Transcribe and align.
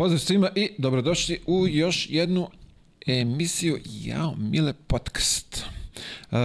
Pozdrav 0.00 0.18
svima 0.18 0.50
i 0.54 0.70
dobrodošli 0.78 1.40
u 1.46 1.66
još 1.68 2.10
jednu 2.10 2.48
emisiju 3.06 3.78
Jao 3.84 4.34
Mile 4.38 4.72
Podcast. 4.86 5.64
Uh, 6.30 6.38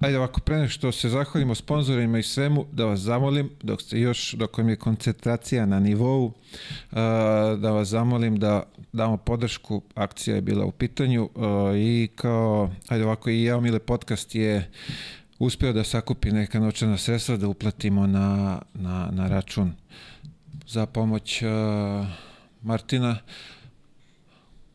ajde 0.00 0.18
ovako, 0.18 0.40
pre 0.40 0.56
nego 0.56 0.68
što 0.68 0.92
se 0.92 1.08
zahvalimo 1.08 1.54
sponsorima 1.54 2.18
i 2.18 2.22
svemu, 2.22 2.66
da 2.72 2.84
vas 2.84 3.00
zamolim, 3.00 3.50
dok 3.62 3.82
ste 3.82 4.00
još, 4.00 4.32
dok 4.32 4.58
vam 4.58 4.68
je 4.68 4.76
koncentracija 4.76 5.66
na 5.66 5.80
nivou, 5.80 6.24
uh, 6.24 6.32
da 7.58 7.70
vas 7.70 7.88
zamolim 7.88 8.38
da 8.38 8.62
damo 8.92 9.16
podršku, 9.16 9.82
akcija 9.94 10.36
je 10.36 10.42
bila 10.42 10.64
u 10.64 10.72
pitanju 10.72 11.24
uh, 11.24 11.42
i 11.76 12.08
kao, 12.14 12.70
ajde 12.88 13.04
ovako, 13.04 13.30
i 13.30 13.42
Jao 13.42 13.60
Mile 13.60 13.78
Podcast 13.78 14.34
je 14.34 14.70
uspeo 15.38 15.72
da 15.72 15.84
sakupi 15.84 16.30
neka 16.30 16.60
novčana 16.60 16.98
sredstva 16.98 17.36
da 17.36 17.48
uplatimo 17.48 18.06
na, 18.06 18.62
na, 18.74 19.08
na 19.12 19.28
račun 19.28 19.72
za 20.66 20.86
pomoć 20.86 21.42
uh, 21.42 21.48
Martina. 22.62 23.18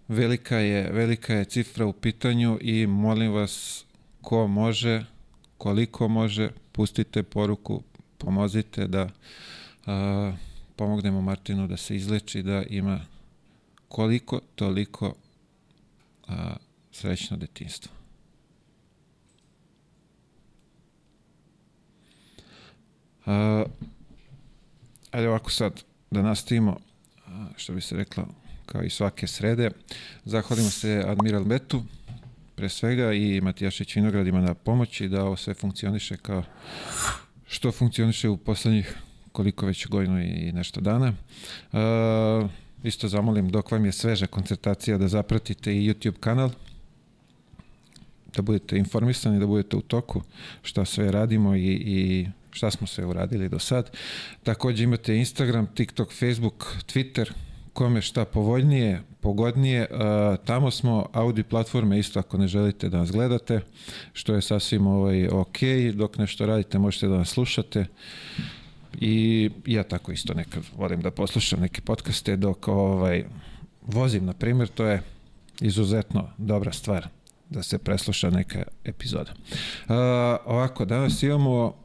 Velika 0.08 0.58
je, 0.58 0.92
velika 0.92 1.34
je 1.34 1.46
cifra 1.46 1.86
u 1.86 1.94
pitanju 1.94 2.60
i 2.62 2.88
molim 2.88 3.32
vas 3.32 3.86
ko 4.22 4.48
može, 4.48 5.06
koliko 5.58 6.08
može, 6.08 6.50
pustite 6.72 7.24
poruku, 7.24 7.84
pomozite 8.18 8.88
da 8.88 9.04
uh, 9.04 10.34
pomognemo 10.76 11.22
Martinu 11.22 11.68
da 11.68 11.78
se 11.78 11.96
izleči, 11.96 12.44
da 12.44 12.64
ima 12.64 13.00
koliko 13.88 14.40
toliko 14.56 15.08
uh, 15.08 16.36
srećno 16.92 17.38
detinstvo. 17.38 17.92
Uh, 23.26 23.70
ajde 25.12 25.30
ovako 25.30 25.52
sad 25.52 25.84
da 26.12 26.22
nastavimo, 26.22 26.78
što 27.56 27.74
bi 27.74 27.82
se 27.82 27.96
rekla, 27.96 28.26
kao 28.66 28.84
i 28.84 28.90
svake 28.90 29.28
srede. 29.28 29.72
Zahvalimo 30.26 30.70
se 30.70 31.04
Admiral 31.08 31.44
Betu, 31.44 31.84
pre 32.56 32.70
svega, 32.70 33.14
i 33.14 33.42
Matijašić 33.42 33.96
Vinogradima 33.96 34.42
na 34.42 34.54
pomoći 34.54 35.08
da 35.08 35.26
ovo 35.26 35.36
sve 35.36 35.54
funkcioniše 35.54 36.18
kao 36.18 36.44
što 37.48 37.72
funkcioniše 37.72 38.30
u 38.30 38.38
poslednjih 38.38 38.98
koliko 39.32 39.66
već 39.66 39.88
godinu 39.88 40.22
i 40.22 40.52
nešto 40.52 40.82
dana. 40.82 41.14
Uh, 41.72 42.50
isto 42.84 43.08
zamolim 43.08 43.50
dok 43.50 43.72
vam 43.72 43.86
je 43.86 43.92
sveža 43.92 44.28
koncertacija 44.28 44.98
da 44.98 45.08
zapratite 45.08 45.78
i 45.78 45.90
YouTube 45.90 46.20
kanal, 46.20 46.50
da 48.36 48.42
budete 48.42 48.78
informisani, 48.78 49.40
da 49.40 49.48
budete 49.48 49.78
u 49.78 49.82
toku 49.82 50.22
šta 50.62 50.86
sve 50.86 51.12
radimo 51.12 51.56
i, 51.56 51.72
i 51.72 52.28
šta 52.54 52.72
smo 52.72 52.88
sve 52.88 53.06
uradili 53.06 53.50
do 53.50 53.60
sad. 53.60 53.98
Takođe 54.44 54.84
imate 54.84 55.18
Instagram, 55.18 55.68
TikTok, 55.76 56.12
Facebook, 56.12 56.66
Twitter, 56.86 57.32
kome 57.74 58.02
šta 58.02 58.26
povoljnije, 58.26 59.02
pogodnije. 59.22 59.88
Tamo 60.46 60.72
smo 60.72 61.10
audio 61.14 61.44
platforme 61.44 62.00
isto 62.00 62.20
ako 62.20 62.38
ne 62.38 62.48
želite 62.48 62.90
da 62.90 62.98
nas 62.98 63.12
gledate, 63.12 63.62
što 64.14 64.36
je 64.36 64.42
sasvim 64.42 64.88
ovaj, 64.88 65.28
ok. 65.28 65.58
Dok 65.94 66.18
nešto 66.18 66.46
radite 66.46 66.80
možete 66.80 67.08
da 67.08 67.18
nas 67.18 67.30
slušate. 67.30 67.86
I 69.00 69.50
ja 69.66 69.84
tako 69.84 70.12
isto 70.12 70.34
nekad 70.34 70.64
volim 70.78 71.02
da 71.02 71.12
poslušam 71.12 71.60
neke 71.60 71.82
podcaste 71.82 72.36
dok 72.36 72.68
ovaj, 72.68 73.26
vozim, 73.82 74.26
na 74.26 74.34
primjer, 74.34 74.68
to 74.68 74.86
je 74.86 75.02
izuzetno 75.62 76.30
dobra 76.38 76.72
stvar 76.72 77.08
da 77.50 77.64
se 77.64 77.78
presluša 77.78 78.30
neka 78.30 78.64
epizoda. 78.84 79.32
Uh, 79.32 79.96
ovako, 80.46 80.86
danas 80.86 81.24
imamo 81.24 81.83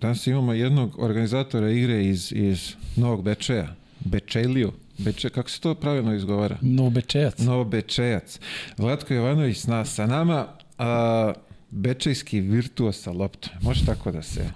Danas 0.00 0.26
imamo 0.26 0.52
jednog 0.52 0.98
organizatora 0.98 1.70
igre 1.70 2.04
iz, 2.04 2.32
iz 2.36 2.74
Novog 2.96 3.22
Bečeja, 3.22 3.74
Bečejliju. 4.00 4.72
Beče, 4.98 5.30
kako 5.30 5.50
se 5.50 5.60
to 5.60 5.74
pravilno 5.74 6.14
izgovara? 6.14 6.56
Novobečejac. 6.60 7.38
Novobečejac. 7.38 8.40
Vlatko 8.78 9.14
Jovanović 9.14 9.58
sa, 9.58 9.84
sa 9.84 10.06
nama, 10.06 10.46
a, 10.78 11.32
bečejski 11.70 12.40
virtuos 12.40 13.02
sa 13.02 13.12
loptom. 13.12 13.52
Može 13.62 13.86
tako 13.86 14.10
da 14.10 14.22
se... 14.22 14.50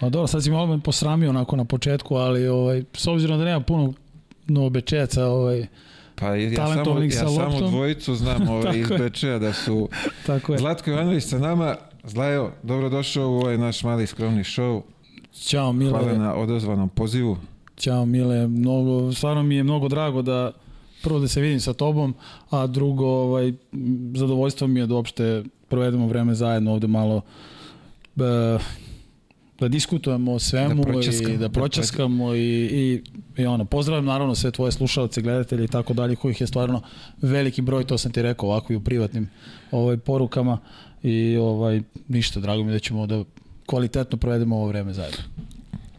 Pa 0.00 0.08
dobro, 0.08 0.26
sad 0.26 0.44
si 0.44 0.50
malo 0.50 0.66
me 0.66 0.82
posramio 0.82 1.30
onako 1.30 1.56
na 1.56 1.64
početku, 1.64 2.14
ali 2.14 2.48
ovaj, 2.48 2.82
s 2.92 3.06
obzirom 3.06 3.38
da 3.38 3.44
nema 3.44 3.60
puno 3.60 3.92
novobečejaca, 4.46 5.26
ovaj, 5.26 5.66
Pa 6.16 6.34
ja 6.34 6.56
samo, 6.56 7.02
ja 7.02 7.10
samo 7.10 7.60
dvojicu 7.68 8.14
znam 8.14 8.48
ovaj, 8.54 8.78
iz 8.80 8.88
Bečeja 8.88 9.38
da 9.38 9.52
su 9.52 9.88
Tako 10.26 10.52
je. 10.52 10.58
Zlatko 10.58 10.90
Jovanović 10.90 11.24
sa 11.24 11.38
nama, 11.38 11.76
Zlajo, 12.06 12.50
dobrodošao 12.62 13.30
u 13.30 13.34
ovaj 13.34 13.58
naš 13.58 13.84
mali 13.84 14.06
skromni 14.06 14.44
show. 14.44 14.82
Ćao 15.32 15.72
Mile. 15.72 15.90
Hvala 15.90 16.18
na 16.18 16.34
odozvanom 16.34 16.88
pozivu. 16.88 17.36
Ćao 17.76 18.06
Mile, 18.06 18.48
mnogo, 18.48 19.12
stvarno 19.12 19.42
mi 19.42 19.56
je 19.56 19.64
mnogo 19.64 19.88
drago 19.88 20.22
da 20.22 20.52
prvo 21.02 21.18
da 21.18 21.28
se 21.28 21.40
vidim 21.40 21.60
sa 21.60 21.72
tobom, 21.72 22.14
a 22.50 22.66
drugo 22.66 23.06
ovaj, 23.06 23.52
zadovoljstvo 24.14 24.66
mi 24.66 24.80
je 24.80 24.86
da 24.86 24.94
uopšte 24.94 25.42
provedemo 25.68 26.06
vreme 26.06 26.34
zajedno 26.34 26.72
ovde 26.72 26.86
malo 26.86 27.22
e, 28.16 28.58
da 29.60 29.68
diskutujemo 29.68 30.32
o 30.32 30.38
svemu 30.38 30.84
da 30.84 31.32
i 31.32 31.36
da 31.36 31.48
pročaskamo 31.48 32.34
i, 32.34 32.40
i, 32.72 33.02
i 33.42 33.46
ono, 33.46 33.64
pozdravljam 33.64 34.04
naravno 34.04 34.34
sve 34.34 34.50
tvoje 34.50 34.72
slušalce, 34.72 35.22
gledatelje 35.22 35.64
i 35.64 35.68
tako 35.68 35.94
dalje, 35.94 36.16
kojih 36.16 36.40
je 36.40 36.46
stvarno 36.46 36.82
veliki 37.22 37.62
broj, 37.62 37.84
to 37.84 37.98
sam 37.98 38.12
ti 38.12 38.22
rekao 38.22 38.48
ovako 38.48 38.72
i 38.72 38.76
u 38.76 38.80
privatnim 38.80 39.28
ovaj, 39.70 39.96
porukama 39.96 40.58
i 41.04 41.36
ovaj, 41.36 41.82
ništa, 42.08 42.40
drago 42.40 42.64
mi 42.64 42.72
da 42.72 42.78
ćemo 42.78 43.06
da 43.06 43.24
kvalitetno 43.66 44.18
provedemo 44.18 44.56
ovo 44.56 44.66
vreme 44.66 44.92
zajedno. 44.92 45.18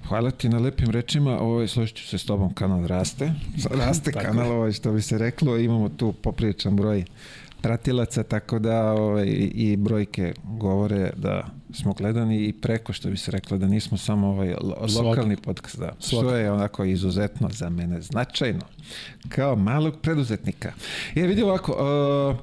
Hvala 0.08 0.32
ti 0.32 0.50
na 0.50 0.60
lepim 0.60 0.90
rečima, 0.90 1.40
ovaj, 1.40 1.68
složit 1.68 1.96
ću 1.96 2.08
se 2.08 2.18
s 2.18 2.26
tobom, 2.26 2.54
kanal 2.54 2.88
raste, 2.88 3.34
raste 3.86 4.12
kanal, 4.12 4.52
ovaj, 4.52 4.72
što 4.72 4.92
bi 4.92 5.02
se 5.02 5.18
reklo, 5.18 5.58
imamo 5.58 5.90
tu 5.90 6.14
popriličan 6.14 6.76
broj 6.76 7.06
pratilaca, 7.62 8.24
tako 8.24 8.60
da 8.60 8.92
ovaj, 8.92 9.26
i 9.54 9.78
brojke 9.78 10.34
govore 10.44 11.12
da 11.18 11.46
smo 11.74 11.94
gledani 11.94 12.46
i 12.46 12.54
preko, 12.54 12.94
što 12.94 13.10
bi 13.10 13.18
se 13.18 13.32
reklo, 13.32 13.58
da 13.58 13.68
nismo 13.68 13.98
samo 13.98 14.28
ovaj 14.28 14.56
lokalni 15.04 15.38
podcast, 15.38 15.80
da, 15.80 15.94
što 16.00 16.36
je 16.36 16.52
onako 16.52 16.86
izuzetno 16.86 17.50
za 17.52 17.70
mene 17.70 18.02
značajno, 18.02 18.66
kao 19.30 19.56
malog 19.56 19.96
preduzetnika. 20.02 20.74
Je, 21.16 21.28
vidi 21.28 21.44
ovako, 21.44 21.72
uh, 21.72 22.38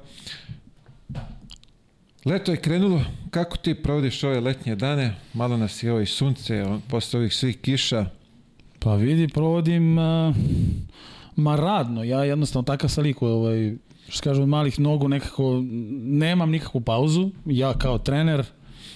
Leto 2.24 2.52
je 2.52 2.56
krenulo, 2.56 3.00
kako 3.30 3.56
ti 3.56 3.74
provodiš 3.74 4.24
ove 4.24 4.40
letnje 4.40 4.76
dane? 4.76 5.14
Malo 5.34 5.56
nas 5.56 5.82
je 5.82 5.92
ovo 5.92 6.00
i 6.00 6.06
sunce, 6.06 6.64
posle 6.88 7.18
ovih 7.18 7.34
svih 7.34 7.60
kiša. 7.60 8.06
Pa 8.78 8.94
vidi, 8.94 9.28
provodim 9.28 9.98
uh, 9.98 10.34
ma 11.36 11.56
radno, 11.56 12.04
ja 12.04 12.24
jednostavno 12.24 12.64
takav 12.64 12.90
sam 12.90 13.04
ovaj, 13.20 13.74
što 14.08 14.22
kažem, 14.22 14.42
od 14.42 14.48
malih 14.48 14.80
nogu 14.80 15.08
nekako, 15.08 15.62
nemam 16.02 16.50
nikakvu 16.50 16.80
pauzu, 16.80 17.30
ja 17.46 17.78
kao 17.78 17.98
trener 17.98 18.44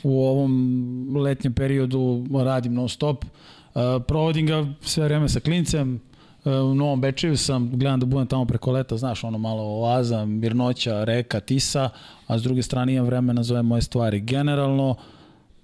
u 0.02 0.24
ovom 0.24 1.16
letnjem 1.16 1.52
periodu 1.52 2.26
radim 2.44 2.74
non 2.74 2.88
stop, 2.88 3.24
uh, 3.24 3.80
provodim 4.08 4.46
ga 4.46 4.66
sve 4.80 5.04
vreme 5.04 5.28
sa 5.28 5.40
klincem, 5.40 6.00
u 6.46 6.74
Novom 6.74 7.00
Bečeju 7.00 7.36
sam, 7.36 7.70
gledam 7.70 8.00
da 8.00 8.06
budem 8.06 8.26
tamo 8.26 8.44
preko 8.44 8.72
leta, 8.72 8.96
znaš, 8.96 9.24
ono 9.24 9.38
malo 9.38 9.62
oaza, 9.62 10.24
mirnoća, 10.24 11.04
reka, 11.04 11.40
tisa, 11.40 11.88
a 12.26 12.38
s 12.38 12.42
druge 12.42 12.62
strane 12.62 12.94
imam 12.94 13.06
vremena 13.06 13.42
za 13.42 13.54
ove 13.54 13.62
moje 13.62 13.82
stvari. 13.82 14.20
Generalno, 14.20 14.94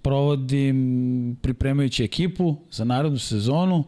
provodim 0.02 1.36
pripremajući 1.42 2.04
ekipu 2.04 2.56
za 2.70 2.84
narodnu 2.84 3.18
sezonu 3.18 3.84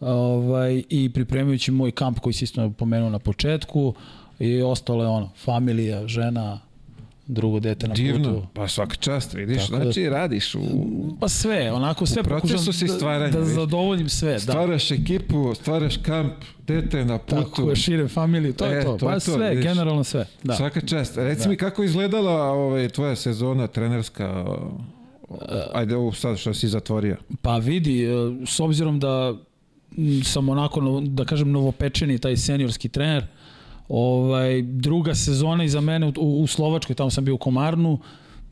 ovaj, 0.00 0.82
i 0.88 1.12
pripremajući 1.12 1.70
moj 1.70 1.90
kamp 1.90 2.18
koji 2.18 2.32
si 2.32 2.44
isto 2.44 2.70
pomenuo 2.70 3.10
na 3.10 3.18
početku 3.18 3.94
i 4.38 4.62
ostalo 4.62 5.04
je 5.04 5.08
ono, 5.08 5.30
familija, 5.44 6.08
žena, 6.08 6.60
drugo 7.26 7.60
dete 7.60 7.88
na 7.88 7.94
Divno. 7.94 8.34
putu. 8.34 8.46
pa 8.54 8.68
svaka 8.68 8.96
čast, 8.96 9.34
vidiš, 9.34 9.66
Tako 9.66 9.76
da- 9.76 9.82
znači 9.82 10.02
da, 10.02 10.10
radiš 10.10 10.54
u... 10.54 10.60
Pa 11.20 11.28
sve, 11.28 11.72
onako 11.72 12.06
sve 12.06 12.22
procesu 12.22 12.72
si 12.72 12.88
stvaranja. 12.88 13.32
Da, 13.32 13.38
da 13.38 13.44
zadovoljim 13.44 14.08
sve, 14.08 14.40
stvaraš 14.40 14.88
da. 14.88 14.94
ekipu, 14.94 15.54
stvaraš 15.54 15.96
kamp, 15.96 16.32
dete 16.66 17.04
na 17.04 17.18
putu. 17.18 17.42
Tako 17.42 17.70
je, 17.70 17.76
šire 17.76 18.08
familiju, 18.08 18.52
to 18.52 18.66
e, 18.66 18.70
je 18.70 18.84
to. 18.84 18.96
to 18.96 19.06
pa 19.06 19.14
to, 19.14 19.20
sve, 19.20 19.50
vidiš. 19.50 19.64
generalno 19.64 20.04
sve. 20.04 20.26
Da. 20.42 20.54
Svaka 20.54 20.80
čast. 20.80 21.16
Reci 21.16 21.42
da. 21.42 21.48
mi 21.48 21.56
kako 21.56 21.82
izgledala 21.82 22.42
ovaj, 22.42 22.88
tvoja 22.88 23.16
sezona 23.16 23.66
trenerska 23.66 24.44
Ajde 25.74 25.96
ovo 25.96 26.12
sad 26.12 26.38
što 26.38 26.54
si 26.54 26.68
zatvorio. 26.68 27.16
Pa 27.42 27.56
vidi, 27.56 28.04
e, 28.04 28.08
s 28.46 28.60
obzirom 28.60 29.00
da 29.00 29.34
sam 30.24 30.48
onako, 30.48 31.02
da 31.06 31.24
kažem, 31.24 31.50
novopečeni 31.50 32.18
taj 32.18 32.36
seniorski 32.36 32.88
trener, 32.88 33.26
Ovaj, 33.88 34.62
druga 34.62 35.14
sezona 35.14 35.64
iza 35.64 35.80
mene 35.80 36.12
u, 36.16 36.42
u 36.42 36.46
Slovačkoj, 36.46 36.96
tamo 36.96 37.10
sam 37.10 37.24
bio 37.24 37.34
u 37.34 37.38
Komarnu, 37.38 37.98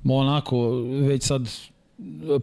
onako 0.04 0.70
već 0.80 1.22
sad 1.22 1.48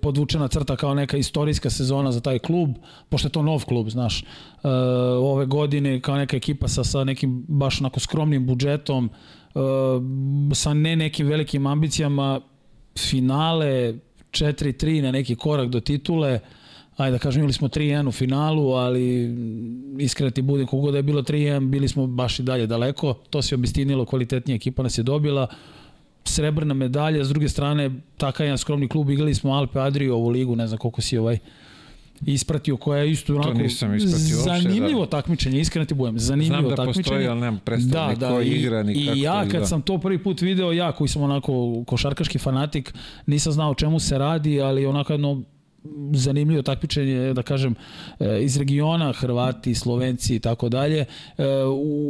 podvučena 0.01 0.47
crta 0.47 0.75
kao 0.75 0.93
neka 0.93 1.17
istorijska 1.17 1.69
sezona 1.69 2.11
za 2.11 2.19
taj 2.19 2.39
klub, 2.39 2.69
pošto 3.09 3.27
je 3.27 3.31
to 3.31 3.41
nov 3.41 3.65
klub, 3.65 3.89
znaš. 3.89 4.21
E, 4.21 4.25
ove 5.19 5.45
godine 5.45 6.01
kao 6.01 6.15
neka 6.15 6.37
ekipa 6.37 6.67
sa, 6.67 6.83
sa 6.83 7.03
nekim 7.03 7.45
baš 7.47 7.81
onako 7.81 7.99
skromnim 7.99 8.47
budžetom, 8.47 9.09
e, 9.09 9.59
sa 10.53 10.73
ne 10.73 10.95
nekim 10.95 11.27
velikim 11.27 11.67
ambicijama, 11.67 12.41
finale 12.99 13.93
4-3 14.31 15.01
na 15.01 15.11
neki 15.11 15.35
korak 15.35 15.69
do 15.69 15.79
titule, 15.79 16.39
ajde 16.97 17.11
da 17.11 17.19
kažem, 17.19 17.39
imali 17.39 17.53
smo 17.53 17.67
3-1 17.67 18.07
u 18.07 18.11
finalu, 18.11 18.71
ali 18.71 19.35
iskreno 19.99 20.31
ti 20.31 20.41
budem, 20.41 20.67
kogo 20.67 20.91
da 20.91 20.97
je 20.97 21.03
bilo 21.03 21.21
3-1, 21.21 21.69
bili 21.69 21.87
smo 21.87 22.07
baš 22.07 22.39
i 22.39 22.43
dalje 22.43 22.67
daleko. 22.67 23.13
To 23.29 23.41
se 23.41 23.55
obistinilo, 23.55 24.05
kvalitetnija 24.05 24.55
ekipa 24.55 24.83
nas 24.83 24.97
je 24.97 25.03
dobila. 25.03 25.47
Srebrna 26.23 26.73
medalja, 26.73 27.25
s 27.25 27.29
druge 27.29 27.49
strane, 27.49 27.91
takav 28.17 28.45
jedan 28.45 28.57
skromni 28.57 28.87
klub, 28.87 29.09
igrali 29.09 29.35
smo 29.35 29.53
Alpe 29.53 29.79
Adrio 29.79 30.15
ovu 30.15 30.29
ligu, 30.29 30.55
ne 30.55 30.67
znam 30.67 30.77
koliko 30.77 31.01
si 31.01 31.17
ovaj 31.17 31.37
ispratio 32.25 32.77
koja 32.77 33.03
je 33.03 33.11
isto 33.11 33.35
onako 33.35 33.53
nisam 33.53 33.95
ispratio 33.95 34.37
uopšte, 34.37 34.69
zanimljivo 34.69 35.05
da. 35.05 35.09
takmičenje, 35.09 35.59
iskreno 35.59 35.85
ti 35.85 35.93
budem, 35.93 36.19
zanimljivo 36.19 36.59
Znam 36.59 36.69
da 36.69 36.75
takmičenje. 36.75 37.03
postoji, 37.03 37.27
ali 37.27 37.39
nemam 37.41 37.59
predstav 37.65 38.15
da, 38.15 38.27
da, 38.27 38.41
igra, 38.41 38.83
ni 38.83 38.93
i, 38.93 39.05
kako 39.05 39.17
I 39.17 39.21
ja 39.21 39.47
kad 39.47 39.59
da. 39.59 39.65
sam 39.65 39.81
to 39.81 39.97
prvi 39.97 40.23
put 40.23 40.41
video, 40.41 40.71
ja 40.71 40.91
koji 40.91 41.07
sam 41.07 41.21
onako 41.21 41.83
košarkaški 41.87 42.37
fanatik, 42.37 42.93
nisam 43.25 43.53
znao 43.53 43.71
o 43.71 43.75
čemu 43.75 43.99
se 43.99 44.17
radi, 44.17 44.61
ali 44.61 44.85
onako 44.85 45.13
jedno 45.13 45.43
zanimljivo 46.13 46.61
takmičenje, 46.61 47.33
da 47.33 47.43
kažem, 47.43 47.75
e, 48.19 48.43
iz 48.43 48.57
regiona, 48.57 49.13
Hrvati, 49.13 49.75
Slovenci 49.75 50.35
i 50.35 50.39
tako 50.39 50.69
dalje, 50.69 51.05
e, 51.37 51.45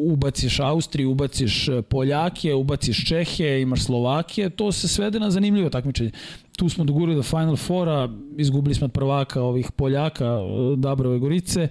ubaciš 0.05 0.59
Austriju, 0.59 1.11
ubaciš 1.11 1.69
Poljake, 1.89 2.53
ubaciš 2.53 3.07
Čehe, 3.07 3.61
imaš 3.61 3.83
Slovakije, 3.83 4.49
to 4.49 4.71
se 4.71 4.87
svede 4.87 5.19
na 5.19 5.31
zanimljivo 5.31 5.69
takmičenje. 5.69 6.11
Tu 6.57 6.69
smo 6.69 6.83
dogurili 6.83 7.15
do 7.15 7.23
Final 7.23 7.55
Fora, 7.55 8.09
izgubili 8.37 8.75
smo 8.75 8.85
od 8.85 8.91
prvaka 8.91 9.41
ovih 9.41 9.71
Poljaka, 9.71 10.37
Dabrove 10.77 11.19
Gorice 11.19 11.67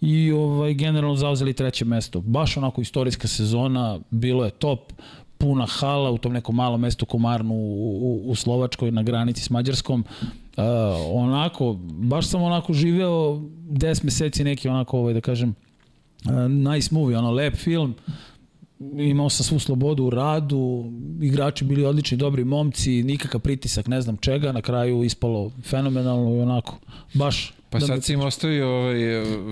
i 0.00 0.32
ovaj, 0.32 0.74
generalno 0.74 1.16
zauzeli 1.16 1.52
treće 1.52 1.84
mesto. 1.84 2.20
Baš 2.20 2.56
onako 2.56 2.80
istorijska 2.80 3.28
sezona, 3.28 4.00
bilo 4.10 4.44
je 4.44 4.50
top, 4.50 4.92
puna 5.38 5.66
hala 5.66 6.10
u 6.10 6.18
tom 6.18 6.32
nekom 6.32 6.54
malom 6.54 6.80
mestu 6.80 7.06
Komarnu 7.06 7.54
u, 7.54 7.98
u, 8.02 8.30
u 8.30 8.34
Slovačkoj 8.34 8.90
na 8.90 9.02
granici 9.02 9.42
s 9.42 9.50
Mađarskom. 9.50 10.04
Uh, 10.56 10.64
onako, 11.12 11.72
baš 11.82 12.26
sam 12.26 12.42
onako 12.42 12.72
živeo 12.72 13.40
10 13.70 14.04
meseci 14.04 14.44
neki 14.44 14.68
onako, 14.68 14.98
ovaj, 14.98 15.14
da 15.14 15.20
kažem, 15.20 15.54
uh, 16.24 16.50
nice 16.50 16.88
movie, 16.94 17.18
ono, 17.18 17.30
lep 17.30 17.56
film, 17.56 17.94
imao 18.98 19.30
sam 19.30 19.44
svu 19.44 19.58
slobodu 19.58 20.04
u 20.04 20.10
radu, 20.10 20.84
igrači 21.22 21.64
bili 21.64 21.84
odlični, 21.84 22.16
dobri 22.16 22.44
momci, 22.44 23.02
nikakav 23.02 23.40
pritisak, 23.40 23.86
ne 23.86 24.00
znam 24.00 24.16
čega, 24.16 24.52
na 24.52 24.62
kraju 24.62 25.04
ispalo 25.04 25.50
fenomenalno 25.62 26.36
i 26.36 26.40
onako, 26.40 26.78
baš 27.14 27.54
Pa 27.72 27.78
da 27.78 27.86
sad 27.86 28.04
si 28.04 28.12
im 28.12 28.20
ostavio 28.20 28.68
ovaj 28.68 28.94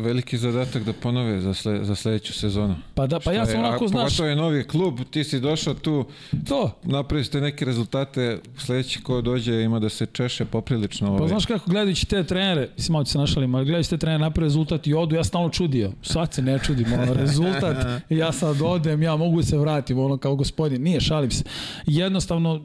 veliki 0.02 0.38
zadatak 0.38 0.82
da 0.84 0.92
ponove 0.92 1.40
za, 1.40 1.54
sle, 1.54 1.84
za 1.84 1.94
sledeću 1.94 2.32
sezonu. 2.32 2.74
Pa 2.94 3.06
da, 3.06 3.20
pa 3.20 3.32
ja 3.32 3.46
sam 3.46 3.60
onako, 3.60 3.88
znaš... 3.88 4.16
to 4.16 4.24
je 4.24 4.36
novi 4.36 4.64
klub, 4.64 5.00
ti 5.10 5.24
si 5.24 5.40
došao 5.40 5.74
tu, 5.74 6.04
to. 6.48 6.70
napravi 6.82 7.24
ste 7.24 7.40
neke 7.40 7.64
rezultate, 7.64 8.38
sledeći 8.58 9.02
ko 9.02 9.20
dođe 9.20 9.62
ima 9.62 9.78
da 9.78 9.88
se 9.88 10.06
češe 10.06 10.44
poprilično. 10.44 11.06
Pa 11.06 11.12
ovaj. 11.12 11.28
znaš 11.28 11.46
kako, 11.46 11.70
gledajući 11.70 12.06
te 12.06 12.24
trenere, 12.24 12.68
mislim, 12.76 12.92
malo 12.92 13.04
se 13.04 13.18
našalim, 13.18 13.54
ali 13.54 13.64
gledajući 13.64 13.90
te 13.90 13.98
trenere 13.98 14.18
napravi 14.18 14.46
rezultat 14.46 14.86
i 14.86 14.94
odu, 14.94 15.14
ja 15.16 15.24
stalno 15.24 15.48
čudio. 15.48 15.92
Sad 16.02 16.34
se 16.34 16.42
ne 16.42 16.58
čudim, 16.58 16.92
ono, 16.92 17.14
rezultat, 17.24 17.86
ja 18.08 18.32
sad 18.32 18.62
odem, 18.62 19.02
ja 19.02 19.16
mogu 19.16 19.42
se 19.42 19.58
vratim, 19.58 19.98
ono, 19.98 20.16
kao 20.16 20.36
gospodin. 20.36 20.82
Nije, 20.82 21.00
šalim 21.00 21.30
se. 21.30 21.44
Jednostavno, 21.86 22.60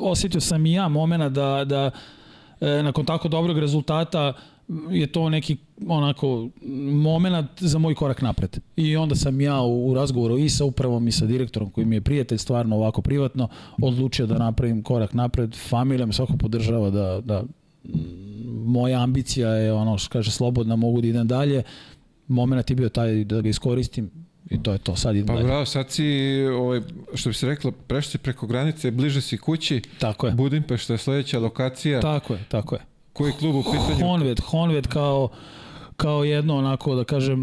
osjetio 0.00 0.40
sam 0.40 0.66
i 0.66 0.72
ja 0.72 0.88
momena 0.88 1.28
da, 1.28 1.64
da 1.64 1.90
e, 2.60 2.82
nakon 2.82 3.04
tako 3.04 3.28
dobrog 3.28 3.58
rezultata 3.58 4.32
je 4.90 5.06
to 5.06 5.30
neki 5.30 5.56
onako 5.88 6.48
moment 6.92 7.50
za 7.60 7.78
moj 7.78 7.94
korak 7.94 8.22
napred. 8.22 8.58
I 8.76 8.96
onda 8.96 9.14
sam 9.14 9.40
ja 9.40 9.60
u, 9.60 9.90
u 9.90 9.94
razgovoru 9.94 10.38
i 10.38 10.48
sa 10.48 10.64
upravom 10.64 11.08
i 11.08 11.12
sa 11.12 11.26
direktorom 11.26 11.70
koji 11.70 11.86
mi 11.86 11.96
je 11.96 12.00
prijatelj 12.00 12.38
stvarno 12.38 12.76
ovako 12.76 13.02
privatno 13.02 13.48
odlučio 13.82 14.26
da 14.26 14.38
napravim 14.38 14.82
korak 14.82 15.14
napred. 15.14 15.56
Familija 15.68 16.06
me 16.06 16.12
svako 16.12 16.36
podržava 16.36 16.90
da, 16.90 17.20
da 17.24 17.44
moja 18.64 19.02
ambicija 19.02 19.48
je 19.48 19.72
ono 19.72 19.98
što 19.98 20.12
kaže 20.12 20.30
slobodna 20.30 20.76
mogu 20.76 21.00
da 21.00 21.08
idem 21.08 21.26
dalje. 21.26 21.62
Moment 22.28 22.70
je 22.70 22.76
bio 22.76 22.88
taj 22.88 23.24
da 23.24 23.40
ga 23.40 23.48
iskoristim 23.48 24.10
i 24.50 24.62
to 24.62 24.72
je 24.72 24.78
to, 24.78 24.96
sad 24.96 25.16
idem 25.16 25.26
pa, 25.26 25.32
dalje. 25.32 25.44
Pa 25.44 25.48
bravo, 25.48 25.64
sad 25.64 25.90
si, 25.90 26.36
ovaj, 26.52 26.80
što 27.14 27.30
bi 27.30 27.34
se 27.34 27.46
reklo, 27.46 27.70
prešli 27.70 28.18
preko 28.18 28.46
granice, 28.46 28.90
bliže 28.90 29.20
si 29.20 29.38
kući. 29.38 29.82
Tako 29.98 30.26
je. 30.26 30.32
Budimpešta 30.32 30.92
je 30.92 30.98
sledeća 30.98 31.38
lokacija. 31.38 32.00
Tako 32.00 32.34
je, 32.34 32.44
tako 32.48 32.74
je. 32.74 32.95
Koji 33.16 33.32
klub 33.32 33.54
u 33.54 33.62
pitanju? 33.62 34.06
Honved, 34.06 34.40
Honved 34.40 34.86
kao 34.86 35.28
kao 35.96 36.24
jedno 36.24 36.56
onako 36.56 36.94
da 36.94 37.04
kažem 37.04 37.40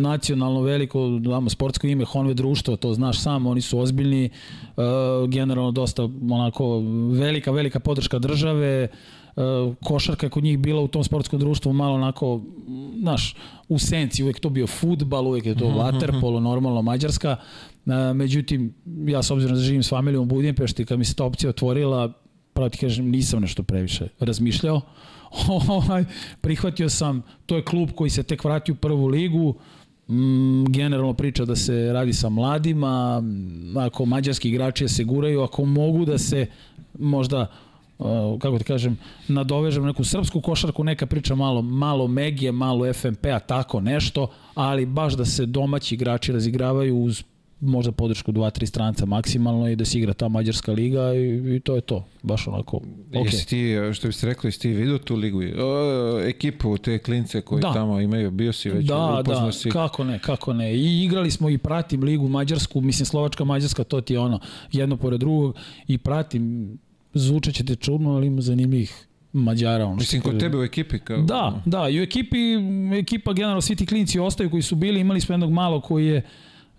nacionalno 0.00 0.60
veliko 0.60 1.08
damo 1.08 1.50
sportsko 1.50 1.86
ime 1.86 2.04
Honved 2.04 2.36
društvo, 2.36 2.76
to 2.76 2.94
znaš 2.94 3.20
sam, 3.20 3.46
oni 3.46 3.60
su 3.60 3.78
ozbiljni, 3.78 4.30
uh, 4.76 4.84
generalno 5.28 5.70
dosta 5.70 6.02
onako 6.30 6.82
velika 7.12 7.50
velika 7.50 7.80
podrška 7.80 8.18
države, 8.18 8.88
uh, 9.36 9.42
košarka 9.84 10.26
je 10.26 10.30
kod 10.30 10.44
njih 10.44 10.58
bila 10.58 10.82
u 10.82 10.88
tom 10.88 11.04
sportskom 11.04 11.40
društvu 11.40 11.72
malo 11.72 11.94
onako, 11.94 12.40
znaš, 13.00 13.36
u 13.68 13.78
senci, 13.78 14.22
uvek 14.22 14.40
to 14.40 14.48
bio 14.50 14.66
futbal, 14.66 15.28
uvek 15.28 15.46
je 15.46 15.54
to 15.54 15.64
waterpolo, 15.64 16.40
normalno 16.40 16.82
Mađarska. 16.82 17.36
Uh, 17.86 17.92
međutim, 18.14 18.74
ja 19.06 19.22
s 19.22 19.30
obzirom 19.30 19.56
da 19.56 19.62
živim 19.62 19.82
s 19.82 19.90
familijom 19.90 20.22
u 20.22 20.26
Budimpešti, 20.26 20.84
kad 20.84 20.98
mi 20.98 21.04
se 21.04 21.14
ta 21.14 21.24
opcija 21.24 21.50
otvorila, 21.50 22.12
pravo 22.52 22.68
ti 22.68 22.78
kažem, 22.78 23.10
nisam 23.10 23.40
nešto 23.40 23.62
previše 23.62 24.08
razmišljao. 24.20 24.80
prihvatio 26.40 26.88
sam, 26.88 27.22
to 27.46 27.56
je 27.56 27.64
klub 27.64 27.90
koji 27.94 28.10
se 28.10 28.22
tek 28.22 28.44
vratio 28.44 28.72
u 28.72 28.76
prvu 28.76 29.06
ligu, 29.06 29.54
mm, 30.08 30.64
generalno 30.64 31.14
priča 31.14 31.44
da 31.44 31.56
se 31.56 31.92
radi 31.92 32.12
sa 32.12 32.28
mladima, 32.28 33.22
ako 33.76 34.04
mađarski 34.04 34.48
igrači 34.48 34.88
se 34.88 35.04
guraju, 35.04 35.42
ako 35.42 35.64
mogu 35.64 36.04
da 36.04 36.18
se 36.18 36.46
možda 36.98 37.50
Uh, 37.98 38.40
kako 38.40 38.58
ti 38.58 38.64
kažem, 38.64 38.98
nadovežem 39.28 39.84
neku 39.84 40.04
srpsku 40.04 40.40
košarku, 40.40 40.84
neka 40.84 41.06
priča 41.06 41.34
malo, 41.34 41.62
malo 41.62 42.08
Megije, 42.08 42.52
malo 42.52 42.92
FNP-a, 42.92 43.38
tako 43.38 43.80
nešto, 43.80 44.26
ali 44.54 44.86
baš 44.86 45.14
da 45.14 45.24
se 45.24 45.46
domaći 45.46 45.94
igrači 45.94 46.32
razigravaju 46.32 46.98
uz 46.98 47.22
možda 47.60 47.92
podršku 47.92 48.32
dva, 48.32 48.50
tri 48.50 48.66
stranca 48.66 49.06
maksimalno 49.06 49.68
i 49.68 49.76
da 49.76 49.84
se 49.84 49.98
igra 49.98 50.12
ta 50.12 50.28
mađarska 50.28 50.72
liga 50.72 51.14
i, 51.14 51.56
i 51.56 51.60
to 51.60 51.74
je 51.74 51.80
to. 51.80 52.06
Baš 52.22 52.48
onako, 52.48 52.80
okay. 53.10 53.24
Jesi 53.24 53.46
ti, 53.46 53.74
što 53.94 54.08
biste 54.08 54.26
rekli, 54.26 54.48
jesi 54.48 54.60
ti 54.60 54.68
vidio 54.68 54.98
tu 54.98 55.16
ligu? 55.16 55.40
O, 55.58 56.20
ekipu, 56.20 56.78
te 56.78 56.98
klince 56.98 57.40
koji 57.40 57.60
da. 57.60 57.72
tamo 57.72 58.00
imaju, 58.00 58.30
bio 58.30 58.52
si 58.52 58.70
već 58.70 58.86
da, 58.86 59.20
upoznao 59.20 59.46
da, 59.46 59.52
si. 59.52 59.70
kako 59.70 60.04
ne, 60.04 60.18
kako 60.18 60.52
ne. 60.52 60.76
I 60.76 61.04
igrali 61.04 61.30
smo 61.30 61.50
i 61.50 61.58
pratim 61.58 62.02
ligu 62.02 62.28
mađarsku, 62.28 62.80
mislim 62.80 63.06
Slovačka, 63.06 63.44
Mađarska, 63.44 63.84
to 63.84 64.00
ti 64.00 64.12
je 64.12 64.18
ono, 64.18 64.40
jedno 64.72 64.96
pored 64.96 65.20
drugog 65.20 65.56
i 65.86 65.98
pratim, 65.98 66.78
zvučat 67.14 67.54
će 67.54 67.64
te 67.64 67.76
čudno, 67.76 68.10
ali 68.10 68.26
ima 68.26 68.40
zanimljivih 68.40 69.06
Mađara. 69.32 69.84
Ono 69.84 69.96
Mislim, 69.96 70.22
kod 70.22 70.40
tebe 70.40 70.58
u 70.58 70.62
ekipi? 70.62 70.98
Kao... 70.98 71.22
Da, 71.22 71.62
da, 71.64 71.88
i 71.88 72.00
u 72.00 72.02
ekipi, 72.02 72.38
ekipa 73.00 73.32
generalno, 73.32 73.60
svi 73.60 73.76
ti 73.76 73.86
klinci 73.86 74.18
ostaju 74.18 74.50
koji 74.50 74.62
su 74.62 74.76
bili, 74.76 75.00
imali 75.00 75.20
smo 75.20 75.32
jednog 75.32 75.52
malo 75.52 75.80
koji 75.80 76.06
je 76.06 76.22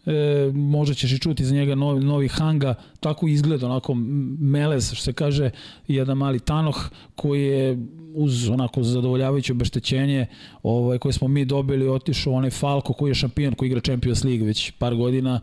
e, 0.06 0.52
možda 0.54 0.96
ćeš 0.96 1.12
i 1.12 1.20
čuti 1.20 1.46
za 1.46 1.56
njega 1.56 1.76
novi, 1.76 2.06
novi 2.06 2.28
hanga, 2.28 2.76
tako 3.00 3.28
izgleda, 3.28 3.66
onako 3.66 3.94
melez, 4.40 4.94
što 4.94 5.04
se 5.04 5.14
kaže, 5.14 5.50
jedan 5.88 6.18
mali 6.18 6.40
tanoh 6.40 6.90
koji 7.16 7.44
je 7.44 7.78
uz 8.16 8.50
onako 8.50 8.84
zadovoljavajuće 8.84 9.54
obeštećenje 9.54 10.26
ovaj, 10.64 10.98
koje 10.98 11.14
smo 11.14 11.28
mi 11.28 11.46
dobili, 11.46 11.90
otišao 11.90 12.34
onaj 12.34 12.50
Falko 12.50 12.94
koji 12.94 13.10
je 13.10 13.16
šampion, 13.16 13.54
koji 13.54 13.68
igra 13.68 13.82
Champions 13.82 14.24
League 14.24 14.46
već 14.46 14.72
par 14.72 14.96
godina, 14.96 15.40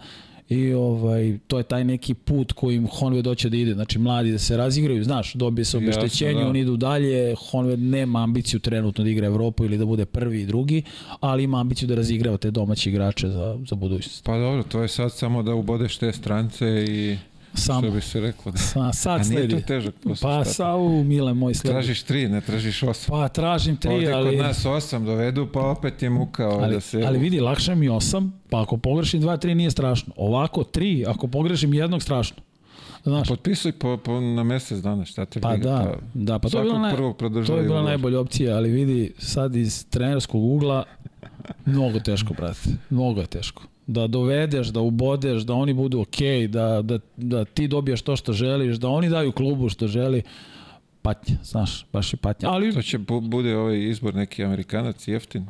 i 0.53 0.75
ovaj 0.75 1.39
to 1.47 1.59
je 1.59 1.65
taj 1.65 1.85
neki 1.85 2.15
put 2.15 2.53
kojim 2.53 2.87
Honved 2.87 3.27
hoće 3.27 3.49
da 3.49 3.57
ide, 3.57 3.75
znači 3.75 3.99
mladi 3.99 4.33
da 4.33 4.39
se 4.39 4.57
razigraju, 4.57 5.05
znaš, 5.05 5.35
dobije 5.35 5.65
se 5.65 5.77
obeštećenje, 5.77 6.41
da. 6.41 6.49
oni 6.49 6.61
idu 6.61 6.77
dalje, 6.77 7.35
Honved 7.51 7.79
nema 7.79 8.23
ambiciju 8.23 8.61
trenutno 8.61 9.05
da 9.05 9.11
igra 9.11 9.27
Evropu 9.27 9.65
ili 9.65 9.79
da 9.79 9.85
bude 9.85 10.05
prvi 10.05 10.43
i 10.43 10.47
drugi, 10.47 10.83
ali 11.21 11.45
ima 11.45 11.61
ambiciju 11.61 11.89
da 11.89 11.95
razigrava 11.95 12.37
te 12.37 12.51
domaće 12.51 12.91
igrače 12.91 13.29
za, 13.29 13.59
za 13.69 13.77
budućnost. 13.77 14.25
Pa 14.25 14.39
dobro, 14.39 14.63
to 14.63 14.83
je 14.83 14.89
sad 14.89 15.13
samo 15.13 15.43
da 15.43 15.55
ubodeš 15.55 15.97
te 15.97 16.13
strance 16.13 16.85
i 16.89 17.17
Samo. 17.55 17.81
Što 17.81 17.91
bi 17.91 18.01
se 18.01 18.21
reklo. 18.21 18.53
Da. 18.53 18.59
Sa, 18.59 18.93
sad 18.93 19.21
A 19.21 19.25
nije 19.25 19.49
to 19.49 19.61
težak 19.61 19.95
posao. 20.05 20.31
Pa 20.31 20.45
sa 20.45 20.75
u 20.75 21.05
mile 21.05 21.35
moj 21.35 21.55
sledi. 21.55 21.73
Tražiš 21.73 22.03
tri, 22.03 22.29
ne 22.29 22.41
tražiš 22.41 22.83
osam. 22.83 23.19
Pa 23.19 23.29
tražim 23.29 23.77
tri, 23.77 23.95
Ovde 23.95 24.13
ali... 24.13 24.37
kod 24.37 24.47
nas 24.47 24.67
osam 24.67 25.05
dovedu, 25.05 25.49
pa 25.53 25.61
opet 25.61 26.03
je 26.03 26.11
muka 26.11 26.49
ali, 26.49 26.75
da 26.75 26.81
se... 26.81 27.03
Ali 27.07 27.19
vidi, 27.19 27.41
lakše 27.41 27.75
mi 27.75 27.89
osam, 27.89 28.41
pa 28.51 28.63
ako 28.63 28.77
pogrešim 28.77 29.21
dva, 29.21 29.37
tri 29.37 29.55
nije 29.55 29.71
strašno. 29.71 30.13
Ovako 30.17 30.65
tri, 30.65 31.05
ako 31.09 31.27
pogrešim 31.27 31.75
jednog 31.75 32.03
strašno. 32.03 32.37
Znaš, 33.03 33.29
Potpisuj 33.29 33.73
po, 33.73 33.97
po, 33.97 34.21
na 34.21 34.43
mesec 34.43 34.79
dana, 34.79 35.05
šta 35.05 35.25
te 35.25 35.41
pa 35.41 35.49
briga. 35.49 35.71
da, 35.71 35.95
da, 36.15 36.39
pa 36.39 36.49
to 36.49 36.59
je 36.59 36.65
bila, 36.65 36.79
naj, 36.79 36.97
to 37.47 37.57
je 37.57 37.63
bila 37.63 37.83
najbolja 37.83 38.21
opcija, 38.21 38.57
ali 38.57 38.71
vidi, 38.71 39.13
sad 39.19 39.57
iz 39.57 39.87
trenerskog 39.91 40.45
ugla, 40.45 40.85
mnogo 41.65 42.01
teško, 42.01 42.35
brate, 42.35 42.71
mnogo 42.91 43.21
je 43.21 43.27
teško 43.27 43.72
da 43.87 44.07
dovedeš, 44.07 44.69
da 44.69 44.81
ubodeš, 44.81 45.43
da 45.43 45.55
oni 45.55 45.75
budu 45.75 46.01
okej, 46.01 46.41
okay, 46.41 46.47
da, 46.47 46.83
da, 46.83 46.99
da 47.17 47.45
ti 47.45 47.69
dobijaš 47.69 48.03
to 48.03 48.17
što 48.17 48.33
želiš, 48.33 48.77
da 48.77 48.89
oni 48.89 49.09
daju 49.09 49.33
klubu 49.33 49.69
što 49.69 49.87
želi, 49.87 50.23
patnja, 51.03 51.37
znaš, 51.45 51.87
baš 51.93 52.13
je 52.13 52.17
patnja. 52.17 52.51
Ali... 52.51 52.73
To 52.75 52.83
će 52.83 52.99
bu, 52.99 53.21
bude 53.21 53.57
ovaj 53.57 53.89
izbor 53.89 54.15
neki 54.15 54.45
Amerikanac 54.45 55.09
jeftin. 55.09 55.47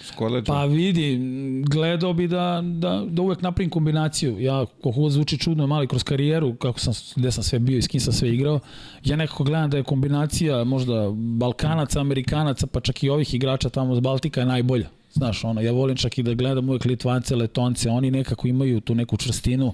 s 0.00 0.10
koleđa. 0.10 0.52
Pa 0.52 0.64
vidi, 0.64 1.18
gledao 1.66 2.12
bi 2.12 2.28
da, 2.28 2.62
da, 2.64 3.04
da 3.08 3.22
uvek 3.22 3.42
napravim 3.42 3.70
kombinaciju. 3.70 4.40
Ja, 4.40 4.66
koliko 4.82 5.00
god 5.00 5.12
zvuči 5.12 5.38
čudno, 5.38 5.66
mali 5.66 5.86
kroz 5.86 6.02
karijeru, 6.02 6.54
kako 6.54 6.78
sam, 6.78 6.94
gde 7.16 7.32
sam 7.32 7.44
sve 7.44 7.58
bio 7.58 7.78
i 7.78 7.82
s 7.82 7.88
kim 7.88 8.00
sam 8.00 8.12
sve 8.12 8.34
igrao, 8.34 8.60
ja 9.04 9.16
nekako 9.16 9.44
gledam 9.44 9.70
da 9.70 9.76
je 9.76 9.82
kombinacija 9.82 10.64
možda 10.64 11.10
Balkanaca, 11.14 12.00
Amerikanaca, 12.00 12.66
pa 12.66 12.80
čak 12.80 13.02
i 13.02 13.08
ovih 13.08 13.34
igrača 13.34 13.68
tamo 13.68 13.94
z 13.94 14.00
Baltika 14.00 14.40
je 14.40 14.46
najbolja. 14.46 14.88
Znaš, 15.12 15.44
ono, 15.44 15.60
ja 15.60 15.72
volim 15.72 15.96
čak 15.96 16.18
i 16.18 16.22
da 16.22 16.34
gledam 16.34 16.68
uvek 16.68 16.84
Litvance, 16.84 17.36
Letonce, 17.36 17.90
oni 17.90 18.10
nekako 18.10 18.48
imaju 18.48 18.80
tu 18.80 18.94
neku 18.94 19.16
čvrstinu 19.16 19.72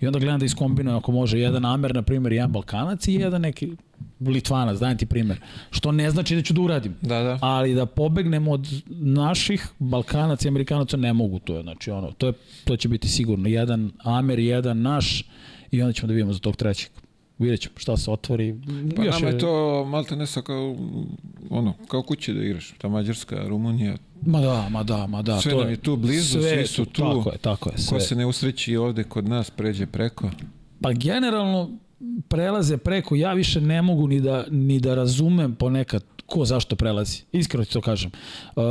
i 0.00 0.06
onda 0.06 0.18
gledam 0.18 0.40
da 0.40 0.46
iskombinujem 0.46 0.98
ako 0.98 1.12
može 1.12 1.38
jedan 1.38 1.64
Amer, 1.64 1.94
na 1.94 2.02
primjer, 2.02 2.32
jedan 2.32 2.52
Balkanac 2.52 3.08
i 3.08 3.14
jedan 3.14 3.40
neki 3.40 3.70
Litvanac, 4.20 4.78
dajem 4.78 4.98
ti 4.98 5.06
primjer. 5.06 5.40
Što 5.70 5.92
ne 5.92 6.10
znači 6.10 6.36
da 6.36 6.42
ću 6.42 6.54
da 6.54 6.60
uradim. 6.60 6.94
Da, 7.00 7.22
da. 7.22 7.38
Ali 7.42 7.74
da 7.74 7.86
pobegnem 7.86 8.48
od 8.48 8.68
naših 8.90 9.68
Balkanaca 9.78 10.48
i 10.48 10.50
Amerikanaca 10.50 10.96
ne 10.96 11.12
mogu 11.12 11.38
to 11.38 11.56
je. 11.56 11.62
Znači, 11.62 11.90
ono, 11.90 12.12
to, 12.12 12.26
je, 12.26 12.32
to 12.64 12.76
će 12.76 12.88
biti 12.88 13.08
sigurno. 13.08 13.48
Jedan 13.48 13.90
Amer, 13.98 14.38
jedan 14.38 14.82
naš 14.82 15.24
i 15.70 15.82
onda 15.82 15.92
ćemo 15.92 16.06
da 16.06 16.12
vidimo 16.12 16.32
za 16.32 16.38
tog 16.38 16.56
trećeg. 16.56 16.90
Vidjet 17.40 17.60
ćemo 17.60 17.74
šta 17.78 17.96
se 17.96 18.10
otvori. 18.10 18.54
Pa 18.96 19.02
nama 19.02 19.28
je 19.28 19.38
to 19.38 19.84
malte 19.84 20.16
ne 20.16 20.26
kao, 20.44 20.76
ono, 21.50 21.74
kao 21.88 22.02
kući 22.02 22.34
da 22.34 22.42
igraš. 22.44 22.74
Ta 22.78 22.88
Mađarska, 22.88 23.42
Rumunija, 23.48 23.96
Ma 24.26 24.40
da, 24.40 24.68
ma 24.70 24.82
da, 24.82 25.06
ma 25.06 25.22
da. 25.22 25.40
sve 25.40 25.52
to 25.52 25.60
nam 25.60 25.70
je 25.70 25.76
tu 25.76 25.96
blizu, 25.96 26.40
sve 26.40 26.56
svi 26.56 26.66
su 26.66 26.84
tu. 26.84 27.02
Tako 27.02 27.30
je, 27.32 27.38
tako 27.38 27.70
je. 27.70 27.78
Sve. 27.78 27.98
Ko 27.98 28.04
se 28.04 28.14
ne 28.16 28.26
usreći 28.26 28.76
ovde 28.76 29.04
kod 29.04 29.28
nas, 29.28 29.50
pređe 29.50 29.86
preko. 29.86 30.30
Pa 30.80 30.92
generalno 30.92 31.70
prelaze 32.28 32.76
preko, 32.76 33.16
ja 33.16 33.32
više 33.32 33.60
ne 33.60 33.82
mogu 33.82 34.08
ni 34.08 34.20
da, 34.20 34.44
ni 34.50 34.80
da 34.80 34.94
razumem 34.94 35.54
ponekad 35.54 36.04
ko 36.30 36.44
zašto 36.44 36.76
prelazi. 36.76 37.22
Iskreno 37.32 37.64
ti 37.64 37.72
to 37.72 37.80
kažem. 37.80 38.10
Uh, 38.56 38.62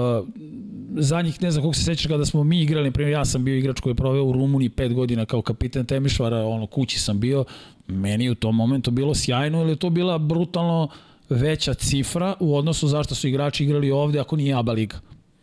zadnjih, 0.97 1.41
ne 1.41 1.51
znam 1.51 1.63
koliko 1.63 1.77
se 1.77 1.83
sećaš 1.83 2.07
kada 2.07 2.25
smo 2.25 2.43
mi 2.43 2.61
igrali, 2.61 2.91
primjer 2.91 3.13
ja 3.13 3.25
sam 3.25 3.45
bio 3.45 3.55
igrač 3.55 3.79
koji 3.79 3.91
je 3.91 3.95
proveo 3.95 4.23
u 4.23 4.31
Rumuniji 4.31 4.69
pet 4.69 4.93
godina 4.93 5.25
kao 5.25 5.41
kapitan 5.41 5.85
Temišvara, 5.85 6.45
ono 6.45 6.67
kući 6.67 6.99
sam 6.99 7.19
bio, 7.19 7.45
meni 7.87 8.29
u 8.29 8.35
tom 8.35 8.55
momentu 8.55 8.91
bilo 8.91 9.15
sjajno, 9.15 9.61
ili 9.61 9.75
to 9.75 9.89
bila 9.89 10.17
brutalno 10.17 10.89
veća 11.29 11.73
cifra 11.73 12.33
u 12.39 12.55
odnosu 12.57 12.87
zašto 12.87 13.15
su 13.15 13.27
igrači 13.27 13.63
igrali 13.63 13.91
ovde 13.91 14.19
ako 14.19 14.35
nije 14.35 14.55
ABA 14.55 14.71
liga 14.71 14.99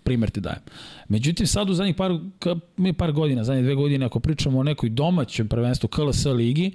primer 0.07 0.31
ti 0.31 0.41
dajem. 0.41 0.63
Međutim, 1.09 1.47
sad 1.47 1.71
u 1.71 1.75
zadnjih 1.75 1.97
par, 1.97 2.13
mi 2.77 2.93
par 2.93 3.13
godina, 3.13 3.45
zadnje 3.45 3.63
dve 3.63 3.75
godine, 3.75 4.07
ako 4.07 4.21
pričamo 4.21 4.59
o 4.59 4.63
nekoj 4.63 4.89
domaćem 4.89 5.49
prvenstvu 5.49 5.89
KLS 5.89 6.25
ligi, 6.25 6.73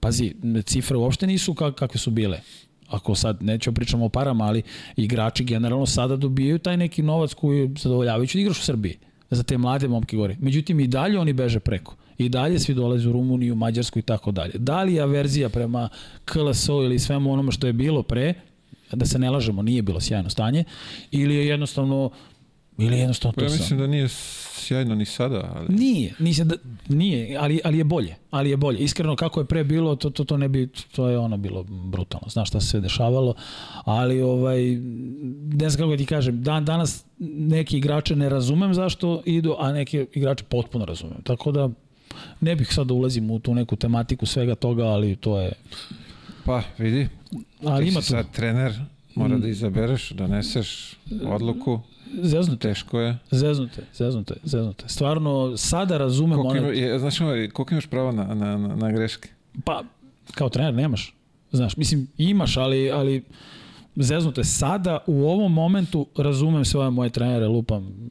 pazi, 0.00 0.34
cifre 0.64 0.96
uopšte 0.96 1.26
nisu 1.26 1.54
kak, 1.54 1.74
kakve 1.74 2.00
su 2.00 2.10
bile. 2.10 2.40
Ako 2.88 3.14
sad 3.14 3.42
nećemo 3.42 3.74
pričamo 3.74 4.04
o 4.04 4.08
parama, 4.08 4.44
ali 4.44 4.62
igrači 4.96 5.44
generalno 5.44 5.86
sada 5.86 6.16
dobijaju 6.16 6.58
taj 6.58 6.76
neki 6.76 7.02
novac 7.02 7.34
koji 7.34 7.58
je 7.58 7.70
zadovoljavajući 7.78 8.38
da 8.38 8.42
igraš 8.42 8.58
u 8.58 8.64
Srbiji 8.64 8.98
za 9.30 9.42
te 9.42 9.58
mlade 9.58 9.88
momke 9.88 10.16
gore. 10.16 10.36
Međutim, 10.40 10.80
i 10.80 10.86
dalje 10.86 11.18
oni 11.18 11.32
beže 11.32 11.60
preko. 11.60 11.96
I 12.18 12.28
dalje 12.28 12.58
svi 12.58 12.74
dolaze 12.74 13.08
u 13.08 13.12
Rumuniju, 13.12 13.54
Mađarsku 13.54 13.98
i 13.98 14.02
tako 14.02 14.30
dalje. 14.30 14.52
Da 14.54 14.82
li 14.82 14.94
je 14.94 15.02
averzija 15.02 15.48
prema 15.48 15.88
KLS-u 16.24 16.82
ili 16.82 16.98
svemu 16.98 17.32
onome 17.32 17.52
što 17.52 17.66
je 17.66 17.72
bilo 17.72 18.02
pre, 18.02 18.34
da 18.92 19.06
se 19.06 19.18
ne 19.18 19.30
lažemo, 19.30 19.62
nije 19.62 19.82
bilo 19.82 20.00
sjajno 20.00 20.30
stanje, 20.30 20.64
ili 21.10 21.34
je 21.34 21.46
jednostavno 21.46 22.10
Ili 22.78 22.98
jednostavno 22.98 23.32
to 23.32 23.44
Ja 23.44 23.50
mislim 23.50 23.78
da 23.78 23.86
nije 23.86 24.08
sjajno 24.66 24.94
ni 24.94 25.04
sada, 25.04 25.52
ali... 25.54 25.74
Nije, 25.74 26.14
mislim 26.18 26.48
da, 26.48 26.54
nije, 26.88 27.36
ali, 27.36 27.60
ali 27.64 27.78
je 27.78 27.84
bolje. 27.84 28.14
Ali 28.30 28.50
je 28.50 28.56
bolje. 28.56 28.78
Iskreno 28.78 29.16
kako 29.16 29.40
je 29.40 29.46
pre 29.46 29.64
bilo, 29.64 29.96
to, 29.96 30.10
to, 30.10 30.24
to 30.24 30.36
ne 30.36 30.48
bi, 30.48 30.68
to 30.96 31.08
je 31.08 31.18
ono 31.18 31.36
bilo 31.36 31.62
brutalno. 31.62 32.28
Znaš 32.28 32.48
šta 32.48 32.60
se 32.60 32.66
sve 32.66 32.80
dešavalo, 32.80 33.34
ali 33.84 34.22
ovaj, 34.22 34.62
ne 35.52 35.70
znam 35.70 35.88
kako 35.88 35.96
ti 35.96 36.06
kažem, 36.06 36.42
dan, 36.42 36.64
danas 36.64 37.04
neki 37.18 37.78
igrače 37.78 38.16
ne 38.16 38.28
razumem 38.28 38.74
zašto 38.74 39.22
idu, 39.24 39.56
a 39.58 39.72
neki 39.72 40.06
igrače 40.12 40.44
potpuno 40.44 40.84
razumem. 40.84 41.22
Tako 41.22 41.52
da 41.52 41.70
ne 42.40 42.56
bih 42.56 42.74
sad 42.74 42.86
da 42.86 42.94
ulazim 42.94 43.30
u 43.30 43.38
tu 43.38 43.54
neku 43.54 43.76
tematiku 43.76 44.26
svega 44.26 44.54
toga, 44.54 44.84
ali 44.84 45.16
to 45.16 45.40
je... 45.40 45.52
Pa, 46.44 46.62
vidi, 46.78 47.08
ali 47.64 47.84
ti 47.84 47.90
ima 47.90 48.02
si 48.02 48.08
tu. 48.08 48.10
sad 48.10 48.32
trener, 48.32 48.72
mora 49.14 49.38
da 49.38 49.48
izabereš, 49.48 50.10
doneseš 50.10 50.96
odluku, 51.24 51.80
Zeznute, 52.22 52.68
teško 52.68 53.00
je. 53.00 53.18
zeznute, 53.30 53.82
zeznute, 53.94 54.34
zeznute. 54.44 54.84
Stvarno, 54.88 55.56
sada 55.56 55.98
razumem 55.98 56.38
Koliko 56.38 56.56
ima, 56.56 56.68
je, 56.68 56.98
znaš, 56.98 57.20
ono, 57.20 57.30
koliko 57.30 57.74
imaš 57.74 57.86
pravo 57.86 58.12
na, 58.12 58.24
na, 58.34 58.56
na, 58.56 58.76
na 58.76 58.92
greške? 58.92 59.28
Pa, 59.64 59.82
kao 60.34 60.48
trener 60.48 60.74
nemaš. 60.74 61.14
Znaš, 61.52 61.76
mislim, 61.76 62.06
imaš, 62.18 62.56
ali, 62.56 62.90
ali 62.90 63.24
zeznute. 63.96 64.44
Sada, 64.44 64.98
u 65.06 65.28
ovom 65.28 65.52
momentu, 65.52 66.06
razumem 66.16 66.64
sve 66.64 66.80
ove 66.80 66.90
moje 66.90 67.10
trenere, 67.10 67.46
lupam, 67.46 68.10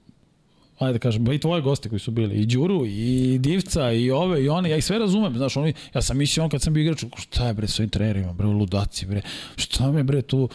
ajde 0.79 0.93
da 0.93 0.99
kažem, 0.99 1.31
i 1.31 1.39
tvoje 1.39 1.61
goste 1.61 1.89
koji 1.89 1.99
su 1.99 2.11
bili, 2.11 2.35
i 2.35 2.45
Đuru, 2.45 2.85
i 2.85 3.37
Divca, 3.39 3.91
i 3.91 4.11
ove, 4.11 4.43
i 4.43 4.49
one, 4.49 4.69
ja 4.69 4.77
ih 4.77 4.85
sve 4.85 4.99
razumem, 4.99 5.37
znaš, 5.37 5.57
oni, 5.57 5.73
ja 5.93 6.01
sam 6.01 6.17
mislio 6.17 6.43
on 6.43 6.49
kad 6.49 6.61
sam 6.61 6.73
bio 6.73 6.81
igrač, 6.81 7.03
šta 7.17 7.47
je 7.47 7.53
bre 7.53 7.67
s 7.67 7.79
ovim 7.79 7.89
trenerima, 7.89 8.33
bre, 8.33 8.47
ludaci, 8.47 9.05
bre, 9.05 9.21
šta 9.55 9.91
me 9.91 10.03
bre 10.03 10.21
tu, 10.21 10.49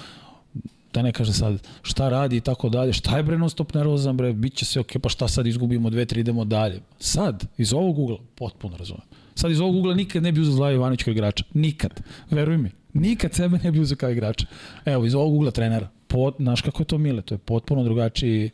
da 0.93 1.03
ne 1.03 1.13
kaže 1.13 1.33
sad 1.33 1.69
šta 1.83 2.09
radi 2.09 2.37
i 2.37 2.41
tako 2.41 2.69
dalje, 2.69 2.93
šta 2.93 3.17
je 3.17 3.23
bre 3.23 3.39
non 3.39 3.51
nervozan 3.75 4.17
bre, 4.17 4.33
bit 4.33 4.55
će 4.55 4.65
sve 4.65 4.81
ok, 4.81 4.93
pa 5.03 5.09
šta 5.09 5.29
sad 5.29 5.47
izgubimo 5.47 5.91
dve, 5.91 6.05
tri, 6.05 6.21
idemo 6.21 6.45
dalje. 6.45 6.81
Sad, 6.99 7.47
iz 7.59 7.73
ovog 7.73 7.99
ugla, 7.99 8.19
potpuno 8.35 8.77
razumem. 8.77 9.03
Sad 9.35 9.51
iz 9.51 9.61
ovog 9.61 9.77
ugla 9.77 9.95
nikad 9.95 10.23
ne 10.23 10.33
bi 10.33 10.41
uzeo 10.41 10.53
Zlaja 10.53 10.75
Ivanović 10.75 11.03
kao 11.03 11.13
igrača. 11.13 11.45
Nikad. 11.55 12.01
Veruj 12.31 12.59
mi. 12.59 12.71
Nikad 12.93 13.35
sebe 13.35 13.59
ne 13.65 13.71
bi 13.73 13.81
uzeo 13.81 13.97
kao 13.97 14.11
igrača. 14.11 14.47
Evo, 14.85 15.07
iz 15.07 15.15
ovog 15.15 15.35
ugla 15.35 15.51
trenera. 15.51 15.89
Pot, 16.07 16.35
znaš 16.39 16.61
kako 16.61 16.83
je 16.83 16.87
to 16.87 16.99
mile, 16.99 17.23
to 17.23 17.35
je 17.35 17.39
potpuno 17.39 17.85
drugačiji 17.85 18.51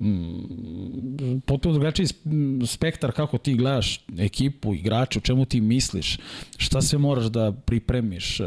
mm, 0.00 1.40
potpuno 1.46 1.72
drugačiji 1.72 2.06
sp- 2.06 2.66
spektar 2.66 3.12
kako 3.12 3.38
ti 3.38 3.54
gledaš 3.54 4.00
ekipu, 4.18 4.74
igrače, 4.74 5.18
o 5.18 5.22
čemu 5.22 5.44
ti 5.44 5.60
misliš, 5.60 6.18
šta 6.56 6.82
sve 6.82 6.98
moraš 6.98 7.24
da 7.24 7.52
pripremiš, 7.52 8.40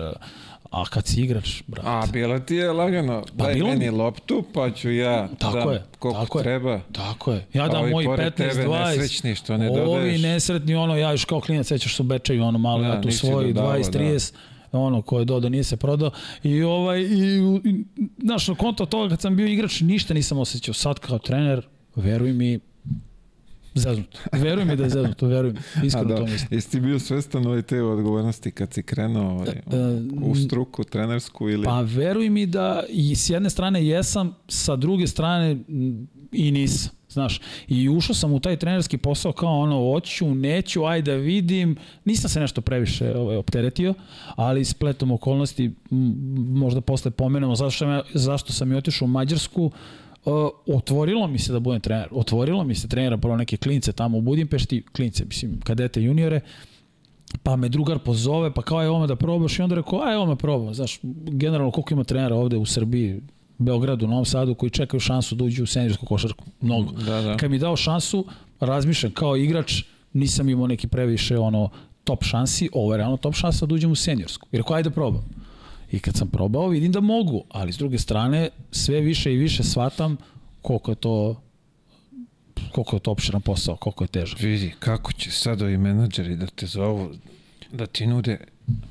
a 0.72 0.86
kad 0.86 1.08
si 1.08 1.22
igrač, 1.22 1.64
brate. 1.68 1.88
A, 1.88 2.04
bilo 2.08 2.40
ti 2.40 2.56
je 2.56 2.72
lagano, 2.72 3.24
Pa 3.38 3.44
daj 3.44 3.54
bilo 3.54 3.68
mi- 3.68 3.74
meni 3.74 3.90
loptu, 3.92 4.44
pa 4.54 4.72
ću 4.72 4.92
ja 4.92 5.28
Tako 5.30 5.58
dam 5.58 5.72
je, 5.72 5.84
koliko 6.00 6.20
tako 6.20 6.40
je. 6.40 6.44
treba. 6.44 6.80
Tako 6.92 7.32
je. 7.34 7.46
Ja 7.54 7.68
dam 7.68 7.82
ovi 7.82 7.92
moji 7.92 8.06
pored 8.06 8.26
15, 8.28 8.38
tebe 8.50 8.66
20. 8.66 8.88
nesrećni 8.88 9.36
što 9.36 9.58
ne 9.58 9.70
Ovi 9.70 9.80
dodaješ. 9.82 10.22
nesretni, 10.22 10.76
ono, 10.76 10.96
ja 10.96 11.12
još 11.12 11.26
kao 11.26 11.42
klinac 11.42 11.68
sećaš 11.68 11.96
se 11.96 12.02
u 12.02 12.06
Bečeju, 12.06 12.44
ono 12.44 12.58
malo, 12.60 12.82
Da, 12.82 12.88
ja 12.88 13.02
tu 13.02 13.08
nisi 13.08 13.18
svoj 13.20 13.46
dodavao, 13.46 13.74
20, 13.74 13.92
da. 13.92 14.00
30, 14.00 14.34
ono 14.74 15.02
ko 15.02 15.20
je 15.20 15.26
dodao 15.26 15.50
nije 15.50 15.64
se 15.64 15.78
prodao 15.78 16.12
i 16.44 16.64
ovaj 16.64 17.00
i, 17.00 17.06
i 17.64 17.84
znaš 18.18 18.48
na 18.48 18.56
konto 18.56 18.86
toga 18.86 19.10
kad 19.10 19.22
sam 19.22 19.36
bio 19.36 19.48
igrač 19.48 19.82
ništa 19.82 20.14
nisam 20.14 20.38
osjećao 20.38 20.74
sad 20.74 21.00
kao 21.00 21.20
trener 21.20 21.62
veruj 21.96 22.34
mi 22.34 22.60
zeznut 23.78 24.18
veruj 24.32 24.66
mi 24.66 24.76
da 24.76 24.84
je 24.84 24.90
zeznut 24.90 25.22
veruj 25.22 25.54
mi 25.82 25.88
iskreno 25.88 26.10
da, 26.10 26.16
to 26.16 26.24
mislim 26.24 26.48
jesi 26.52 26.72
ti 26.72 26.80
bio 26.80 27.00
svestan 27.00 27.48
ovaj 27.48 27.62
te 27.62 27.82
odgovornosti 27.82 28.52
kad 28.52 28.74
si 28.74 28.84
krenuo 28.84 29.32
ovaj, 29.32 29.56
u 30.24 30.36
struku 30.36 30.84
trenersku 30.84 31.50
ili... 31.50 31.66
Pa 31.66 31.82
veruj 31.82 32.30
mi 32.30 32.46
da 32.46 32.84
i 32.90 33.16
s 33.16 33.30
jedne 33.30 33.50
strane 33.50 33.88
jesam, 33.88 34.36
sa 34.48 34.76
druge 34.76 35.08
strane 35.08 35.58
i 36.32 36.52
nisam. 36.52 36.98
Znaš, 37.10 37.42
i 37.68 37.90
ušao 37.90 38.16
sam 38.16 38.34
u 38.34 38.40
taj 38.40 38.58
trenerski 38.58 38.98
posao 38.98 39.32
kao 39.32 39.60
ono, 39.60 39.76
hoću, 39.76 40.36
neću, 40.36 40.86
ajde 40.86 41.12
da 41.12 41.18
vidim. 41.18 41.76
Nisam 42.06 42.30
se 42.30 42.40
nešto 42.40 42.62
previše 42.62 43.14
ovaj, 43.16 43.38
opteretio, 43.38 43.94
ali 44.36 44.66
spletom 44.66 45.12
okolnosti, 45.12 45.72
možda 46.38 46.82
posle 46.82 47.12
pomenemo 47.12 47.56
zašto 47.56 47.78
sam 47.78 47.90
ja, 47.90 48.02
zašto 48.14 48.54
sam 48.54 48.72
i 48.72 48.76
otišao 48.76 49.06
u 49.06 49.10
Mađarsku, 49.10 49.66
uh, 49.66 49.72
otvorilo 50.68 51.28
mi 51.28 51.40
se 51.40 51.54
da 51.54 51.60
budem 51.60 51.82
trener. 51.82 52.08
Otvorilo 52.12 52.64
mi 52.64 52.76
se 52.76 52.88
trenera 52.88 53.18
prvo 53.18 53.38
neke 53.38 53.58
klince 53.58 53.92
tamo 53.92 54.18
u 54.18 54.22
Budimpešti, 54.22 54.84
klince, 54.96 55.26
mislim, 55.26 55.60
kadete, 55.62 56.02
juniore, 56.02 56.40
pa 57.44 57.56
me 57.56 57.70
drugar 57.70 58.00
pozove, 58.00 58.54
pa 58.54 58.62
kao 58.62 58.82
je 58.82 58.90
ovo 58.90 59.08
da 59.08 59.16
probaš 59.16 59.60
i 59.60 59.62
onda 59.62 59.76
rekao, 59.76 60.02
aj 60.02 60.16
ovo 60.16 60.26
me 60.26 60.36
probam, 60.36 60.74
znaš, 60.74 61.00
generalno 61.32 61.72
koliko 61.72 61.94
ima 61.94 62.04
trenera 62.04 62.36
ovde 62.36 62.58
u 62.58 62.66
Srbiji, 62.66 63.22
Beogradu, 63.58 64.08
Novom 64.08 64.26
Sadu, 64.26 64.56
koji 64.56 64.70
čekaju 64.70 65.00
šansu 65.00 65.36
da 65.36 65.44
uđu 65.44 65.64
u 65.64 65.68
seniorsku 65.68 66.06
košarku, 66.06 66.46
mnogo. 66.62 66.92
Da, 66.92 67.22
da. 67.22 67.38
Kad 67.38 67.52
mi 67.52 67.60
dao 67.60 67.76
šansu, 67.76 68.26
razmišljam 68.60 69.12
kao 69.12 69.38
igrač, 69.38 69.84
nisam 70.14 70.50
imao 70.50 70.68
neki 70.68 70.88
previše 70.88 71.38
ono 71.38 71.70
top 72.04 72.24
šansi, 72.24 72.70
ovo 72.74 72.94
je 72.94 72.98
realno 72.98 73.18
top 73.18 73.36
šansa 73.36 73.66
da 73.66 73.76
uđem 73.76 73.92
u 73.92 73.96
seniorsku. 73.96 74.48
I 74.52 74.58
rekao, 74.58 74.76
ajde 74.76 74.90
probam. 74.90 75.30
I 75.92 76.00
kad 76.00 76.16
sam 76.16 76.28
probao, 76.28 76.68
vidim 76.68 76.92
da 76.92 77.00
mogu, 77.00 77.44
ali 77.50 77.74
s 77.74 77.78
druge 77.78 77.98
strane, 77.98 78.50
sve 78.72 79.02
više 79.02 79.34
i 79.34 79.38
više 79.38 79.64
shvatam 79.64 80.18
koliko 80.62 80.92
je 80.92 80.96
to 80.96 81.42
koliko 82.72 82.96
je 82.96 83.00
to 83.00 83.12
opširan 83.12 83.42
posao, 83.42 83.76
koliko 83.76 84.04
je 84.04 84.08
težak. 84.08 84.40
Vidi, 84.40 84.74
kako 84.80 85.14
će 85.14 85.32
sad 85.32 85.62
ovi 85.62 85.78
menadžeri 85.78 86.36
da 86.36 86.46
te 86.46 86.66
zovu, 86.66 87.10
da 87.72 87.86
ti 87.86 88.08
nude 88.08 88.38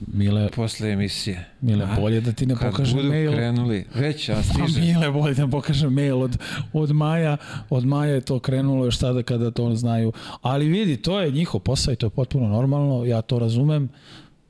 Mile, 0.07 0.49
posle 0.51 0.91
emisije. 0.91 1.45
Mile, 1.61 1.85
A, 1.85 2.01
bolje 2.01 2.21
da 2.21 2.33
ti 2.33 2.47
ne 2.47 2.55
Kad 2.55 2.71
pokažem 2.71 2.97
budu 2.97 3.09
mail. 3.09 3.33
krenuli, 3.33 3.85
već, 3.95 4.29
a 4.29 4.35
Pa 4.35 4.43
stiže. 4.43 4.81
Mile, 4.81 5.11
bolje 5.11 5.35
da 5.35 5.47
pokažem 5.47 5.93
mail 5.93 6.23
od, 6.23 6.39
od 6.73 6.91
Maja. 6.91 7.37
Od 7.71 7.85
Maja 7.85 8.15
je 8.15 8.21
to 8.21 8.39
krenulo 8.39 8.85
još 8.85 8.99
sada 8.99 9.23
kada 9.23 9.51
to 9.51 9.75
znaju. 9.75 10.13
Ali 10.43 10.69
vidi, 10.69 10.97
to 10.97 11.21
je 11.21 11.31
njihov 11.31 11.61
posao 11.61 11.93
i 11.93 11.97
to 11.97 12.07
je 12.07 12.11
potpuno 12.11 12.49
normalno. 12.49 13.05
Ja 13.05 13.23
to 13.23 13.39
razumem. 13.39 13.89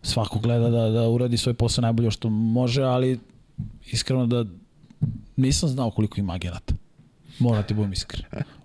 Svako 0.06 0.38
gleda 0.38 0.68
da, 0.70 0.88
da 0.88 1.08
uradi 1.08 1.36
svoj 1.36 1.54
posao 1.54 1.82
najbolje 1.82 2.10
što 2.10 2.30
može, 2.30 2.82
ali 2.82 3.18
iskreno 3.86 4.26
da 4.26 4.44
nisam 5.36 5.68
znao 5.68 5.90
koliko 5.90 6.20
ima 6.20 6.34
agenata. 6.34 6.74
Moram 7.38 7.62
ti 7.62 7.74
budem 7.74 7.92
iskren. 7.92 8.24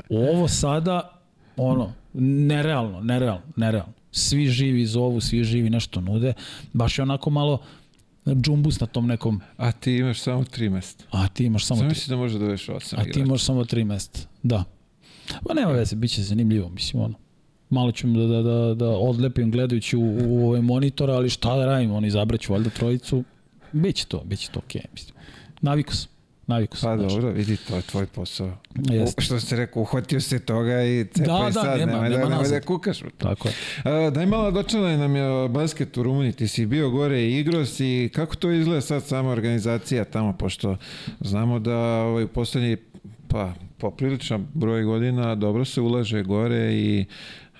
Ovo 0.10 0.48
sada, 0.48 1.22
ono, 1.58 1.94
nerealno, 2.14 3.02
nerealno, 3.02 3.42
nerealno. 3.56 3.94
Svi 4.12 4.48
živi 4.48 4.86
zovu, 4.86 5.22
svi 5.22 5.44
živi 5.44 5.70
nešto 5.70 6.02
nude. 6.02 6.34
Baš 6.74 6.98
je 6.98 7.04
onako 7.04 7.30
malo 7.30 7.62
džumbus 8.28 8.80
na 8.80 8.88
tom 8.88 9.08
nekom... 9.08 9.42
A 9.58 9.72
ti 9.72 9.96
imaš 9.96 10.20
samo 10.20 10.44
tri 10.44 10.70
mesta. 10.70 11.04
A 11.12 11.28
ti 11.28 11.46
imaš 11.46 11.66
samo... 11.66 11.78
Sam 11.78 11.88
tri. 11.88 11.96
misli 11.96 12.10
da 12.10 12.16
može 12.16 12.40
da 12.40 12.46
veš 12.46 12.70
osam 12.70 13.00
A 13.00 13.04
ti 13.04 13.20
imaš 13.20 13.44
samo 13.44 13.66
tri 13.66 13.84
mesta. 13.84 14.20
Da. 14.44 14.64
Pa 15.48 15.54
nema 15.54 15.72
veze, 15.72 15.96
bit 15.96 16.12
će 16.12 16.22
zanimljivo, 16.24 16.70
mislim, 16.70 17.04
ono. 17.04 17.16
Malo 17.72 17.92
ću 17.92 18.08
da, 18.08 18.28
da, 18.28 18.42
da, 18.42 18.74
da 18.74 18.90
odlepim 18.90 19.52
gledajući 19.52 19.98
u, 19.98 20.18
u 20.28 20.48
ovaj 20.48 20.62
monitor, 20.62 21.12
ali 21.12 21.30
šta 21.30 21.56
da 21.58 21.66
radim, 21.66 21.92
oni 21.92 22.08
izabraću 22.08 22.54
valjda 22.54 22.70
trojicu. 22.70 23.24
Biće 23.72 24.06
to, 24.06 24.24
biće 24.26 24.50
to 24.52 24.60
okej, 24.60 24.82
okay, 24.82 24.86
mislim. 24.94 25.16
Naviku 25.62 25.96
sam. 25.96 26.12
Naviku 26.48 26.78
sam. 26.78 26.90
Pa 26.90 26.98
znaš. 26.98 27.14
dobro, 27.14 27.32
vidi, 27.32 27.58
to 27.58 27.76
je 27.76 27.82
tvoj 27.82 28.06
posao. 28.06 28.58
Jeste. 28.90 29.22
Što 29.22 29.40
se 29.40 29.56
rekao, 29.56 29.82
uhvatio 29.82 30.22
se 30.22 30.40
toga 30.40 30.84
i 30.84 31.06
cepaj 31.14 31.26
Da, 31.26 31.46
da, 31.46 31.52
sad, 31.52 31.80
nema- 31.80 31.92
nemoj, 31.92 32.10
nema 32.10 32.24
da, 32.24 32.30
nemoj 32.30 32.38
nazad. 32.38 32.62
da 32.62 32.66
kukaš. 32.68 33.00
Tako 33.18 33.48
je. 33.48 33.54
A, 33.84 34.10
daj 34.10 34.26
malo 34.26 34.52
dočelaj 34.52 34.98
nam 34.98 35.16
je 35.16 35.50
basket 35.50 35.98
u 35.98 36.04
Rumuniji, 36.04 36.32
ti 36.34 36.48
si 36.48 36.66
bio 36.66 36.90
gore 36.90 37.22
i 37.22 37.40
igro 37.40 37.66
si, 37.66 38.10
kako 38.16 38.36
to 38.36 38.52
izgleda 38.52 38.82
sad 38.82 39.04
sama 39.04 39.30
organizacija 39.30 40.06
tamo, 40.06 40.34
pošto 40.38 40.78
znamo 41.20 41.60
da 41.60 41.78
ovaj, 41.78 42.24
u 42.24 42.28
poslednji, 42.28 42.78
pa 43.28 43.54
popriličan 43.78 44.48
broj 44.54 44.84
godina 44.84 45.36
dobro 45.36 45.66
se 45.66 45.82
ulaže 45.82 46.24
gore 46.24 46.74
i 46.74 47.06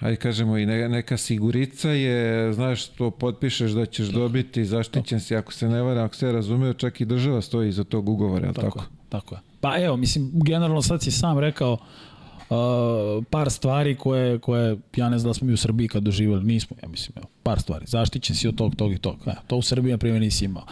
ajde 0.02 0.16
kažemo 0.16 0.58
i 0.58 0.66
ne- 0.66 0.90
neka 0.90 1.18
sigurica 1.18 1.90
je, 1.90 2.54
znaš, 2.54 2.88
to 2.88 3.12
potpišeš 3.12 3.72
da 3.72 3.86
ćeš 3.86 4.08
dobiti, 4.08 4.66
zaštićen 4.66 5.20
si, 5.20 5.36
ako 5.36 5.54
se 5.54 5.70
ne 5.70 5.82
vara, 5.82 6.04
ako 6.04 6.16
se 6.16 6.32
razumeo, 6.32 6.74
čak 6.74 7.02
i 7.02 7.06
država 7.06 7.42
stoji 7.42 7.70
iza 7.70 7.84
tog 7.84 8.10
ugovora, 8.10 8.48
je 8.48 8.54
Tako, 8.54 8.68
tako? 8.68 8.80
je, 8.80 8.86
tako 9.10 9.36
je. 9.36 9.42
Pa 9.62 9.78
evo, 9.78 9.98
mislim, 9.98 10.32
generalno 10.34 10.82
sad 10.82 11.04
si 11.04 11.12
sam 11.12 11.40
rekao 11.40 11.78
uh, 12.52 13.24
par 13.30 13.50
stvari 13.52 13.96
koje, 13.96 14.40
koje, 14.40 14.78
ja 14.96 15.10
ne 15.10 15.20
znam 15.20 15.30
da 15.30 15.34
smo 15.34 15.48
mi 15.48 15.54
u 15.54 15.58
Srbiji 15.58 15.88
kad 15.88 16.04
doživjeli, 16.04 16.44
nismo, 16.44 16.78
ja 16.84 16.90
mislim, 16.90 17.14
evo, 17.18 17.28
par 17.44 17.60
stvari. 17.60 17.86
Zaštićen 17.88 18.36
si 18.36 18.48
od 18.48 18.56
tog, 18.56 18.76
tog 18.76 18.94
i 18.94 18.98
tog. 18.98 19.18
E, 19.26 19.32
to 19.48 19.58
u 19.58 19.62
Srbiji, 19.62 19.92
na 19.92 19.98
primjer, 19.98 20.22
nisi 20.22 20.46
imao. 20.46 20.64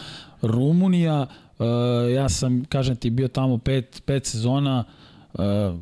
Rumunija, 0.41 1.21
uh, 1.59 1.65
ja 2.15 2.29
sam, 2.29 2.65
kažem 2.65 2.95
ti, 2.95 3.09
bio 3.09 3.27
tamo 3.27 3.57
pet, 3.57 4.01
pet 4.05 4.25
sezona, 4.25 4.83
uh, 5.33 5.39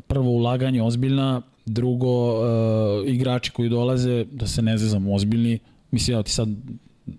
prvo 0.08 0.30
ulaganje 0.30 0.84
ozbiljna, 0.84 1.42
drugo, 1.68 2.42
uh, 2.42 3.10
igrači 3.10 3.52
koji 3.52 3.70
dolaze, 3.70 4.26
da 4.32 4.48
se 4.48 4.62
ne 4.62 4.78
zezam, 4.78 5.08
ozbiljni, 5.10 5.60
mislim, 5.92 6.14
evo 6.14 6.24
ti 6.24 6.32
sad 6.32 6.50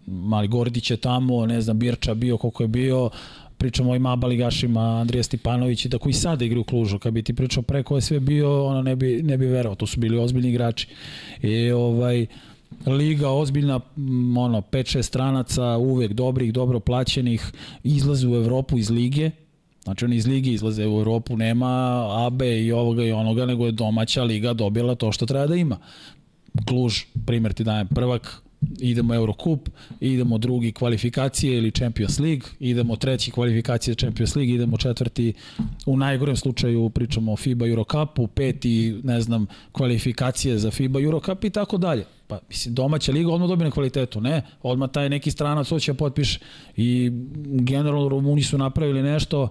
Mali 0.07 0.49
Gordić 0.49 0.90
je 0.90 0.97
tamo, 0.97 1.47
ne 1.47 1.61
znam, 1.61 1.78
Birča 1.78 2.14
bio 2.14 2.37
koliko 2.37 2.62
je 2.62 2.69
bio, 2.69 3.11
pričamo 3.59 3.88
o 3.88 3.93
ovim 3.93 4.07
ABA 4.07 4.26
ligašima, 4.26 5.00
Andrija 5.00 5.23
Stipanović 5.23 5.85
i 5.85 5.88
da 5.88 5.99
koji 5.99 6.12
sada 6.12 6.45
igra 6.45 6.61
u 6.61 6.64
Klužu, 6.64 6.99
kad 6.99 7.12
bi 7.12 7.23
ti 7.23 7.35
pričao 7.35 7.62
pre 7.62 7.83
ko 7.83 7.97
je 7.97 8.00
sve 8.00 8.21
bio, 8.21 8.67
ono 8.67 8.83
ne 8.83 8.97
bi, 8.97 9.23
ne 9.23 9.38
bi 9.38 9.47
verovao, 9.47 9.75
to 9.75 9.87
su 9.87 10.00
bili 10.00 10.19
ozbiljni 10.19 10.49
igrači. 10.49 10.88
I 11.43 11.71
ovaj, 11.71 12.26
liga 12.87 13.31
ozbiljna, 13.31 13.81
ono, 14.38 14.61
5-6 14.61 15.02
stranaca, 15.02 15.76
uvek 15.76 16.12
dobrih, 16.12 16.52
dobro 16.52 16.81
plaćenih, 16.81 17.52
izlaze 17.85 18.28
u 18.28 18.37
Evropu 18.37 18.78
iz 18.78 18.90
lige, 18.90 19.31
Znači 19.88 20.04
oni 20.04 20.16
iz 20.16 20.26
ligi 20.26 20.52
izlaze 20.52 20.87
u 20.87 21.00
Evropu, 21.00 21.37
nema 21.37 21.66
AB 22.26 22.42
i 22.42 22.73
ovoga 22.73 23.04
i 23.04 23.12
onoga, 23.12 23.47
nego 23.47 23.66
je 23.66 23.73
domaća 23.73 24.25
liga 24.25 24.52
dobila 24.52 24.95
to 24.95 25.12
što 25.12 25.26
treba 25.26 25.47
da 25.47 25.57
ima. 25.57 25.76
Kluž, 26.66 27.02
primjer 27.26 27.52
ti 27.52 27.64
dajem 27.64 27.88
prvak, 27.88 28.42
idemo 28.80 29.14
Eurocup, 29.14 29.68
idemo 30.00 30.38
drugi 30.38 30.73
kvalifikacije 30.73 31.59
ili 31.59 31.71
Champions 31.71 32.18
League, 32.18 32.49
idemo 32.61 32.97
treći 32.97 33.30
kvalifikacije 33.30 33.95
Champions 33.95 34.37
League, 34.37 34.54
idemo 34.54 34.76
četvrti, 34.76 35.33
u 35.87 35.97
najgorem 35.97 36.37
slučaju 36.37 36.90
pričamo 36.90 37.33
o 37.33 37.37
FIBA 37.37 37.66
Eurocupu, 37.66 38.26
peti, 38.26 39.00
ne 39.04 39.21
znam, 39.21 39.47
kvalifikacije 39.73 40.59
za 40.59 40.71
FIBA 40.71 41.00
Eurocup 41.00 41.45
i 41.45 41.50
tako 41.50 41.78
dalje. 41.78 42.04
Pa, 42.26 42.38
mislim, 42.49 42.75
domaća 42.75 43.12
liga 43.12 43.33
odmah 43.33 43.49
dobije 43.49 43.64
na 43.64 43.71
kvalitetu, 43.71 44.21
ne? 44.21 44.42
Odmah 44.62 44.90
taj 44.90 45.09
neki 45.09 45.30
stranac 45.30 45.68
hoće 45.68 45.92
da 45.92 45.97
potpiše. 45.97 46.38
I 46.76 47.11
generalno 47.45 48.09
Rumuni 48.09 48.42
su 48.42 48.59
napravili 48.59 49.02
nešto 49.02 49.49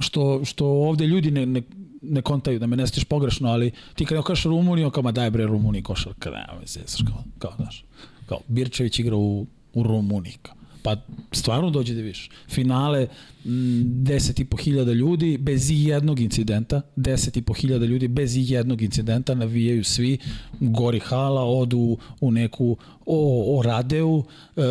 što, 0.00 0.44
što 0.44 0.66
ovde 0.66 1.06
ljudi 1.06 1.30
ne, 1.30 1.46
ne, 1.46 1.62
ne 2.02 2.22
kontaju, 2.22 2.58
da 2.58 2.66
me 2.66 2.76
ne 2.76 2.86
stiš 2.86 3.04
pogrešno, 3.04 3.48
ali 3.48 3.70
ti 3.94 4.04
kada 4.04 4.22
kažeš 4.22 4.44
Rumuniju, 4.44 4.90
kao 4.90 5.02
ma 5.02 5.12
daj 5.12 5.30
bre 5.30 5.46
Rumuniji 5.46 5.82
košarka, 5.82 6.30
nema 6.30 6.60
me 6.60 6.66
zezaš, 6.66 7.02
kao, 7.06 7.24
kao, 7.38 7.52
znaš, 7.56 7.84
kao 8.26 8.38
Birčević 8.48 8.98
igra 8.98 9.16
u, 9.16 9.46
u 9.74 9.82
Rumuniji, 9.82 10.34
kao. 10.42 10.54
Pa 10.82 10.96
stvarno 11.32 11.70
dođe 11.70 11.94
da 11.94 12.00
vidiš. 12.00 12.30
Finale 12.48 13.00
m, 13.44 13.50
10.500 14.04 14.62
hiljada 14.62 14.92
ljudi 14.92 15.38
bez 15.38 15.70
i 15.70 15.84
jednog 15.84 16.20
incidenta, 16.20 16.80
10.500 16.96 17.60
hiljada 17.60 17.86
ljudi 17.86 18.08
bez 18.08 18.36
i 18.36 18.44
jednog 18.48 18.82
incidenta, 18.82 19.34
navijaju 19.34 19.84
svi, 19.84 20.18
gori 20.60 20.98
hala, 20.98 21.44
odu 21.44 21.98
u 22.20 22.30
neku 22.30 22.76
o, 23.06 23.58
o 23.58 23.62
Radeu, 23.62 24.24
e, 24.56 24.62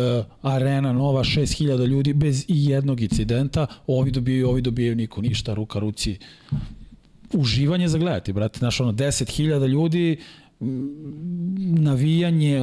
arena 0.42 0.92
nova, 0.92 1.24
6.000 1.24 1.86
ljudi 1.86 2.12
bez 2.12 2.44
i 2.48 2.66
jednog 2.66 3.00
incidenta, 3.00 3.66
ovi 3.86 4.10
dobijaju, 4.10 4.48
ovi 4.48 4.62
dobijaju, 4.62 4.96
niko 4.96 5.20
ništa, 5.22 5.54
ruka 5.54 5.78
ruci, 5.78 6.18
uživanje 7.32 7.88
za 7.88 7.98
gledati, 7.98 8.32
brate, 8.32 8.58
znaš, 8.58 8.80
ono, 8.80 8.92
10.000 8.92 9.68
ljudi, 9.68 10.16
navijanje, 11.80 12.60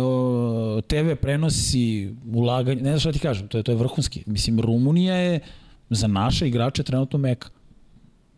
TV 0.88 1.16
prenosi, 1.22 2.16
ulaganje, 2.34 2.82
ne 2.82 2.90
znam 2.90 3.00
šta 3.00 3.12
ti 3.12 3.20
kažem, 3.20 3.48
to 3.48 3.58
je, 3.58 3.64
to 3.64 3.72
je 3.72 3.76
vrhunski. 3.76 4.24
Mislim, 4.26 4.60
Rumunija 4.60 5.16
je 5.16 5.40
za 5.90 6.08
naše 6.08 6.48
igrače 6.48 6.84
trenutno 6.84 7.20
meka. 7.20 7.50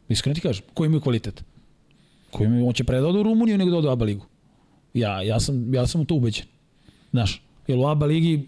Iskreno 0.10 0.36
ti 0.36 0.42
kažem, 0.42 0.66
koji 0.74 0.88
imaju 0.88 1.02
kvalitet? 1.02 1.44
Koji 2.32 2.48
imaju, 2.48 2.68
on 2.68 2.74
će 2.74 2.84
pre 2.84 3.02
u 3.02 3.24
Rumuniju 3.24 3.58
nego 3.58 3.72
da 3.72 3.78
ode 3.78 3.88
u 3.88 3.92
ABA 3.92 4.06
ligu. 4.06 4.26
Ja, 4.94 5.22
ja, 5.22 5.40
sam, 5.40 5.74
ja 5.74 5.88
sam 5.88 6.02
u 6.02 6.06
to 6.06 6.16
ubeđen. 6.16 6.46
Znaš, 7.12 7.42
jer 7.68 7.78
u 7.78 7.88
ABA 7.88 8.06
ligi, 8.06 8.48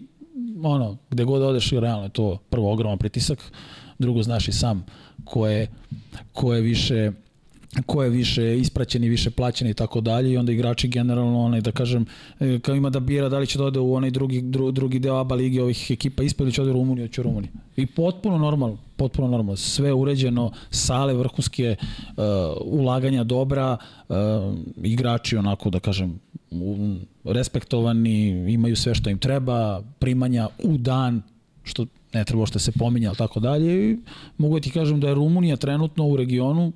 ono, 0.62 0.98
gde 1.10 1.24
god 1.24 1.42
odeš, 1.42 1.70
realno 1.70 2.04
je 2.04 2.10
to 2.10 2.38
prvo 2.50 2.72
ogroman 2.72 2.98
pritisak, 2.98 3.52
drugo 3.98 4.22
znaš 4.22 4.48
i 4.48 4.52
sam 4.52 4.86
ko 5.24 5.46
je, 5.46 5.68
ko 6.32 6.54
je 6.54 6.60
više 6.60 7.12
ko 7.82 8.02
je 8.02 8.10
više 8.10 8.58
ispraćen 8.58 9.04
i 9.04 9.08
više 9.08 9.30
plaćen 9.30 9.68
i 9.68 9.74
tako 9.74 10.00
dalje 10.00 10.32
i 10.32 10.36
onda 10.36 10.52
igrači 10.52 10.88
generalno 10.88 11.40
onaj 11.40 11.60
da 11.60 11.72
kažem 11.72 12.06
e, 12.40 12.58
kao 12.58 12.74
ima 12.74 12.90
da 12.90 13.00
bira 13.00 13.28
da 13.28 13.38
li 13.38 13.46
će 13.46 13.58
da 13.58 13.64
ode 13.64 13.78
u 13.78 13.94
onaj 13.94 14.10
drugi 14.10 14.42
dru, 14.42 14.70
drugi 14.70 14.98
deo 14.98 15.16
ABA 15.16 15.34
lige 15.34 15.62
ovih 15.62 15.90
ekipa 15.90 16.22
ispod 16.22 16.46
ili 16.46 16.52
će 16.52 16.60
da 16.60 16.62
ode 16.62 16.70
u 16.70 16.74
Rumuniju, 16.74 17.08
će 17.08 17.20
u 17.20 17.24
Rumuniju. 17.24 17.50
I 17.76 17.86
potpuno 17.86 18.38
normalno, 18.38 18.78
potpuno 18.96 19.28
normalno, 19.28 19.56
sve 19.56 19.92
uređeno, 19.92 20.50
sale 20.70 21.14
vrhunske, 21.14 21.76
uh, 21.78 22.24
ulaganja 22.60 23.24
dobra, 23.24 23.76
uh, 24.08 24.16
igrači 24.82 25.36
onako 25.36 25.70
da 25.70 25.80
kažem 25.80 26.20
respektovani, 27.24 28.28
imaju 28.52 28.76
sve 28.76 28.94
što 28.94 29.10
im 29.10 29.18
treba, 29.18 29.82
primanja 29.98 30.48
u 30.64 30.78
dan, 30.78 31.22
što 31.62 31.86
ne 32.12 32.24
treba 32.24 32.46
što 32.46 32.58
se 32.58 32.72
pominja, 32.72 33.08
ali 33.08 33.16
tako 33.16 33.40
dalje. 33.40 33.90
I 33.90 33.96
mogu 34.38 34.58
da 34.58 34.62
ti 34.62 34.70
kažem 34.70 35.00
da 35.00 35.08
je 35.08 35.14
Rumunija 35.14 35.56
trenutno 35.56 36.06
u 36.06 36.16
regionu 36.16 36.72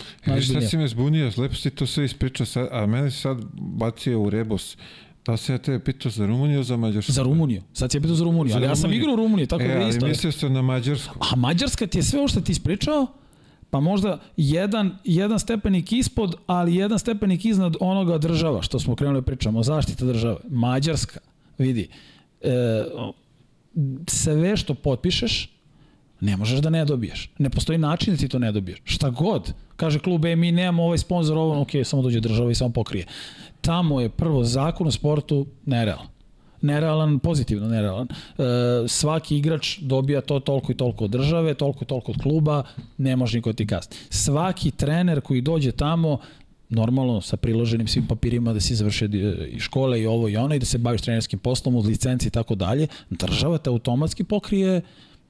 E, 0.00 0.04
viš 0.26 0.44
šta 0.44 0.52
najzbiljnija. 0.52 0.68
si 0.68 0.76
me 0.76 0.88
zbunio, 0.88 1.32
lepo 1.36 1.54
si 1.54 1.70
to 1.70 1.86
sve 1.86 2.04
ispričao, 2.04 2.46
sad, 2.46 2.68
a 2.72 2.86
mene 2.86 3.10
sad 3.10 3.38
bacio 3.54 4.20
u 4.20 4.30
rebus. 4.30 4.76
Da 5.26 5.36
se 5.36 5.52
ja 5.52 5.58
tebe 5.58 5.78
pitao 5.80 6.10
za 6.10 6.26
Rumuniju 6.26 6.62
za 6.62 6.76
Mađarsku? 6.76 7.12
Za 7.12 7.22
Rumuniju. 7.22 7.62
Sad 7.72 7.90
si 7.90 7.96
je 7.96 8.00
pitao 8.00 8.16
za 8.16 8.24
Rumuniju, 8.24 8.52
Za 8.52 8.56
ali 8.56 8.66
ja 8.66 8.76
sam 8.76 8.82
Rumuniju. 8.82 8.98
igrao 8.98 9.14
u 9.14 9.18
Rumuniji, 9.18 9.46
tako 9.46 9.62
e, 9.62 9.66
da 9.66 9.72
je 9.72 9.80
ali 9.80 9.88
isto. 9.88 10.06
mislio 10.06 10.32
sam 10.32 10.52
na 10.52 10.62
Mađarsku. 10.62 11.16
A 11.32 11.36
Mađarska 11.36 11.86
ti 11.86 11.98
je 11.98 12.02
sve 12.02 12.18
ovo 12.18 12.28
što 12.28 12.40
ti 12.40 12.52
ispričao, 12.52 13.06
pa 13.70 13.80
možda 13.80 14.20
jedan, 14.36 14.98
jedan 15.04 15.38
stepenik 15.38 15.92
ispod, 15.92 16.34
ali 16.46 16.74
jedan 16.76 16.98
stepenik 16.98 17.44
iznad 17.44 17.76
onoga 17.80 18.18
država, 18.18 18.62
što 18.62 18.78
smo 18.80 18.96
krenuli 18.96 19.20
da 19.20 19.24
pričamo, 19.24 19.62
zaštita 19.62 20.04
države. 20.04 20.36
Mađarska, 20.48 21.20
vidi, 21.58 21.88
e, 22.40 22.84
sve 24.06 24.56
što 24.56 24.74
potpišeš, 24.74 25.50
ne 26.20 26.36
možeš 26.36 26.60
da 26.60 26.70
ne 26.70 26.84
dobiješ. 26.84 27.30
Ne 27.38 27.50
postoji 27.50 27.78
način 27.78 28.14
da 28.14 28.20
ti 28.20 28.28
to 28.28 28.38
ne 28.38 28.52
dobiješ. 28.52 28.78
Šta 28.84 29.10
god. 29.10 29.52
Kaže 29.76 29.98
klub, 29.98 30.24
e, 30.24 30.36
mi 30.36 30.52
nemamo 30.52 30.84
ovaj 30.84 30.98
sponsor, 30.98 31.38
ovo, 31.38 31.60
ok, 31.60 31.70
samo 31.84 32.02
dođe 32.02 32.20
država 32.20 32.50
i 32.50 32.54
samo 32.54 32.72
pokrije. 32.72 33.06
Tamo 33.60 34.00
je 34.00 34.08
prvo 34.08 34.44
zakon 34.44 34.86
o 34.86 34.90
sportu 34.90 35.46
nerealan 35.66 36.06
nerealan, 36.62 37.18
pozitivno 37.18 37.68
nerealan. 37.68 38.08
E, 38.08 38.42
svaki 38.88 39.36
igrač 39.36 39.78
dobija 39.78 40.20
to 40.20 40.40
toliko 40.40 40.72
i 40.72 40.74
toliko 40.74 41.04
od 41.04 41.10
države, 41.10 41.54
toliko 41.54 41.84
i 41.84 41.86
toliko 41.86 42.12
od 42.12 42.22
kluba, 42.22 42.62
ne 42.98 43.16
može 43.16 43.38
niko 43.38 43.52
ti 43.52 43.66
kasni. 43.66 43.96
Svaki 44.10 44.70
trener 44.70 45.20
koji 45.20 45.40
dođe 45.40 45.72
tamo, 45.72 46.18
normalno 46.68 47.20
sa 47.20 47.36
priloženim 47.36 47.88
svim 47.88 48.06
papirima 48.06 48.52
da 48.52 48.60
si 48.60 48.74
završio 48.74 49.08
e, 49.12 49.48
i 49.48 49.60
škole 49.60 50.02
i 50.02 50.06
ovo 50.06 50.28
i 50.28 50.36
ono 50.36 50.54
i 50.54 50.58
da 50.58 50.66
se 50.66 50.78
baviš 50.78 51.02
trenerskim 51.02 51.38
poslom 51.38 51.76
uz 51.76 51.86
licenci 51.86 52.28
i 52.28 52.30
tako 52.30 52.54
dalje, 52.54 52.86
država 53.10 53.58
te 53.58 53.70
automatski 53.70 54.24
pokrije 54.24 54.80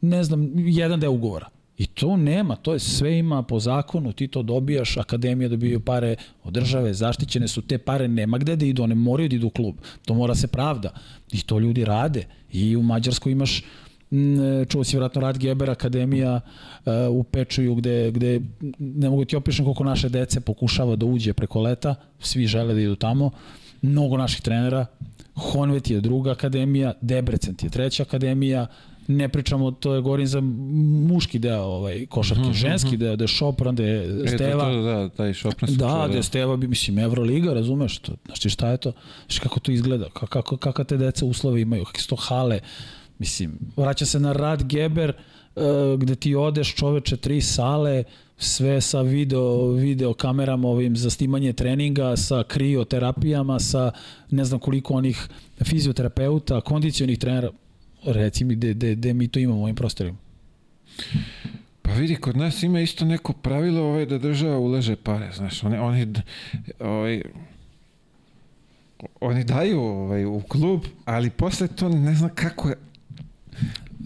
ne 0.00 0.24
znam, 0.24 0.52
jedan 0.56 1.00
deo 1.00 1.12
ugovora. 1.12 1.48
I 1.78 1.86
to 1.86 2.16
nema, 2.16 2.56
to 2.56 2.72
je 2.72 2.78
sve 2.78 3.18
ima 3.18 3.42
po 3.42 3.60
zakonu, 3.60 4.12
ti 4.12 4.28
to 4.28 4.42
dobijaš, 4.42 4.96
akademija 4.96 5.48
dobijaju 5.48 5.80
pare 5.80 6.16
od 6.44 6.52
države, 6.52 6.94
zaštićene 6.94 7.48
su 7.48 7.62
te 7.62 7.78
pare, 7.78 8.08
nema 8.08 8.38
gde 8.38 8.56
da 8.56 8.66
idu, 8.66 8.82
one 8.82 8.94
moraju 8.94 9.28
da 9.28 9.36
idu 9.36 9.46
u 9.46 9.50
klub. 9.50 9.74
To 10.04 10.14
mora 10.14 10.34
se 10.34 10.46
pravda. 10.46 10.90
I 11.32 11.42
to 11.42 11.58
ljudi 11.58 11.84
rade. 11.84 12.26
I 12.52 12.76
u 12.76 12.82
Mađarskoj 12.82 13.32
imaš 13.32 13.62
čuo 14.68 14.84
si 14.84 14.96
vratno 14.96 15.20
Rad 15.20 15.38
Geber 15.38 15.70
Akademija 15.70 16.40
uh, 16.40 16.92
u 17.10 17.22
Pečuju 17.22 17.74
gde, 17.74 18.10
gde 18.10 18.40
ne 18.78 19.10
mogu 19.10 19.24
ti 19.24 19.36
opišem 19.36 19.64
koliko 19.64 19.84
naše 19.84 20.08
dece 20.08 20.40
pokušava 20.40 20.96
da 20.96 21.06
uđe 21.06 21.32
preko 21.32 21.60
leta, 21.60 21.94
svi 22.18 22.46
žele 22.46 22.74
da 22.74 22.80
idu 22.80 22.96
tamo, 22.96 23.30
mnogo 23.82 24.16
naših 24.16 24.40
trenera, 24.40 24.86
Honvet 25.34 25.90
je 25.90 26.00
druga 26.00 26.32
akademija, 26.32 26.92
Debrecen 27.00 27.56
je 27.62 27.70
treća 27.70 28.02
akademija, 28.02 28.66
ne 29.08 29.28
pričamo, 29.28 29.70
to 29.70 29.94
je 29.94 30.00
govorim 30.00 30.26
za 30.26 30.40
muški 30.40 31.38
deo 31.38 31.62
ovaj, 31.62 32.06
košarke, 32.06 32.42
mm 32.42 32.46
-hmm. 32.46 32.54
ženski 32.54 32.96
deo, 32.96 33.16
da 33.16 33.24
je 33.24 33.28
Šopran, 33.28 33.74
da 33.74 33.82
je 33.82 34.28
Steva. 34.28 34.70
E, 34.70 34.72
to, 34.72 34.78
to, 34.78 34.82
da, 34.82 35.08
taj 35.08 35.32
Šopran 35.32 35.74
da, 35.74 35.88
čuo, 35.88 35.98
da, 36.02 36.08
da 36.08 36.16
je 36.16 36.22
Steva, 36.22 36.56
mislim, 36.56 36.98
Evroliga, 36.98 37.52
razumeš, 37.52 37.98
to, 37.98 38.12
znači 38.26 38.50
šta 38.50 38.68
je 38.68 38.76
to, 38.76 38.92
znači 39.26 39.40
kako 39.40 39.60
to 39.60 39.72
izgleda, 39.72 40.08
kako, 40.10 40.56
kako 40.56 40.84
te 40.84 40.96
deca 40.96 41.26
uslove 41.26 41.60
imaju, 41.60 41.84
kakve 41.84 42.02
su 42.02 42.08
to 42.08 42.16
hale, 42.16 42.60
mislim, 43.18 43.58
vraća 43.76 44.06
se 44.06 44.20
na 44.20 44.32
rad 44.32 44.64
Geber, 44.64 45.12
uh, 45.56 45.62
gde 45.98 46.14
ti 46.14 46.34
odeš 46.34 46.74
čoveče 46.74 47.16
tri 47.16 47.40
sale, 47.40 48.04
sve 48.36 48.80
sa 48.80 49.00
video, 49.00 49.66
video 49.66 50.14
kamerama 50.14 50.68
ovim 50.68 50.96
za 50.96 51.10
snimanje 51.10 51.52
treninga, 51.52 52.16
sa 52.16 52.42
krioterapijama, 52.42 53.58
sa 53.58 53.92
ne 54.30 54.44
znam 54.44 54.60
koliko 54.60 54.94
onih 54.94 55.28
fizioterapeuta, 55.64 56.60
kondicionih 56.60 57.18
trenera, 57.18 57.50
reci 58.04 58.44
mi 58.44 58.54
gde, 58.54 59.12
mi 59.14 59.28
to 59.28 59.38
imamo 59.38 59.60
u 59.60 59.62
ovim 59.62 59.76
prostorima. 59.76 60.16
Pa 61.82 61.92
vidi, 61.92 62.16
kod 62.16 62.36
nas 62.36 62.62
ima 62.62 62.80
isto 62.80 63.04
neko 63.04 63.32
pravilo 63.32 63.82
ovaj, 63.82 64.06
da 64.06 64.18
država 64.18 64.58
uleže 64.58 64.96
pare, 64.96 65.32
znaš, 65.32 65.64
oni, 65.64 65.78
oni, 65.78 66.14
ovaj, 66.80 67.22
oni 69.20 69.44
daju 69.44 69.80
ovaj, 69.80 70.24
u 70.24 70.40
klub, 70.48 70.80
ali 71.04 71.30
posle 71.30 71.68
to 71.68 71.88
ne 71.88 72.14
znam 72.14 72.30
kako 72.34 72.68
je, 72.68 72.76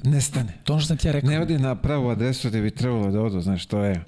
nestane. 0.04 0.52
To 0.64 0.72
ono 0.72 0.80
što 0.80 0.88
sam 0.88 0.96
ti 0.96 1.08
ja 1.08 1.12
rekao. 1.12 1.30
Ne 1.30 1.40
odi 1.40 1.58
na 1.58 1.74
pravu 1.74 2.08
adresu 2.08 2.48
gde 2.48 2.60
bi 2.60 2.70
trebalo 2.70 3.10
da 3.10 3.20
odu, 3.20 3.40
znaš, 3.40 3.66
to 3.66 3.84
je, 3.84 4.04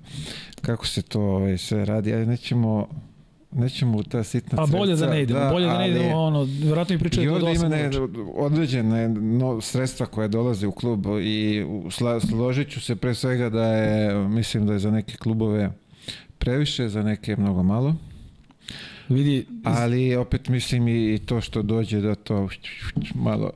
kako 0.61 0.87
se 0.87 1.03
to 1.03 1.21
ovaj, 1.21 1.59
sve 1.59 1.85
radi, 1.85 2.15
ali 2.15 2.27
nećemo, 2.27 2.89
nećemo 3.57 3.99
u 3.99 4.03
ta 4.03 4.25
sitna 4.25 4.57
Pa 4.57 4.67
bolje 4.67 4.97
da 4.97 5.07
ne 5.11 5.23
idemo, 5.23 5.41
da, 5.41 5.51
bolje 5.51 5.67
da 5.67 5.79
ne 5.79 5.91
idemo, 5.91 6.17
ono, 6.17 6.43
vjerojatno 6.43 6.93
mi 6.95 6.99
pričaju 6.99 7.31
da 7.31 7.37
ovde 7.37 7.55
ima 7.55 7.69
ne, 7.69 7.91
određene 8.35 9.09
no, 9.09 9.61
sredstva 9.61 10.07
koje 10.07 10.29
dolaze 10.29 10.67
u 10.67 10.73
klub 10.73 11.07
i 11.23 11.65
složit 12.31 12.71
ću 12.71 12.81
se 12.81 12.97
pre 12.97 13.15
svega 13.15 13.51
da 13.51 13.67
je, 13.67 14.15
mislim 14.29 14.67
da 14.67 14.73
je 14.73 14.79
za 14.79 14.91
neke 14.91 15.17
klubove 15.17 15.71
previše, 16.39 16.89
za 16.89 17.03
neke 17.03 17.37
mnogo 17.37 17.63
malo. 17.63 17.95
Vidi, 19.09 19.47
ali 19.65 20.17
opet 20.17 20.49
mislim 20.49 20.89
i 20.89 21.19
to 21.27 21.41
što 21.41 21.63
dođe 21.63 22.01
da 22.01 22.15
to 22.15 22.49
malo 23.15 23.51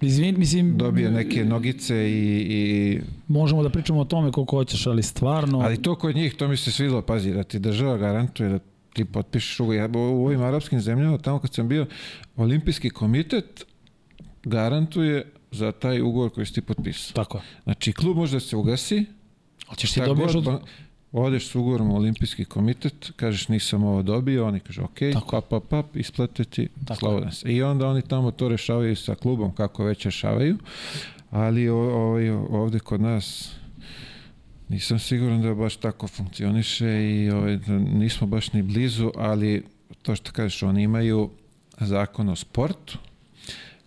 Izvin, 0.00 0.38
mislim... 0.38 0.76
Dobije 0.76 1.10
neke 1.10 1.44
nogice 1.44 2.10
i, 2.10 2.46
i... 2.50 3.00
Možemo 3.28 3.62
da 3.62 3.70
pričamo 3.70 4.00
o 4.00 4.04
tome 4.04 4.32
koliko 4.32 4.56
hoćeš, 4.56 4.86
ali 4.86 5.02
stvarno... 5.02 5.60
Ali 5.60 5.82
to 5.82 5.94
kod 5.94 6.16
njih, 6.16 6.34
to 6.34 6.48
mi 6.48 6.56
se 6.56 6.70
svidilo, 6.70 7.02
pazi, 7.02 7.32
da 7.32 7.42
ti 7.42 7.58
država 7.58 7.96
garantuje 7.96 8.48
da 8.48 8.58
ti 8.98 9.04
potpišeš 9.04 9.60
ugovor. 9.60 9.76
Ja, 9.76 9.88
u 9.94 10.26
ovim 10.26 10.42
arapskim 10.42 10.80
zemljama, 10.80 11.18
tamo 11.18 11.38
kad 11.38 11.54
sam 11.54 11.68
bio, 11.68 11.86
olimpijski 12.36 12.90
komitet 12.90 13.64
garantuje 14.44 15.32
za 15.50 15.72
taj 15.72 16.00
ugovor 16.00 16.30
koji 16.30 16.46
si 16.46 16.54
ti 16.54 16.60
potpisao. 16.60 17.14
Tako 17.14 17.40
Znači, 17.64 17.92
klub 17.92 18.16
može 18.16 18.36
da 18.36 18.40
se 18.40 18.56
ugasi, 18.56 19.04
Hoćeš 19.68 19.92
ti 19.92 20.00
dobiješ 20.00 20.34
od... 20.34 20.60
Odeš 21.12 21.48
s 21.48 21.54
ugovorom 21.54 21.90
u 21.90 21.96
olimpijski 21.96 22.44
komitet, 22.44 23.12
kažeš 23.16 23.48
nisam 23.48 23.84
ovo 23.84 24.02
dobio, 24.02 24.46
oni 24.46 24.60
kažu 24.60 24.84
ok, 24.84 24.98
Tako. 25.12 25.30
pap, 25.30 25.48
pap, 25.48 25.68
pap, 25.68 25.96
isplate 25.96 26.44
ti, 26.44 26.68
slobodan 26.98 27.32
se. 27.32 27.52
I 27.52 27.62
onda 27.62 27.88
oni 27.88 28.02
tamo 28.02 28.30
to 28.30 28.48
rešavaju 28.48 28.96
sa 28.96 29.14
klubom 29.14 29.54
kako 29.54 29.84
već 29.84 30.04
rešavaju, 30.04 30.56
ali 31.30 31.68
ovaj, 31.68 32.30
ovde 32.30 32.78
kod 32.78 33.00
nas 33.00 33.57
nisam 34.68 34.98
siguran 34.98 35.42
da 35.42 35.54
baš 35.54 35.76
tako 35.76 36.08
funkcioniše 36.08 37.10
i 37.10 37.30
ovaj, 37.30 37.56
da 37.56 37.72
nismo 37.78 38.26
baš 38.26 38.52
ni 38.52 38.62
blizu, 38.62 39.12
ali 39.16 39.64
to 40.02 40.16
što 40.16 40.32
kažeš, 40.32 40.62
oni 40.62 40.82
imaju 40.82 41.30
zakon 41.80 42.28
o 42.28 42.36
sportu, 42.36 42.98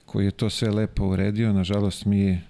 koji 0.06 0.26
je 0.26 0.32
to 0.32 0.50
sve 0.50 0.70
lepo 0.70 1.06
uredio, 1.06 1.54
nažalost 1.54 2.06
mi 2.06 2.42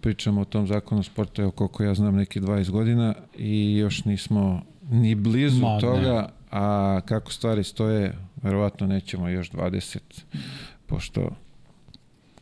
pričamo 0.00 0.40
o 0.40 0.44
tom 0.44 0.66
zakonu 0.66 1.02
sporta, 1.02 1.42
evo 1.42 1.50
koliko 1.50 1.84
ja 1.84 1.94
znam, 1.94 2.16
neki 2.16 2.40
20 2.40 2.70
godina 2.70 3.14
i 3.38 3.76
još 3.76 4.04
nismo 4.04 4.62
ni 4.90 5.14
blizu 5.14 5.62
Ma, 5.62 5.80
toga, 5.80 6.12
ne. 6.12 6.26
a 6.50 7.00
kako 7.04 7.32
stvari 7.32 7.64
stoje, 7.64 8.14
verovatno 8.42 8.86
nećemo 8.86 9.28
još 9.28 9.50
20, 9.50 9.98
pošto 10.86 11.30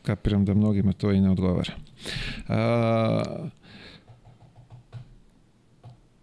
kapiram 0.03 0.44
da 0.44 0.55
mnogima 0.55 0.92
to 0.92 1.12
i 1.12 1.20
ne 1.20 1.31
odgovara. 1.31 1.72
A, 2.49 3.22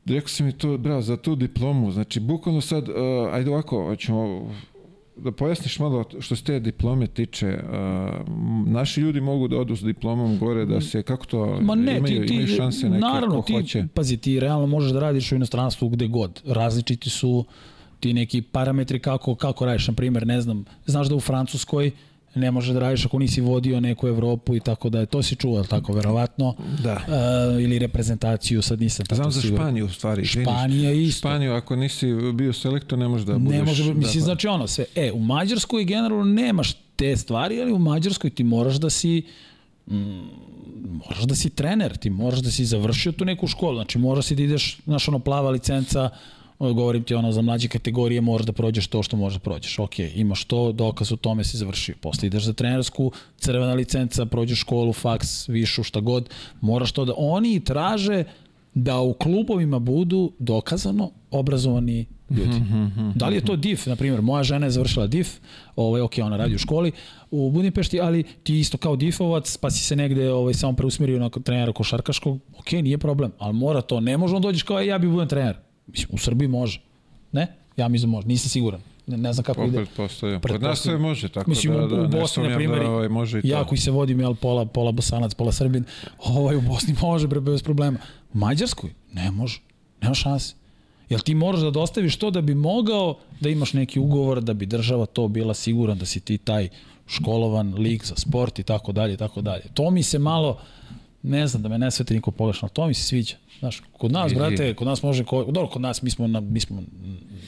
rekao 0.05 0.27
si 0.27 0.43
mi 0.43 0.51
to, 0.51 0.77
bravo, 0.77 1.01
za 1.01 1.17
tu 1.17 1.35
diplomu, 1.35 1.91
znači 1.91 2.19
bukvalno 2.19 2.61
sad, 2.61 2.89
uh, 2.89 2.95
ajde 3.31 3.49
ovako, 3.49 3.95
ćemo 3.95 4.49
da 5.17 5.31
pojasniš 5.31 5.79
malo 5.79 6.05
što 6.19 6.35
se 6.35 6.43
te 6.43 6.59
diplome 6.59 7.07
tiče, 7.07 7.47
uh, 7.47 8.27
naši 8.67 9.01
ljudi 9.01 9.21
mogu 9.21 9.47
da 9.47 9.57
odu 9.57 9.75
s 9.75 9.83
diplomom 9.83 10.37
gore, 10.39 10.65
da 10.65 10.81
se, 10.81 11.03
kako 11.03 11.25
to, 11.25 11.59
Ma 11.61 11.75
ne, 11.75 11.97
imaju, 11.97 12.21
ti, 12.21 12.27
ti, 12.27 12.33
imaju 12.33 12.47
šanse 12.47 12.89
neke 12.89 13.01
naravno, 13.01 13.41
ko 13.41 13.47
ti, 13.47 13.53
hoće? 13.53 13.85
Pazi, 13.93 14.17
ti 14.17 14.39
realno 14.39 14.67
možeš 14.67 14.91
da 14.91 14.99
radiš 14.99 15.31
u 15.31 15.35
inostranstvu 15.35 15.89
gde 15.89 16.07
god. 16.07 16.41
Različiti 16.45 17.09
su 17.09 17.45
ti 17.99 18.13
neki 18.13 18.41
parametri 18.41 18.99
kako, 18.99 19.35
kako 19.35 19.65
radiš, 19.65 19.87
na 19.87 19.93
primjer, 19.93 20.27
ne 20.27 20.41
znam, 20.41 20.65
znaš 20.85 21.07
da 21.07 21.15
u 21.15 21.19
Francuskoj 21.19 21.87
uh, 21.87 21.93
ne 22.35 22.51
može 22.51 22.73
da 22.73 22.79
radiš 22.79 23.05
ako 23.05 23.19
nisi 23.19 23.41
vodio 23.41 23.79
neku 23.79 24.07
Evropu 24.07 24.55
i 24.55 24.59
tako 24.59 24.89
da 24.89 24.99
je. 24.99 25.05
To 25.05 25.23
si 25.23 25.35
čuo, 25.35 25.63
tako 25.63 25.93
verovatno? 25.93 26.55
Da. 26.83 26.93
Uh, 26.93 27.63
ili 27.63 27.79
reprezentaciju, 27.79 28.61
sad 28.61 28.81
nisam 28.81 29.05
tako 29.05 29.15
Znam 29.15 29.31
za 29.31 29.41
Španiju 29.41 29.85
u 29.85 29.89
stvari. 29.89 30.25
Španija 30.25 30.91
isto. 30.91 31.19
Španiju, 31.19 31.53
ako 31.53 31.75
nisi 31.75 32.07
bio 32.33 32.53
selektor, 32.53 32.99
ne 32.99 33.07
može 33.07 33.25
da 33.25 33.37
budeš... 33.37 33.57
Ne 33.57 33.63
može, 33.63 33.93
mislim, 33.93 34.21
da, 34.21 34.25
znači 34.25 34.47
ono 34.47 34.67
sve. 34.67 34.85
E, 34.95 35.11
u 35.11 35.19
Mađarskoj 35.19 35.83
generalno 35.83 36.23
nemaš 36.23 36.73
te 36.95 37.17
stvari, 37.17 37.61
ali 37.61 37.71
u 37.71 37.79
Mađarskoj 37.79 38.29
ti 38.29 38.43
moraš 38.43 38.75
da 38.75 38.89
si 38.89 39.23
mm, 39.87 40.21
moraš 40.93 41.23
da 41.23 41.35
si 41.35 41.49
trener, 41.49 41.97
ti 41.97 42.09
moraš 42.09 42.39
da 42.39 42.51
si 42.51 42.65
završio 42.65 43.11
tu 43.11 43.25
neku 43.25 43.47
školu, 43.47 43.75
znači 43.75 43.97
moraš 43.97 44.25
si 44.25 44.35
da 44.35 44.43
ideš, 44.43 44.77
znaš 44.85 45.07
ono 45.07 45.19
plava 45.19 45.49
licenca, 45.49 46.09
govorim 46.59 47.03
ti 47.03 47.15
ono 47.15 47.31
za 47.31 47.41
mlađe 47.41 47.67
kategorije 47.67 48.21
možeš 48.21 48.45
da 48.45 48.53
prođeš 48.53 48.87
to 48.87 49.03
što 49.03 49.17
možeš 49.17 49.39
da 49.39 49.43
prođeš. 49.43 49.79
Ok, 49.79 49.99
imaš 49.99 50.43
to, 50.43 50.71
dokaz 50.71 51.11
u 51.11 51.17
tome 51.17 51.43
si 51.43 51.57
završio. 51.57 51.95
Posle 52.01 52.27
ideš 52.27 52.43
za 52.43 52.53
trenersku, 52.53 53.11
crvena 53.37 53.73
licenca, 53.73 54.25
prođeš 54.25 54.59
školu, 54.59 54.93
faks, 54.93 55.49
višu, 55.49 55.83
šta 55.83 55.99
god. 55.99 56.29
Moraš 56.61 56.91
to 56.91 57.05
da... 57.05 57.13
Oni 57.17 57.59
traže 57.59 58.23
da 58.73 58.99
u 58.99 59.13
klubovima 59.13 59.79
budu 59.79 60.31
dokazano 60.39 61.11
obrazovani 61.31 62.05
ljudi. 62.29 62.61
Da 63.15 63.27
li 63.27 63.35
je 63.35 63.45
to 63.45 63.55
DIF, 63.55 63.85
na 63.85 63.95
primjer, 63.95 64.21
moja 64.21 64.43
žena 64.43 64.65
je 64.65 64.71
završila 64.71 65.07
DIF, 65.07 65.29
ovaj, 65.75 66.01
ok, 66.01 66.11
ona 66.21 66.37
radi 66.37 66.55
u 66.55 66.57
školi 66.57 66.91
u 67.31 67.51
Budimpešti, 67.51 68.01
ali 68.01 68.23
ti 68.43 68.59
isto 68.59 68.77
kao 68.77 68.95
DIF-ovac, 68.95 69.57
pa 69.57 69.71
si 69.71 69.83
se 69.83 69.95
negde 69.95 70.31
ovaj, 70.31 70.53
samo 70.53 70.73
preusmerio 70.73 71.19
na 71.19 71.29
trenera 71.29 71.73
košarkaškog, 71.73 72.39
ok, 72.59 72.71
nije 72.71 72.97
problem, 72.97 73.31
ali 73.37 73.53
mora 73.53 73.81
to, 73.81 73.99
ne 73.99 74.17
može 74.17 74.35
on 74.35 74.41
dođeš 74.41 74.63
kao, 74.63 74.79
e, 74.79 74.85
ja 74.85 74.97
bih 74.97 75.09
budem 75.09 75.27
trener. 75.27 75.55
Mislim, 75.87 76.07
u 76.11 76.17
Srbiji 76.17 76.47
može. 76.47 76.81
Ne? 77.31 77.47
Ja 77.77 77.87
mislim 77.87 78.11
da 78.11 78.15
može. 78.15 78.27
Nisam 78.27 78.49
siguran. 78.49 78.81
Ne, 79.07 79.17
ne 79.17 79.33
znam 79.33 79.43
kako 79.43 79.61
Opet 79.61 79.73
ide. 79.73 79.85
Postoje. 79.97 80.39
Kod 80.39 80.61
nas 80.61 80.79
sve 80.79 80.97
može, 80.97 81.29
tako 81.29 81.49
mislim, 81.49 81.73
da, 81.73 81.87
da 81.87 82.01
u 82.01 82.07
Bosni, 82.07 82.47
na 82.47 82.55
primjer, 82.55 82.79
da 82.79 82.89
ovaj 82.89 83.09
može 83.09 83.39
i 83.39 83.41
to. 83.41 83.47
Ja 83.47 83.63
koji 83.63 83.79
se 83.79 83.91
vodim, 83.91 84.19
jel, 84.19 84.35
pola, 84.35 84.65
pola 84.65 84.91
bosanac, 84.91 85.33
pola 85.33 85.51
srbin, 85.51 85.83
ovaj 86.19 86.55
u 86.55 86.61
Bosni 86.61 86.95
može 87.01 87.27
bre, 87.27 87.39
bez 87.39 87.63
problema. 87.63 87.97
U 88.33 88.37
Mađarskoj? 88.37 88.93
Ne 89.13 89.31
može. 89.31 89.59
Nema 90.01 90.15
šanse. 90.15 90.55
Jel 91.09 91.19
ti 91.19 91.35
moraš 91.35 91.61
da 91.61 91.71
dostaviš 91.71 92.15
to 92.15 92.31
da 92.31 92.41
bi 92.41 92.55
mogao 92.55 93.17
da 93.39 93.49
imaš 93.49 93.73
neki 93.73 93.99
ugovor, 93.99 94.41
da 94.41 94.53
bi 94.53 94.65
država 94.65 95.05
to 95.05 95.27
bila 95.27 95.53
siguran 95.53 95.97
da 95.97 96.05
si 96.05 96.19
ti 96.19 96.37
taj 96.37 96.69
školovan 97.07 97.73
lik 97.73 98.05
za 98.05 98.15
sport 98.15 98.59
i 98.59 98.63
tako 98.63 98.91
dalje 98.91 99.17
tako 99.17 99.41
dalje. 99.41 99.63
To 99.73 99.91
mi 99.91 100.03
se 100.03 100.19
malo, 100.19 100.59
ne 101.23 101.47
znam 101.47 101.63
da 101.63 101.69
me 101.69 101.77
ne 101.77 101.91
sveti 101.91 102.13
niko 102.13 102.31
pogrešno, 102.31 102.69
to 102.69 102.87
mi 102.87 102.93
se 102.93 103.03
sviđa. 103.03 103.35
Znaš, 103.59 103.81
kod 103.97 104.11
nas, 104.11 104.33
brate, 104.33 104.73
kod 104.73 104.87
nas 104.87 105.03
može, 105.03 105.23
ko, 105.23 105.43
dobro, 105.43 105.67
kod 105.67 105.81
nas 105.81 106.01
mi 106.01 106.09
smo, 106.09 106.27
na, 106.27 106.39
mi 106.39 106.59
smo 106.59 106.83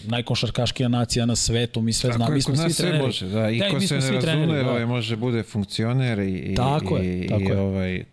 najkošarkaškija 0.05 0.89
nacija 0.89 1.25
na 1.25 1.35
svetu, 1.35 1.81
mi 1.81 1.93
sve 1.93 2.11
znamo, 2.13 2.31
mi 2.31 2.41
smo 2.41 2.55
svi 2.55 2.73
treneri. 2.73 2.97
Tako 2.97 3.05
može, 3.05 3.27
da, 3.27 3.49
i 3.49 3.59
da, 3.59 3.69
ko 3.69 3.79
se 3.79 3.95
ne 3.95 4.11
razume, 4.11 4.63
da. 4.63 4.69
ovaj, 4.69 4.85
može 4.85 5.15
bude 5.15 5.43
funkcioner 5.43 6.19
i, 6.19 6.37
i, 6.37 6.55
tako 6.55 6.97
i, 6.97 7.07
je, 7.07 7.27
tako 7.27 7.41
i, 7.41 7.45
je. 7.45 7.59
ovaj, 7.59 8.03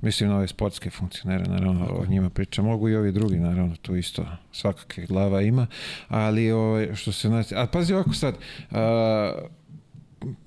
mislim 0.00 0.30
na 0.30 0.36
ove 0.36 0.48
sportske 0.48 0.90
funkcionere, 0.90 1.44
naravno, 1.44 1.86
tako. 1.86 2.02
o 2.02 2.06
njima 2.06 2.30
priča, 2.30 2.62
mogu 2.62 2.88
i 2.88 2.96
ovi 2.96 3.12
drugi, 3.12 3.38
naravno, 3.38 3.76
tu 3.76 3.96
isto 3.96 4.26
svakakvih 4.52 5.08
glava 5.08 5.42
ima, 5.42 5.66
ali 6.08 6.52
ovaj, 6.52 6.94
što 6.94 7.12
se 7.12 7.28
nacija, 7.28 7.62
a 7.62 7.66
pazi 7.66 7.94
ovako 7.94 8.14
sad, 8.14 8.34
a, 8.70 9.32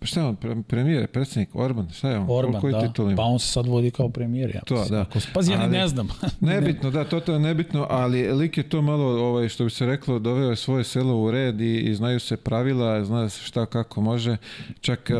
šta 0.01 0.19
je 0.19 0.25
on, 0.25 0.35
pre- 0.35 0.63
premijer, 0.63 1.07
predsjednik, 1.07 1.49
Orban, 1.53 1.89
šta 1.89 2.09
je 2.09 2.17
on? 2.17 2.25
Orban, 2.29 2.61
Koji 2.61 2.73
da. 2.73 2.81
titul 2.81 3.05
ima? 3.05 3.15
Pa 3.15 3.23
on 3.23 3.39
se 3.39 3.47
sad 3.47 3.67
vodi 3.67 3.91
kao 3.91 4.09
premijer. 4.09 4.51
Ja. 4.55 4.61
To, 4.61 4.85
da. 4.85 5.01
Ako- 5.01 5.19
Pazi, 5.33 5.51
ja 5.51 5.67
ne 5.67 5.87
znam. 5.87 6.07
Nebitno, 6.41 6.91
da, 6.91 7.03
to 7.05 7.33
je 7.33 7.39
nebitno, 7.39 7.87
ali 7.89 8.33
lik 8.33 8.57
je 8.57 8.63
to 8.63 8.81
malo, 8.81 9.05
ovaj, 9.21 9.49
što 9.49 9.63
bi 9.63 9.69
se 9.69 9.85
reklo, 9.85 10.19
doveo 10.19 10.49
je 10.49 10.55
svoje 10.55 10.83
selo 10.83 11.17
u 11.17 11.31
red 11.31 11.61
i, 11.61 11.77
i 11.77 11.95
znaju 11.95 12.19
se 12.19 12.37
pravila, 12.37 13.05
zna 13.05 13.29
se 13.29 13.43
šta 13.43 13.65
kako 13.65 14.01
može. 14.01 14.37
Čak 14.81 15.09
m, 15.09 15.15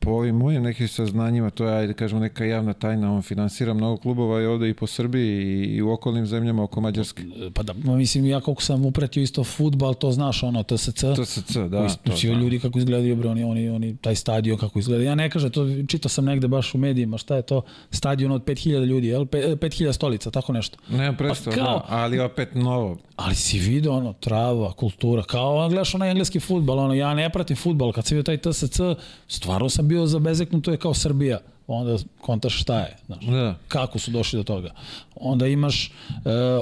po- 0.00 0.10
ovim 0.10 0.36
mojim 0.36 0.62
nekim 0.62 0.88
saznanjima, 0.88 1.50
to 1.50 1.64
je, 1.64 1.74
ajde 1.74 1.92
kažemo, 1.92 2.20
neka 2.20 2.44
javna 2.44 2.72
tajna, 2.72 3.14
on 3.14 3.22
finansira 3.22 3.74
mnogo 3.74 3.96
klubova 3.96 4.42
i 4.42 4.46
ovde 4.46 4.68
i 4.68 4.74
po 4.74 4.86
Srbiji 4.86 5.28
i, 5.38 5.64
i 5.66 5.82
u 5.82 5.90
okolnim 5.90 6.26
zemljama 6.26 6.62
oko 6.62 6.80
Mađarske. 6.80 7.22
Pa 7.54 7.62
da, 7.62 7.72
mislim, 7.86 8.26
ja 8.26 8.40
koliko 8.40 8.62
sam 8.62 8.86
upratio 8.86 9.22
isto 9.22 9.44
futbal, 9.44 9.94
to 9.94 10.12
znaš, 10.12 10.42
ono, 10.42 10.62
TSC. 10.62 10.88
TSC, 11.16 11.56
da, 11.60 11.88
Svi 11.88 11.98
to 12.04 12.16
znam. 12.18 12.40
ljudi 12.40 12.58
kako 12.58 12.78
izgledaju, 12.78 13.16
bre, 13.16 13.28
oni, 13.28 13.44
oni, 13.44 13.65
oni, 13.68 13.96
taj 13.96 14.14
stadion 14.16 14.58
kako 14.58 14.78
izgleda. 14.78 15.04
Ja 15.04 15.14
ne 15.14 15.30
kažem, 15.30 15.50
to 15.50 15.66
čitao 15.88 16.08
sam 16.08 16.24
negde 16.24 16.48
baš 16.48 16.74
u 16.74 16.78
medijima, 16.78 17.18
šta 17.18 17.36
je 17.36 17.42
to, 17.42 17.62
stadion 17.90 18.32
od 18.32 18.44
5000 18.44 18.84
ljudi, 18.84 19.06
jel? 19.06 19.22
Pe- 19.22 19.56
5000 19.56 19.92
stolica, 19.92 20.30
tako 20.30 20.52
nešto. 20.52 20.78
Nemam 20.88 21.16
predstavu, 21.16 21.56
Pa 21.56 21.64
kao- 21.64 21.78
da, 21.78 21.84
ali 21.88 22.20
opet 22.20 22.54
novo. 22.54 22.96
Ali 23.16 23.34
si 23.34 23.58
vidio 23.58 23.92
ono, 23.92 24.12
trava, 24.12 24.72
kultura, 24.72 25.22
kao 25.22 25.56
ono, 25.56 25.68
gledaš 25.68 25.94
onaj 25.94 26.10
engleski 26.10 26.40
futbal, 26.40 26.78
ono, 26.78 26.94
ja 26.94 27.14
ne 27.14 27.30
pratim 27.30 27.56
futbal, 27.56 27.92
kad 27.92 28.06
sam 28.06 28.16
vidio 28.16 28.36
taj 28.36 28.52
TSC, 28.52 28.80
stvarno 29.28 29.68
sam 29.68 29.88
bio 29.88 30.06
zabezeknut, 30.06 30.64
to 30.64 30.70
je 30.70 30.76
kao 30.76 30.94
Srbija, 30.94 31.38
onda 31.68 31.96
kontaš 32.20 32.60
šta 32.60 32.80
je, 32.80 32.96
znaš. 33.06 33.24
Da. 33.24 33.54
kako 33.68 33.98
su 33.98 34.10
došli 34.10 34.36
do 34.36 34.42
toga. 34.44 34.70
Onda 35.16 35.46
imaš 35.46 35.86
e, 35.86 35.90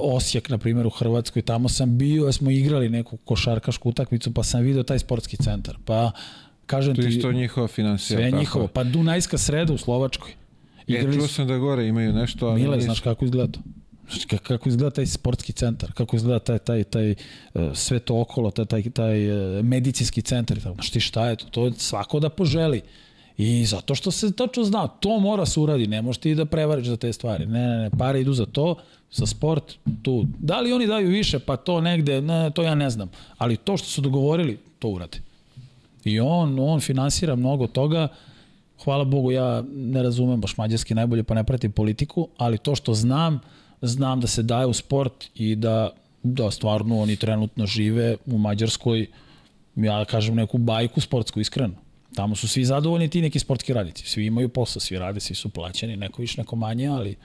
Osijek, 0.02 0.48
na 0.48 0.58
primjer, 0.58 0.86
u 0.86 0.90
Hrvatskoj, 0.90 1.42
tamo 1.42 1.68
sam 1.68 1.98
bio, 1.98 2.32
smo 2.32 2.50
igrali 2.50 2.88
neku 2.88 3.16
košarkašku 3.16 3.88
utakmicu, 3.88 4.34
pa 4.34 4.42
sam 4.42 4.60
video 4.62 4.82
taj 4.82 4.98
sportski 4.98 5.36
centar. 5.36 5.76
Pa, 5.84 6.10
kažem 6.66 6.94
To 6.94 7.02
je 7.02 7.08
isto 7.08 7.32
njihova 7.32 7.66
financija. 7.68 8.16
sve 8.16 8.26
tako 8.26 8.38
njihovo. 8.38 8.64
je. 8.64 8.68
Pa 8.68 8.84
Dunajska 8.84 9.38
sreda 9.38 9.72
u 9.72 9.78
Slovačkoj. 9.78 10.30
E, 10.30 10.34
Igrali 10.88 11.16
čuo 11.16 11.26
su 11.28 11.34
sam 11.34 11.48
da 11.48 11.58
gore 11.58 11.86
imaju 11.86 12.12
nešto, 12.12 12.46
ali 12.46 12.60
Mile, 12.62 12.80
znaš 12.80 13.00
kako 13.00 13.24
izgleda 13.24 13.52
to? 13.52 13.60
Znaš 14.08 14.26
ka- 14.26 14.38
kako 14.38 14.68
izgleda 14.68 14.90
taj 14.90 15.06
sportski 15.06 15.52
centar, 15.52 15.92
kako 15.92 16.16
izgleda 16.16 16.38
taj, 16.38 16.58
taj, 16.58 16.84
taj 16.84 17.10
e, 17.10 17.14
sve 17.74 17.98
to 17.98 18.20
okolo, 18.20 18.50
taj, 18.50 18.64
taj, 18.64 18.82
taj 18.82 19.24
e, 19.58 19.62
medicinski 19.62 20.22
centar. 20.22 20.60
Znaš 20.60 20.90
ti 20.90 21.00
šta 21.00 21.28
je 21.28 21.36
to? 21.36 21.44
To 21.46 21.66
je 21.66 21.72
svako 21.72 22.20
da 22.20 22.28
poželi. 22.28 22.80
I 23.36 23.64
zato 23.66 23.94
što 23.94 24.10
se 24.10 24.32
tačno 24.32 24.64
zna, 24.64 24.86
to 24.86 25.18
mora 25.18 25.46
se 25.46 25.60
uradi, 25.60 25.86
ne 25.86 26.02
možeš 26.02 26.20
ti 26.20 26.34
da 26.34 26.44
prevariš 26.44 26.86
za 26.86 26.96
te 26.96 27.12
stvari. 27.12 27.46
Ne, 27.46 27.60
ne, 27.60 27.78
ne, 27.78 27.90
pare 27.90 28.20
idu 28.20 28.32
za 28.32 28.46
to, 28.46 28.76
za 29.12 29.26
sport, 29.26 29.64
tu. 30.02 30.24
Da 30.38 30.60
li 30.60 30.72
oni 30.72 30.86
daju 30.86 31.08
više, 31.08 31.38
pa 31.38 31.56
to 31.56 31.80
negde, 31.80 32.20
ne, 32.20 32.50
to 32.50 32.62
ja 32.62 32.74
ne 32.74 32.90
znam. 32.90 33.08
Ali 33.38 33.56
to 33.56 33.76
što 33.76 33.88
su 33.88 34.00
dogovorili, 34.00 34.58
to 34.78 34.88
urade. 34.88 35.18
I 36.04 36.20
on, 36.20 36.58
on 36.58 36.80
finansira 36.80 37.36
mnogo 37.36 37.66
toga, 37.66 38.08
hvala 38.84 39.04
Bogu, 39.04 39.32
ja 39.32 39.62
ne 39.72 40.02
razumem 40.02 40.40
baš 40.40 40.56
mađarski 40.56 40.94
najbolje, 40.94 41.22
pa 41.22 41.34
ne 41.34 41.44
pratim 41.44 41.72
politiku, 41.72 42.28
ali 42.36 42.58
to 42.58 42.74
što 42.74 42.94
znam, 42.94 43.40
znam 43.82 44.20
da 44.20 44.26
se 44.26 44.42
daje 44.42 44.66
u 44.66 44.72
sport 44.72 45.30
i 45.34 45.56
da, 45.56 45.90
da 46.22 46.50
stvarno 46.50 47.00
oni 47.00 47.16
trenutno 47.16 47.66
žive 47.66 48.16
u 48.26 48.38
Mađarskoj, 48.38 49.06
ja 49.76 50.04
kažem 50.04 50.34
neku 50.34 50.58
bajku 50.58 51.00
sportsku, 51.00 51.40
iskreno. 51.40 51.74
Tamo 52.14 52.36
su 52.36 52.48
svi 52.48 52.64
zadovoljni 52.64 53.08
ti 53.08 53.20
neki 53.20 53.38
sportski 53.38 53.72
radnici. 53.72 54.06
Svi 54.06 54.26
imaju 54.26 54.48
posao, 54.48 54.80
svi 54.80 54.98
rade, 54.98 55.20
svi 55.20 55.34
su 55.34 55.48
plaćeni, 55.48 55.96
neko 55.96 56.22
više, 56.22 56.40
neko 56.40 56.56
manje, 56.56 56.86
ali 56.86 57.16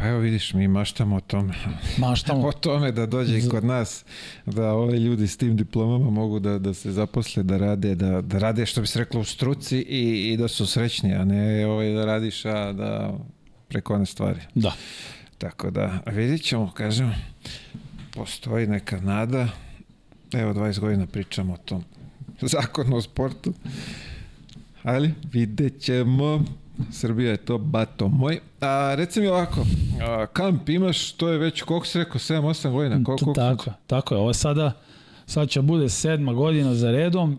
Pa 0.00 0.06
evo 0.06 0.18
vidiš, 0.18 0.54
mi 0.54 0.68
maštamo 0.68 1.16
o 1.16 1.20
tome. 1.20 1.54
maštamo. 1.98 2.46
o 2.48 2.52
tome 2.52 2.92
da 2.92 3.06
dođe 3.06 3.38
i 3.38 3.48
kod 3.48 3.64
nas, 3.64 4.04
da 4.46 4.72
ovi 4.72 4.98
ljudi 4.98 5.28
s 5.28 5.36
tim 5.36 5.56
diplomama 5.56 6.10
mogu 6.10 6.38
da, 6.38 6.58
da 6.58 6.74
se 6.74 6.92
zaposle, 6.92 7.42
da 7.42 7.58
rade, 7.58 7.94
da, 7.94 8.20
da 8.20 8.38
rade 8.38 8.66
što 8.66 8.80
bi 8.80 8.86
se 8.86 8.98
reklo 8.98 9.20
u 9.20 9.24
struci 9.24 9.78
i, 9.78 10.32
i 10.32 10.36
da 10.36 10.48
su 10.48 10.66
srećni, 10.66 11.14
a 11.14 11.24
ne 11.24 11.66
ovaj, 11.66 11.92
da 11.92 12.04
radiš, 12.04 12.44
a 12.44 12.72
da 12.72 13.18
preko 13.68 13.94
one 13.94 14.06
stvari. 14.06 14.40
Da. 14.54 14.72
Tako 15.38 15.70
da, 15.70 15.98
vidit 16.06 16.42
ćemo, 16.42 16.72
kažem, 16.72 17.14
postoji 18.14 18.66
neka 18.66 19.00
nada, 19.00 19.48
evo 20.32 20.54
20 20.54 20.78
godina 20.80 21.06
pričamo 21.06 21.54
o 21.54 21.56
tom 21.56 21.84
zakonu 22.40 22.96
o 22.96 23.02
sportu, 23.02 23.52
ali 24.82 25.14
vidjet 25.32 25.80
ćemo. 25.80 26.44
Srbija 26.92 27.30
je 27.30 27.36
to 27.36 27.58
bato 27.58 28.08
moj. 28.08 28.40
A, 28.60 28.94
reci 28.96 29.20
mi 29.20 29.26
ovako, 29.26 29.66
a, 30.02 30.26
kamp 30.26 30.68
imaš, 30.68 31.12
to 31.12 31.28
je 31.28 31.38
već, 31.38 31.62
koliko 31.62 31.86
si 31.86 31.98
rekao, 31.98 32.18
7-8 32.18 32.70
godina? 32.72 33.04
Koliko, 33.04 33.24
koliko, 33.24 33.40
Tako, 33.40 33.70
tako 33.86 34.14
je. 34.14 34.20
Ovo 34.20 34.32
sada, 34.32 34.72
sad 35.26 35.48
će 35.48 35.62
bude 35.62 35.88
sedma 35.88 36.32
godina 36.32 36.74
za 36.74 36.90
redom. 36.90 37.38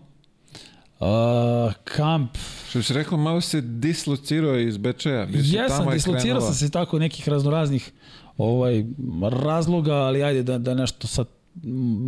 Uh, 1.00 1.72
kamp, 1.84 2.30
Što 2.68 2.82
se 2.82 2.94
rekao, 2.94 3.18
malo 3.18 3.40
se 3.40 3.60
dislocirao 3.60 4.58
iz 4.58 4.76
Bečeja. 4.76 5.26
Si 5.26 5.56
jesam, 5.56 5.90
dislocirao 5.92 6.40
sam 6.40 6.54
se 6.54 6.70
tako 6.70 6.98
nekih 6.98 7.28
raznoraznih 7.28 7.92
ovaj, 8.36 8.84
razloga, 9.30 9.94
ali 9.94 10.22
ajde 10.22 10.42
da, 10.42 10.58
da 10.58 10.74
nešto 10.74 11.06
sad 11.06 11.26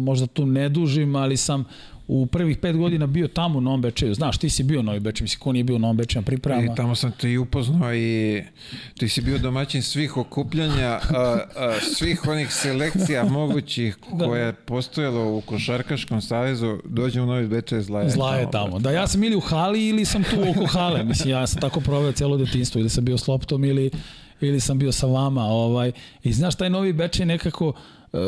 možda 0.04 0.26
tu 0.26 0.46
ne 0.46 0.68
dužim, 0.68 1.16
ali 1.16 1.36
sam 1.36 1.64
u 2.08 2.26
prvih 2.26 2.58
pet 2.58 2.76
godina 2.76 3.06
bio 3.06 3.28
tamo 3.28 3.58
u 3.58 3.60
Novom 3.60 3.82
Bečeju. 3.82 4.14
Znaš, 4.14 4.38
ti 4.38 4.50
si 4.50 4.62
bio 4.62 4.80
u 4.80 4.82
Novom 4.82 5.02
Bečeju, 5.02 5.24
mislim, 5.24 5.40
ko 5.40 5.52
nije 5.52 5.64
bio 5.64 5.76
u 5.76 5.78
Novom 5.78 5.96
Bečeju 5.96 6.22
na 6.22 6.26
pripremama. 6.26 6.72
I 6.72 6.76
tamo 6.76 6.94
sam 6.94 7.12
te 7.12 7.30
i 7.30 7.38
upoznao 7.38 7.94
i 7.94 8.42
ti 8.98 9.08
si 9.08 9.20
bio 9.20 9.38
domaćin 9.38 9.82
svih 9.82 10.16
okupljanja, 10.16 10.88
a, 10.90 11.00
a, 11.56 11.74
svih 11.96 12.28
onih 12.28 12.52
selekcija 12.52 13.24
mogućih 13.24 13.96
koje 14.24 14.46
je 14.46 14.52
postojalo 14.52 15.36
u 15.36 15.40
Košarkaškom 15.40 16.22
savezu, 16.22 16.78
dođem 16.84 17.22
u 17.22 17.26
Novi 17.26 17.46
Bečej, 17.46 17.80
zla 17.80 18.00
je 18.00 18.10
Zla 18.10 18.36
je 18.36 18.50
tamo. 18.50 18.78
Da, 18.78 18.90
ja 18.90 19.06
sam 19.06 19.24
ili 19.24 19.36
u 19.36 19.40
hali 19.40 19.88
ili 19.88 20.04
sam 20.04 20.22
tu 20.22 20.36
oko 20.50 20.66
hale. 20.66 21.04
Mislim, 21.04 21.30
ja 21.30 21.46
sam 21.46 21.60
tako 21.60 21.80
proveo 21.80 22.12
cijelo 22.12 22.36
detinstvo. 22.36 22.80
Ili 22.80 22.90
sam 22.90 23.04
bio 23.04 23.18
s 23.18 23.28
loptom 23.28 23.64
ili, 23.64 23.90
ili 24.40 24.60
sam 24.60 24.78
bio 24.78 24.92
sa 24.92 25.06
vama. 25.06 25.44
Ovaj. 25.44 25.92
I 26.22 26.32
znaš, 26.32 26.54
taj 26.54 26.70
novi 26.70 26.92
Bečej 26.92 27.26
nekako... 27.26 27.72
Uh, 28.12 28.20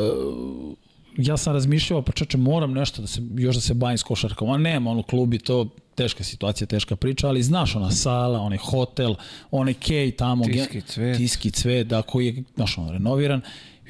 ja 1.16 1.37
sam 1.37 1.52
razmišljao, 1.52 2.02
pa 2.02 2.12
čeče, 2.12 2.38
moram 2.38 2.72
nešto 2.72 3.02
da 3.02 3.09
se, 3.09 3.22
još 3.35 3.55
da 3.55 3.61
se 3.61 3.74
bavim 3.74 3.98
s 3.98 4.02
košarkom. 4.02 4.50
A 4.50 4.59
nema, 4.59 4.90
ono, 4.90 5.02
klub 5.02 5.35
i 5.35 5.38
to, 5.38 5.68
teška 5.94 6.24
situacija, 6.24 6.66
teška 6.66 6.96
priča, 6.96 7.29
ali 7.29 7.42
znaš, 7.42 7.76
ona 7.76 7.90
sala, 7.90 8.40
onaj 8.40 8.59
hotel, 8.59 9.14
onaj 9.50 9.74
kej 9.74 10.11
tamo. 10.11 10.44
Tiski 10.44 10.81
cvet. 10.81 11.16
Tiski 11.16 11.50
cvet, 11.50 11.87
da, 11.87 12.02
koji 12.02 12.26
je, 12.26 12.42
znaš, 12.55 12.79
ono, 12.79 12.92
renoviran. 12.92 13.40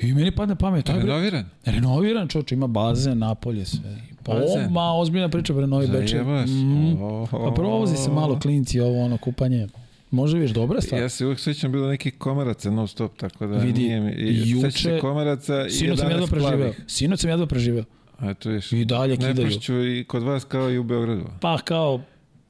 I 0.01 0.13
meni 0.13 0.31
padne 0.31 0.57
pamet. 0.57 0.89
aj, 0.89 0.95
bre, 0.95 1.03
Renoviran? 1.03 1.45
Renoviran, 1.65 2.29
čovječ, 2.29 2.53
ima 2.53 2.67
bazen, 2.67 3.19
napolje, 3.19 3.65
sve. 3.65 4.03
Bazen? 4.27 4.67
O, 4.67 4.71
ma, 4.71 4.93
ozbiljna 4.93 5.29
priča, 5.29 5.53
bre, 5.53 5.67
Novi 5.67 5.87
Bečej. 5.87 6.07
Zajebaš? 6.09 6.51
Mm. 6.51 6.97
Pa 7.31 7.53
provozi 7.55 7.97
se 7.97 8.11
malo 8.11 8.39
klinci, 8.41 8.81
ovo, 8.81 9.05
ono, 9.05 9.19
kupanje. 9.19 9.69
Može 10.17 10.39
viš, 10.39 10.51
dobra 10.51 10.81
stvar. 10.81 11.01
Ja 11.01 11.09
se 11.09 11.25
uvijek 11.25 11.41
sećam 11.41 11.73
bilo 11.73 11.89
nekih 11.89 12.15
komaraca 12.15 12.71
non 12.71 12.89
stop, 12.89 13.17
tako 13.17 13.47
da 13.47 13.57
Vidi, 13.57 13.81
nije 13.81 14.01
mi... 14.01 14.13
I, 14.13 14.43
juče- 14.47 15.01
komaraca 15.01 15.67
i 15.67 15.71
Sinoć 15.71 15.99
sam 15.99 16.09
11 16.09 16.13
jedva 16.13 16.27
preživeo. 16.29 16.73
Sinoć 16.87 17.21
sam 17.21 17.31
jedva 17.31 17.47
preživeo. 17.47 17.85
A 18.19 18.35
to 18.35 18.49
viš. 18.51 18.73
I 18.73 18.85
dalje 18.85 19.17
Ne 19.17 19.29
kidaju. 19.29 19.49
pršću 19.49 19.87
i 19.87 20.05
kod 20.05 20.23
vas 20.23 20.45
kao 20.45 20.71
i 20.71 20.79
u 20.79 20.85
Beogradu. 20.85 21.25
Pa 21.41 21.59
kao, 21.59 22.01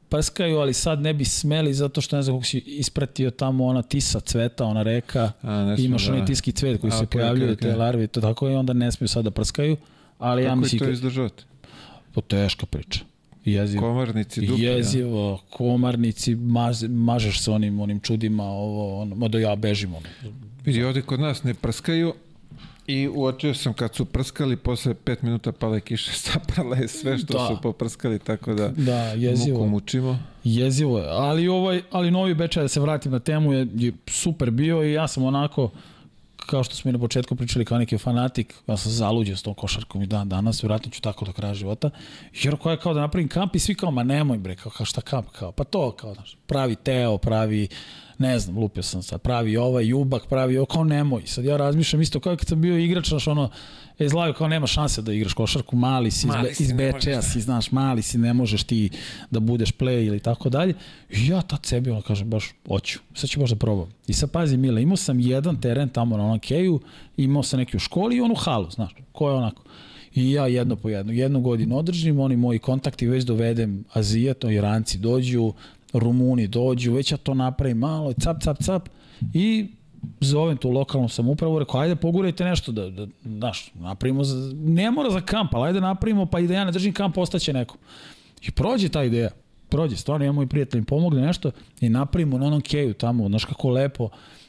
prskaju, 0.08 0.58
ali 0.58 0.72
sad 0.74 1.00
ne 1.00 1.14
bi 1.14 1.24
smeli 1.24 1.74
zato 1.74 2.00
što 2.00 2.16
ne 2.16 2.22
znam 2.22 2.36
kako 2.36 2.44
si 2.44 2.58
ispratio 2.58 3.30
tamo 3.30 3.64
ona 3.66 3.82
tisa 3.82 4.20
cveta, 4.20 4.64
ona 4.64 4.82
reka, 4.82 5.32
A, 5.42 5.64
ne 5.64 5.76
imaš 5.78 6.02
smiju, 6.02 6.12
onaj 6.12 6.20
da. 6.20 6.26
tiski 6.26 6.52
cvet 6.52 6.80
koji 6.80 6.90
A, 6.90 6.92
se 6.92 7.04
okej, 7.04 7.10
pojavljuje, 7.12 7.44
okej, 7.44 7.54
okej. 7.54 7.70
te 7.70 7.76
larve, 7.76 8.06
to 8.06 8.20
tako 8.20 8.48
i 8.48 8.54
onda 8.54 8.72
ne 8.72 8.92
smiju 8.92 9.08
sad 9.08 9.24
da 9.24 9.30
prskaju, 9.30 9.76
ali 10.18 10.42
ja 10.42 10.46
Kako 10.46 10.56
je 10.56 10.60
mislim, 10.60 10.78
to 10.80 10.90
izdržati? 10.90 11.44
to 12.12 12.20
teška 12.20 12.66
priča. 12.66 13.00
Jezivo. 13.46 13.82
Komarnici 13.82 14.40
dupi. 14.42 14.62
ja. 14.62 14.72
Jezivo, 14.72 15.40
komarnici, 15.50 16.34
maž, 16.34 16.82
mažeš 16.84 17.40
se 17.40 17.50
onim, 17.50 17.80
onim 17.80 18.00
čudima, 18.00 18.44
ovo, 18.44 19.00
ono, 19.00 19.14
ma 19.14 19.28
da 19.28 19.38
ja 19.38 19.56
bežim. 19.56 19.94
Ono. 19.94 20.06
Vidi, 20.64 20.84
ovde 20.84 21.02
kod 21.02 21.20
nas 21.20 21.42
ne 21.42 21.54
prskaju 21.54 22.14
i 22.86 23.08
uočio 23.08 23.54
sam 23.54 23.72
kad 23.72 23.94
su 23.94 24.04
prskali, 24.04 24.56
posle 24.56 24.94
pet 24.94 25.22
minuta 25.22 25.52
pala 25.52 25.74
je 25.74 25.80
kiša, 25.80 26.12
saprala 26.24 26.76
je 26.76 26.88
sve 26.88 27.18
što 27.18 27.32
Da. 27.32 27.46
su 27.46 27.62
poprskali, 27.62 28.18
tako 28.18 28.54
da 28.54 28.68
Da, 28.68 28.98
jezivo. 29.02 29.58
muku 29.58 29.68
mučimo. 29.68 30.18
Jezivo 30.44 30.98
je, 30.98 31.06
ali 31.08 31.48
ovaj, 31.48 31.82
ali 31.90 32.10
Novi 32.10 32.34
Bečaj, 32.34 32.62
da 32.62 32.68
se 32.68 32.80
vratim 32.80 33.12
na 33.12 33.18
temu, 33.18 33.52
je, 33.52 33.66
je 33.74 33.92
super 34.06 34.50
bio 34.50 34.84
i 34.84 34.92
ja 34.92 35.08
sam 35.08 35.22
onako, 35.24 35.70
kao 36.46 36.64
što 36.64 36.74
smo 36.74 36.88
i 36.88 36.92
na 36.92 36.98
početku 36.98 37.36
pričali 37.36 37.64
kao 37.64 37.78
neki 37.78 37.98
fanatik, 37.98 38.54
ja 38.66 38.76
sam 38.76 38.92
zaluđen 38.92 39.36
s 39.36 39.42
tom 39.42 39.54
košarkom 39.54 40.02
i 40.02 40.06
dan 40.06 40.28
danas, 40.28 40.62
vjerojatno 40.62 40.90
ću 40.90 41.02
tako 41.02 41.24
do 41.24 41.32
kraja 41.32 41.54
života, 41.54 41.90
jer 42.42 42.56
koja 42.56 42.72
je 42.72 42.78
kao 42.78 42.94
da 42.94 43.00
napravim 43.00 43.28
kamp 43.28 43.56
i 43.56 43.58
svi 43.58 43.74
kao, 43.74 43.90
ma 43.90 44.02
nemoj 44.02 44.38
bre, 44.38 44.56
kao, 44.56 44.72
kao 44.72 44.86
šta 44.86 45.00
kamp, 45.00 45.26
kao, 45.38 45.52
pa 45.52 45.64
to 45.64 45.90
kao, 45.90 46.14
znaš, 46.14 46.36
pravi 46.46 46.76
Teo, 46.76 47.18
pravi, 47.18 47.68
ne 48.18 48.38
znam, 48.38 48.58
lupio 48.58 48.82
sam 48.82 49.02
sad, 49.02 49.20
pravi 49.20 49.56
ovaj, 49.56 49.86
Jubak, 49.86 50.26
pravi 50.28 50.58
ovo, 50.58 50.66
kao 50.66 50.84
nemoj. 50.84 51.22
Sad 51.26 51.44
ja 51.44 51.56
razmišljam 51.56 52.02
isto 52.02 52.20
kao 52.20 52.36
kad 52.36 52.48
sam 52.48 52.60
bio 52.60 52.78
igrač, 52.78 53.08
znaš, 53.08 53.26
ono, 53.26 53.50
e, 53.98 54.08
zlaju, 54.08 54.34
kao 54.34 54.48
nema 54.48 54.66
šanse 54.66 55.02
da 55.02 55.12
igraš 55.12 55.32
košarku, 55.32 55.76
mali 55.76 56.10
si, 56.10 56.26
Mali 56.26 56.50
iz, 56.50 56.56
si, 56.56 56.62
iz 56.62 56.72
Bečeja 56.72 57.22
si, 57.22 57.40
znaš, 57.40 57.70
mali 57.72 58.02
si, 58.02 58.18
ne 58.18 58.32
možeš 58.32 58.62
ti 58.62 58.90
da 59.30 59.40
budeš 59.40 59.72
play 59.72 60.06
ili 60.06 60.20
tako 60.20 60.48
dalje. 60.48 60.74
I 61.10 61.26
ja 61.26 61.42
tad 61.42 61.66
sebi, 61.66 61.90
ono, 61.90 62.02
kažem, 62.02 62.30
baš, 62.30 62.54
hoću, 62.68 62.98
sad 63.14 63.30
ću 63.30 63.40
baš 63.40 63.50
da 63.50 63.56
probam. 63.56 63.88
I 64.06 64.12
sad 64.12 64.30
pazi, 64.30 64.56
Mile, 64.56 64.82
imao 64.82 64.96
sam 64.96 65.20
jedan 65.20 65.60
teren 65.60 65.88
tamo 65.88 66.16
na 66.16 66.24
onom 66.24 66.38
keju, 66.38 66.80
imao 67.16 67.42
sam 67.42 67.58
neki 67.58 67.76
u 67.76 67.80
školi 67.80 68.16
i 68.16 68.20
onu 68.20 68.34
halu, 68.34 68.70
znaš, 68.70 68.94
ko 69.12 69.28
je 69.28 69.34
onako. 69.34 69.62
I 70.14 70.30
ja 70.30 70.46
jedno 70.46 70.76
po 70.76 70.88
jedno. 70.88 71.12
Jednu 71.12 71.40
godinu 71.40 71.78
održim, 71.78 72.20
oni 72.20 72.36
moji 72.36 72.58
kontakti 72.58 73.06
već 73.06 73.24
dovedem 73.24 73.84
Azijato, 73.92 74.50
Iranci 74.50 74.98
dođu, 74.98 75.52
Rumuni 75.92 76.48
dođu, 76.48 76.92
već 76.92 77.12
ja 77.12 77.16
to 77.18 77.34
napravim 77.34 77.78
malo, 77.78 78.12
cap, 78.12 78.42
cap, 78.42 78.62
cap 78.62 78.88
i 79.34 79.66
zovem 80.20 80.56
tu 80.56 80.70
lokalnu 80.70 81.08
samoupravu, 81.08 81.58
rekao, 81.58 81.80
ajde 81.80 81.96
pogurajte 81.96 82.44
nešto, 82.44 82.72
da, 82.72 82.90
da, 82.90 83.06
znaš, 83.24 83.70
napravimo, 83.74 84.24
za, 84.24 84.52
ne 84.54 84.90
mora 84.90 85.10
za 85.10 85.20
kamp, 85.20 85.54
ali 85.54 85.66
ajde 85.66 85.80
napravimo, 85.80 86.26
pa 86.26 86.40
i 86.40 86.46
da 86.46 86.54
ja 86.54 86.64
ne 86.64 86.72
držim 86.72 86.92
kamp, 86.92 87.18
ostaće 87.18 87.52
neko. 87.52 87.76
I 88.42 88.50
prođe 88.50 88.88
ta 88.88 89.04
ideja, 89.04 89.30
prođe, 89.68 89.96
stvarno 89.96 90.26
ja 90.26 90.32
moj 90.32 90.46
prijatelj 90.46 90.80
mi 90.80 90.86
pomogne 90.86 91.22
nešto 91.22 91.50
i 91.80 91.88
napravimo 91.88 92.38
na 92.38 92.46
onom 92.46 92.60
keju 92.60 92.94
tamo, 92.94 93.28
znaš 93.28 93.44
kako 93.44 93.70
lepo, 93.70 94.08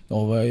ovaj, 0.10 0.48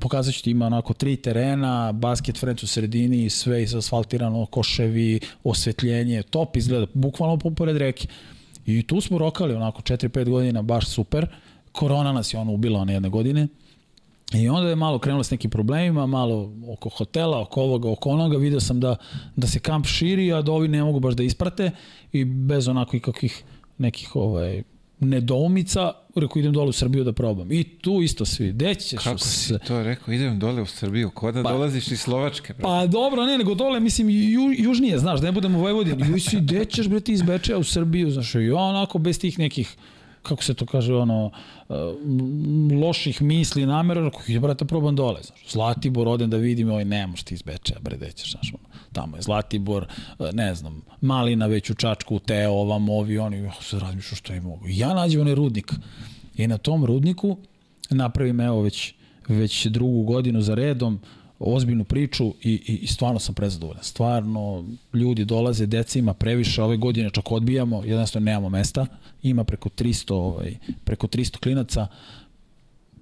pokazat 0.00 0.34
ću 0.34 0.42
ti 0.42 0.50
ima 0.50 0.66
onako 0.66 0.94
tri 0.94 1.16
terena, 1.16 1.92
basket 1.92 2.38
frenč 2.38 2.62
u 2.62 2.66
sredini, 2.66 3.30
sve 3.30 3.66
asfaltirano, 3.78 4.46
koševi, 4.46 5.20
osvetljenje, 5.44 6.22
top 6.22 6.56
izgleda, 6.56 6.86
bukvalno 6.94 7.36
pored 7.36 7.76
reke. 7.76 8.08
I 8.66 8.82
tu 8.82 9.00
smo 9.00 9.18
rokali 9.18 9.54
onako 9.54 9.82
4-5 9.82 10.28
godina, 10.28 10.62
baš 10.62 10.86
super. 10.86 11.26
Korona 11.72 12.12
nas 12.12 12.34
je 12.34 12.38
ono 12.38 12.52
ubila 12.52 12.80
one 12.80 12.92
jedne 12.92 13.08
godine. 13.08 13.48
I 14.34 14.48
onda 14.48 14.68
je 14.68 14.76
malo 14.76 14.98
krenulo 14.98 15.24
s 15.24 15.30
nekim 15.30 15.50
problemima, 15.50 16.06
malo 16.06 16.52
oko 16.68 16.88
hotela, 16.88 17.40
oko 17.40 17.62
ovoga, 17.62 17.90
oko 17.90 18.10
onoga, 18.10 18.36
video 18.36 18.60
sam 18.60 18.80
da, 18.80 18.96
da 19.36 19.46
se 19.46 19.58
kamp 19.58 19.86
širi, 19.86 20.32
a 20.32 20.42
da 20.42 20.52
ovi 20.52 20.68
ne 20.68 20.84
mogu 20.84 21.00
baš 21.00 21.14
da 21.14 21.22
isprate 21.22 21.70
i 22.12 22.24
bez 22.24 22.68
onako 22.68 22.96
ikakvih 22.96 23.44
nekih 23.78 24.16
ovaj, 24.16 24.62
nedoumica, 25.00 25.92
rekao 26.14 26.40
idem 26.40 26.52
dole 26.52 26.68
u 26.68 26.72
Srbiju 26.72 27.04
da 27.04 27.12
probam. 27.12 27.52
I 27.52 27.64
tu 27.64 28.02
isto 28.02 28.24
svi, 28.24 28.52
gde 28.52 28.74
ćeš? 28.74 29.02
Kako 29.02 29.18
si 29.18 29.58
to 29.66 29.82
rekao, 29.82 30.14
idem 30.14 30.38
dole 30.38 30.62
u 30.62 30.66
Srbiju, 30.66 31.10
ko 31.10 31.32
da 31.32 31.42
pa, 31.42 31.52
dolaziš 31.52 31.90
iz 31.90 32.00
Slovačke? 32.00 32.52
Bro. 32.52 32.62
Pa 32.62 32.86
dobro, 32.86 33.26
ne, 33.26 33.38
nego 33.38 33.54
dole, 33.54 33.80
mislim, 33.80 34.10
ju, 34.10 34.52
južnije, 34.58 34.98
znaš, 34.98 35.20
da 35.20 35.26
ne 35.26 35.32
budemo 35.32 35.58
u 35.58 35.62
Vojvodini. 35.62 36.08
Ju 36.08 36.20
si, 36.20 36.36
gde 36.36 36.64
ćeš, 36.64 36.88
bre, 36.88 37.00
ti 37.00 37.12
iz 37.12 37.22
Bečeja 37.22 37.58
u 37.58 37.64
Srbiju, 37.64 38.10
znaš, 38.10 38.34
i 38.34 38.50
onako, 38.50 38.98
bez 38.98 39.20
tih 39.20 39.38
nekih 39.38 39.76
kako 40.22 40.44
se 40.44 40.54
to 40.54 40.66
kaže, 40.66 40.94
ono, 40.94 41.30
uh, 41.68 41.76
loših 42.80 43.22
misli, 43.22 43.66
namera, 43.66 44.10
kako 44.10 44.22
je, 44.26 44.40
brate, 44.40 44.64
probam 44.64 44.96
dole, 44.96 45.22
znaš. 45.22 45.40
Zlatibor, 45.48 46.08
odem 46.08 46.30
da 46.30 46.36
vidim, 46.36 46.70
oj, 46.70 46.84
ne 46.84 47.06
možeš 47.06 47.22
ti 47.22 47.34
iz 47.34 47.42
Bečeja, 47.42 47.80
bre, 47.80 47.96
dećeš, 47.96 48.32
znaš, 48.32 48.52
ono. 48.54 48.68
Tamo 48.92 49.16
je 49.16 49.22
Zlatibor, 49.22 49.86
uh, 50.18 50.28
ne 50.32 50.54
znam, 50.54 50.82
Malina 51.00 51.46
već 51.46 51.70
u 51.70 51.74
Čačku, 51.74 52.18
Teo, 52.18 52.50
ovam, 52.52 52.88
ovi, 52.88 53.18
oni, 53.18 53.46
oh, 53.46 53.62
se 53.62 53.78
razmišljaju 53.78 54.16
što 54.16 54.32
je 54.32 54.40
mogu. 54.40 54.64
Ja 54.68 54.94
nađem 54.94 55.20
onaj 55.20 55.34
rudnik 55.34 55.72
i 56.36 56.46
na 56.46 56.58
tom 56.58 56.84
rudniku 56.84 57.36
napravim, 57.90 58.40
evo, 58.40 58.62
već, 58.62 58.94
već 59.28 59.66
drugu 59.66 60.02
godinu 60.02 60.40
za 60.40 60.54
redom, 60.54 61.00
ozbiljnu 61.44 61.84
priču 61.84 62.34
i, 62.42 62.50
i, 62.66 62.78
i 62.82 62.86
stvarno 62.86 63.18
sam 63.18 63.34
prezadovoljan. 63.34 63.84
Stvarno, 63.84 64.64
ljudi 64.94 65.24
dolaze, 65.24 65.66
deca 65.66 65.98
ima 65.98 66.14
previše, 66.14 66.62
ove 66.62 66.76
godine 66.76 67.10
čak 67.10 67.32
odbijamo, 67.32 67.84
jednostavno 67.84 68.24
nemamo 68.24 68.48
mesta, 68.48 68.86
ima 69.22 69.44
preko 69.44 69.68
300, 69.68 70.12
ovaj, 70.12 70.54
preko 70.84 71.06
300 71.06 71.38
klinaca, 71.38 71.86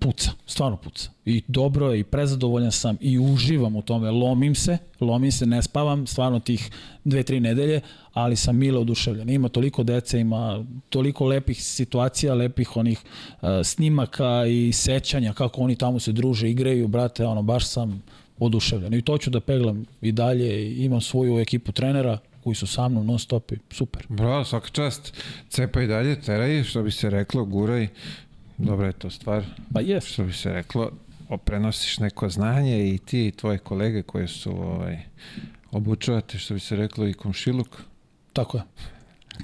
puca, 0.01 0.31
stvarno 0.47 0.77
puca. 0.77 1.11
I 1.25 1.43
dobro 1.49 1.93
je, 1.93 2.01
i 2.01 2.05
prezadovoljan 2.05 2.73
sam, 2.73 2.97
i 3.01 3.19
uživam 3.19 3.77
u 3.77 3.83
tome, 3.83 4.11
lomim 4.11 4.55
se, 4.55 4.79
lomim 5.01 5.33
se, 5.33 5.47
ne 5.47 5.63
spavam, 5.63 6.07
stvarno 6.07 6.41
tih 6.41 6.71
dve, 7.05 7.23
tri 7.23 7.41
nedelje, 7.41 7.81
ali 8.13 8.37
sam 8.37 8.57
milo 8.57 8.81
oduševljen. 8.81 9.31
Ima 9.31 9.49
toliko 9.49 9.83
dece, 9.83 10.21
ima 10.21 10.65
toliko 10.89 11.27
lepih 11.27 11.65
situacija, 11.65 12.35
lepih 12.35 12.77
onih 12.77 12.99
uh, 13.01 13.49
snimaka 13.65 14.47
i 14.47 14.73
sećanja, 14.73 15.33
kako 15.33 15.61
oni 15.61 15.77
tamo 15.77 16.01
se 16.01 16.13
druže, 16.13 16.51
igraju, 16.51 16.89
brate, 16.89 17.27
ono, 17.27 17.43
baš 17.43 17.67
sam 17.67 18.03
oduševljen. 18.41 18.95
I 18.95 19.03
to 19.03 19.19
ću 19.19 19.31
da 19.31 19.41
peglam 19.41 19.85
i 20.01 20.13
dalje, 20.13 20.77
imam 20.85 21.01
svoju 21.01 21.39
ekipu 21.39 21.73
trenera, 21.73 22.19
koji 22.45 22.55
su 22.55 22.67
sa 22.67 22.89
mnom 22.89 23.07
non 23.07 23.19
stop 23.19 23.53
i 23.53 23.57
super. 23.71 24.07
Bravo, 24.09 24.45
svaka 24.45 24.69
čast. 24.69 25.13
Cepa 25.49 25.83
i 25.83 25.87
dalje, 25.87 26.21
teraj, 26.21 26.63
što 26.65 26.83
bi 26.83 26.91
se 26.91 27.11
reklo, 27.11 27.45
guraj. 27.45 27.89
Dobra 28.59 28.87
je 28.87 28.93
to 28.93 29.11
stvar. 29.11 29.45
Pa 29.75 29.81
je. 29.81 30.01
Što 30.01 30.25
bi 30.25 30.33
se 30.33 30.53
reklo, 30.53 30.91
prenosiš 31.45 31.99
neko 31.99 32.29
znanje 32.29 32.95
i 32.95 32.99
ti 32.99 33.27
i 33.27 33.33
tvoje 33.33 33.59
kolege 33.59 34.03
koje 34.03 34.29
su 34.29 34.51
ovaj, 34.51 34.99
obučavate, 35.71 36.39
što 36.39 36.55
bi 36.55 36.61
se 36.61 36.77
reklo, 36.77 37.09
i 37.09 37.13
komšiluk. 37.13 37.83
Tako 38.33 38.57
je. 38.57 38.63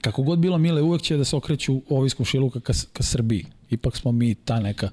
Kako 0.01 0.23
god 0.23 0.39
bilo 0.39 0.59
Mile, 0.59 0.83
uvek 0.83 1.03
će 1.03 1.17
da 1.17 1.25
se 1.25 1.37
okreću 1.37 1.83
ovi 1.89 2.07
iz 2.07 2.15
komšiluka 2.15 2.61
ka, 2.61 2.73
ka 2.93 3.03
Srbiji. 3.03 3.47
Ipak 3.71 3.97
smo 3.97 4.13
mi 4.13 4.35
ta 4.35 4.61
neka 4.61 4.91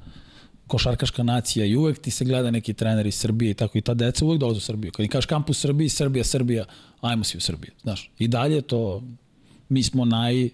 košarkaška 0.67 1.23
nacija 1.23 1.65
i 1.65 1.76
uvek 1.76 1.99
ti 1.99 2.12
se 2.12 2.26
gleda 2.26 2.52
neki 2.52 2.73
trener 2.73 3.08
iz 3.08 3.15
Srbije 3.15 3.52
i 3.52 3.54
tako 3.54 3.78
i 3.78 3.82
ta 3.82 3.93
deca 3.93 4.26
uvek 4.26 4.39
dolaze 4.39 4.58
u 4.58 4.62
Srbiju. 4.62 4.91
Kad 4.91 5.04
im 5.04 5.10
kažeš 5.10 5.26
kampus 5.26 5.60
Srbiji, 5.60 5.89
Srbija, 5.89 6.23
Srbija, 6.23 6.65
ajmo 7.02 7.23
svi 7.23 7.38
u 7.38 7.41
Srbiju, 7.41 7.71
znaš. 7.82 8.12
I 8.19 8.28
dalje 8.28 8.62
to, 8.62 9.04
mi 9.69 9.84
smo 9.84 10.06
naj, 10.06 10.49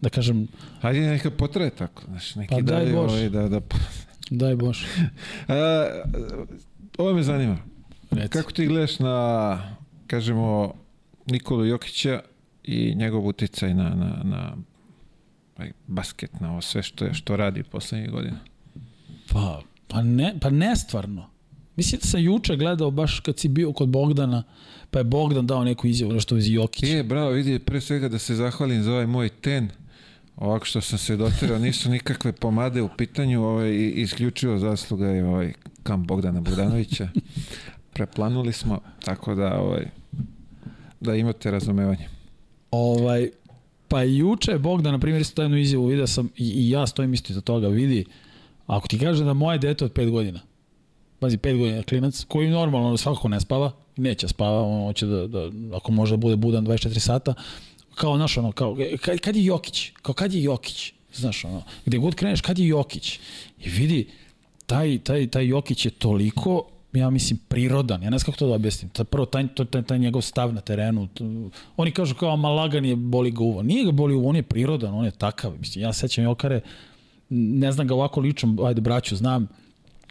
da 0.00 0.08
kažem... 0.08 0.48
Hajde 0.80 1.00
neka 1.00 1.30
potraje 1.30 1.70
tako, 1.70 2.02
znaš, 2.08 2.34
neki 2.34 2.54
pa 2.54 2.60
daj 2.60 2.86
Bož. 2.86 3.10
Ovaj, 3.10 3.28
da, 3.28 3.48
da... 3.48 3.60
daj 4.30 4.56
Bož. 4.56 4.78
A, 5.48 5.86
ovo 6.98 7.12
me 7.14 7.22
zanima. 7.22 7.58
Reci. 8.10 8.28
Kako 8.28 8.52
ti 8.52 8.66
gledaš 8.66 8.98
na, 8.98 9.76
kažemo, 10.06 10.74
Nikolu 11.26 11.64
Jokića 11.64 12.22
i 12.64 12.94
njegov 12.94 13.26
uticaj 13.26 13.74
na, 13.74 13.88
na, 13.88 14.22
na 14.24 14.56
basket, 15.86 16.40
na 16.40 16.52
ovo 16.52 16.60
sve 16.60 16.82
što, 16.82 17.04
je, 17.04 17.14
što 17.14 17.36
radi 17.36 17.62
poslednjih 17.62 18.10
godina? 18.10 18.38
Pa, 19.32 19.62
pa, 19.88 20.02
ne, 20.02 20.34
pa 20.40 20.50
nestvarno. 20.50 21.26
Mislim 21.76 22.00
da 22.00 22.08
sam 22.08 22.20
juče 22.20 22.56
gledao 22.56 22.90
baš 22.90 23.20
kad 23.20 23.38
si 23.38 23.48
bio 23.48 23.72
kod 23.72 23.88
Bogdana, 23.88 24.42
pa 24.90 24.98
je 24.98 25.04
Bogdan 25.04 25.46
dao 25.46 25.64
neku 25.64 25.86
izjavu 25.86 26.12
nešto 26.12 26.36
iz 26.36 26.50
Jokića. 26.50 26.86
Je, 26.86 27.02
bravo, 27.02 27.30
vidi, 27.30 27.58
pre 27.58 27.80
svega 27.80 28.08
da 28.08 28.18
se 28.18 28.34
zahvalim 28.34 28.82
za 28.82 28.92
ovaj 28.92 29.06
moj 29.06 29.28
ten, 29.28 29.68
ovako 30.36 30.64
što 30.64 30.80
sam 30.80 30.98
se 30.98 31.16
dotirao, 31.16 31.58
nisu 31.58 31.90
nikakve 31.90 32.32
pomade 32.32 32.82
u 32.82 32.88
pitanju, 32.98 33.44
ovaj, 33.44 33.92
isključivo 33.94 34.58
zasluga 34.58 35.06
je 35.06 35.24
ovaj 35.24 35.52
kamp 35.82 36.06
Bogdana 36.06 36.40
Bogdanovića. 36.40 37.08
Preplanuli 37.94 38.52
smo, 38.52 38.80
tako 39.04 39.34
da 39.34 39.60
ovaj, 39.60 39.86
da 41.00 41.14
imate 41.14 41.50
razumevanje. 41.50 42.08
Ovaj, 42.70 43.30
pa 43.88 44.02
juče 44.02 44.58
Bogdan, 44.58 44.92
na 44.92 44.98
primjer, 44.98 45.20
isto 45.20 45.42
tajnu 45.42 45.56
izjavu, 45.56 45.86
vidio 45.86 46.06
sam 46.06 46.28
i, 46.36 46.44
i 46.44 46.70
ja 46.70 46.86
stojim 46.86 47.14
isto 47.14 47.32
za 47.32 47.40
toga, 47.40 47.68
vidi, 47.68 48.04
Ako 48.70 48.88
ti 48.88 48.98
kaže 48.98 49.24
da 49.24 49.34
moje 49.34 49.58
dete 49.58 49.84
od 49.84 49.92
5 49.92 50.10
godina, 50.10 50.40
pazi, 51.18 51.38
5 51.38 51.58
godina 51.58 51.82
klinac, 51.82 52.24
koji 52.28 52.50
normalno 52.50 52.96
svakako 52.96 53.28
ne 53.28 53.40
spava, 53.40 53.72
neće 53.96 54.28
spava, 54.28 54.62
on 54.62 54.84
hoće 54.86 55.06
da, 55.06 55.26
da 55.26 55.50
ako 55.76 55.92
može 55.92 56.12
da 56.12 56.16
bude 56.16 56.36
budan 56.36 56.66
24 56.66 56.98
sata, 56.98 57.34
kao, 57.94 58.16
znaš, 58.16 58.36
ono, 58.36 58.52
kao, 58.52 58.76
kad, 59.02 59.18
kad 59.18 59.36
je 59.36 59.44
Jokić? 59.44 59.90
Kao, 60.02 60.14
kad 60.14 60.32
je 60.32 60.42
Jokić? 60.42 60.92
Znaš, 61.14 61.44
ono, 61.44 61.62
gde 61.86 61.98
god 61.98 62.14
kreneš, 62.14 62.40
kad 62.40 62.58
je 62.58 62.66
Jokić? 62.66 63.18
I 63.58 63.68
vidi, 63.68 64.08
taj, 64.66 64.98
taj, 64.98 65.26
taj 65.26 65.46
Jokić 65.46 65.84
je 65.84 65.90
toliko 65.90 66.66
ja 66.92 67.10
mislim 67.10 67.38
prirodan, 67.48 68.02
ja 68.02 68.10
ne 68.10 68.18
znam 68.18 68.24
kako 68.24 68.38
to 68.38 68.46
da 68.46 68.54
objasnim. 68.54 68.90
Ta, 68.90 69.04
prvo 69.04 69.26
taj, 69.26 69.46
taj, 69.70 69.82
taj 69.82 69.98
njegov 69.98 70.22
stav 70.22 70.54
na 70.54 70.60
terenu. 70.60 71.08
To, 71.14 71.24
oni 71.76 71.90
kažu 71.90 72.14
kao 72.14 72.36
malagan 72.36 72.84
je 72.84 72.96
boli 72.96 73.30
ga 73.30 73.42
uvo. 73.42 73.62
Nije 73.62 73.84
ga 73.84 73.90
boli 73.90 74.14
uvo, 74.14 74.28
on 74.28 74.36
je 74.36 74.42
prirodan, 74.42 74.94
on 74.94 75.04
je 75.04 75.10
takav. 75.10 75.52
Mislim, 75.58 75.82
ja 75.82 75.92
sećam 75.92 76.24
Jokare, 76.24 76.60
ne 77.30 77.72
znam 77.72 77.86
ga 77.86 77.94
ovako 77.94 78.20
lično, 78.20 78.64
ajde 78.64 78.80
braću, 78.80 79.16
znam, 79.16 79.48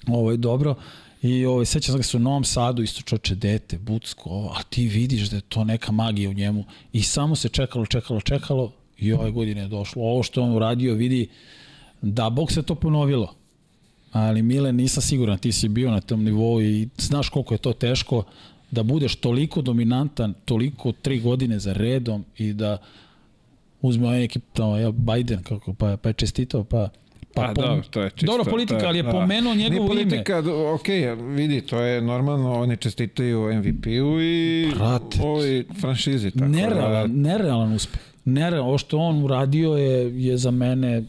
ovo 0.07 0.31
je 0.31 0.37
dobro, 0.37 0.75
I 1.21 1.45
ovaj, 1.45 1.65
sećam 1.65 2.03
se 2.03 2.17
u 2.17 2.19
Novom 2.19 2.43
Sadu, 2.43 2.83
isto 2.83 3.01
čoče 3.01 3.35
dete, 3.35 3.77
Bucko, 3.77 4.53
a 4.57 4.63
ti 4.63 4.87
vidiš 4.87 5.29
da 5.29 5.35
je 5.35 5.41
to 5.41 5.63
neka 5.63 5.91
magija 5.91 6.29
u 6.29 6.33
njemu. 6.33 6.63
I 6.93 7.01
samo 7.01 7.35
se 7.35 7.49
čekalo, 7.49 7.85
čekalo, 7.85 8.21
čekalo 8.21 8.71
i 8.97 9.13
ove 9.13 9.31
godine 9.31 9.61
je 9.61 9.67
došlo. 9.67 10.03
Ovo 10.03 10.23
što 10.23 10.41
on 10.41 10.55
uradio, 10.55 10.93
vidi, 10.93 11.27
da 12.01 12.29
Bog 12.29 12.51
se 12.51 12.63
to 12.63 12.75
ponovilo. 12.75 13.35
Ali 14.11 14.41
Mile, 14.41 14.73
nisam 14.73 15.03
siguran, 15.03 15.37
ti 15.37 15.51
si 15.51 15.67
bio 15.67 15.91
na 15.91 16.01
tom 16.01 16.23
nivou 16.23 16.61
i 16.61 16.87
znaš 16.97 17.29
koliko 17.29 17.53
je 17.53 17.57
to 17.57 17.73
teško 17.73 18.23
da 18.71 18.83
budeš 18.83 19.15
toliko 19.15 19.61
dominantan, 19.61 20.33
toliko 20.45 20.91
tri 20.91 21.19
godine 21.19 21.59
za 21.59 21.73
redom 21.73 22.25
i 22.37 22.53
da 22.53 22.77
uzme 23.81 24.07
ovaj 24.07 24.19
neki 24.19 24.39
tamo, 24.53 24.77
ja, 24.77 24.91
Biden, 24.91 25.43
kako, 25.43 25.73
pa, 25.73 25.97
pa 25.97 26.09
je 26.09 26.13
čestitao, 26.13 26.63
pa 26.63 26.89
Pa, 27.33 27.41
pa 27.41 27.61
dobro, 27.61 27.83
to 27.89 28.01
je 28.01 28.09
čisto. 28.09 28.25
Dobro, 28.25 28.51
politika, 28.51 28.87
ali 28.87 28.97
je 28.97 29.03
da. 29.03 29.11
pomenuo 29.11 29.55
njegovo 29.55 29.79
ime. 29.79 29.87
politika, 29.87 30.39
ime. 30.39 30.51
ok, 30.51 30.87
vidi, 31.35 31.61
to 31.61 31.79
je 31.79 32.01
normalno, 32.01 32.53
oni 32.53 32.77
čestitaju 32.77 33.53
MVP-u 33.53 34.21
i 34.21 34.67
Brate, 34.75 35.21
ovoj 35.21 35.65
franšizi. 35.81 36.31
Tako 36.31 36.45
nerealan, 36.45 37.13
da, 37.13 37.29
nerealan 37.29 37.73
uspeh. 37.73 38.01
Nerealan, 38.25 38.67
ovo 38.67 38.77
što 38.77 38.97
on 38.97 39.23
uradio 39.23 39.73
je, 39.73 40.25
je 40.25 40.37
za 40.37 40.51
mene 40.51 41.03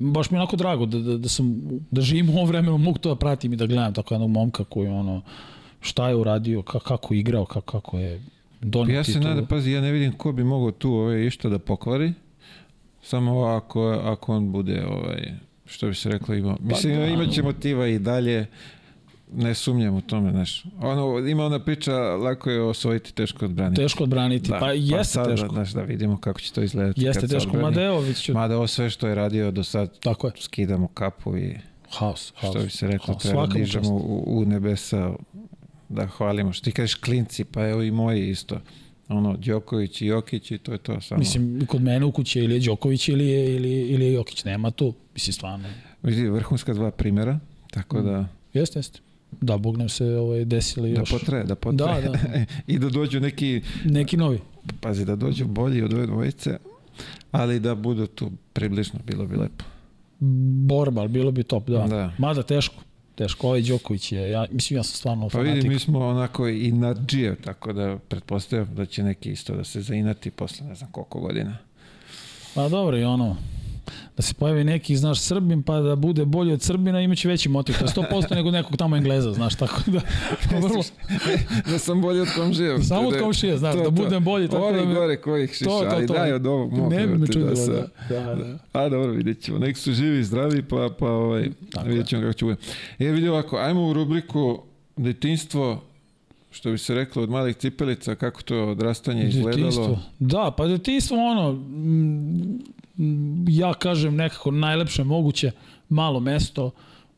baš 0.00 0.30
mi 0.30 0.36
je 0.36 0.40
onako 0.40 0.56
drago 0.56 0.86
da, 0.86 0.98
da, 0.98 1.16
da, 1.16 1.28
sam, 1.28 1.62
da 1.90 2.00
živim 2.00 2.30
u 2.30 2.32
ovom 2.32 2.48
vremenu, 2.48 2.78
mogu 2.78 2.98
to 2.98 3.08
da 3.08 3.14
pratim 3.14 3.52
i 3.52 3.56
da 3.56 3.66
gledam 3.66 3.94
tako 3.94 4.14
jednog 4.14 4.30
momka 4.30 4.64
koji 4.64 4.88
ono, 4.88 5.22
šta 5.80 6.08
je 6.08 6.14
uradio, 6.14 6.62
kako, 6.62 6.84
kako 6.84 7.14
igrao, 7.14 7.44
kako, 7.44 7.80
kako 7.80 7.98
je 7.98 8.22
donio 8.60 8.96
Ja 8.96 9.04
se 9.04 9.20
nadam, 9.20 9.46
pazi, 9.46 9.72
ja 9.72 9.80
ne 9.80 9.92
vidim 9.92 10.12
ko 10.12 10.32
bi 10.32 10.44
mogao 10.44 10.70
tu 10.70 10.92
ovaj, 10.92 11.26
išta 11.26 11.48
da 11.48 11.58
pokvari, 11.58 12.12
Samo 13.02 13.44
ako, 13.44 13.88
ako 13.90 14.36
on 14.36 14.52
bude, 14.52 14.84
ovaj, 14.86 15.32
što 15.66 15.86
bi 15.88 15.94
se 15.94 16.08
reklo, 16.08 16.34
ima, 16.34 16.56
mislim, 16.60 16.94
pa, 16.94 17.00
da, 17.00 17.06
imaće 17.06 17.42
motiva 17.42 17.86
i 17.86 17.98
dalje, 17.98 18.46
ne 19.32 19.54
sumnjam 19.54 19.94
u 19.94 20.00
tome, 20.00 20.30
znaš. 20.30 20.64
Ono, 20.80 21.28
ima 21.28 21.46
ona 21.46 21.58
priča, 21.58 21.94
lako 21.96 22.50
je 22.50 22.62
osvojiti, 22.62 23.14
teško 23.14 23.44
odbraniti. 23.44 23.82
Teško 23.82 24.04
odbraniti, 24.04 24.50
Da, 24.50 24.58
pa 24.58 24.72
jeste 24.72 25.04
sad, 25.04 25.28
teško. 25.28 25.48
Znaš, 25.48 25.70
da 25.70 25.82
vidimo 25.82 26.16
kako 26.16 26.40
će 26.40 26.52
to 26.52 26.62
izgledati. 26.62 27.02
Jeste 27.02 27.28
teško, 27.28 27.56
mada 27.56 27.82
evo 27.82 28.12
ću... 28.12 28.32
Mada 28.32 28.56
ovo 28.56 28.66
sve 28.66 28.90
što 28.90 29.08
je 29.08 29.14
radio 29.14 29.50
do 29.50 29.64
sad, 29.64 29.98
Tako 29.98 30.26
je, 30.26 30.32
skidamo 30.40 30.88
kapu 30.88 31.36
i 31.36 31.56
haos, 31.90 32.32
haos. 32.36 32.52
što 32.52 32.64
bi 32.64 32.70
se 32.70 32.86
reklo, 32.86 33.14
haos. 33.14 33.22
treba 33.22 33.40
mu 33.40 33.46
dižemo 33.46 33.84
čast. 33.84 34.04
u, 34.08 34.22
u 34.26 34.44
nebesa 34.44 35.12
da 35.88 36.06
hvalimo. 36.06 36.52
Što 36.52 36.64
ti 36.64 36.72
kažeš 36.72 36.94
klinci, 36.94 37.44
pa 37.44 37.68
evo 37.68 37.82
i 37.82 37.90
moji 37.90 38.30
isto. 38.30 38.60
Ono, 39.10 39.36
Đoković 39.36 40.02
i 40.02 40.06
Jokić 40.06 40.50
i 40.50 40.58
to 40.58 40.72
je 40.72 40.78
to 40.78 41.00
samo. 41.00 41.18
Mislim, 41.18 41.66
kod 41.66 41.82
mene 41.82 42.06
u 42.06 42.12
kući 42.12 42.40
ili 42.40 42.54
je 42.54 42.60
Đoković 42.60 43.08
ili 43.08 43.26
je, 43.26 43.56
ili, 43.56 43.80
ili 43.80 44.04
je 44.04 44.12
Jokić, 44.12 44.44
nema 44.44 44.70
tu. 44.70 44.94
Mislim, 45.14 45.32
stvarno. 45.32 45.68
Vidi, 46.02 46.28
vrhunska 46.28 46.74
dva 46.74 46.90
primjera, 46.90 47.38
tako 47.70 48.02
da, 48.02 48.28
Jeste, 48.54 48.78
jeste. 48.78 49.00
Da, 49.40 49.56
Bog 49.56 49.76
nam 49.76 49.88
se 49.88 50.04
ovaj, 50.04 50.44
desili 50.44 50.92
da 50.92 51.00
još 51.00 51.10
potraje, 51.10 51.44
da 51.44 51.54
potraje. 51.54 52.02
Da, 52.02 52.08
da. 52.10 52.18
I 52.72 52.78
da 52.78 52.88
dođu 52.88 53.20
neki, 53.20 53.62
neki 53.84 54.16
novi. 54.16 54.40
pazi, 54.80 55.04
da 55.04 55.16
dođu 55.16 55.46
bolji 55.46 55.82
od 55.82 55.92
ove 55.92 56.06
dvojice, 56.06 56.58
ali 57.30 57.60
da 57.60 57.74
budu 57.74 58.06
tu 58.06 58.30
približno, 58.52 59.00
bilo 59.06 59.26
bi 59.26 59.36
lepo. 59.36 59.64
Borba, 60.66 61.08
bilo 61.08 61.30
bi 61.30 61.42
top, 61.42 61.68
da. 61.68 61.86
Da. 61.86 62.12
Mada 62.18 62.42
teško. 62.42 62.82
Teško, 63.20 63.46
ovaj 63.46 63.62
Đoković 63.62 64.12
je, 64.12 64.30
ja, 64.30 64.46
mislim, 64.50 64.76
ja 64.76 64.82
sam 64.82 64.94
stvarno 64.94 65.28
Pa 65.28 65.30
fanatik. 65.30 65.54
vidi, 65.54 65.68
mi 65.68 65.78
smo 65.78 66.06
onako 66.06 66.48
i 66.48 66.72
nadžije, 66.72 67.36
tako 67.36 67.72
da 67.72 67.98
pretpostavljam 68.08 68.74
da 68.74 68.86
će 68.86 69.02
neki 69.02 69.30
isto 69.30 69.56
da 69.56 69.64
se 69.64 69.80
zainati 69.80 70.30
posle 70.30 70.66
ne 70.66 70.74
znam 70.74 70.92
koliko 70.92 71.20
godina. 71.20 71.56
Pa 72.54 72.68
dobro, 72.68 72.98
i 72.98 73.04
ono, 73.04 73.36
da 74.20 74.24
se 74.24 74.34
pojavi 74.34 74.64
neki, 74.64 74.96
znaš, 74.96 75.20
Srbin, 75.20 75.62
pa 75.62 75.80
da 75.80 75.96
bude 75.96 76.24
bolji 76.24 76.52
od 76.52 76.62
Srbina, 76.62 77.00
imaće 77.00 77.28
veći 77.28 77.48
motiv. 77.48 77.74
To 77.74 77.84
je 77.84 78.06
100% 78.10 78.34
nego 78.34 78.50
nekog 78.50 78.76
tamo 78.76 78.96
Engleza, 78.96 79.32
znaš, 79.32 79.54
tako 79.54 79.82
da, 79.86 80.00
vrlo, 80.62 80.82
da 81.66 81.78
sam 81.78 82.00
bolji 82.00 82.20
od 82.20 82.28
komšije. 82.36 82.82
samo 82.82 83.08
od 83.08 83.18
komšije, 83.18 83.58
znaš, 83.58 83.74
da 83.74 83.90
budem 83.90 84.24
bolji, 84.24 84.48
tako 84.48 84.64
Ovi 84.64 84.78
da 84.78 84.94
gore 84.94 85.16
kojih 85.16 85.50
šiša, 85.50 85.64
to, 85.64 85.80
to, 85.80 85.86
ali 85.90 86.06
to. 86.06 86.12
daj 86.14 86.32
od 86.32 86.46
ovog 86.46 86.72
mog. 86.72 86.92
ne 86.92 87.06
bi 87.06 87.18
me 87.18 87.26
ti 87.26 87.32
čudilo, 87.32 87.56
se- 87.56 87.88
da, 88.08 88.20
da, 88.20 88.34
da. 88.34 88.58
A 88.74 88.88
dobro, 88.88 89.12
vidjet 89.12 89.40
ćemo. 89.40 89.58
Nek 89.58 89.76
su 89.76 89.92
živi 89.92 90.20
i 90.20 90.24
zdravi, 90.24 90.62
pa, 90.62 90.88
pa 90.98 91.08
ovaj, 91.08 91.48
Tako 91.72 91.88
vidjet 91.88 92.06
ćemo 92.06 92.22
kako 92.22 92.32
će 92.32 92.44
bude. 92.44 92.56
E, 92.98 93.04
vidi 93.06 93.28
ovako, 93.28 93.56
ajmo 93.56 93.86
u 93.86 93.92
rubriku 93.92 94.62
detinstvo, 94.96 95.82
što 96.50 96.70
bi 96.70 96.78
se 96.78 96.94
reklo 96.94 97.22
od 97.22 97.30
malih 97.30 97.56
cipelica, 97.56 98.14
kako 98.14 98.42
to 98.42 98.64
odrastanje 98.64 99.28
izgledalo. 99.28 99.56
Detinjstvo. 99.56 99.98
Da, 100.18 100.54
pa 100.56 100.66
detinjstvo 100.66 101.16
ono, 101.18 101.64
ja 103.48 103.74
kažem 103.74 104.16
nekako 104.16 104.50
najlepše 104.50 105.04
moguće, 105.04 105.50
malo 105.88 106.20
mesto, 106.20 106.70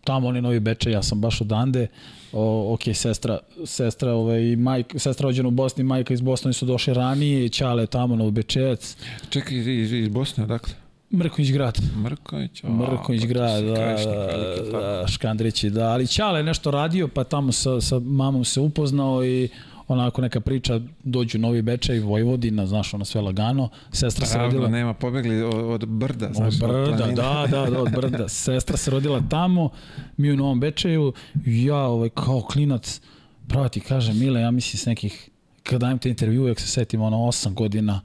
tamo 0.05 0.29
oni 0.29 0.41
novi 0.41 0.61
Beče, 0.61 0.91
ja 0.91 1.03
sam 1.03 1.21
baš 1.21 1.41
odande, 1.41 1.87
o, 2.33 2.75
ok, 2.75 2.81
sestra, 2.95 3.39
sestra, 3.65 4.13
ovaj, 4.13 4.57
majka, 4.57 4.99
sestra 4.99 5.25
rođena 5.25 5.49
u 5.49 5.51
Bosni, 5.51 5.85
majka 5.85 6.15
iz 6.15 6.21
Bosne, 6.21 6.49
oni 6.49 6.55
su 6.55 6.67
došli 6.67 6.95
ranije, 6.95 7.49
Ćale 7.49 7.87
tamo 7.87 8.17
na 8.17 8.31
Bečejac, 8.31 8.97
Čekaj, 9.31 9.59
iz, 9.59 9.67
iz, 9.67 9.93
iz 9.93 10.09
Bosne, 10.09 10.45
odakle? 10.45 10.75
Mrković 11.13 11.51
grad. 11.53 11.79
Mrković? 11.97 12.65
O, 12.65 12.69
Mrković 12.69 13.23
to 13.23 13.29
grad, 13.29 13.65
da, 13.65 13.71
da, 13.71 13.85
veliki, 13.85 14.71
tako. 14.71 14.79
da, 14.79 15.07
Škandrići, 15.09 15.71
da, 15.71 15.89
ali 15.89 16.07
Ćale 16.07 16.43
nešto 16.43 16.71
radio, 16.71 17.09
pa 17.09 17.25
tamo 17.25 17.53
sa, 17.53 17.81
sa 17.81 17.99
mamom 17.99 18.45
se 18.45 18.61
upoznao 18.61 19.25
i 19.25 19.49
onako 19.93 20.21
neka 20.21 20.41
priča, 20.41 20.81
dođu 21.05 21.39
Novi 21.39 21.63
Bečej, 21.63 22.01
Vojvodina, 22.01 22.67
znaš, 22.67 22.95
ono 22.95 23.05
sve 23.05 23.21
lagano, 23.21 23.69
sestra 23.93 24.27
se 24.27 24.39
Ravno, 24.39 24.53
rodila... 24.53 24.69
nema, 24.69 24.95
pobegli 24.95 25.43
od, 25.43 25.55
od 25.55 25.89
brda, 25.89 26.27
Od 26.27 26.35
znaš, 26.35 26.55
od 26.55 26.61
brda, 26.61 26.97
planine. 26.97 27.15
da, 27.15 27.47
da, 27.51 27.71
da, 27.71 27.83
od 27.83 27.91
brda. 27.91 28.29
Sestra 28.45 28.77
se 28.77 28.91
rodila 28.91 29.23
tamo, 29.31 29.71
mi 30.17 30.33
u 30.33 30.37
Novom 30.37 30.61
Bečeju, 30.61 31.13
ja 31.47 31.79
ovaj, 31.79 32.09
kao 32.09 32.41
klinac, 32.41 33.01
pravo 33.49 33.69
ti 33.69 33.81
kažem, 33.81 34.19
Mile, 34.19 34.41
ja 34.41 34.51
mislim 34.51 34.79
s 34.79 34.87
nekih, 34.87 35.29
kad 35.63 35.81
dajem 35.81 35.99
te 35.99 36.09
intervju, 36.09 36.41
uvijek 36.43 36.61
se 36.61 36.67
setim, 36.67 37.03
ono, 37.03 37.25
osam 37.25 37.55
godina, 37.55 38.01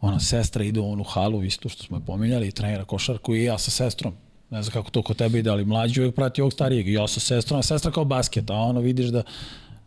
ona 0.00 0.20
sestra 0.20 0.64
ide 0.64 0.80
u 0.80 0.92
onu 0.92 1.04
halu, 1.04 1.44
isto 1.44 1.68
što 1.68 1.82
smo 1.82 1.96
je 1.96 2.04
pominjali, 2.06 2.52
trenira 2.52 2.84
košarku 2.84 3.34
i 3.34 3.44
ja 3.44 3.58
sa 3.58 3.70
sestrom. 3.70 4.14
Ne 4.50 4.62
znam 4.62 4.72
kako 4.72 4.90
to 4.90 5.02
kod 5.02 5.16
tebe 5.16 5.38
ide, 5.38 5.50
ali 5.50 5.64
mlađi 5.64 6.00
uvijek 6.00 6.14
prati 6.14 6.40
ovog 6.40 6.52
starijeg. 6.52 6.88
Ja 6.88 7.08
sa 7.08 7.20
sestrom, 7.20 7.60
a 7.60 7.62
sestra 7.62 7.90
kao 7.90 8.04
basket, 8.04 8.50
a 8.50 8.54
ono 8.54 8.80
vidiš 8.80 9.06
da 9.06 9.22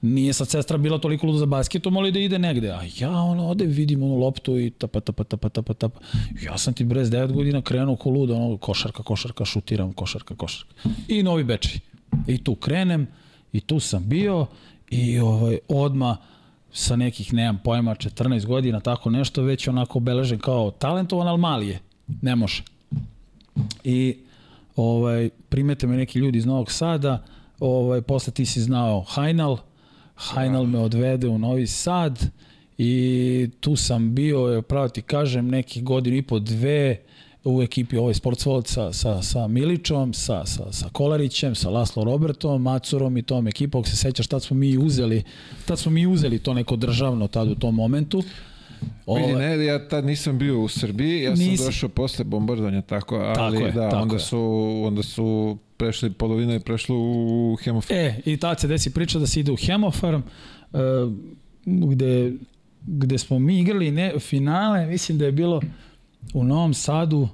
nije 0.02 0.34
sad 0.34 0.50
sestra 0.50 0.78
bila 0.78 0.98
toliko 0.98 1.28
luda 1.28 1.40
za 1.40 1.46
basketom, 1.46 1.98
ali 1.98 2.12
da 2.12 2.20
ide 2.20 2.40
negde. 2.40 2.70
A 2.70 2.82
ja 3.00 3.12
ono, 3.12 3.48
ode 3.48 3.66
vidim 3.66 4.04
onu 4.04 4.16
loptu 4.16 4.60
i 4.60 4.70
tapa, 4.70 5.00
tapa, 5.00 5.24
tapa, 5.24 5.50
tapa, 5.50 5.74
tapa. 5.74 6.00
Ja 6.44 6.58
sam 6.58 6.74
ti 6.74 6.84
brez 6.84 7.10
9 7.10 7.32
godina 7.32 7.62
krenuo 7.62 7.96
ko 7.96 8.10
luda, 8.10 8.36
ono, 8.36 8.58
košarka, 8.58 9.04
košarka, 9.04 9.46
šutiram, 9.46 9.94
košarka, 9.94 10.36
košarka. 10.36 10.74
I 11.08 11.24
Novi 11.24 11.44
Bečej. 11.44 11.80
I 12.28 12.44
tu 12.44 12.56
krenem, 12.56 13.08
i 13.54 13.62
tu 13.62 13.80
sam 13.80 14.10
bio, 14.10 14.46
i 14.90 15.20
ovaj, 15.20 15.58
odma 15.68 16.18
sa 16.74 16.96
nekih, 16.96 17.34
nemam 17.34 17.62
pojma, 17.64 17.96
14 17.96 18.46
godina, 18.46 18.80
tako 18.80 19.10
nešto, 19.10 19.42
već 19.42 19.68
onako 19.68 19.98
obeležen 19.98 20.40
kao 20.40 20.72
talentovan, 20.72 21.28
ali 21.28 21.40
mali 21.40 21.68
je. 21.68 21.80
Ne 22.22 22.36
može. 22.36 22.64
I 23.84 24.18
ovaj, 24.76 25.30
primete 25.50 25.88
me 25.88 25.98
neki 25.98 26.20
ljudi 26.20 26.38
iz 26.38 26.46
Novog 26.46 26.72
Sada, 26.72 27.24
ovaj, 27.60 28.02
posle 28.02 28.34
ti 28.34 28.46
si 28.46 28.62
znao 28.62 29.02
Hajnal, 29.02 29.58
Hajnal 30.22 30.66
me 30.66 30.80
odvede 30.80 31.28
u 31.28 31.38
Novi 31.38 31.68
Sad 31.68 32.26
i 32.78 33.50
tu 33.60 33.76
sam 33.76 34.16
bio, 34.16 34.62
pravo 34.62 34.88
ti 34.88 35.02
kažem, 35.02 35.48
neki 35.48 35.82
godinu 35.82 36.18
i 36.18 36.22
po 36.22 36.40
dve 36.40 36.98
u 37.44 37.62
ekipi 37.62 37.98
ovaj 37.98 38.14
sportsvolt 38.14 38.68
sa, 38.68 38.94
sa, 38.94 39.22
sa 39.22 39.48
Miličom, 39.48 40.14
sa, 40.14 40.46
sa, 40.46 40.72
sa 40.72 40.90
Kolarićem, 40.92 41.56
sa 41.56 41.70
Laslo 41.70 42.04
Robertom, 42.04 42.62
Macurom 42.62 43.18
i 43.18 43.22
tom 43.22 43.48
ekipom, 43.48 43.82
ako 43.82 43.90
se 43.90 43.98
sećaš, 43.98 44.28
tad 44.28 44.44
smo 44.44 44.58
mi 44.58 44.78
uzeli, 44.78 45.24
tad 45.66 45.80
smo 45.80 45.92
mi 45.92 46.08
uzeli 46.08 46.40
to 46.40 46.54
neko 46.54 46.76
državno 46.76 47.28
tad 47.28 47.48
u 47.48 47.56
tom 47.56 47.76
momentu. 47.76 48.18
Vidi, 48.18 48.30
Ovaj, 49.06 49.58
ne, 49.58 49.66
ja 49.66 49.88
tad 49.88 50.06
nisam 50.06 50.38
bio 50.38 50.62
u 50.62 50.68
Srbiji, 50.68 51.22
ja 51.24 51.36
sam 51.36 51.66
došao 51.66 51.90
posle 51.90 52.26
bombardovanja, 52.26 52.82
tako, 52.82 53.16
ali 53.16 53.36
Tako 53.36 53.66
je, 53.66 53.72
da, 53.72 53.90
tako 53.90 54.02
onda 54.02 54.16
je. 54.16 54.20
su, 54.20 54.40
onda 54.86 55.04
su 55.04 55.58
prešli, 55.82 56.12
polovina 56.14 56.54
je 56.54 56.60
prešla 56.60 56.96
u 56.98 57.58
hemofarm. 57.64 58.00
E, 58.00 58.22
i 58.26 58.38
tad 58.38 58.60
se 58.60 58.68
desi 58.68 58.94
priča 58.94 59.20
da 59.20 59.28
se 59.28 59.40
ide 59.40 59.52
u 59.52 59.56
Hemofarm, 59.56 60.22
uh, 60.22 60.80
gde, 61.66 62.34
gde 62.82 63.18
smo 63.18 63.40
mi 63.40 63.60
igrali 63.60 63.92
ne, 63.92 64.14
finale, 64.20 64.86
mislim 64.86 65.18
da 65.18 65.26
je 65.26 65.32
bilo 65.32 65.62
u 66.34 66.44
Novom 66.44 66.74
Sadu, 66.74 67.28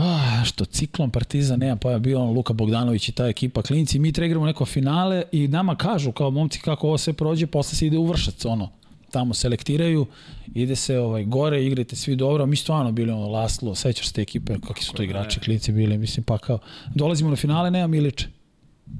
Ah, 0.00 0.44
što 0.44 0.64
Ciklon, 0.64 1.10
Partizan, 1.10 1.58
nema 1.58 1.90
je 1.90 1.98
bio 1.98 2.20
on 2.20 2.30
Luka 2.30 2.52
Bogdanović 2.52 3.08
i 3.08 3.12
ta 3.12 3.26
ekipa 3.26 3.62
klinci, 3.62 3.98
mi 3.98 4.08
igramo 4.08 4.46
neko 4.46 4.64
finale 4.64 5.22
i 5.32 5.48
nama 5.48 5.76
kažu 5.76 6.12
kao 6.12 6.30
momci 6.30 6.60
kako 6.60 6.86
ovo 6.86 6.98
sve 6.98 7.12
prođe, 7.12 7.46
posle 7.46 7.76
se 7.76 7.86
ide 7.86 7.98
u 7.98 8.06
Vršac, 8.06 8.44
ono, 8.44 8.70
tamo 9.10 9.34
selektiraju, 9.34 10.06
ide 10.54 10.76
se 10.76 10.98
ovaj 10.98 11.24
gore, 11.24 11.64
igrate 11.64 11.96
svi 11.96 12.16
dobro, 12.16 12.46
mi 12.46 12.56
stvarno 12.56 12.92
bili 12.92 13.12
ono 13.12 13.28
Laslo, 13.28 13.74
sećaš 13.74 14.06
se 14.06 14.12
te 14.12 14.22
ekipe, 14.22 14.54
kakvi 14.66 14.82
su 14.82 14.92
to 14.92 15.02
igrači, 15.02 15.40
klinci 15.40 15.72
bili, 15.72 15.98
mislim 15.98 16.24
pa 16.24 16.38
kao, 16.38 16.58
dolazimo 16.94 17.30
na 17.30 17.36
finale, 17.36 17.70
nema 17.70 17.86
Miliče, 17.86 18.28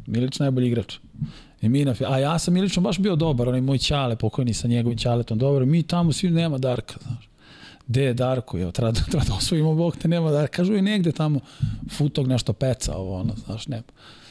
Milić 0.06 0.38
najbolji 0.38 0.66
igrač. 0.68 0.94
I 1.62 1.68
mi 1.68 1.84
na, 1.84 1.94
a 2.08 2.18
ja 2.18 2.38
sam 2.38 2.54
Milićom 2.54 2.84
baš 2.84 2.98
bio 2.98 3.16
dobar, 3.16 3.48
onaj 3.48 3.60
moj 3.60 3.78
ćale, 3.78 4.16
pokojni 4.16 4.54
sa 4.54 4.68
njegovim 4.68 4.98
ćaletom, 4.98 5.38
dobro, 5.38 5.66
mi 5.66 5.82
tamo 5.82 6.12
svi 6.12 6.30
nema 6.30 6.58
Darka, 6.58 6.94
znaš. 7.02 7.28
Gde 7.86 8.02
je 8.02 8.14
Darko? 8.14 8.58
Evo, 8.58 8.70
treba, 8.72 8.92
da- 8.92 9.00
treba 9.10 9.24
da 9.24 9.34
osvojimo 9.34 9.74
Bog 9.74 9.96
te 9.96 10.08
nema 10.08 10.30
Darka. 10.30 10.56
Kažu 10.56 10.74
i 10.76 10.82
negde 10.82 11.12
tamo 11.12 11.40
futog 11.90 12.26
nešto 12.26 12.52
peca, 12.52 12.96
ovo, 12.96 13.20
ono, 13.20 13.34
znaš, 13.46 13.66
ne. 13.66 13.82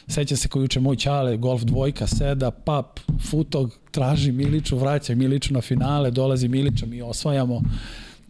Sećam 0.08 0.38
se 0.38 0.48
koji 0.48 0.64
juče 0.64 0.80
moj 0.80 0.96
ćale, 0.96 1.38
golf 1.38 1.62
dvojka, 1.62 2.08
seda, 2.08 2.52
pap, 2.52 3.00
futog, 3.30 3.80
traži 3.92 4.32
Miliću, 4.32 4.78
vraća 4.78 5.16
Miliću 5.16 5.54
na 5.54 5.62
finale, 5.62 6.12
dolazi 6.12 6.48
Milića, 6.48 6.86
mi 6.86 7.02
osvajamo. 7.02 7.62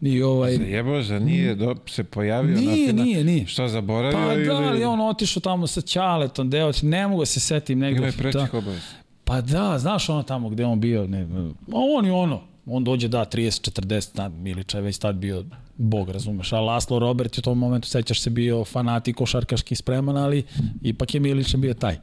I 0.02 0.22
ovaj, 0.22 0.54
Jebo, 0.54 1.02
za 1.02 1.20
nije 1.20 1.56
do, 1.56 1.76
se 1.88 2.04
pojavio 2.04 2.56
na 2.56 2.62
Nije, 2.62 2.88
fina- 2.88 3.04
nije, 3.04 3.24
nije. 3.24 3.46
Šta, 3.46 3.68
zaboravio 3.68 4.28
pa 4.28 4.34
ili... 4.34 4.46
da, 4.46 4.56
ali 4.56 4.84
on 4.84 5.02
otišao 5.02 5.42
tamo 5.42 5.68
sa 5.68 5.82
Ćaletom, 5.82 6.50
deo, 6.50 6.72
ne 6.82 7.08
mogu 7.08 7.22
da 7.22 7.26
se 7.26 7.40
setim 7.40 7.80
negde. 7.80 7.98
Ima 7.98 8.06
je 8.06 8.12
da. 8.12 8.18
prečih 8.18 8.54
obaveza. 8.54 8.82
Pa 9.24 9.42
da, 9.42 9.80
znaš 9.80 10.10
ono 10.10 10.24
tamo 10.24 10.50
gde 10.50 10.66
on 10.66 10.80
bio, 10.80 11.08
ne, 11.08 11.22
a 11.22 11.80
on 11.98 12.06
je 12.06 12.12
ono, 12.12 12.42
on 12.68 12.84
dođe 12.84 13.08
da 13.08 13.26
30, 13.26 13.82
40, 13.82 14.16
da, 14.16 14.30
Milića 14.30 14.78
je 14.78 14.82
već 14.82 14.98
tad 14.98 15.16
bio 15.16 15.46
bog, 15.78 16.10
razumeš, 16.10 16.54
a 16.54 16.60
Laslo 16.60 17.00
Robert 17.00 17.38
u 17.38 17.42
tom 17.42 17.58
momentu, 17.58 17.88
sećaš 17.88 18.22
se, 18.22 18.30
bio 18.30 18.66
fanatik 18.66 19.16
košarkaški 19.16 19.76
spreman, 19.76 20.18
ali 20.18 20.44
ipak 20.82 21.14
je 21.14 21.20
Milić 21.20 21.56
bio 21.56 21.74
taj. 21.74 21.98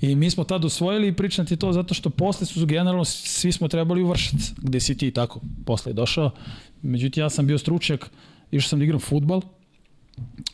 I 0.00 0.16
mi 0.16 0.30
smo 0.30 0.44
tad 0.44 0.64
usvojili 0.64 1.08
i 1.08 1.16
pričam 1.16 1.46
ti 1.46 1.56
to 1.56 1.72
zato 1.72 1.94
što 1.94 2.10
posle 2.10 2.46
su 2.46 2.66
generalno 2.66 3.04
svi 3.04 3.52
smo 3.52 3.68
trebali 3.68 4.02
u 4.02 4.08
Vršac, 4.08 4.52
gde 4.56 4.80
si 4.80 4.96
ti 4.98 5.10
tako 5.10 5.40
posle 5.66 5.90
je 5.90 5.94
došao. 5.94 6.30
Međutim, 6.82 7.22
ja 7.22 7.30
sam 7.30 7.46
bio 7.46 7.58
stručnjak, 7.58 8.10
išao 8.50 8.68
sam 8.68 8.78
da 8.78 8.84
igram 8.84 9.00
futbal, 9.00 9.40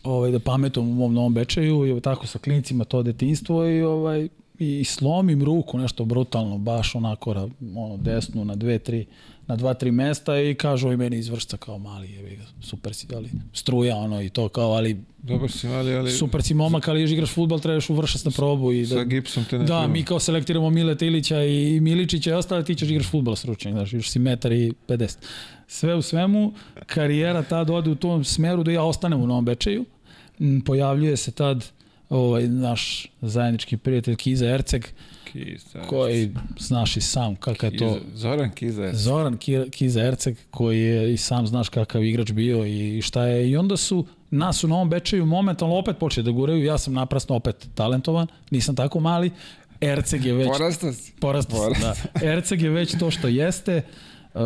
ovaj, 0.03 0.31
da 0.31 0.39
pametom 0.39 0.89
u 0.89 0.95
mom 0.95 1.15
novom 1.15 1.35
Bečeju 1.35 1.97
i 1.97 2.01
tako 2.01 2.27
sa 2.27 2.39
klincima 2.39 2.85
to 2.85 3.03
detinstvo 3.03 3.67
i 3.67 3.83
ovaj, 3.83 4.29
i 4.61 4.85
slomim 4.85 5.45
ruku 5.45 5.79
nešto 5.79 6.05
brutalno, 6.05 6.59
baš 6.59 6.95
onako 6.95 7.49
ono, 7.77 7.97
desnu 7.97 8.45
na 8.45 8.55
dve, 8.55 8.79
tri, 8.79 9.07
na 9.47 9.57
dva, 9.57 9.75
tri 9.75 9.91
mesta 9.91 10.41
i 10.41 10.55
kažu 10.55 10.89
oj 10.89 10.97
meni 10.97 11.19
izvršca 11.19 11.57
kao 11.57 11.79
mali, 11.79 12.11
je 12.11 12.39
super 12.63 12.95
si, 12.95 13.07
ali 13.17 13.31
struja 13.53 13.97
ono 13.97 14.23
i 14.23 14.29
to 14.29 14.49
kao, 14.49 14.71
ali 14.71 14.97
Dobar 15.19 15.51
si 15.51 15.67
mali, 15.67 15.95
ali 15.95 16.11
super 16.11 16.43
si 16.43 16.55
momak, 16.55 16.89
ali 16.89 17.01
još 17.01 17.11
igraš 17.11 17.35
futbol, 17.35 17.61
trebaš 17.61 17.91
uvršati 17.91 18.29
na 18.29 18.31
probu 18.31 18.73
i 18.73 18.87
sa 18.87 18.95
da, 18.95 19.05
gipsom 19.05 19.45
te 19.51 19.59
ne 19.59 19.65
da, 19.65 19.67
treba. 19.67 19.87
mi 19.87 20.05
kao 20.05 20.19
selektiramo 20.19 20.71
Mileta 20.71 21.05
Ilića 21.05 21.45
i 21.45 21.81
Miličića 21.81 22.31
i 22.31 22.33
ostale, 22.33 22.65
ti 22.65 22.75
ćeš 22.75 22.91
igraš 22.91 23.11
futbol 23.11 23.37
stručnjak, 23.37 23.75
znaš, 23.75 23.93
još 23.93 24.11
si 24.11 24.19
metar 24.19 24.53
i 24.53 24.73
50. 24.89 25.17
Sve 25.67 25.95
u 25.95 26.03
svemu, 26.03 26.53
karijera 26.87 27.43
tad 27.43 27.71
ode 27.71 27.91
u 27.91 27.95
tom 27.95 28.25
smeru 28.25 28.63
da 28.63 28.71
ja 28.71 28.83
ostanem 28.83 29.21
u 29.21 29.27
Novom 29.27 29.45
Bečeju. 29.45 29.85
Pojavljuje 30.65 31.17
se 31.17 31.33
tad 31.33 31.80
ovaj, 32.11 32.49
naš 32.49 33.07
zajednički 33.21 33.77
prijatelj 33.77 34.17
Kiza 34.17 34.47
Erceg, 34.47 34.85
Kiza. 35.33 35.83
koji 35.89 36.31
znaš 36.59 36.97
i 36.97 37.01
sam 37.01 37.37
kakav 37.37 37.73
je 37.73 37.79
to... 37.79 37.99
Zoran 38.15 38.51
Kiza 38.51 38.85
je. 38.85 38.95
Zoran 38.95 39.37
Ki- 39.39 39.71
Kiza 39.71 40.01
Erceg 40.03 40.37
koji 40.51 40.81
je 40.81 41.13
i 41.13 41.17
sam 41.17 41.47
znaš 41.47 41.69
kakav 41.69 42.05
igrač 42.05 42.33
bio 42.33 42.65
i 42.67 43.03
šta 43.03 43.25
je 43.25 43.51
i 43.51 43.57
onda 43.57 43.77
su 43.77 44.07
nas 44.31 44.65
u 44.65 44.69
Novom 44.69 44.91
Bečeju 44.91 45.27
momentalno 45.27 45.75
opet 45.77 45.99
počeli 45.99 46.25
da 46.25 46.31
guraju, 46.31 46.65
ja 46.65 46.79
sam 46.79 46.95
naprasno 46.95 47.37
opet 47.37 47.69
talentovan, 47.75 48.27
nisam 48.51 48.77
tako 48.77 49.01
mali, 49.01 49.31
Erceg 49.81 50.25
je 50.25 50.35
već 50.35 50.49
Porastao 50.49 50.93
si. 50.93 51.13
porastao 51.21 51.71
da. 51.71 51.95
Erceg 52.27 52.63
je 52.63 52.71
već 52.71 52.99
to 52.99 53.11
što 53.11 53.29
jeste, 53.29 53.83
uh, 54.35 54.41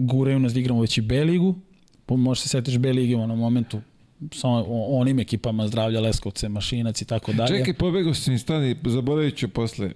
guraju 0.00 0.38
nas 0.38 0.52
da 0.52 0.60
igramo 0.60 0.80
već 0.80 0.98
i 0.98 1.00
B 1.00 1.24
ligu, 1.24 1.54
možeš 2.08 2.42
se 2.42 2.48
setiš 2.48 2.78
B 2.78 2.92
lige 2.92 3.16
u 3.16 3.20
onom 3.20 3.38
momentu 3.38 3.80
sa 4.32 4.48
o- 4.48 4.98
onim 5.00 5.18
ekipama 5.18 5.68
zdravlja 5.68 6.00
Leskovce, 6.00 6.48
Mašinac 6.48 7.02
i 7.02 7.04
tako 7.04 7.32
dalje. 7.32 7.58
Čekaj, 7.58 7.74
pobegao 7.74 8.14
si 8.14 8.30
mi 8.30 8.38
stani, 8.38 8.76
zaboravit 8.86 9.36
ću 9.36 9.48
posle. 9.48 9.90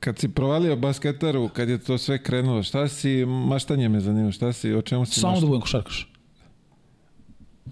Kad 0.00 0.18
si 0.18 0.28
provalio 0.28 0.76
basketaru, 0.76 1.48
kad 1.48 1.68
je 1.68 1.78
to 1.78 1.98
sve 1.98 2.22
krenulo, 2.22 2.62
šta 2.62 2.88
si, 2.88 3.24
maštanje 3.26 3.88
me 3.88 4.00
zanima, 4.00 4.32
šta 4.32 4.52
si, 4.52 4.72
o 4.72 4.82
čemu 4.82 5.06
si 5.06 5.20
Samo 5.20 5.40
da 5.40 5.46
budem 5.46 5.60
košarkaš. 5.60 6.08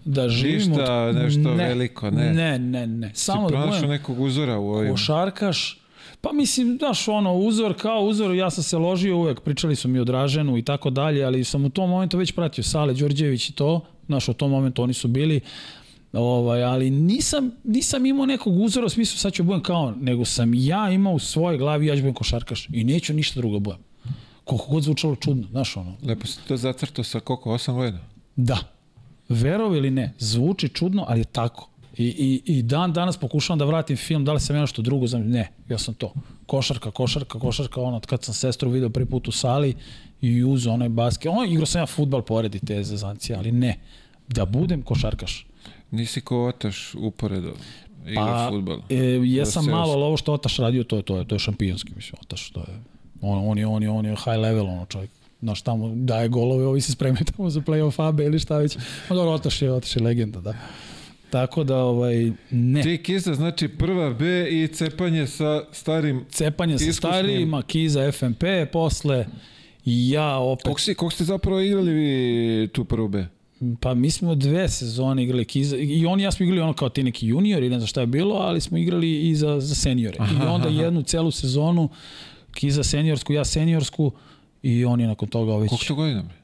Da 0.05 0.29
živim 0.29 0.57
Ništa, 0.71 1.05
od... 1.05 1.17
nešto 1.17 1.55
veliko, 1.55 2.11
ne. 2.11 2.33
Ne, 2.33 2.59
ne, 2.59 2.87
ne. 2.87 3.11
Samo 3.15 3.49
si 3.49 3.55
da 3.55 3.67
budem 3.67 3.89
nekog 3.91 4.21
uzora 4.21 4.59
u 4.59 4.69
ovim. 4.69 4.91
košarkaš. 4.91 5.81
Pa 6.21 6.33
mislim, 6.33 6.77
znaš, 6.79 7.09
ono, 7.09 7.35
uzor 7.35 7.75
kao 7.75 8.01
uzor, 8.01 8.35
ja 8.35 8.51
sam 8.51 8.65
se 8.65 8.79
ložio 8.79 9.17
uvek, 9.17 9.41
pričali 9.41 9.77
su 9.77 9.89
mi 9.89 9.99
o 9.99 10.05
Draženu 10.05 10.57
i 10.57 10.63
tako 10.63 10.91
dalje, 10.91 11.25
ali 11.25 11.45
sam 11.45 11.65
u 11.65 11.71
tom 11.71 11.91
momentu 11.91 12.19
već 12.19 12.33
pratio 12.33 12.65
Sale 12.65 12.95
Đorđević 12.95 13.51
i 13.51 13.53
to, 13.53 13.81
znaš, 14.11 14.29
u 14.29 14.33
tom 14.33 14.51
momentu 14.51 14.83
oni 14.83 14.95
su 14.95 15.09
bili, 15.09 15.41
ovaj, 16.13 16.63
ali 16.63 16.91
nisam, 16.91 17.51
nisam 17.65 18.07
imao 18.07 18.27
nekog 18.27 18.57
uzora 18.57 18.87
u 18.87 18.89
smislu 18.89 19.19
sad 19.19 19.33
ću 19.33 19.43
budem 19.43 19.63
kao, 19.63 19.95
nego 20.01 20.25
sam 20.25 20.55
ja 20.55 20.91
imao 20.91 21.13
u 21.13 21.19
svojoj 21.19 21.59
glavi, 21.59 21.87
ja 21.87 21.97
ću 21.97 22.03
budem 22.03 22.15
košarkaš 22.15 22.69
i 22.73 22.85
neću 22.85 23.15
ništa 23.15 23.41
drugo 23.41 23.59
budem. 23.59 23.81
Koliko 24.45 24.67
god 24.67 24.83
zvučalo 24.83 25.17
čudno, 25.17 25.49
znaš, 25.51 25.77
ono, 25.77 25.97
Lepo 26.03 26.27
si 26.27 26.39
to 26.49 26.57
zacrtao 26.57 27.05
sa 27.05 27.21
koliko, 27.21 27.51
8 27.51 27.75
godina? 27.75 28.01
Da. 28.37 28.59
Verovi 29.29 29.79
ili 29.79 29.91
ne, 29.91 30.15
zvuči 30.19 30.69
čudno, 30.69 31.05
ali 31.09 31.21
je 31.21 31.25
tako. 31.25 31.71
I, 31.97 32.07
i, 32.07 32.59
I 32.59 32.63
dan 32.63 32.93
danas 32.93 33.17
pokušavam 33.17 33.59
da 33.59 33.65
vratim 33.65 33.97
film, 33.97 34.25
da 34.25 34.33
li 34.33 34.41
sam 34.41 34.57
ja 34.57 34.61
nešto 34.61 34.83
drugo, 34.83 35.07
znam, 35.07 35.29
ne, 35.29 35.49
ja 35.69 35.79
sam 35.79 35.95
to. 35.95 36.13
Košarka, 36.47 36.91
košarka, 36.91 37.39
košarka, 37.39 37.81
ono, 37.81 37.97
od 37.97 38.07
kad 38.07 38.25
sam 38.25 38.35
sestru 38.35 38.71
video 38.71 38.91
prvi 38.91 39.07
put 39.07 39.29
u 39.29 39.33
sali 39.33 39.75
i 40.21 40.45
uz 40.45 40.67
onaj 40.67 40.89
basket, 40.89 41.27
ono, 41.27 41.45
igrao 41.45 41.67
sam 41.67 41.81
ja 41.81 41.87
futbal 41.87 42.23
pored 42.23 42.55
i 42.55 42.59
te 42.59 42.85
zezancije, 42.85 43.37
ali 43.37 43.53
ne, 43.53 43.79
da 44.35 44.45
budem 44.45 44.83
košarkaš. 44.83 45.47
Nisi 45.91 46.21
ko 46.21 46.47
otaš 46.47 46.95
uporedo. 46.95 47.53
Igra 48.07 48.25
Pa, 48.25 48.49
futbol. 48.51 48.79
e, 48.91 48.95
jesam 49.25 49.67
Da 49.67 49.71
malo, 49.73 49.93
ali 49.93 50.03
ovo 50.03 50.17
što 50.17 50.33
Otaš 50.33 50.57
radio, 50.57 50.85
to 50.85 50.97
je, 50.97 51.03
to 51.03 51.17
je, 51.17 51.29
to 51.29 51.35
je 51.35 51.39
šampionski, 51.39 51.93
mislim, 51.97 52.19
Otaš, 52.23 52.51
to 52.51 52.61
je, 52.61 52.81
on, 53.21 53.49
on 53.51 53.59
je, 53.59 53.67
on 53.67 53.83
je, 53.83 53.91
on 53.91 54.07
je 54.07 54.11
high 54.17 54.39
level, 54.39 54.67
ono, 54.67 54.87
čovjek, 54.87 55.11
znaš, 55.43 55.63
tamo 55.63 55.93
daje 55.95 56.29
golove, 56.29 56.67
ovi 56.67 56.81
se 56.81 56.93
spremaju 56.93 57.25
tamo 57.37 57.51
za 57.51 57.61
play-off 57.61 58.09
AB 58.09 58.21
ili 58.21 58.39
šta 58.39 58.59
već, 58.59 58.77
no 59.11 59.17
dobro, 59.17 59.33
Otaš 59.33 59.63
je, 59.63 59.73
Otaš 59.73 59.97
je 59.97 60.03
legenda, 60.03 60.41
da. 60.41 60.55
Tako 61.31 61.65
da, 61.65 61.77
ovaj, 61.77 62.33
ne. 62.51 62.83
Ti 62.83 63.03
Kiza, 63.03 63.35
znači 63.35 63.69
prva 63.69 64.11
B 64.11 64.47
i 64.51 64.69
cepanje 64.69 65.27
sa 65.27 65.65
starim... 65.73 66.25
Cepanje 66.31 66.79
sa 66.79 66.85
iskusnim. 66.85 67.13
starijima, 67.13 67.63
Kiza 67.63 68.13
FMP, 68.13 68.43
posle 68.73 69.27
ja 69.85 70.37
opet, 70.39 70.63
Koliko, 70.65 70.81
si, 70.81 70.95
koliko 70.95 71.15
ste 71.15 71.25
zapravo 71.25 71.61
igrali 71.61 71.93
vi 71.93 72.69
tu 72.69 72.85
prvu 72.85 73.09
B? 73.09 73.27
Pa 73.81 73.95
mi 73.95 74.11
smo 74.11 74.35
dve 74.35 74.69
sezone 74.69 75.23
igrali 75.23 75.45
Kiza, 75.45 75.77
i 75.77 76.07
oni 76.07 76.23
i 76.23 76.25
ja 76.25 76.33
smo 76.33 76.45
igrali 76.45 76.61
ono 76.61 76.73
kao 76.73 76.89
ti 76.89 77.03
neki 77.03 77.27
juniori, 77.27 77.69
ne 77.69 77.79
znam 77.79 77.87
šta 77.87 78.01
je 78.01 78.07
bilo, 78.07 78.35
ali 78.37 78.61
smo 78.61 78.79
igrali 78.79 79.29
i 79.29 79.35
za, 79.35 79.61
za 79.61 79.75
seniore. 79.75 80.19
I 80.19 80.47
onda 80.47 80.69
jednu 80.69 81.03
celu 81.03 81.31
sezonu, 81.31 81.89
Kiza 82.53 82.85
seniorsku, 82.85 83.33
ja 83.33 83.45
seniorsku, 83.45 84.13
i 84.63 84.85
oni 84.85 85.07
nakon 85.07 85.29
toga 85.29 85.57
već, 85.57 85.69
Koliko 85.69 85.85
to 85.85 85.95
godina? 85.95 86.23
Bre? 86.23 86.41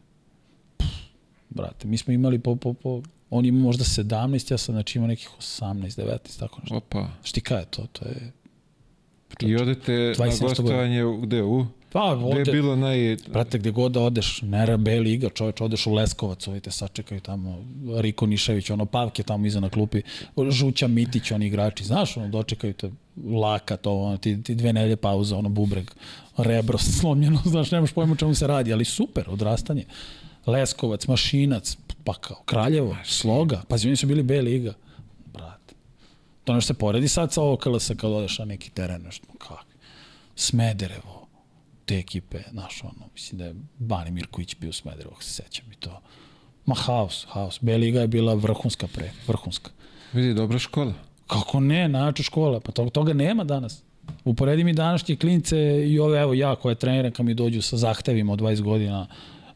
brate, 1.56 1.88
mi 1.88 1.98
smo 1.98 2.12
imali 2.12 2.38
po, 2.38 2.56
po, 2.56 2.72
po 2.72 3.02
on 3.30 3.44
ima 3.44 3.60
možda 3.60 3.84
17, 3.84 4.52
ja 4.52 4.58
sam 4.58 4.74
znači 4.74 4.98
imao 4.98 5.08
nekih 5.08 5.28
18, 5.38 6.00
19, 6.02 6.38
tako 6.38 6.60
nešto. 6.60 6.76
Opa. 6.76 7.08
Štika 7.22 7.56
je 7.56 7.64
to, 7.64 7.86
to 7.92 8.04
je... 8.04 8.32
I 9.40 9.56
odete 9.56 9.92
27 9.92 10.42
na 10.42 10.48
gostovanje 10.48 11.02
gde? 11.22 11.42
U? 11.42 11.66
Pa, 11.92 12.14
Gde 12.14 12.26
je 12.26 12.38
ovde, 12.38 12.52
bilo 12.52 12.76
naj... 12.76 13.16
Brate, 13.32 13.58
gde 13.58 13.70
god 13.70 13.92
da 13.92 14.00
odeš, 14.00 14.42
Nera 14.42 14.76
B 14.76 15.00
liga, 15.00 15.28
čoveč, 15.30 15.60
odeš 15.60 15.86
u 15.86 15.94
Leskovac, 15.94 16.48
ovi 16.48 16.60
te 16.60 16.70
sačekaju 16.70 17.20
tamo, 17.20 17.64
Riko 18.00 18.26
Nišević, 18.26 18.70
ono, 18.70 18.86
Pavke 18.86 19.22
tamo 19.22 19.46
iza 19.46 19.60
na 19.60 19.68
klupi, 19.68 20.02
Žuća 20.50 20.88
Mitić, 20.88 21.30
oni 21.30 21.46
igrači, 21.46 21.84
znaš, 21.84 22.16
ono, 22.16 22.28
dočekaju 22.28 22.72
te 22.72 22.90
laka 23.24 23.76
to, 23.76 23.92
ono, 23.92 24.16
ti, 24.16 24.42
ti 24.42 24.54
dve 24.54 24.72
nelje 24.72 24.96
pauza, 24.96 25.36
ono, 25.36 25.48
bubreg, 25.48 25.90
rebro 26.36 26.78
slomljeno, 26.98 27.40
znaš, 27.44 27.70
nemaš 27.70 27.92
pojma 27.92 28.16
čemu 28.16 28.34
se 28.34 28.46
radi, 28.46 28.72
ali 28.72 28.84
super, 28.84 29.24
odrastanje. 29.30 29.84
Leskovac, 30.46 31.06
Mašinac, 31.06 31.76
pa 32.04 32.14
kao, 32.14 32.42
Kraljevo, 32.44 32.96
Sloga, 33.04 33.62
pazi, 33.68 33.88
oni 33.88 33.96
su 33.96 34.06
bili 34.06 34.22
B 34.22 34.42
liga, 34.42 34.72
brate. 35.32 35.74
To 36.44 36.54
nešto 36.54 36.74
se 36.74 36.78
poredi 36.78 37.08
sad 37.08 37.32
sa 37.32 37.42
OKLS 37.42 37.90
kad 37.96 38.10
odeš 38.10 38.38
na 38.38 38.44
neki 38.44 38.70
teren, 38.70 39.02
nešto, 39.02 39.26
kako. 39.38 39.64
Smederevo, 40.36 41.15
te 41.86 41.98
ekipe, 41.98 42.38
znaš, 42.50 42.84
ono, 42.84 43.08
mislim 43.12 43.38
da 43.38 43.44
je 43.44 43.54
Bani 43.78 44.10
Mirković 44.10 44.56
bio 44.60 44.70
u 44.70 44.72
Smederevo, 44.72 45.10
ako 45.12 45.22
se 45.22 45.42
sećam 45.42 45.72
i 45.72 45.74
to. 45.74 46.00
Ma 46.66 46.74
haos, 46.74 47.26
haos. 47.28 47.58
B 47.60 47.76
liga 47.76 48.00
je 48.00 48.06
bila 48.06 48.34
vrhunska 48.34 48.86
pre, 48.86 49.10
vrhunska. 49.26 49.70
Vidi, 50.12 50.34
dobra 50.34 50.58
škola. 50.58 50.92
Kako 51.26 51.60
ne, 51.60 51.88
najjača 51.88 52.22
škola, 52.22 52.60
pa 52.60 52.72
toga, 52.72 52.90
toga 52.90 53.12
nema 53.12 53.44
danas. 53.44 53.82
Uporedi 54.24 54.64
mi 54.64 54.72
današnje 54.72 55.16
klince 55.16 55.58
i 55.88 55.98
ove, 55.98 56.20
evo 56.20 56.34
ja 56.34 56.56
koje 56.56 56.74
treniram 56.74 57.12
kad 57.12 57.26
mi 57.26 57.34
dođu 57.34 57.62
sa 57.62 57.76
zahtevima 57.76 58.32
od 58.32 58.40
20 58.40 58.60
godina, 58.60 59.06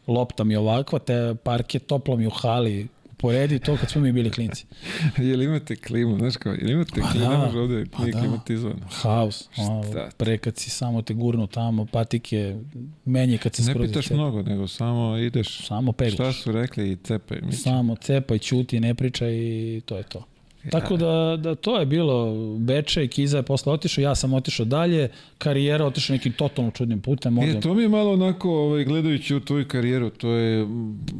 lopta 0.07 0.45
mi 0.45 0.57
ovakva, 0.57 0.99
te 0.99 1.35
parke 1.45 1.79
toplo 1.79 2.17
mi 2.17 2.27
u 2.27 2.31
hali, 2.31 2.89
uporedi 3.21 3.59
to 3.59 3.77
kad 3.77 3.91
smo 3.91 4.01
mi 4.01 4.13
bili 4.13 4.31
klinci. 4.31 4.65
Jel 5.29 5.43
imate 5.43 5.77
klimu, 5.77 6.19
znaš 6.19 6.37
kao, 6.37 6.53
jel 6.53 6.71
imate 6.71 7.01
Pa 7.01 7.11
klimu, 7.11 7.25
da, 7.25 7.39
ne 7.39 7.47
može 7.47 7.59
ovde, 7.59 7.85
pa 7.93 8.03
nije 8.03 8.13
da. 8.13 8.19
klimatizovano. 8.21 8.87
Haos. 8.91 9.49
Ono, 9.57 9.85
pre 10.17 10.39
kad 10.39 10.57
si 10.57 10.71
samo 10.71 11.03
te 11.03 11.15
gurnu 11.15 11.47
tamo, 11.47 11.87
patike, 11.87 12.57
menje 13.05 13.39
kad 13.39 13.55
se 13.55 13.63
Ne 13.63 13.71
skroz 13.73 13.89
pitaš 13.89 14.11
mnogo, 14.11 14.43
nego 14.43 14.69
samo 14.69 15.17
ideš, 15.17 15.67
Samo 15.67 15.93
peglaš. 15.93 16.15
šta 16.15 16.33
su 16.33 16.53
rekli 16.53 16.93
i 16.93 16.97
cepaj. 16.97 17.41
Mi 17.43 17.53
Samo 17.53 17.97
cepaj, 17.97 18.39
ćuti, 18.39 18.81
ne 18.81 18.95
pričaj 18.95 19.31
i 19.33 19.83
to 19.85 19.97
je 19.97 20.03
to. 20.03 20.25
Tako 20.71 20.97
da, 20.97 21.37
da 21.37 21.55
to 21.55 21.79
je 21.79 21.87
bilo 21.87 22.35
Beče 22.59 23.05
i 23.05 23.09
Kiza 23.09 23.37
je 23.37 23.43
posle 23.43 23.73
otišao, 23.73 24.03
ja 24.03 24.15
sam 24.15 24.35
otišao 24.35 24.67
dalje, 24.67 25.09
karijera 25.39 25.87
otišao 25.87 26.15
nekim 26.15 26.33
totalno 26.33 26.71
čudnim 26.71 27.01
putem. 27.01 27.39
Ovde, 27.39 27.51
E, 27.51 27.61
to 27.61 27.75
mi 27.75 27.83
je 27.83 27.89
malo 27.89 28.13
onako, 28.13 28.51
ovaj, 28.51 28.85
gledajući 28.85 29.35
u 29.35 29.41
tvoju 29.41 29.69
karijeru, 29.69 30.11
to 30.11 30.31
je, 30.31 30.67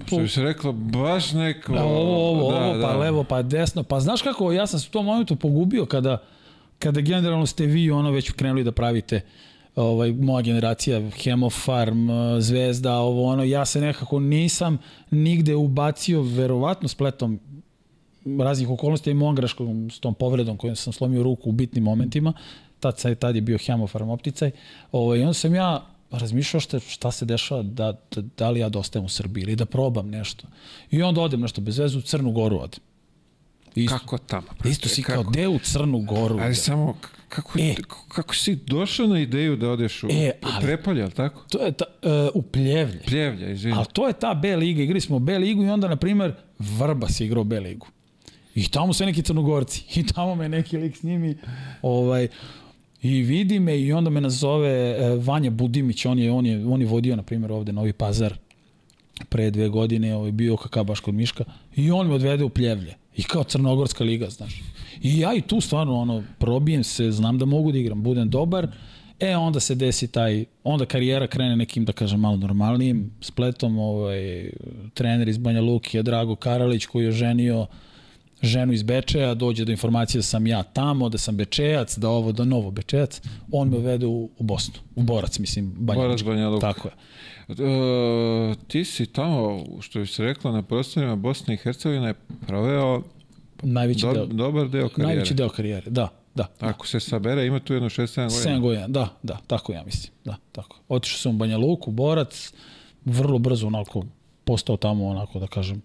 što 0.07 0.19
bi 0.19 0.29
se 0.29 0.43
reklo, 0.43 0.73
baš 0.73 1.33
neko... 1.33 1.73
Da, 1.73 1.85
ovo, 1.85 2.29
ovo, 2.31 2.53
da, 2.53 2.65
ovo, 2.65 2.73
pa 2.83 2.93
da. 2.93 2.97
levo, 2.97 3.25
pa 3.25 3.43
desno. 3.43 3.83
Pa 3.83 4.01
znaš 4.01 4.23
kako, 4.23 4.53
ja 4.53 4.67
sam 4.67 4.81
se 4.81 4.87
u 4.91 4.93
tom 4.93 5.07
momentu 5.07 5.37
pogubio 5.37 5.87
kada, 5.87 6.23
kada 6.79 7.01
generalno 7.01 7.47
ste 7.47 7.67
vi 7.67 7.91
ono 7.91 8.11
već 8.11 8.31
krenuli 8.31 8.65
da 8.65 8.73
pravite 8.73 9.21
ovaj, 9.77 10.13
moja 10.13 10.43
generacija, 10.43 11.11
Hemofarm, 11.11 12.09
Zvezda, 12.39 12.97
ovo 12.97 13.25
ono, 13.25 13.45
ja 13.45 13.65
se 13.65 13.81
nekako 13.81 14.21
nisam 14.21 14.79
nigde 15.11 15.55
ubacio, 15.55 16.23
verovatno 16.23 16.89
spletom 16.89 17.41
raznih 18.39 18.71
okolnosti 18.71 19.11
i 19.11 19.15
mojom 19.15 19.35
greškom 19.35 19.91
s 19.91 20.01
tom 20.01 20.15
povredom 20.15 20.57
kojom 20.57 20.77
sam 20.77 20.93
slomio 20.93 21.23
ruku 21.23 21.49
u 21.49 21.53
bitnim 21.53 21.85
momentima, 21.85 22.33
tad, 22.81 23.17
tad 23.17 23.35
je 23.35 23.41
bio 23.43 23.59
Hemofarm 23.59 24.09
opticaj, 24.11 24.51
ovaj, 24.93 25.19
i 25.19 25.23
onda 25.23 25.35
sam 25.35 25.55
ja 25.55 25.83
razmišljao 26.11 26.61
šta, 26.61 26.81
šta 26.81 27.11
se 27.11 27.25
dešava, 27.25 27.63
da, 27.63 27.93
da, 28.11 28.23
da 28.39 28.51
li 28.51 28.61
ja 28.61 28.69
da 28.69 28.79
ostajem 28.79 29.05
u 29.05 29.11
Srbiji 29.11 29.43
ili 29.43 29.57
da 29.57 29.67
probam 29.67 30.09
nešto. 30.09 30.47
I 30.91 31.03
onda 31.03 31.21
odem 31.21 31.41
nešto 31.41 31.61
bez 31.61 31.79
veze 31.79 31.99
u 31.99 32.03
Crnu 32.03 32.33
Goru 32.33 32.57
odem. 32.59 32.81
Isto, 33.75 33.99
Kako 33.99 34.19
tamo? 34.19 34.47
isto 34.65 34.89
si 34.89 35.03
kao, 35.03 35.17
kako? 35.17 35.31
gde 35.31 35.49
u 35.49 35.59
Crnu 35.59 35.99
Goru? 36.01 36.39
Ali 36.39 36.55
samo, 36.55 36.93
k- 36.95 37.09
kako, 37.29 37.59
E. 37.59 37.75
kako 38.09 38.35
si 38.35 38.55
došao 38.57 39.07
na 39.07 39.21
ideju 39.21 39.57
da 39.57 39.69
odeš 39.69 40.03
u 40.03 40.09
E, 40.09 40.31
ali- 40.45 40.63
Prepolje, 40.63 41.03
ali 41.03 41.13
tako? 41.13 41.45
To 41.49 41.59
je 41.59 41.73
ta, 41.73 41.85
uh, 42.03 42.11
u 42.35 42.43
Pljevlje. 42.43 43.01
Pljevlja, 43.01 43.51
izvini. 43.51 43.77
Ali 43.77 43.87
to 43.93 44.07
je 44.07 44.13
ta 44.13 44.35
B 44.35 44.57
liga, 44.57 44.83
igrali 44.83 45.01
smo 45.01 45.19
B 45.19 45.39
ligu 45.39 45.65
i 45.65 45.69
onda, 45.69 45.89
na 45.89 45.97
primer, 45.97 46.35
Vrbas 46.59 47.21
je 47.21 47.27
igrao 47.27 47.45
B 47.45 47.61
ligu. 47.61 47.87
I 48.55 48.69
tamo 48.69 48.93
su 48.93 49.07
neki 49.07 49.23
crnogorci. 49.23 49.85
I 50.01 50.07
tamo 50.07 50.35
me 50.35 50.49
neki 50.49 50.77
lik 50.77 50.97
s 50.97 51.03
njimi. 51.03 51.37
Ovaj, 51.83 52.29
I 53.03 53.23
vidi 53.23 53.61
me 53.61 53.81
i 53.81 53.93
onda 53.93 54.11
me 54.11 54.21
nazove 54.21 54.71
e, 54.71 55.17
Vanja 55.17 55.51
Budimić, 55.51 56.07
on 56.07 56.19
je, 56.19 56.33
on 56.33 56.47
je, 56.47 56.67
on 56.67 56.81
je 56.81 56.87
vodio, 56.87 57.17
na 57.17 57.23
primjer, 57.23 57.53
ovde 57.53 57.73
Novi 57.73 57.93
Pazar 57.93 58.35
pre 59.29 59.51
dve 59.51 59.69
godine, 59.69 60.17
ovaj, 60.17 60.33
bio 60.33 60.57
kakav 60.57 60.85
baš 60.85 61.01
kod 61.01 61.15
Miška, 61.15 61.45
i 61.77 61.91
on 61.91 62.09
me 62.09 62.15
odvede 62.15 62.45
u 62.45 62.49
Pljevlje. 62.49 62.95
I 63.17 63.23
kao 63.23 63.45
Crnogorska 63.45 64.05
liga, 64.05 64.31
znaš. 64.31 64.63
I 65.03 65.19
ja 65.19 65.35
i 65.35 65.41
tu 65.41 65.61
stvarno, 65.61 66.01
ono, 66.01 66.23
probijem 66.39 66.85
se, 66.85 67.11
znam 67.11 67.39
da 67.39 67.45
mogu 67.45 67.73
da 67.73 67.79
igram, 67.79 68.03
budem 68.03 68.31
dobar, 68.31 68.69
E, 69.21 69.37
onda 69.37 69.61
se 69.61 69.75
desi 69.75 70.07
taj, 70.09 70.45
onda 70.65 70.87
karijera 70.87 71.27
krene 71.27 71.57
nekim, 71.57 71.85
da 71.85 71.93
kažem, 71.93 72.21
malo 72.21 72.37
normalnijim 72.37 73.11
spletom, 73.21 73.79
ovaj, 73.79 74.51
trener 74.95 75.29
iz 75.29 75.39
Banja 75.39 75.61
Luki 75.61 75.97
je 75.97 76.03
Drago 76.03 76.37
Karalić 76.37 76.87
koji 76.87 77.05
je 77.05 77.13
ženio 77.13 77.67
ženu 78.43 78.73
iz 78.73 78.83
Bečeja, 78.83 79.35
dođe 79.35 79.65
do 79.65 79.73
informacije 79.73 80.19
da 80.19 80.23
sam 80.23 80.47
ja 80.47 80.63
tamo, 80.63 81.09
da 81.09 81.19
sam 81.19 81.37
Bečejac, 81.37 81.99
da 81.99 82.09
ovo, 82.09 82.33
da 82.33 82.45
novo 82.45 82.71
Bečejac, 82.71 83.21
on 83.53 83.69
me 83.69 83.77
uvede 83.77 84.07
u, 84.07 84.31
u 84.39 84.43
Bosnu, 84.43 84.75
u 84.97 85.03
Borac, 85.03 85.39
mislim, 85.39 85.73
Banja 85.77 86.01
Borac, 86.01 86.23
Banja 86.23 86.49
Luka. 86.49 86.73
Tako 86.73 86.89
je. 86.89 86.95
E, 87.49 88.55
ti 88.69 88.85
si 88.85 89.07
tamo, 89.07 89.65
što 89.81 89.99
bi 89.99 90.07
se 90.07 90.25
rekla, 90.25 90.53
na 90.53 90.63
prostorima 90.63 91.17
Bosne 91.17 91.55
i 91.55 91.57
Hercegovine 91.57 92.15
proveo 92.47 93.03
najveći 93.63 94.07
do, 94.07 94.13
deo, 94.13 94.27
dobar 94.27 94.69
deo 94.69 94.89
karijere. 94.89 95.15
Najveći 95.15 95.35
deo 95.35 95.49
karijere, 95.49 95.91
da. 95.91 96.09
Da. 96.35 96.47
Ako 96.61 96.87
se 96.87 97.01
sabere, 97.01 97.47
ima 97.47 97.61
tu 97.61 97.75
jedno 97.75 97.89
6-7 97.89 98.15
godina. 98.17 98.57
7 98.57 98.61
godina, 98.61 98.89
da, 98.89 99.09
da, 99.23 99.39
tako 99.47 99.73
ja 99.73 99.83
mislim. 99.85 100.13
Da, 100.25 100.37
tako. 100.53 100.77
Otišao 100.89 101.19
sam 101.19 101.35
u 101.35 101.39
Banja 101.39 101.59
Luku, 101.59 101.91
Borac, 101.91 102.53
vrlo 103.05 103.39
brzo 103.39 103.67
onako 103.67 104.05
postao 104.45 104.77
tamo 104.77 105.07
onako 105.07 105.39
da 105.39 105.47
kažem. 105.47 105.83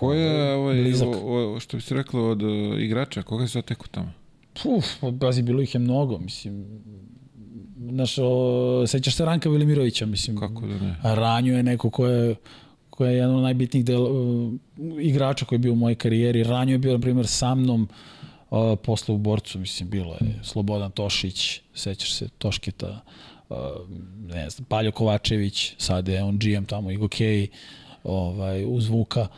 Ko 0.00 0.14
je 0.14 0.54
ovaj, 0.54 0.92
o, 0.92 1.54
o, 1.54 1.60
što 1.60 1.76
bi 1.76 1.82
se 1.82 1.94
reklo 1.94 2.28
od 2.28 2.42
uh, 2.42 2.80
igrača, 2.80 3.22
koga 3.22 3.46
se 3.46 3.52
zateku 3.52 3.88
tamo? 3.88 4.12
Puf, 4.62 4.84
bazi 5.12 5.42
bilo 5.42 5.62
ih 5.62 5.74
je 5.74 5.78
mnogo, 5.78 6.18
mislim. 6.18 6.64
Znaš, 7.90 8.14
o, 8.18 8.84
sećaš 8.86 9.14
se 9.14 9.24
Ranka 9.24 9.50
Velimirovića, 9.50 10.06
mislim. 10.06 10.36
Kako 10.36 10.66
da 10.66 10.78
ne? 10.78 10.96
Ranju 11.02 11.56
je 11.56 11.62
neko 11.62 11.90
ko 11.90 12.06
je 12.06 12.34
ko 12.90 13.04
je 13.04 13.16
jedan 13.16 13.34
od 13.34 13.42
najbitnijih 13.42 13.84
del, 13.84 14.02
uh, 14.02 14.52
igrača 15.00 15.44
koji 15.44 15.56
je 15.56 15.60
bio 15.60 15.72
u 15.72 15.76
mojoj 15.76 15.94
karijeri. 15.94 16.44
Ranju 16.44 16.72
je 16.72 16.78
bio, 16.78 16.92
na 16.92 17.00
primjer, 17.00 17.26
sa 17.26 17.54
mnom 17.54 17.88
uh, 18.50 18.58
posle 18.82 19.14
u 19.14 19.18
borcu, 19.18 19.58
mislim, 19.58 19.90
bilo 19.90 20.14
je 20.14 20.40
Slobodan 20.42 20.90
Tošić, 20.90 21.60
sećaš 21.74 22.14
se 22.14 22.28
Tošketa, 22.38 23.00
uh, 23.48 23.56
ne 24.34 24.50
znam, 24.50 24.64
Paljo 24.64 24.92
Kovačević, 24.92 25.74
sad 25.78 26.08
je 26.08 26.22
on 26.22 26.38
GM 26.38 26.64
tamo, 26.64 26.90
Igo 26.90 27.08
Kej, 27.08 27.48
ovaj, 28.04 28.64
uz 28.64 28.88
Vuka, 28.88 29.28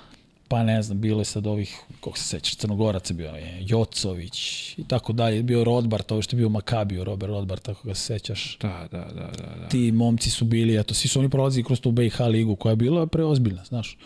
pa 0.52 0.62
ne 0.62 0.82
znam, 0.82 1.00
bilo 1.00 1.20
je 1.20 1.24
sad 1.24 1.46
ovih, 1.46 1.80
kako 2.00 2.18
se 2.18 2.24
sećaš, 2.24 2.56
Crnogoraca 2.56 3.14
bio 3.14 3.30
je, 3.30 3.58
Jocović 3.60 4.38
i 4.78 4.84
tako 4.88 5.12
dalje, 5.12 5.42
bio 5.42 5.64
Rodbart, 5.64 6.12
ovo 6.12 6.22
što 6.22 6.36
je 6.36 6.38
bio 6.38 6.48
Makabio, 6.48 7.04
Robert 7.04 7.30
Rodbart, 7.30 7.62
tako 7.62 7.88
ga 7.88 7.94
se 7.94 8.02
sećaš. 8.02 8.58
Da, 8.60 8.88
da, 8.90 8.98
da, 8.98 9.30
da, 9.36 9.60
da. 9.60 9.68
Ti 9.68 9.92
momci 9.92 10.30
su 10.30 10.44
bili, 10.44 10.76
eto, 10.76 10.94
svi 10.94 11.08
su 11.08 11.18
oni 11.18 11.30
prolazili 11.30 11.64
kroz 11.64 11.80
tu 11.80 11.90
BiH 11.90 12.20
ligu 12.20 12.56
koja 12.56 12.72
je 12.72 12.76
bila 12.76 13.06
preozbiljna, 13.06 13.64
znaš. 13.64 13.98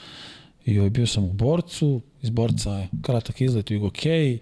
I 0.64 0.78
ovaj, 0.78 0.90
bio 0.90 1.06
sam 1.06 1.24
u 1.24 1.32
borcu, 1.32 2.00
iz 2.22 2.30
borca 2.30 2.72
je 2.72 2.88
kratak 3.02 3.40
izlet 3.40 3.70
u 3.70 3.74
Igo 3.74 3.90
Kej, 3.90 4.38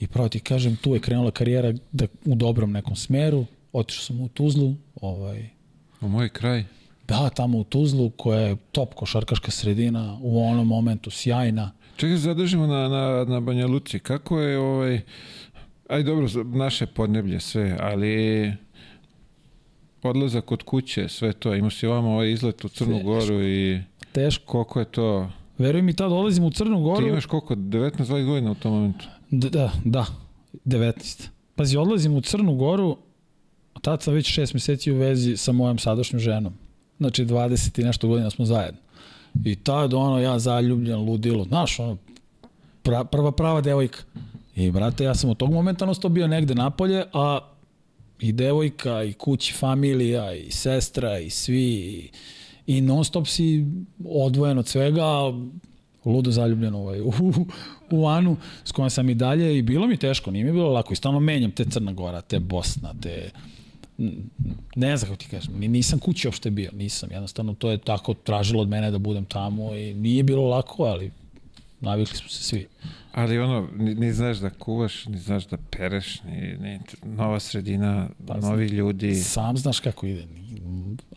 I 0.00 0.06
pravo 0.06 0.28
ti 0.28 0.40
kažem, 0.40 0.76
tu 0.76 0.94
je 0.94 1.00
krenula 1.00 1.30
karijera 1.30 1.72
da, 1.92 2.06
u 2.24 2.34
dobrom 2.34 2.72
nekom 2.72 2.96
smeru. 2.96 3.44
Otišao 3.72 4.02
sam 4.02 4.20
u 4.20 4.28
Tuzlu. 4.28 4.74
Ovaj, 5.00 5.48
u 6.00 6.08
moj 6.08 6.28
kraj? 6.28 6.64
Da, 7.08 7.28
tamo 7.28 7.58
u 7.58 7.64
Tuzlu, 7.64 8.10
koja 8.10 8.40
je 8.40 8.56
top 8.72 8.94
košarkaška 8.94 9.50
sredina, 9.50 10.18
u 10.22 10.44
onom 10.44 10.66
momentu 10.66 11.10
sjajna. 11.10 11.70
Čekaj, 11.96 12.16
zadržimo 12.16 12.66
na, 12.66 12.88
na, 12.88 13.24
na 13.24 13.40
Banja 13.40 13.66
Luci. 13.66 13.98
Kako 13.98 14.40
je 14.40 14.58
ovaj... 14.58 15.00
Aj 15.88 16.02
dobro, 16.02 16.28
naše 16.44 16.86
podneblje 16.86 17.40
sve, 17.40 17.76
ali 17.80 18.52
odlazak 20.02 20.44
kod 20.44 20.62
kuće, 20.62 21.08
sve 21.08 21.32
to. 21.32 21.54
Imao 21.54 21.70
si 21.70 21.86
ovamo 21.86 22.10
ovaj 22.10 22.30
izlet 22.32 22.64
u 22.64 22.68
Crnu 22.68 22.94
Teško. 22.94 23.08
Goru 23.08 23.42
i... 23.42 23.80
Teško. 24.12 24.44
Koliko 24.46 24.78
je 24.78 24.84
to... 24.84 25.30
Veruj 25.58 25.82
mi, 25.82 25.96
tad 25.96 26.12
odlazim 26.12 26.44
u 26.44 26.50
Crnu 26.50 26.82
Goru... 26.82 27.02
Ti 27.02 27.08
imaš 27.08 27.26
koliko? 27.26 27.54
19-20 27.54 28.26
godina 28.26 28.50
u 28.50 28.54
tom 28.54 28.72
momentu? 28.72 29.06
Da, 29.30 29.70
da, 29.84 30.06
19. 30.64 31.28
Pazi, 31.54 31.76
odlazim 31.76 32.14
u 32.14 32.20
Crnu 32.20 32.54
Goru, 32.54 32.96
tad 33.82 34.02
sam 34.02 34.14
već 34.14 34.26
šest 34.26 34.54
meseci 34.54 34.92
u 34.92 34.96
vezi 34.96 35.36
sa 35.36 35.52
mojom 35.52 35.78
sadašnjom 35.78 36.20
ženom. 36.20 36.67
Znači, 36.98 37.24
20 37.24 37.80
i 37.80 37.84
nešto 37.84 38.08
godina 38.08 38.30
smo 38.30 38.44
zajedno. 38.44 38.80
I 39.44 39.56
tad, 39.56 39.94
ono, 39.94 40.18
ja 40.18 40.38
zaljubljen, 40.38 40.98
ludilo, 40.98 41.44
znaš, 41.44 41.78
ono, 41.78 41.96
pra, 42.82 43.04
prva 43.04 43.32
prava 43.32 43.60
devojka. 43.60 43.98
I, 44.56 44.70
brate, 44.70 45.04
ja 45.04 45.14
sam 45.14 45.30
od 45.30 45.36
tog 45.36 45.52
momenta 45.52 45.86
nosto 45.86 46.08
bio 46.08 46.26
negde 46.26 46.54
napolje, 46.54 47.04
a 47.12 47.38
i 48.20 48.32
devojka, 48.32 49.02
i 49.02 49.12
kući, 49.12 49.52
familija, 49.52 50.34
i 50.34 50.50
sestra, 50.50 51.18
i 51.18 51.30
svi, 51.30 51.64
i, 51.64 52.10
i 52.66 52.80
non 52.80 53.04
stop 53.04 53.26
si 53.26 53.66
odvojen 54.04 54.58
od 54.58 54.66
svega, 54.66 55.04
ludo 56.04 56.30
zaljubljen 56.30 56.74
ovaj, 56.74 57.00
u, 57.00 57.12
u 57.90 58.08
Anu, 58.08 58.36
s 58.64 58.72
kojom 58.72 58.90
sam 58.90 59.10
i 59.10 59.14
dalje 59.14 59.58
i 59.58 59.62
bilo 59.62 59.86
mi 59.86 59.96
teško, 59.96 60.30
nije 60.30 60.44
mi 60.44 60.52
bilo 60.52 60.72
lako 60.72 60.92
i 60.92 60.96
stalno 60.96 61.20
menjam 61.20 61.50
te 61.50 61.64
Crna 61.64 61.92
Gora, 61.92 62.20
te 62.20 62.38
Bosna, 62.38 62.94
te 63.02 63.30
ne 64.76 64.96
znam 64.96 65.10
kako 65.10 65.16
ti 65.16 65.28
kažem, 65.30 65.54
nisam 65.58 65.98
kući 65.98 66.28
uopšte 66.28 66.50
bio, 66.50 66.70
nisam, 66.72 67.08
jednostavno 67.12 67.54
to 67.54 67.70
je 67.70 67.78
tako 67.78 68.14
tražilo 68.14 68.62
od 68.62 68.68
mene 68.68 68.90
da 68.90 68.98
budem 68.98 69.24
tamo 69.24 69.74
i 69.74 69.94
nije 69.94 70.22
bilo 70.22 70.48
lako, 70.48 70.84
ali 70.84 71.10
navikli 71.80 72.16
smo 72.16 72.28
se 72.28 72.42
svi. 72.42 72.66
Ali 73.12 73.38
ono, 73.38 73.68
ni, 73.76 73.94
ni 73.94 74.12
znaš 74.12 74.38
da 74.38 74.50
kuvaš, 74.50 75.06
ni 75.06 75.18
znaš 75.18 75.46
da 75.46 75.56
pereš, 75.70 76.22
ni, 76.22 76.56
ni 76.60 76.80
nova 77.02 77.40
sredina, 77.40 78.08
pa, 78.26 78.36
novi 78.36 78.66
ljudi. 78.66 79.14
Sam 79.14 79.56
znaš 79.56 79.80
kako 79.80 80.06
ide. 80.06 80.26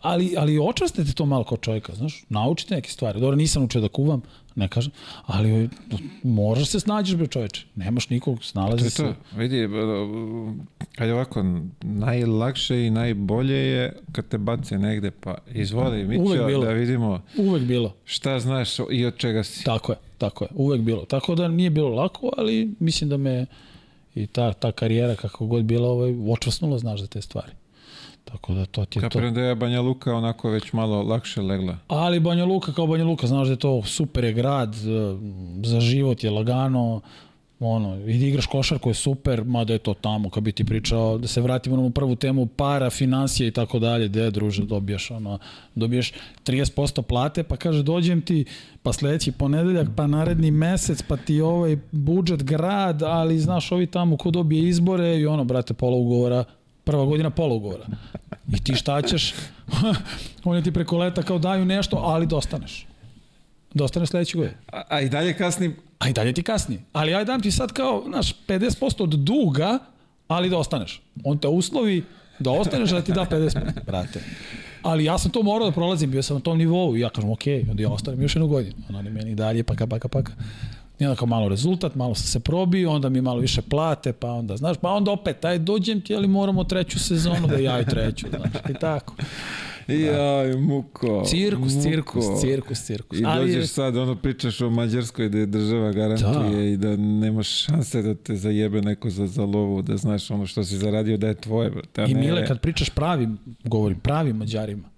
Ali, 0.00 0.34
ali 0.38 0.58
očaste 0.58 1.04
te 1.04 1.12
to 1.12 1.26
malo 1.26 1.44
kao 1.44 1.56
čovjeka, 1.58 1.94
znaš, 1.94 2.24
naučite 2.28 2.74
neke 2.74 2.90
stvari. 2.90 3.20
Dobro, 3.20 3.36
nisam 3.36 3.64
učio 3.64 3.80
da 3.80 3.88
kuvam, 3.88 4.22
ne 4.54 4.68
kažem, 4.68 4.92
ali 5.26 5.68
moraš 6.22 6.68
se 6.68 6.80
snađeš, 6.80 7.16
bre 7.16 7.26
čoveče. 7.26 7.66
Nemaš 7.76 8.08
nikog, 8.08 8.44
snalazi 8.44 8.90
se. 8.90 8.96
To 8.96 9.08
je 9.08 9.14
to. 9.14 9.38
Vidi, 9.38 9.68
ajde 10.98 11.12
ovako, 11.12 11.44
najlakše 11.82 12.86
i 12.86 12.90
najbolje 12.90 13.54
je 13.54 13.96
kad 14.12 14.28
te 14.28 14.38
bace 14.38 14.78
negde, 14.78 15.10
pa 15.10 15.34
izvoli, 15.54 16.04
mi 16.04 16.16
ću 16.16 16.60
da 16.64 16.70
vidimo 16.70 17.22
Uvek 17.36 17.62
bilo. 17.62 17.94
šta 18.04 18.38
znaš 18.38 18.68
i 18.90 19.04
od 19.06 19.16
čega 19.16 19.42
si. 19.44 19.64
Tako 19.64 19.92
je, 19.92 19.98
tako 20.18 20.44
je, 20.44 20.48
uvek 20.54 20.80
bilo. 20.80 21.04
Tako 21.04 21.34
da 21.34 21.48
nije 21.48 21.70
bilo 21.70 21.88
lako, 21.88 22.30
ali 22.36 22.74
mislim 22.80 23.10
da 23.10 23.16
me 23.16 23.46
i 24.14 24.26
ta, 24.26 24.52
ta 24.52 24.72
karijera 24.72 25.14
kako 25.16 25.46
god 25.46 25.64
bila 25.64 25.88
ovaj, 25.88 26.14
očvrsnula, 26.28 26.78
znaš 26.78 27.00
za 27.00 27.06
te 27.06 27.22
stvari. 27.22 27.52
Tako 28.24 28.54
da 28.54 28.66
to 28.66 28.84
ti 28.84 28.98
je 28.98 29.00
Kapiram 29.00 29.34
to. 29.34 29.40
da 29.40 29.46
je 29.46 29.54
Banja 29.54 29.80
Luka 29.80 30.14
onako 30.14 30.50
već 30.50 30.72
malo 30.72 31.02
lakše 31.02 31.42
legla. 31.42 31.76
Ali 31.88 32.20
Banja 32.20 32.44
Luka 32.44 32.72
kao 32.72 32.86
Banja 32.86 33.04
Luka, 33.04 33.26
znaš 33.26 33.46
da 33.46 33.52
je 33.52 33.58
to 33.58 33.82
super 33.82 34.24
je 34.24 34.32
grad, 34.32 34.74
za 35.62 35.80
život 35.80 36.24
je 36.24 36.30
lagano, 36.30 37.00
ono, 37.64 37.96
i 38.06 38.18
da 38.18 38.26
igraš 38.26 38.46
košarku 38.46 38.90
je 38.90 38.94
super, 38.94 39.44
mada 39.44 39.72
je 39.72 39.78
to 39.78 39.94
tamo, 39.94 40.30
kad 40.30 40.42
bi 40.42 40.52
ti 40.52 40.64
pričao, 40.64 41.18
da 41.18 41.28
se 41.28 41.40
vratimo 41.40 41.76
na 41.76 41.90
prvu 41.90 42.16
temu, 42.16 42.46
para, 42.46 42.90
financije 42.90 43.48
i 43.48 43.50
tako 43.50 43.78
dalje, 43.78 44.08
gde 44.08 44.30
druže, 44.30 44.62
dobijaš, 44.62 45.10
ono, 45.10 45.38
dobiješ 45.74 46.12
30% 46.46 47.02
plate, 47.02 47.42
pa 47.42 47.56
kaže, 47.56 47.82
dođem 47.82 48.22
ti, 48.22 48.44
pa 48.82 48.92
sledeći 48.92 49.32
ponedeljak, 49.32 49.88
pa 49.96 50.06
naredni 50.06 50.50
mesec, 50.50 51.02
pa 51.02 51.16
ti 51.16 51.40
ovaj 51.40 51.76
budžet 51.90 52.42
grad, 52.42 53.02
ali 53.02 53.38
znaš, 53.38 53.72
ovi 53.72 53.86
tamo 53.86 54.16
ko 54.16 54.30
dobije 54.30 54.68
izbore 54.68 55.18
i 55.18 55.26
ono, 55.26 55.44
brate, 55.44 55.74
pola 55.74 55.96
ugovora, 55.96 56.44
prva 56.84 57.04
godina 57.04 57.30
pola 57.30 57.54
ugovora. 57.54 57.86
I 58.52 58.64
ti 58.64 58.74
šta 58.74 59.02
ćeš? 59.02 59.34
Oni 60.44 60.62
ti 60.62 60.72
preko 60.72 60.98
leta 60.98 61.22
kao 61.22 61.38
daju 61.38 61.64
nešto, 61.64 61.96
ali 61.96 62.26
dostaneš. 62.26 62.86
Dostaneš 63.74 64.08
sledeće 64.08 64.38
godine. 64.38 64.56
A, 64.72 64.82
a 64.88 65.00
i 65.00 65.08
dalje 65.08 65.36
kasni? 65.36 65.74
A 65.98 66.08
i 66.08 66.12
dalje 66.12 66.32
ti 66.32 66.42
kasni. 66.42 66.78
Ali 66.92 67.14
aj 67.14 67.24
dam 67.24 67.40
ti 67.40 67.50
sad 67.50 67.72
kao, 67.72 68.04
znaš, 68.08 68.34
50% 68.48 69.02
od 69.02 69.08
duga, 69.08 69.78
ali 70.28 70.50
da 70.50 70.58
ostaneš. 70.58 71.02
On 71.24 71.38
te 71.38 71.48
uslovi 71.48 72.04
da 72.38 72.50
ostaneš, 72.50 72.90
da 72.90 73.02
ti 73.02 73.12
da 73.12 73.26
50%. 73.30 73.84
Brate. 73.86 74.20
Ali 74.82 75.04
ja 75.04 75.18
sam 75.18 75.30
to 75.30 75.42
morao 75.42 75.68
da 75.68 75.74
prolazim, 75.74 76.10
bio 76.10 76.22
sam 76.22 76.36
na 76.36 76.40
tom 76.40 76.58
nivou 76.58 76.96
i 76.96 77.00
ja 77.00 77.10
kažem, 77.10 77.30
ok, 77.30 77.42
onda 77.70 77.82
ja 77.82 77.90
ostanem 77.90 78.22
još 78.22 78.34
jednu 78.36 78.48
godinu. 78.48 78.74
Oni 78.94 79.10
meni 79.10 79.34
dalje, 79.34 79.62
paka, 79.62 79.86
paka, 79.86 80.08
paka. 80.08 80.32
I 80.98 81.04
onda 81.04 81.16
kao 81.16 81.26
malo 81.26 81.48
rezultat, 81.48 81.94
malo 81.94 82.14
sam 82.14 82.26
se 82.26 82.40
probio, 82.40 82.90
onda 82.90 83.08
mi 83.08 83.20
malo 83.20 83.40
više 83.40 83.62
plate, 83.62 84.12
pa 84.12 84.30
onda, 84.30 84.56
znaš, 84.56 84.76
pa 84.80 84.90
onda 84.90 85.10
opet, 85.10 85.44
aj 85.44 85.58
dođem 85.58 86.00
ti, 86.00 86.16
ali 86.16 86.28
moramo 86.28 86.64
treću 86.64 86.98
sezonu 86.98 87.46
da 87.46 87.56
ja 87.56 87.80
i 87.80 87.84
treću, 87.84 88.26
znaš, 88.28 88.50
i 88.70 88.74
tako. 88.80 89.14
I 89.88 90.00
Jaj, 90.12 90.56
muko. 90.56 91.22
Cirkus, 91.26 91.74
muko. 91.74 91.82
cirkus, 91.82 92.24
cirkus, 92.40 92.84
cirkus. 92.86 93.20
I 93.20 93.24
Ali 93.24 93.52
dođeš 93.52 93.70
sad, 93.70 93.96
ono 93.96 94.16
pričaš 94.16 94.60
o 94.60 94.70
Mađarskoj 94.70 95.28
da 95.28 95.38
je 95.38 95.46
država 95.46 95.92
garantuje 95.92 96.56
da. 96.56 96.62
i 96.62 96.76
da 96.76 96.96
nemaš 96.96 97.48
šanse 97.48 98.02
da 98.02 98.14
te 98.14 98.36
zajebe 98.36 98.82
neko 98.82 99.10
za, 99.10 99.26
za 99.26 99.44
lovu, 99.44 99.82
da 99.82 99.96
znaš 99.96 100.30
ono 100.30 100.46
što 100.46 100.64
si 100.64 100.76
zaradio 100.76 101.16
da 101.16 101.28
je 101.28 101.34
tvoje. 101.34 101.70
Brate, 101.70 102.04
I. 102.08 102.14
Mile, 102.14 102.46
kad 102.46 102.60
pričaš 102.60 102.90
pravim, 102.90 103.38
govorim, 103.64 104.00
pravim 104.00 104.36
Mađarima, 104.36 104.91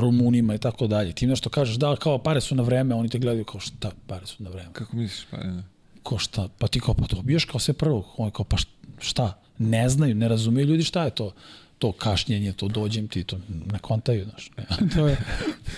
Rumunima 0.00 0.54
i 0.54 0.58
tako 0.58 0.86
dalje. 0.86 1.12
Ti 1.12 1.26
nešto 1.26 1.50
kažeš, 1.50 1.76
da, 1.76 1.96
kao 1.96 2.18
pare 2.18 2.40
su 2.40 2.54
na 2.54 2.62
vreme, 2.62 2.94
oni 2.94 3.08
te 3.08 3.18
gledaju 3.18 3.44
kao 3.44 3.60
šta, 3.60 3.90
pare 4.06 4.26
su 4.26 4.42
na 4.42 4.50
vreme. 4.50 4.68
Kako 4.72 4.96
misliš 4.96 5.26
pare 5.30 5.48
na? 5.48 5.62
Ko 6.02 6.18
šta? 6.18 6.48
Pa 6.58 6.68
ti 6.68 6.80
kao, 6.80 6.94
pa 6.94 7.06
dobiješ 7.06 7.44
kao 7.44 7.60
sve 7.60 7.74
prvo. 7.74 8.14
On 8.16 8.30
kao, 8.30 8.44
pa 8.44 8.56
šta? 8.98 9.40
Ne 9.58 9.88
znaju, 9.88 10.14
ne 10.14 10.28
razumeju 10.28 10.66
ljudi 10.66 10.84
šta 10.84 11.04
je 11.04 11.10
to 11.10 11.32
to 11.78 11.92
kašnjenje, 11.92 12.52
to 12.52 12.68
dođem 12.68 13.08
ti, 13.08 13.24
to 13.24 13.38
ne 13.72 13.78
kontaju, 13.78 14.24
znaš. 14.24 14.50
to, 14.94 15.06
je, 15.06 15.16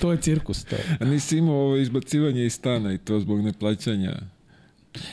to 0.01 0.13
je 0.13 0.21
cirkus. 0.21 0.65
To 0.65 0.77
je. 0.77 0.97
A 1.01 1.05
nisi 1.05 1.39
imao 1.39 1.57
ovo 1.57 1.77
izbacivanje 1.77 2.47
iz 2.47 2.55
stana 2.55 2.93
i 2.93 2.99
to 2.99 3.21
zbog 3.21 3.45
neplaćanja? 3.45 4.17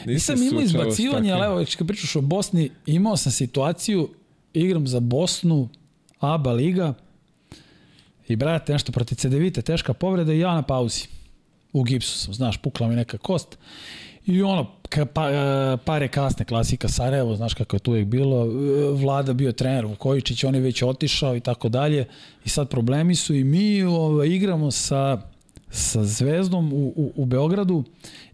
Nisi 0.06 0.32
Nisam 0.32 0.43
imao 0.43 0.62
izbacivanje, 0.62 1.32
ali 1.32 1.45
evo, 1.45 1.66
kad 1.78 1.88
pričaš 1.88 2.16
o 2.16 2.22
Bosni, 2.22 2.70
imao 2.86 3.18
sam 3.18 3.32
situaciju, 3.32 4.10
igram 4.53 4.88
za 4.88 4.99
Bosnu, 4.99 5.70
ABA 6.20 6.51
liga, 6.51 6.93
i 8.28 8.36
brate, 8.36 8.74
nešto 8.74 8.92
protiv 8.92 9.16
CDVite, 9.16 9.62
teška 9.62 9.94
povreda 9.94 10.34
i 10.34 10.40
ja 10.40 10.54
na 10.54 10.62
pauzi. 10.62 11.08
U 11.74 11.84
gipsu 11.84 12.20
sam, 12.20 12.34
znaš, 12.34 12.58
pukla 12.58 12.88
mi 12.88 12.96
neka 12.96 13.18
kost. 13.18 13.58
I 14.26 14.42
ono, 14.42 14.72
ka, 14.90 15.06
pa, 15.06 15.30
e, 15.30 15.78
pare 15.86 16.08
kasne, 16.08 16.46
klasika 16.46 16.88
Sarajevo, 16.88 17.36
znaš 17.36 17.54
kako 17.54 17.76
je 17.76 17.80
tu 17.80 17.92
uvijek 17.92 18.08
bilo, 18.08 18.46
e, 18.46 18.50
vlada 18.92 19.34
bio 19.34 19.52
trener 19.52 19.86
Vukojičić, 19.86 20.44
on 20.44 20.56
je 20.56 20.62
već 20.62 20.82
otišao 20.82 21.36
i 21.36 21.40
tako 21.40 21.70
dalje. 21.70 22.08
I 22.46 22.50
sad 22.50 22.70
problemi 22.70 23.16
su 23.16 23.36
i 23.36 23.44
mi 23.44 23.84
ovaj, 23.84 24.28
igramo 24.28 24.72
sa, 24.72 25.22
sa 25.70 26.04
Zvezdom 26.04 26.74
u, 26.74 26.94
u, 26.96 27.12
u 27.16 27.26
Beogradu 27.26 27.84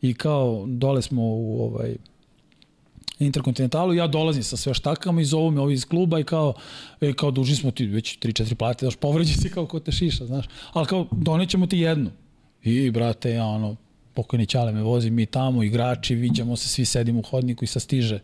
i 0.01 0.13
kao 0.13 0.63
dole 0.67 1.01
smo 1.01 1.21
u 1.23 1.63
ovaj, 1.63 1.95
Interkontinentalu, 3.25 3.93
ja 3.93 4.07
dolazim 4.07 4.43
sa 4.43 4.57
sve 4.57 4.73
štakama 4.73 5.21
i 5.21 5.25
zovu 5.25 5.51
me 5.51 5.61
ovi 5.61 5.73
iz 5.73 5.85
kluba 5.85 6.19
i 6.19 6.23
kao, 6.23 6.53
e, 7.01 7.13
kao 7.13 7.31
duži 7.31 7.55
smo 7.55 7.71
ti 7.71 7.85
već 7.85 8.19
3-4 8.19 8.55
plate, 8.55 8.85
daš 8.85 8.95
povređi 8.95 9.33
si 9.33 9.49
kao 9.49 9.65
ko 9.65 9.79
te 9.79 9.91
šiša, 9.91 10.25
znaš. 10.25 10.45
Ali 10.73 10.87
kao, 10.87 11.07
donećemo 11.11 11.67
ti 11.67 11.77
jednu. 11.77 12.09
I, 12.63 12.91
brate, 12.91 13.31
ja 13.31 13.45
ono, 13.45 13.75
pokojni 14.13 14.45
Ćale 14.45 14.71
me 14.71 14.83
vozi, 14.83 15.09
mi 15.09 15.25
tamo, 15.25 15.63
igrači, 15.63 16.15
viđamo 16.15 16.55
se, 16.55 16.69
svi 16.69 16.85
sedimo 16.85 17.19
u 17.19 17.23
hodniku 17.23 17.63
i 17.63 17.67
sa 17.67 17.79
stiže 17.79 18.19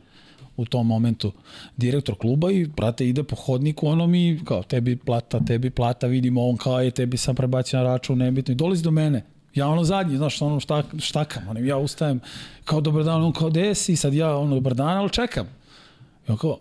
u 0.57 0.65
tom 0.65 0.87
momentu 0.87 1.31
direktor 1.77 2.15
kluba 2.17 2.51
i 2.51 2.65
brate 2.65 3.07
ide 3.07 3.23
po 3.23 3.35
hodniku, 3.35 3.87
ono 3.87 4.07
mi 4.07 4.39
kao 4.45 4.63
tebi 4.63 4.95
plata, 4.95 5.39
tebi 5.45 5.69
plata, 5.69 6.07
vidimo 6.07 6.47
on 6.47 6.57
kao 6.57 6.81
je, 6.81 6.91
tebi 6.91 7.17
sam 7.17 7.35
prebacio 7.35 7.79
na 7.79 7.83
račun, 7.85 8.17
nebitno 8.17 8.51
i 8.51 8.55
dolazi 8.55 8.83
do 8.83 8.91
mene. 8.91 9.23
Ja 9.57 9.67
ono 9.67 9.83
zadnji, 9.83 10.17
znaš, 10.17 10.41
ono 10.41 10.59
štak, 10.59 10.85
štakam, 10.99 11.47
ono, 11.47 11.59
ja 11.59 11.77
ustajem 11.77 12.19
kao 12.65 12.81
dobar 12.81 13.03
dan, 13.03 13.23
on 13.23 13.33
kao 13.33 13.49
desi, 13.49 13.95
sad 13.95 14.13
ja 14.13 14.37
ono 14.37 14.55
dobar 14.55 14.73
dan, 14.73 14.97
ali 14.97 15.09
čekam. 15.09 15.47
I 16.27 16.31
on 16.31 16.37
kao, 16.37 16.57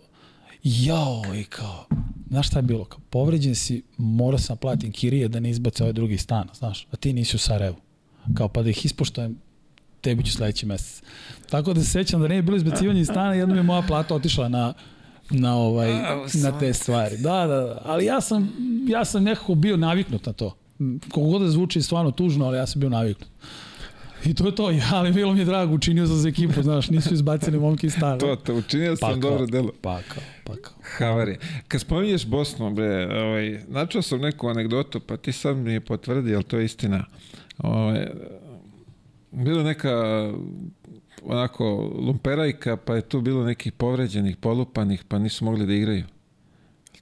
jao, 0.63 1.21
i 1.35 1.43
kao, 1.43 1.85
znaš 2.29 2.47
šta 2.47 2.59
je 2.59 2.63
bilo, 2.63 2.85
kao, 2.85 2.99
povređen 3.09 3.55
si, 3.55 3.83
morao 3.97 4.39
sam 4.39 4.57
platim 4.57 4.91
kirije 4.91 5.27
da 5.27 5.39
ne 5.39 5.49
izbace 5.49 5.83
ovaj 5.83 5.93
drugi 5.93 6.17
stan, 6.17 6.47
znaš, 6.53 6.87
a 6.91 6.95
ti 6.95 7.13
nisi 7.13 7.35
u 7.35 7.39
Sarajevu 7.39 7.75
kao 8.33 8.47
pa 8.47 8.63
da 8.63 8.69
ih 8.69 8.85
ispoštojem 8.85 9.37
tebi 10.01 10.23
ću 10.23 10.31
sledeći 10.31 10.65
mesec. 10.65 11.03
Tako 11.49 11.73
da 11.73 11.81
se 11.81 11.89
sećam 11.89 12.21
da 12.21 12.27
ne 12.27 12.35
je 12.35 12.41
bilo 12.41 12.57
izbacivanje 12.57 13.01
iz 13.01 13.07
stana, 13.07 13.33
jednom 13.33 13.57
je 13.57 13.63
moja 13.63 13.81
plata 13.81 14.15
otišla 14.15 14.49
na 14.49 14.73
na 15.29 15.55
ovaj 15.55 15.93
na 16.43 16.59
te 16.59 16.73
stvari. 16.73 17.17
Da, 17.17 17.47
da, 17.47 17.61
da, 17.61 17.81
ali 17.85 18.05
ja 18.05 18.21
sam 18.21 18.53
ja 18.87 19.05
sam 19.05 19.23
nekako 19.23 19.55
bio 19.55 19.77
naviknut 19.77 20.25
na 20.25 20.33
to. 20.33 20.55
Koliko 21.11 21.31
god 21.31 21.41
da 21.41 21.49
zvuči 21.49 21.81
stvarno 21.81 22.11
tužno, 22.11 22.45
ali 22.45 22.57
ja 22.57 22.67
sam 22.67 22.79
bio 22.79 22.89
naviknut. 22.89 23.29
I 24.25 24.33
to 24.33 24.45
je 24.45 24.55
to, 24.55 24.71
ali 24.93 25.13
bilo 25.13 25.33
mi 25.33 25.39
je 25.39 25.45
drago, 25.45 25.73
učinio 25.73 26.07
sam 26.07 26.15
za 26.15 26.29
ekipu, 26.29 26.63
znaš, 26.63 26.89
nisu 26.89 27.13
izbacili 27.13 27.59
momke 27.59 27.87
iz 27.87 27.93
stana. 27.93 28.17
to, 28.17 28.35
to, 28.35 28.55
učinio 28.55 28.95
sam 28.95 29.13
pakao, 29.13 29.31
dobro 29.31 29.45
delo. 29.45 29.71
Pakao, 29.81 30.23
pakao. 30.43 30.73
Havari. 30.97 31.37
Kad 31.67 31.81
spominješ 31.81 32.25
Bosnu, 32.25 32.73
bre, 32.73 33.07
ovaj, 33.21 33.59
načao 33.67 34.01
sam 34.01 34.19
neku 34.19 34.47
anegdotu, 34.47 34.99
pa 34.99 35.17
ti 35.17 35.31
sad 35.31 35.57
mi 35.57 35.73
je 35.73 35.81
potvrdi, 35.81 36.35
ali 36.35 36.43
to 36.43 36.57
je 36.57 36.65
istina. 36.65 37.05
Ovaj, 37.57 38.07
bila 39.31 39.63
neka 39.63 39.93
onako 41.23 41.91
lumperajka, 41.95 42.77
pa 42.77 42.95
je 42.95 43.01
tu 43.01 43.21
bilo 43.21 43.43
nekih 43.43 43.71
povređenih, 43.73 44.37
polupanih, 44.37 45.03
pa 45.07 45.19
nisu 45.19 45.45
mogli 45.45 45.65
da 45.65 45.73
igraju. 45.73 46.03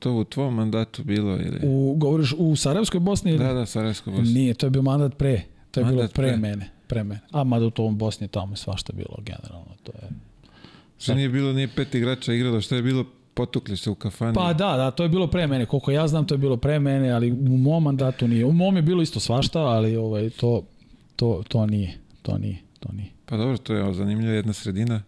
To 0.06 0.14
u 0.14 0.24
tvom 0.24 0.56
mandatu 0.56 1.04
bilo 1.04 1.32
ili? 1.32 1.60
U, 1.64 1.96
govoriš 1.98 2.34
u 2.38 2.56
Sarajevskoj 2.56 3.00
Bosni? 3.00 3.32
Ili? 3.32 3.40
Da, 3.40 3.54
da, 3.54 3.66
Sarajevskoj 3.66 4.14
Bosni. 4.14 4.34
Nije, 4.34 4.54
to 4.54 4.66
je 4.66 4.70
bio 4.70 4.82
mandat 4.82 5.18
pre. 5.18 5.42
To 5.72 5.80
je 5.80 5.86
mandat 5.86 5.98
bilo 5.98 6.08
pre, 6.08 6.28
pre 6.28 6.38
mene. 6.38 6.70
Pre 6.88 7.04
mene. 7.04 7.20
A 7.32 7.44
mada 7.44 7.66
u 7.66 7.70
tom 7.70 7.98
Bosni 7.98 8.28
tamo 8.28 8.54
je 8.54 8.58
svašta 8.58 8.94
bilo 8.94 9.18
generalno. 9.18 9.76
To 9.84 9.92
je... 10.02 10.10
Što 10.98 11.14
nije 11.14 11.30
bilo 11.30 11.54
ni 11.54 11.68
pet 11.68 11.96
igrača 11.96 12.34
igralo, 12.34 12.62
što 12.62 12.76
je 12.76 12.82
bilo 12.82 13.06
potukli 13.34 13.78
se 13.78 13.90
u 13.90 13.96
kafani. 13.96 14.34
Pa 14.34 14.54
da, 14.54 14.78
da, 14.78 14.92
to 14.92 15.04
je 15.04 15.10
bilo 15.10 15.28
pre 15.28 15.48
mene. 15.48 15.66
Koliko 15.66 15.92
ja 15.92 16.08
znam, 16.08 16.28
to 16.28 16.34
je 16.34 16.38
bilo 16.38 16.58
pre 16.58 16.80
mene, 16.80 17.12
ali 17.12 17.32
u 17.32 17.58
mom 17.58 17.84
mandatu 17.84 18.28
nije. 18.28 18.46
U 18.46 18.52
mom 18.52 18.76
je 18.76 18.82
bilo 18.82 19.02
isto 19.02 19.20
svašta, 19.20 19.60
ali 19.60 19.96
ovaj, 19.96 20.30
to, 20.30 20.64
to, 21.16 21.44
to 21.48 21.66
nije. 21.66 21.98
To 22.22 22.38
nije. 22.38 22.58
To 22.80 22.90
nije. 22.94 23.10
Pa 23.26 23.38
dobro, 23.38 23.58
to 23.58 23.74
je 23.74 23.94
zanimljiva 23.94 24.34
jedna 24.34 24.54
sredina. 24.54 25.02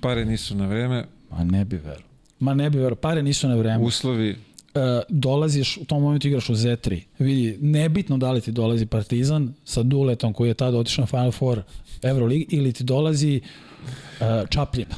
Pare 0.00 0.24
nisu 0.24 0.54
na 0.54 0.66
vreme. 0.66 1.04
Ma 1.30 1.44
ne 1.44 1.64
bi 1.64 1.76
veru. 1.76 2.13
Ma 2.44 2.54
ne 2.54 2.70
bi 2.70 2.78
veru. 2.78 2.96
Pare 2.96 3.22
nisu 3.22 3.48
na 3.48 3.54
vreme. 3.54 3.84
Uslovi 3.84 4.36
Uh, 4.74 4.80
dolaziš, 5.08 5.76
u 5.76 5.84
tom 5.84 6.02
momentu 6.02 6.28
igraš 6.28 6.48
u 6.48 6.54
Z3. 6.54 7.02
Vidi, 7.18 7.58
nebitno 7.60 8.18
da 8.18 8.32
li 8.32 8.40
ti 8.40 8.52
dolazi 8.52 8.86
Partizan 8.86 9.54
sa 9.64 9.82
Duletom 9.82 10.32
koji 10.32 10.48
je 10.48 10.54
tada 10.54 10.78
otišao 10.78 11.02
na 11.02 11.06
Final 11.06 11.32
Four 11.32 11.62
Euroleague 12.02 12.46
ili 12.50 12.72
ti 12.72 12.84
dolazi 12.84 13.40
uh, 13.40 14.48
Čapljina. 14.48 14.94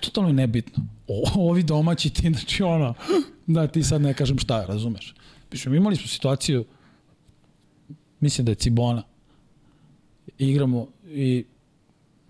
Totalno 0.00 0.28
je 0.28 0.32
nebitno 0.32 0.84
o, 1.08 1.48
ovi 1.50 1.62
domaći 1.62 2.10
ti, 2.10 2.30
znači 2.32 2.62
ono, 2.62 2.94
da 3.46 3.66
ti 3.66 3.82
sad 3.82 4.02
ne 4.02 4.14
kažem 4.14 4.38
šta, 4.38 4.64
razumeš. 4.66 5.14
Pišem, 5.50 5.74
imali 5.74 5.96
smo 5.96 6.06
situaciju, 6.06 6.64
mislim 8.20 8.44
da 8.44 8.52
je 8.52 8.56
Cibona, 8.56 9.02
igramo 10.38 10.86
i 11.10 11.44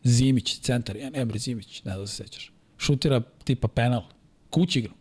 Zimić, 0.05 0.59
centar, 0.59 0.97
ja 0.97 1.11
ne 1.11 1.25
bre 1.25 1.39
Zimić, 1.39 1.85
ne 1.85 1.97
da 1.97 2.07
se 2.07 2.25
sećaš. 2.25 2.53
Šutira 2.79 3.21
tipa 3.45 3.69
penal, 3.69 4.03
kući 4.51 4.79
igram. 4.79 4.95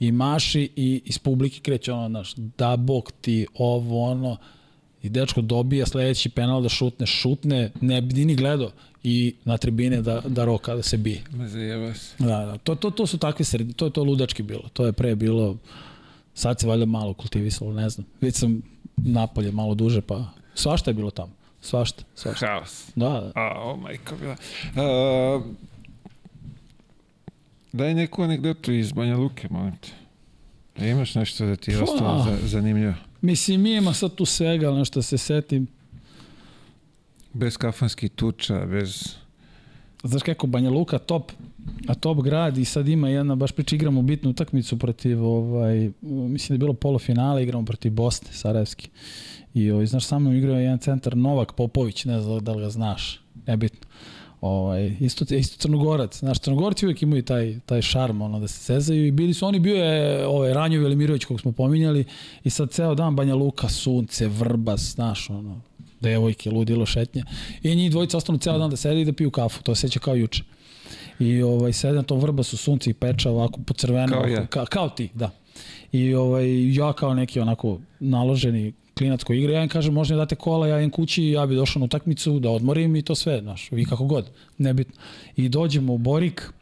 I 0.00 0.12
maši 0.12 0.70
i 0.76 1.02
iz 1.04 1.18
publike 1.18 1.60
kreće 1.60 1.92
ono, 1.92 2.08
znaš, 2.08 2.34
da 2.34 2.76
bok 2.76 3.12
ti 3.20 3.46
ovo, 3.54 4.10
ono, 4.10 4.36
i 5.02 5.08
dečko 5.08 5.40
dobija 5.40 5.86
sledeći 5.86 6.28
penal 6.28 6.62
da 6.62 6.68
šutne, 6.68 7.06
šutne, 7.06 7.70
ne 7.80 8.00
bi 8.00 8.24
ni 8.24 8.34
gledao 8.34 8.70
i 9.02 9.34
na 9.44 9.56
tribine 9.56 10.02
da, 10.02 10.22
da 10.26 10.44
roka, 10.44 10.74
da 10.74 10.82
se 10.82 10.96
bije. 10.96 11.22
Ma 11.30 11.48
zajeba 11.48 11.94
se. 11.94 12.14
Da, 12.18 12.46
da. 12.46 12.58
To, 12.58 12.74
to, 12.74 12.90
to 12.90 13.06
su 13.06 13.18
takve 13.18 13.44
sredine, 13.44 13.72
to 13.72 13.84
je 13.84 13.90
to 13.90 14.04
ludački 14.04 14.42
bilo. 14.42 14.68
To 14.72 14.86
je 14.86 14.92
pre 14.92 15.14
bilo, 15.14 15.56
sad 16.34 16.60
se 16.60 16.66
valjda 16.66 16.86
malo 16.86 17.14
kultivisalo, 17.14 17.72
ne 17.72 17.88
znam. 17.88 18.06
Već 18.20 18.34
sam 18.34 18.62
napolje 18.96 19.52
malo 19.52 19.74
duže, 19.74 20.00
pa 20.00 20.24
svašta 20.54 20.90
je 20.90 20.94
bilo 20.94 21.10
tamo. 21.10 21.32
Svašta, 21.60 22.04
svašta. 22.14 22.46
Haos. 22.46 22.90
Da, 22.94 23.08
da. 23.08 23.32
A, 23.34 23.62
oh 23.62 23.80
majko 23.80 24.16
bila. 24.16 24.36
A, 24.76 25.40
daj 27.74 27.94
neku 27.94 28.22
anegdotu 28.22 28.72
iz 28.72 28.92
Banja 28.92 29.16
Luke, 29.16 29.48
molim 29.50 29.76
te. 29.76 29.88
Da 30.78 30.86
imaš 30.86 31.14
nešto 31.14 31.46
da 31.46 31.56
ti 31.56 31.70
je 31.70 31.82
ostalo 31.82 32.24
za, 32.24 32.46
zanimljivo? 32.46 32.94
Mislim, 33.20 33.66
ima 33.66 33.94
sad 33.94 34.14
tu 34.14 34.24
svega, 34.24 34.68
ali 34.68 34.78
nešto 34.78 35.02
se 35.02 35.18
setim. 35.18 35.66
Bez 37.32 37.56
kafanskih 37.56 38.10
tuča, 38.10 38.66
bez... 38.66 39.16
Znaš 40.04 40.22
kako, 40.22 40.46
Banja 40.46 40.70
Luka 40.70 40.98
top, 40.98 41.32
a 41.88 41.94
top 41.94 42.22
grad 42.22 42.58
i 42.58 42.64
sad 42.64 42.88
ima 42.88 43.08
jedna, 43.08 43.34
baš 43.34 43.52
prič 43.52 43.72
igramo 43.72 44.02
bitnu 44.02 44.30
utakmicu 44.30 44.78
protiv, 44.78 45.24
ovaj, 45.24 45.90
mislim 46.02 46.48
da 46.48 46.54
je 46.54 46.58
bilo 46.58 46.74
polofinale, 46.74 47.42
igramo 47.42 47.64
protiv 47.64 47.92
Bosne, 47.92 48.28
Sarajevski. 48.32 48.88
I 49.54 49.70
ovaj, 49.70 49.86
znaš, 49.86 50.04
sa 50.04 50.18
mnom 50.18 50.34
igrao 50.34 50.58
jedan 50.58 50.78
centar 50.78 51.16
Novak 51.16 51.52
Popović, 51.52 52.04
ne 52.04 52.20
znam 52.20 52.44
da 52.44 52.52
li 52.52 52.62
ga 52.62 52.70
znaš, 52.70 53.20
nebitno. 53.46 53.88
Ovaj, 54.44 54.96
isto, 55.00 55.34
isto 55.34 55.58
Crnogorac, 55.58 56.18
znaš, 56.18 56.38
Crnogorci 56.38 56.86
uvijek 56.86 57.02
imaju 57.02 57.22
taj, 57.22 57.60
taj 57.66 57.82
šarm, 57.82 58.22
ono, 58.22 58.40
da 58.40 58.48
se 58.48 58.58
sezaju 58.58 59.06
i 59.06 59.10
bili 59.10 59.34
su, 59.34 59.46
oni 59.46 59.58
bio 59.60 59.76
je 59.76 60.26
ovaj, 60.26 60.54
Ranjo 60.54 60.82
Velimirović, 60.82 61.24
kog 61.24 61.40
smo 61.40 61.52
pominjali, 61.52 62.04
i 62.44 62.50
sad 62.50 62.70
ceo 62.70 62.94
dan 62.94 63.16
Banja 63.16 63.34
Luka, 63.34 63.68
sunce, 63.68 64.28
vrbas, 64.28 64.80
znaš, 64.80 65.30
ono, 65.30 65.60
devojke, 66.00 66.50
ludilo, 66.50 66.86
šetnje. 66.86 67.24
I 67.62 67.76
njih 67.76 67.90
dvojica 67.90 68.16
ostanu 68.16 68.38
ceo 68.38 68.58
dan 68.58 68.70
da 68.70 68.76
sede 68.76 69.00
i 69.00 69.04
da 69.04 69.12
piju 69.12 69.30
kafu, 69.30 69.62
to 69.62 69.74
se 69.74 69.80
seća 69.80 70.00
kao 70.00 70.14
juče. 70.14 70.42
I 71.18 71.42
ovaj, 71.42 71.72
sede 71.72 71.94
na 71.94 72.02
tom 72.02 72.20
vrbasu, 72.20 72.56
sunce 72.56 72.90
i 72.90 72.94
peča 72.94 73.30
ovako 73.30 73.60
po 73.66 73.74
crveno, 73.74 74.12
kao, 74.12 74.26
ja. 74.26 74.46
ka, 74.46 74.66
kao 74.66 74.88
ti, 74.88 75.08
da. 75.14 75.30
I 75.92 76.14
ovaj, 76.14 76.74
ja 76.74 76.92
kao 76.92 77.14
neki 77.14 77.40
onako 77.40 77.78
naloženi 78.00 78.72
klinac 78.98 79.22
koji 79.24 79.38
igra, 79.38 79.52
ja 79.52 79.62
im 79.62 79.68
kažem 79.68 79.94
možda 79.94 80.16
date 80.16 80.34
kola, 80.34 80.66
ja 80.66 80.78
idem 80.78 80.90
kući, 80.90 81.24
ja 81.24 81.46
bi 81.46 81.54
došao 81.54 81.80
na 81.80 81.84
utakmicu 81.84 82.38
da 82.38 82.50
odmorim 82.50 82.96
i 82.96 83.02
to 83.02 83.14
sve, 83.14 83.40
znaš, 83.40 83.68
vi 83.70 83.84
kako 83.84 84.04
god, 84.04 84.30
nebitno. 84.58 84.94
I 85.36 85.48
dođemo 85.48 85.94
u 85.94 85.98
Borik 85.98 86.52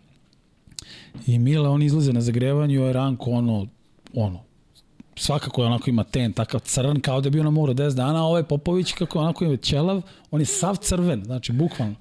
i 1.27 1.39
Mile, 1.39 1.69
on 1.69 1.83
izlaze 1.83 2.13
na 2.13 2.21
zagrevanju, 2.21 2.83
je 2.83 2.93
Ranko 2.93 3.31
ono, 3.31 3.67
ono, 4.15 4.41
svakako 5.17 5.63
je 5.63 5.67
onako 5.67 5.91
ima 5.91 6.05
ten, 6.05 6.33
takav 6.33 6.61
crn, 6.61 7.01
kao 7.01 7.21
da 7.21 7.27
je 7.27 7.31
bio 7.31 7.43
na 7.43 7.51
moru 7.51 7.75
10 7.75 7.95
dana, 7.95 8.19
a 8.19 8.27
ovaj 8.27 8.43
Popović 8.43 8.93
kako 8.93 9.19
onako 9.19 9.45
je 9.45 9.57
ćelav, 9.57 10.03
on 10.31 10.41
je 10.41 10.47
sav 10.47 10.77
crven, 10.77 11.25
znači 11.25 11.53
bukvalno. 11.53 11.95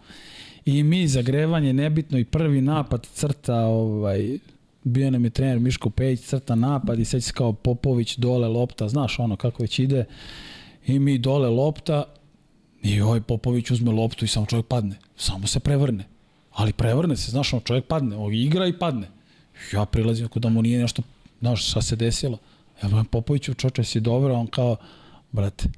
I 0.65 0.83
mi 0.83 1.07
zagrevanje 1.07 1.73
nebitno 1.73 2.19
i 2.19 2.25
prvi 2.25 2.61
napad 2.61 3.07
crta 3.13 3.55
ovaj 3.55 4.37
bio 4.83 5.11
nam 5.11 5.23
je 5.23 5.29
trener 5.29 5.59
Miško 5.59 5.89
Pejić, 5.89 6.21
crta 6.21 6.55
napad 6.55 6.99
i 6.99 7.05
sad 7.05 7.31
kao 7.31 7.53
Popović 7.53 8.17
dole 8.17 8.47
lopta, 8.47 8.87
znaš 8.87 9.19
ono 9.19 9.35
kako 9.35 9.63
već 9.63 9.79
ide. 9.79 10.05
I 10.87 10.99
mi 10.99 11.17
dole 11.17 11.49
lopta 11.49 12.03
i 12.83 13.01
ovaj 13.01 13.21
Popović 13.21 13.71
uzme 13.71 13.91
loptu 13.91 14.25
i 14.25 14.27
samo 14.27 14.45
čovjek 14.45 14.65
padne. 14.65 14.95
Samo 15.17 15.47
se 15.47 15.59
prevrne. 15.59 16.03
Ali 16.51 16.73
prevrne 16.73 17.17
se, 17.17 17.31
znaš, 17.31 17.53
ono 17.53 17.61
čovjek 17.61 17.85
padne, 17.85 18.15
on 18.15 18.33
igra 18.33 18.67
i 18.67 18.79
padne. 18.79 19.07
Ja 19.73 19.85
prilazim 19.85 20.27
kod 20.27 20.41
da 20.41 20.49
mu 20.49 20.61
nije 20.61 20.81
nešto, 20.81 21.01
znaš 21.39 21.69
šta 21.69 21.81
se 21.81 21.95
desilo. 21.95 22.37
Ja 22.83 22.89
vam 22.89 23.05
Popoviću, 23.05 23.53
čoče, 23.53 23.83
si 23.83 23.99
dobro, 23.99 24.33
on 24.33 24.47
kao, 24.47 24.75
brate, 25.31 25.69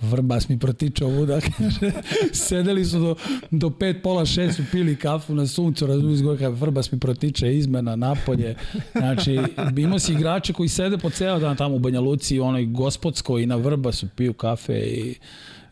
Vrbas 0.00 0.48
mi 0.48 0.58
protiče 0.58 1.04
ovuda, 1.04 1.40
kaže, 1.40 1.92
sedeli 2.48 2.84
su 2.84 2.98
do, 2.98 3.16
do 3.50 3.70
pet, 3.70 4.02
pola 4.02 4.26
šest, 4.26 4.56
su 4.56 4.62
pili 4.72 4.96
kafu 4.96 5.34
na 5.34 5.46
suncu, 5.46 5.86
razumiješ 5.86 6.22
gore, 6.22 6.38
kaže, 6.38 6.56
Vrbas 6.56 6.92
mi 6.92 6.98
protiče 6.98 7.56
izmena, 7.56 7.96
napolje, 7.96 8.54
znači, 8.92 9.38
imao 9.76 9.98
si 9.98 10.12
igrače 10.12 10.52
koji 10.52 10.68
sede 10.68 10.98
po 10.98 11.10
ceo 11.10 11.38
dan 11.38 11.56
tamo 11.56 11.74
u 11.74 11.78
Banja 11.78 12.00
Luci, 12.00 12.40
onoj 12.40 12.66
gospodsko 12.66 13.38
i 13.38 13.46
na 13.46 13.56
Vrbasu 13.56 14.06
piju 14.16 14.32
kafe 14.32 14.78
i, 14.78 15.14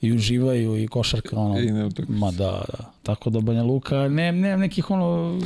i 0.00 0.12
uživaju 0.12 0.82
i 0.82 0.88
košarka, 0.88 1.36
ono, 1.36 1.58
I 1.58 1.72
ne 1.72 1.88
ma 2.08 2.30
da, 2.30 2.64
da, 2.72 2.92
tako 3.02 3.30
da 3.30 3.40
Banja 3.40 3.62
Luka, 3.62 4.08
ne, 4.08 4.32
ne 4.32 4.56
nekih 4.56 4.90
ono, 4.90 5.40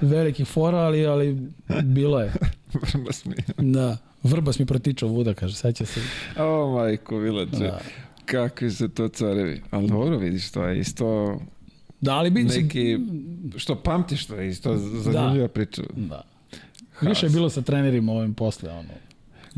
velikih 0.00 0.46
fora, 0.46 0.78
ali, 0.78 1.06
ali 1.06 1.48
bilo 1.82 2.20
je. 2.20 2.32
Vrbas 2.92 3.24
mi. 3.24 3.34
Da, 3.72 3.96
Vrbas 4.24 4.58
mi 4.58 4.66
protiče 4.66 5.06
ovuda, 5.06 5.34
kaže, 5.34 5.56
seća 5.56 5.86
se. 5.86 6.00
O, 6.38 6.70
majko, 6.70 7.18
Milače. 7.18 7.58
Da. 7.58 7.80
Kakvi 8.24 8.70
su 8.70 8.88
to 8.88 9.08
carevi. 9.08 9.62
Ali 9.70 9.88
dobro, 9.88 10.18
vidiš, 10.18 10.50
to 10.50 10.64
je 10.64 10.78
isto 10.78 11.38
Da, 12.00 12.14
ali 12.14 12.30
bi 12.30 12.44
neki, 12.44 12.98
što 13.56 13.74
pamtiš, 13.82 14.26
to 14.26 14.34
je 14.34 14.48
isto 14.48 14.76
zanimljiva 14.76 15.48
priča. 15.48 15.82
Da. 15.96 16.22
Više 17.00 17.26
je 17.26 17.30
bilo 17.30 17.50
sa 17.50 17.62
trenerima 17.62 18.12
ovim 18.12 18.34
posle, 18.34 18.70
ono. 18.70 18.88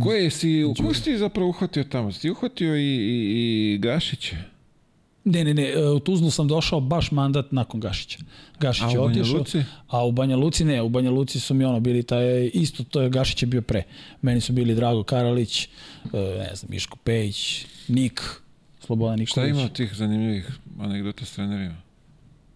Koje 0.03 0.31
si, 0.31 0.65
ko 0.87 0.95
si 0.95 1.05
ti 1.05 1.19
zapravo 1.19 1.49
uhvatio 1.49 1.85
tamo? 1.85 2.13
Si 2.13 2.21
ti 2.21 2.31
uhvatio 2.31 2.77
i, 2.77 2.81
i, 2.81 3.75
i 3.75 3.79
Gašića? 3.79 4.37
Ne, 5.29 5.45
ne, 5.45 5.55
ne, 5.55 5.63
e, 5.63 5.89
u 5.89 6.01
Tuzlu 6.01 6.31
sam 6.31 6.49
došao 6.49 6.81
baš 6.81 7.11
mandat 7.11 7.53
nakon 7.53 7.81
Gašića. 7.81 8.19
Gašić 8.61 8.83
A 8.83 8.91
je 8.91 9.01
otišao. 9.01 9.45
A 9.89 10.05
u 10.05 10.13
Banja 10.13 10.37
Luci 10.37 10.65
ne, 10.65 10.83
u 10.83 10.89
Banja 10.89 11.11
Luci 11.11 11.41
su 11.41 11.55
mi 11.55 11.65
ono 11.65 11.81
bili 11.81 12.03
taj, 12.03 12.51
isto 12.55 12.85
to 12.85 13.01
je 13.01 13.11
Gašić 13.11 13.43
je 13.43 13.47
bio 13.47 13.63
pre. 13.63 13.83
Meni 14.23 14.41
su 14.41 14.53
bili 14.53 14.75
Drago 14.75 15.03
Karalić, 15.03 15.65
e, 15.65 15.69
ne 16.13 16.51
znam, 16.55 16.71
Miško 16.71 16.97
Pejić, 16.97 17.67
Nik, 17.89 18.23
Slobodan 18.81 19.19
Nikolić. 19.19 19.31
Šta 19.31 19.47
ima 19.47 19.69
tih 19.69 19.95
zanimljivih 19.95 20.51
anegdota 20.81 21.25
s 21.25 21.33
trenerima? 21.33 21.86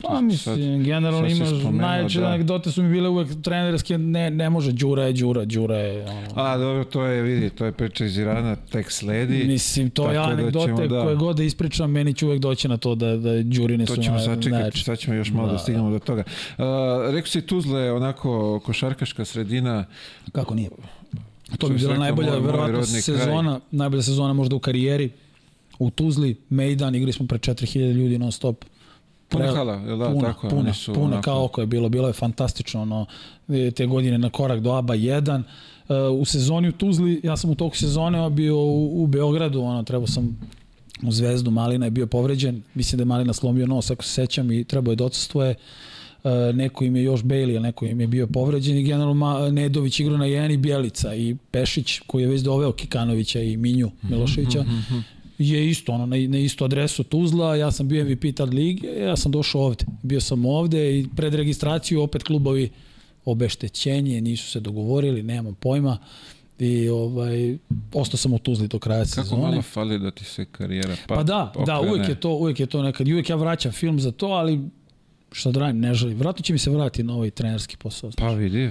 Pa 0.03 0.21
mislim, 0.21 0.83
generalno 0.83 1.29
imaš, 1.29 1.49
spomenuo, 1.49 1.73
najjače 1.73 2.21
da. 2.21 2.27
anegdote 2.27 2.71
su 2.71 2.83
mi 2.83 2.91
bile 2.91 3.09
uvek 3.09 3.43
trenerske, 3.43 3.99
ne, 3.99 4.31
ne 4.31 4.51
može, 4.51 4.73
Đura 4.73 5.05
je 5.05 5.13
Đura, 5.13 5.45
Đura 5.45 5.77
je, 5.77 6.05
ono, 6.05 6.27
A, 6.37 6.57
dobro, 6.57 6.85
to 6.85 7.03
je, 7.03 7.23
vidi, 7.23 7.51
to 7.51 7.65
je 7.65 7.73
priča 7.73 8.05
iz 8.05 8.19
Irana, 8.19 8.57
tek 8.57 8.91
sledi. 8.91 9.45
Mislim, 9.45 9.91
to 9.91 10.09
je 10.09 10.15
da 10.15 10.23
anegdote 10.23 10.67
ćemo, 10.67 10.87
da. 10.87 11.03
koje 11.03 11.17
god 11.17 11.37
da 11.37 11.43
ispričam, 11.43 11.91
meni 11.91 12.15
će 12.15 12.27
uvek 12.27 12.41
doći 12.41 12.69
na 12.69 12.77
to 12.77 12.95
da, 12.95 13.17
da 13.17 13.43
Đurine 13.43 13.87
To 13.87 13.95
su 13.95 14.03
ćemo 14.03 14.17
na- 14.17 14.23
sačekati, 14.23 14.51
najjače. 14.51 14.85
sad 14.85 14.99
ćemo 14.99 15.17
još 15.17 15.31
malo 15.31 15.47
da, 15.47 15.53
Da, 15.53 15.59
stignemo 15.59 15.91
do 15.91 15.99
toga. 15.99 16.23
Uh, 16.51 16.65
rekao 17.07 17.27
si 17.27 17.43
Tuzla 17.43 17.81
je 17.81 17.93
onako 17.93 18.61
košarkaška 18.61 19.25
sredina, 19.25 19.85
Kako 20.33 20.55
nije? 20.55 20.71
To 21.59 21.69
bi 21.69 21.75
bila 21.75 21.97
najbolja, 21.97 22.31
moj- 22.31 22.41
verovatno, 22.41 22.85
sezona, 22.85 23.61
najbolja 23.71 24.03
sezona 24.03 24.33
možda 24.33 24.57
u 24.57 24.61
karijeri. 24.61 25.11
U 25.79 25.91
Tuzli, 25.91 26.37
Mejdan, 26.51 26.95
igrali 26.95 27.13
smo 27.13 27.27
pred 27.27 27.41
4000 27.41 27.93
ljudi 27.93 28.19
non 28.19 28.33
stop. 28.33 28.65
Puna 29.31 29.53
hala, 29.53 29.77
da, 29.77 30.11
puna, 30.13 30.29
tako? 30.29 30.49
puna, 30.49 30.75
su 30.75 30.93
puna 30.95 31.07
onako- 31.07 31.23
kao 31.23 31.45
oko 31.45 31.61
je 31.61 31.67
bilo, 31.67 31.89
bilo 31.89 32.07
je 32.07 32.13
fantastično, 32.13 32.83
ono, 32.83 33.07
te 33.75 33.87
godine 33.87 34.19
na 34.19 34.31
korak 34.31 34.61
do 34.61 34.73
ABA 34.73 34.95
1. 34.95 35.43
E, 35.89 35.95
u 35.95 36.25
sezoni 36.25 36.69
u 36.69 36.73
Tuzli, 36.73 37.21
ja 37.25 37.37
sam 37.37 37.51
u 37.51 37.55
toku 37.55 37.77
sezone 37.77 38.31
bio 38.31 38.57
u, 38.57 39.03
u 39.03 39.07
Beogradu, 39.07 39.61
ono, 39.61 39.83
trebao 39.83 40.07
sam 40.07 40.39
u 41.03 41.13
Zvezdu, 41.13 41.51
Malina 41.51 41.87
je 41.87 41.91
bio 41.91 42.07
povređen, 42.07 42.63
mislim 42.75 42.97
da 42.97 43.03
je 43.03 43.07
Malina 43.07 43.33
slomio 43.33 43.67
nos, 43.67 43.91
ako 43.91 44.05
se 44.05 44.13
sećam, 44.13 44.53
i 44.53 44.65
trebao 44.65 44.93
je 44.93 44.97
da 44.97 45.05
odsustuje. 45.05 45.55
E, 46.25 46.53
neko 46.53 46.85
im 46.85 46.97
je 46.97 47.03
još 47.03 47.23
Bailey, 47.23 47.51
ali 47.57 47.61
neko 47.61 47.87
im 47.87 48.01
je 48.01 48.07
bio 48.07 48.27
povređen 48.27 48.77
i 48.79 48.83
generalno 48.83 49.49
Nedović 49.51 50.01
igrao 50.01 50.19
na 50.19 50.27
jedan 50.27 50.51
i 50.51 50.57
Bjelica 50.57 51.15
i 51.15 51.37
Pešić 51.51 52.01
koji 52.07 52.23
je 52.23 52.29
već 52.29 52.41
doveo 52.41 52.73
Kikanovića 52.73 53.41
i 53.41 53.57
Minju 53.57 53.91
Miloševića 54.03 54.65
je 55.41 55.71
isto 55.71 55.93
ono 55.93 56.07
na, 56.07 56.17
na 56.17 56.39
istu 56.39 56.65
adresu 56.65 57.05
Tuzla, 57.05 57.57
ja 57.57 57.71
sam 57.71 57.89
bio 57.89 58.05
MVP 58.05 58.37
tad 58.37 58.55
lige, 58.55 58.89
ja 58.89 59.17
sam 59.17 59.33
došao 59.33 59.61
ovde. 59.61 59.85
Bio 60.03 60.21
sam 60.21 60.47
ovde 60.47 60.99
i 60.99 61.07
pred 61.17 61.35
registraciju 61.35 62.03
opet 62.03 62.23
klubovi 62.23 62.71
obeštećenje, 63.25 64.21
nisu 64.21 64.51
se 64.51 64.61
dogovorili, 64.61 65.23
nemam 65.23 65.55
pojma. 65.55 65.99
I 66.59 66.89
ovaj 66.89 67.57
ostao 67.93 68.17
sam 68.19 68.33
u 68.33 68.39
Tuzli 68.39 68.69
do 68.69 68.79
kraja 68.79 69.05
Kako 69.05 69.23
sezone. 69.23 69.43
malo 69.43 69.63
fali 69.63 69.99
da 69.99 70.11
ti 70.11 70.25
se 70.25 70.45
karijera 70.45 70.97
pa, 71.09 71.15
Pa 71.15 71.23
da, 71.23 71.53
da, 71.67 71.79
okrene. 71.79 71.93
uvek 71.95 72.09
je 72.09 72.21
to, 72.21 72.31
uvek 72.31 72.61
je 72.61 72.67
to 72.67 72.83
nekad. 72.83 73.09
Uvek 73.09 73.31
ja 73.31 73.37
vraćam 73.37 73.73
film 73.73 74.01
za 74.01 74.11
to, 74.13 74.27
ali 74.27 74.61
šta 75.33 75.51
da 75.51 75.61
radim, 75.61 75.81
ne 75.81 75.95
želim. 75.95 76.19
Vratno 76.19 76.43
će 76.43 76.53
mi 76.53 76.59
se 76.59 76.71
vratiti 76.71 77.03
na 77.03 77.15
ovaj 77.15 77.31
trenerski 77.31 77.77
posao. 77.77 78.11
Pa 78.17 78.31
vidi, 78.31 78.71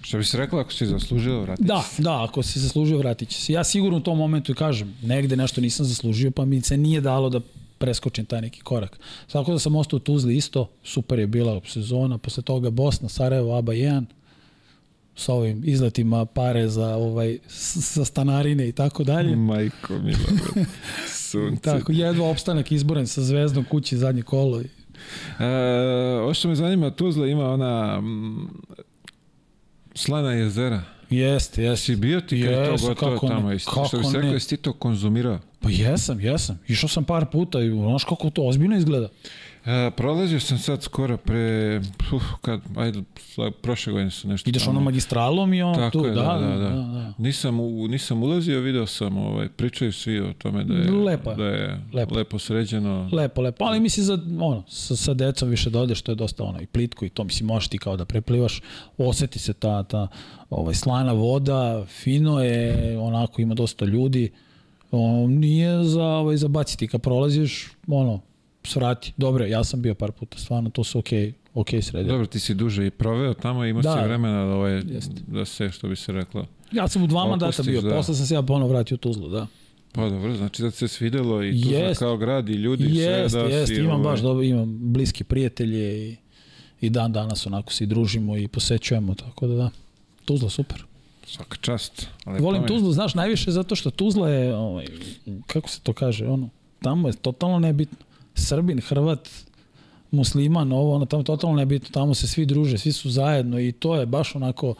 što 0.00 0.18
bi 0.18 0.24
se 0.24 0.38
rekla 0.38 0.60
ako 0.60 0.72
si 0.72 0.86
zaslužio, 0.86 1.40
vrati 1.40 1.62
Da, 1.62 1.82
se. 1.82 2.02
da, 2.02 2.24
ako 2.24 2.42
si 2.42 2.58
zaslužio, 2.60 2.98
vratit 2.98 3.28
će 3.28 3.38
se. 3.38 3.52
Ja 3.52 3.64
sigurno 3.64 3.96
u 3.96 4.02
tom 4.02 4.18
momentu 4.18 4.54
kažem, 4.54 4.94
negde 5.02 5.36
nešto 5.36 5.60
nisam 5.60 5.86
zaslužio, 5.86 6.30
pa 6.30 6.44
mi 6.44 6.60
se 6.60 6.76
nije 6.76 7.00
dalo 7.00 7.28
da 7.30 7.40
preskočim 7.78 8.24
taj 8.24 8.40
neki 8.40 8.60
korak. 8.60 8.98
Tako 9.32 9.52
da 9.52 9.58
sam 9.58 9.76
ostao 9.76 9.96
u 9.96 10.00
Tuzli 10.00 10.36
isto, 10.36 10.70
super 10.84 11.18
je 11.18 11.26
bila 11.26 11.60
sezona, 11.66 12.18
posle 12.18 12.42
toga 12.42 12.70
Bosna, 12.70 13.08
Sarajevo, 13.08 13.56
ABA 13.58 13.72
1, 13.72 14.04
sa 15.16 15.32
ovim 15.34 15.62
izletima 15.64 16.24
pare 16.24 16.68
za 16.68 16.96
ovaj 16.96 17.38
sa 17.48 18.04
stanarine 18.04 18.68
i 18.68 18.72
tako 18.72 19.04
dalje. 19.04 19.36
Majko 19.36 19.98
mila, 19.98 20.18
sunce. 21.20 21.62
Tako, 21.62 21.92
jedva 21.92 22.28
opstanak 22.28 22.72
izboren 22.72 23.06
sa 23.06 23.22
Zvezdom 23.22 23.64
kući 23.64 23.96
zadnje 23.96 24.22
kolo. 24.22 24.60
E, 24.60 25.46
ovo 26.22 26.34
što 26.34 26.48
me 26.48 26.54
zanima, 26.54 26.90
Tuzla 26.90 27.26
ima 27.26 27.50
ona 27.50 28.02
slana 30.00 30.32
jezera. 30.32 30.82
Jeste, 31.10 31.62
jeste. 31.62 31.84
Si 31.84 31.96
bio 31.96 32.20
ti 32.20 32.42
kad 32.42 32.52
je 32.52 32.66
to 32.66 32.86
gotovo 32.86 33.14
kako 33.14 33.26
ne, 33.28 33.34
tamo 33.34 33.52
isto? 33.52 33.70
Što 33.70 33.96
bi 33.96 34.02
kako 34.02 34.12
se 34.12 34.16
rekao, 34.16 34.32
jesi 34.34 34.48
ti 34.48 34.56
to 34.56 34.72
konzumirao? 34.72 35.38
Pa 35.60 35.68
jesam, 35.70 36.20
jesam. 36.20 36.58
Išao 36.68 36.88
sam 36.88 37.04
par 37.04 37.26
puta 37.26 37.60
i 37.60 37.70
znaš 37.70 38.04
kako 38.04 38.30
to 38.30 38.42
ozbiljno 38.42 38.76
izgleda. 38.76 39.08
E, 39.66 39.90
prolazio 39.96 40.40
sam 40.40 40.58
sad 40.58 40.82
skoro 40.82 41.16
pre, 41.16 41.80
uf, 42.12 42.22
kad, 42.40 42.60
ajde, 42.76 43.02
prošle 43.62 43.92
godine 43.92 44.10
su 44.10 44.28
nešto 44.28 44.50
Ideš 44.50 44.62
tamo. 44.64 44.70
ono 44.76 44.84
magistralom 44.84 45.54
i 45.54 45.62
on 45.62 45.74
Tako 45.74 45.90
tu, 45.98 46.04
je, 46.04 46.10
da, 46.10 46.22
da, 46.22 46.38
da, 46.38 46.46
da. 46.48 46.68
da, 46.68 46.74
da. 46.74 47.12
Nisam, 47.18 47.60
u, 47.60 47.88
nisam 47.88 48.22
ulazio, 48.22 48.60
video 48.60 48.86
sam, 48.86 49.16
ovaj, 49.16 49.48
pričaju 49.48 49.92
svi 49.92 50.20
o 50.20 50.32
tome 50.38 50.64
da 50.64 50.74
je, 50.74 50.90
Lepo 50.90 51.34
da 51.34 51.44
je 51.44 51.80
Lepo. 51.92 52.14
lepo. 52.14 52.38
sređeno. 52.38 53.08
Lepo, 53.12 53.42
lepo, 53.42 53.64
ali 53.64 53.80
mislim 53.80 54.04
za, 54.06 54.18
ono, 54.40 54.62
sa, 54.68 54.96
sa 54.96 55.14
decom 55.14 55.48
više 55.48 55.70
da 55.70 55.80
odeš, 55.80 56.02
to 56.02 56.12
je 56.12 56.16
dosta 56.16 56.44
ono, 56.44 56.60
i 56.60 56.66
plitko 56.66 57.04
i 57.04 57.08
to, 57.08 57.24
mislim, 57.24 57.46
možeš 57.46 57.68
ti 57.68 57.78
kao 57.78 57.96
da 57.96 58.04
preplivaš, 58.04 58.60
oseti 58.98 59.38
se 59.38 59.52
ta, 59.52 59.82
ta 59.82 60.08
ovaj, 60.50 60.74
slana 60.74 61.12
voda, 61.12 61.84
fino 61.88 62.42
je, 62.42 62.98
onako 62.98 63.42
ima 63.42 63.54
dosta 63.54 63.84
ljudi, 63.84 64.32
ono, 64.90 65.26
nije 65.26 65.84
za, 65.84 66.04
ovaj, 66.04 66.36
za 66.36 66.48
baciti, 66.48 66.88
kad 66.88 67.00
prolaziš, 67.02 67.68
ono, 67.88 68.20
svrati, 68.64 69.12
dobro, 69.16 69.46
ja 69.46 69.64
sam 69.64 69.82
bio 69.82 69.94
par 69.94 70.12
puta, 70.12 70.38
stvarno, 70.38 70.70
to 70.70 70.84
su 70.84 70.98
okej, 70.98 71.26
okay, 71.26 71.32
okej 71.54 71.80
okay 71.80 71.82
sredili. 71.82 72.12
Dobro, 72.12 72.26
ti 72.26 72.40
si 72.40 72.54
duže 72.54 72.86
i 72.86 72.90
proveo 72.90 73.34
tamo, 73.34 73.64
imao 73.64 73.82
Da. 73.82 73.92
si 73.92 74.04
vremena 74.04 74.44
da, 74.44 74.54
ovaj, 74.54 74.82
da 75.26 75.44
se, 75.44 75.70
što 75.70 75.88
bi 75.88 75.96
se 75.96 76.12
reklo. 76.12 76.46
Ja 76.72 76.88
sam 76.88 77.02
u 77.02 77.06
dva 77.06 77.26
mandata 77.26 77.62
bio, 77.62 77.80
da. 77.80 77.90
posle 77.90 78.14
sam 78.14 78.26
se 78.26 78.34
ja 78.34 78.42
ponovo 78.42 78.72
vratio 78.72 78.94
u 78.94 78.98
Tuzlu, 78.98 79.28
da. 79.28 79.46
Pa 79.92 80.08
dobro, 80.08 80.36
znači 80.36 80.62
da 80.62 80.70
se 80.70 80.88
svidelo 80.88 81.44
i 81.44 81.62
Tuzla 81.62 81.78
Jest. 81.78 81.98
kao 81.98 82.16
grad 82.16 82.48
i 82.48 82.52
ljudi, 82.52 82.84
Jeste, 82.84 83.28
sve 83.28 83.42
da 83.42 83.48
jeste, 83.48 83.74
si... 83.74 83.80
imam 83.80 84.00
ovaj, 84.00 84.12
baš 84.12 84.20
dobro, 84.20 84.42
imam 84.42 84.92
bliske 84.92 85.24
prijatelje 85.24 86.08
i, 86.08 86.16
i 86.80 86.90
dan 86.90 87.12
danas 87.12 87.46
onako 87.46 87.72
se 87.72 87.84
i 87.84 87.86
družimo 87.86 88.36
i 88.36 88.48
posećujemo, 88.48 89.14
tako 89.14 89.46
da 89.46 89.54
da. 89.54 89.70
Tuzla 90.24 90.50
super. 90.50 90.84
Svaka 91.26 91.56
čast. 91.60 92.08
Lepo 92.26 92.44
Volim. 92.44 92.66
Tuzlu, 92.66 92.92
znaš, 92.92 93.14
najviše 93.14 93.50
zato 93.50 93.74
što 93.74 93.90
Tuzla 93.90 94.30
je, 94.30 94.56
ovaj, 94.56 94.86
kako 95.46 95.68
se 95.68 95.80
to 95.80 95.92
kaže, 95.92 96.26
ono, 96.26 96.48
tamo 96.82 97.08
je 97.08 97.12
totalno 97.12 97.58
nebitno. 97.58 97.98
Srbin, 98.40 98.80
Hrvat, 98.80 99.28
musliman, 100.10 100.72
ovo, 100.72 100.94
ono, 100.94 101.04
tamo 101.06 101.22
totalno 101.22 101.56
nebitno, 101.56 101.88
tamo 101.92 102.14
se 102.14 102.26
svi 102.28 102.46
druže, 102.46 102.78
svi 102.78 102.92
su 102.92 103.10
zajedno 103.10 103.60
i 103.60 103.72
to 103.72 103.96
je 103.96 104.06
baš 104.06 104.34
onako, 104.36 104.74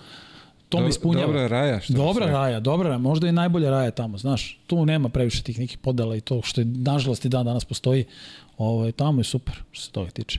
to 0.68 0.80
Do- 0.80 0.86
ispunjava. 0.88 1.26
Dobra 1.26 1.46
raja, 1.46 1.80
što 1.80 1.92
Dobra 1.92 2.26
reklo. 2.26 2.40
raja, 2.40 2.60
dobra 2.60 2.88
raja, 2.88 2.98
možda 2.98 3.28
i 3.28 3.32
najbolja 3.32 3.70
raja 3.70 3.90
tamo, 3.90 4.18
znaš. 4.18 4.58
Tu 4.66 4.86
nema 4.86 5.08
previše 5.08 5.42
tih 5.42 5.58
nekih 5.58 5.78
podela 5.78 6.16
i 6.16 6.20
to 6.20 6.40
što 6.42 6.60
je, 6.60 6.64
nažalost, 6.64 7.24
i 7.24 7.28
dan 7.28 7.46
danas 7.46 7.64
postoji. 7.64 8.04
Ovaj, 8.58 8.92
tamo 8.92 9.20
je 9.20 9.24
super, 9.24 9.54
što 9.72 9.84
se 9.84 9.90
toga 9.90 10.10
tiče. 10.10 10.38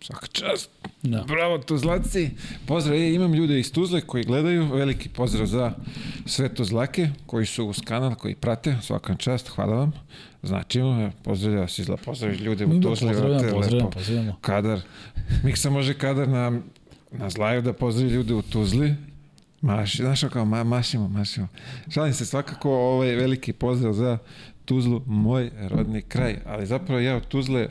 Svaka 0.00 0.26
čast. 0.26 0.70
Da. 1.02 1.24
Bravo 1.28 1.58
Tuzlaci. 1.58 2.30
Pozdrav, 2.66 2.96
e, 2.96 3.14
imam 3.14 3.34
ljude 3.34 3.60
iz 3.60 3.72
Tuzle 3.72 4.00
koji 4.00 4.24
gledaju. 4.24 4.66
Veliki 4.66 5.08
pozdrav 5.08 5.46
za 5.46 5.72
sve 6.26 6.54
Tuzlake 6.54 7.08
koji 7.26 7.46
su 7.46 7.64
uz 7.66 7.80
kanal, 7.84 8.14
koji 8.14 8.34
prate. 8.34 8.76
Svaka 8.82 9.14
čast, 9.14 9.48
hvala 9.48 9.74
vam. 9.74 9.92
Značimo, 10.42 11.10
pozdravlja 11.24 11.60
vas 11.60 11.78
izla, 11.78 11.96
pozdraviš 11.96 12.40
ljude 12.40 12.66
u 12.66 12.68
Da, 12.68 12.88
Tuzli. 12.88 13.08
pozdravljamo, 13.08 13.52
pozdravljamo, 13.52 13.90
pozdravljamo. 13.90 14.36
Kadar. 14.40 14.80
Miksa 15.44 15.70
može 15.70 15.94
kadar 15.94 16.28
na, 16.28 16.60
na 17.12 17.30
zlaju 17.30 17.62
da 17.62 17.72
pozdravi 17.72 18.12
ljude 18.12 18.34
u 18.34 18.42
Tuzli. 18.42 18.94
Maš, 19.60 19.96
znaš 19.96 20.20
kao, 20.32 20.44
ma, 20.44 20.64
mašimo, 20.64 21.08
mašimo. 21.08 21.48
Šalim 21.90 22.14
se 22.14 22.26
svakako 22.26 22.70
ovaj 22.70 23.14
veliki 23.14 23.52
pozdrav 23.52 23.92
za 23.92 24.18
Tuzlu, 24.64 25.02
moj 25.06 25.50
rodni 25.68 26.02
kraj. 26.02 26.38
Ali 26.46 26.66
zapravo 26.66 27.00
ja 27.00 27.16
od 27.16 27.28
Tuzle 27.28 27.68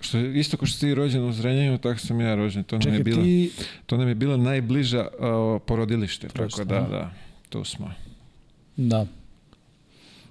Što 0.00 0.18
isto 0.18 0.56
kao 0.56 0.66
što 0.66 0.80
ti 0.80 0.94
rođen 0.94 1.24
u 1.24 1.32
Zrenjaninu, 1.32 1.78
tako 1.78 1.98
sam 1.98 2.20
ja 2.20 2.34
rođen. 2.34 2.64
To 2.64 2.78
nam 2.78 2.94
je 2.94 3.02
bila, 3.04 3.22
ti... 3.22 3.52
to 3.86 3.96
nam 3.96 4.08
je 4.08 4.14
bila 4.14 4.36
najbliža 4.36 5.08
uh, 5.18 5.62
porodilište. 5.66 6.26
Tako 6.26 6.38
Prosto, 6.38 6.64
da, 6.64 6.76
a? 6.76 6.88
da, 6.88 7.10
tu 7.48 7.64
smo. 7.64 7.90
Da. 8.76 9.06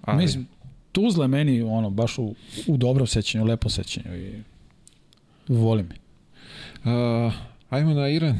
Ali, 0.01 0.23
Mislim, 0.23 0.47
Tuzla 0.91 1.27
meni 1.27 1.61
ono, 1.61 1.89
baš 1.89 2.17
u, 2.17 2.35
u 2.67 2.77
dobrom 2.77 3.07
sećanju, 3.07 3.43
u 3.43 3.47
lepom 3.47 3.71
sećanju 3.71 4.17
i 4.17 4.33
volim 5.47 5.89
je. 5.91 5.97
uh, 7.25 7.33
ajmo 7.69 7.93
na 7.93 8.09
Iran. 8.09 8.39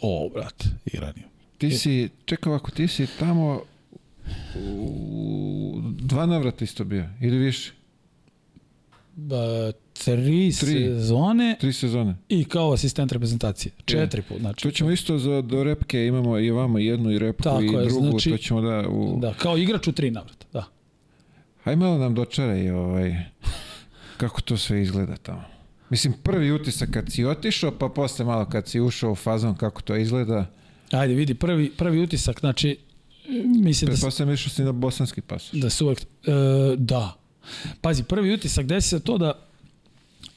O, 0.00 0.30
brat, 0.34 0.64
Iran 0.86 1.12
je. 1.16 1.22
Ti 1.58 1.70
si, 1.70 2.08
čekaj 2.24 2.50
ovako, 2.50 2.70
ti 2.70 2.88
si 2.88 3.06
tamo 3.18 3.60
u 4.78 5.80
dva 5.98 6.26
navrata 6.26 6.64
isto 6.64 6.84
bio, 6.84 7.08
ili 7.20 7.38
više? 7.38 7.72
Ba, 9.16 9.72
tri, 10.04 10.52
sezone 10.52 11.56
Tri 11.60 11.72
sezone. 11.72 12.16
i 12.28 12.44
kao 12.44 12.72
asistent 12.72 13.12
reprezentacije. 13.12 13.72
Četiri 13.84 14.22
put, 14.22 14.38
znači. 14.40 14.62
To 14.62 14.70
ćemo 14.70 14.90
isto 14.90 15.18
za, 15.18 15.42
do 15.42 15.64
repke, 15.64 16.06
imamo 16.06 16.38
i 16.38 16.50
vamo 16.50 16.78
jednu 16.78 17.10
i 17.10 17.18
repku 17.18 17.42
Tako 17.42 17.62
i 17.62 17.66
je, 17.66 17.84
drugu, 17.84 18.10
znači- 18.10 18.30
to 18.30 18.36
ćemo 18.36 18.60
da... 18.60 18.88
U... 18.88 19.18
Da, 19.20 19.34
kao 19.34 19.58
igrač 19.58 19.88
u 19.88 19.92
tri 19.92 20.10
navrata, 20.10 20.46
da. 20.52 20.64
Hajde 21.64 21.76
malo 21.76 21.98
nam 21.98 22.14
dočaraj 22.14 22.70
ovaj, 22.70 23.14
kako 24.16 24.40
to 24.40 24.56
sve 24.56 24.82
izgleda 24.82 25.16
tamo. 25.16 25.44
Mislim, 25.90 26.12
prvi 26.22 26.52
utisak 26.52 26.90
kad 26.90 27.12
si 27.12 27.24
otišao, 27.24 27.78
pa 27.78 27.88
posle 27.88 28.24
malo 28.24 28.44
kad 28.44 28.68
si 28.68 28.80
ušao 28.80 29.12
u 29.12 29.14
fazon 29.14 29.54
kako 29.54 29.82
to 29.82 29.96
izgleda. 29.96 30.46
Ajde, 30.90 31.14
vidi, 31.14 31.34
prvi, 31.34 31.70
prvi 31.76 32.00
utisak, 32.00 32.40
znači, 32.40 32.78
mislim 33.44 33.86
da, 33.86 33.92
Pretpostavljam 33.92 34.34
išao 34.34 34.50
si 34.50 34.62
na 34.62 34.72
bosanski 34.72 35.20
pasoš. 35.20 35.60
da 35.60 35.70
se 35.70 35.84
uvek... 35.84 36.00
E, 36.00 36.06
da. 36.76 37.16
Pazi, 37.80 38.02
prvi 38.02 38.34
utisak 38.34 38.66
desi 38.66 38.88
se 38.88 39.00
to 39.00 39.18
da 39.18 39.32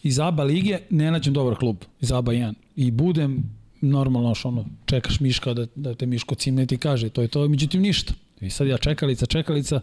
iz 0.04 0.20
ABA 0.20 0.44
lige 0.44 0.80
ne 0.90 1.12
nađem 1.12 1.34
dobar 1.34 1.58
klub, 1.58 1.78
iz 2.02 2.12
ABA 2.12 2.32
1. 2.32 2.54
I 2.76 2.92
budem 2.92 3.44
normalno, 3.82 4.36
što 4.36 4.48
ono, 4.48 4.66
čekaš 4.86 5.20
Miška 5.20 5.54
da, 5.54 5.68
da 5.76 5.96
te 5.96 6.06
Miško 6.06 6.36
cimne 6.36 6.66
ti 6.66 6.78
kaže, 6.78 7.10
to 7.10 7.22
je 7.22 7.28
to, 7.28 7.48
međutim 7.48 7.82
ništa. 7.82 8.14
I 8.42 8.50
sad 8.50 8.68
ja 8.68 8.78
čekalica, 8.78 9.26
čekalica 9.26 9.80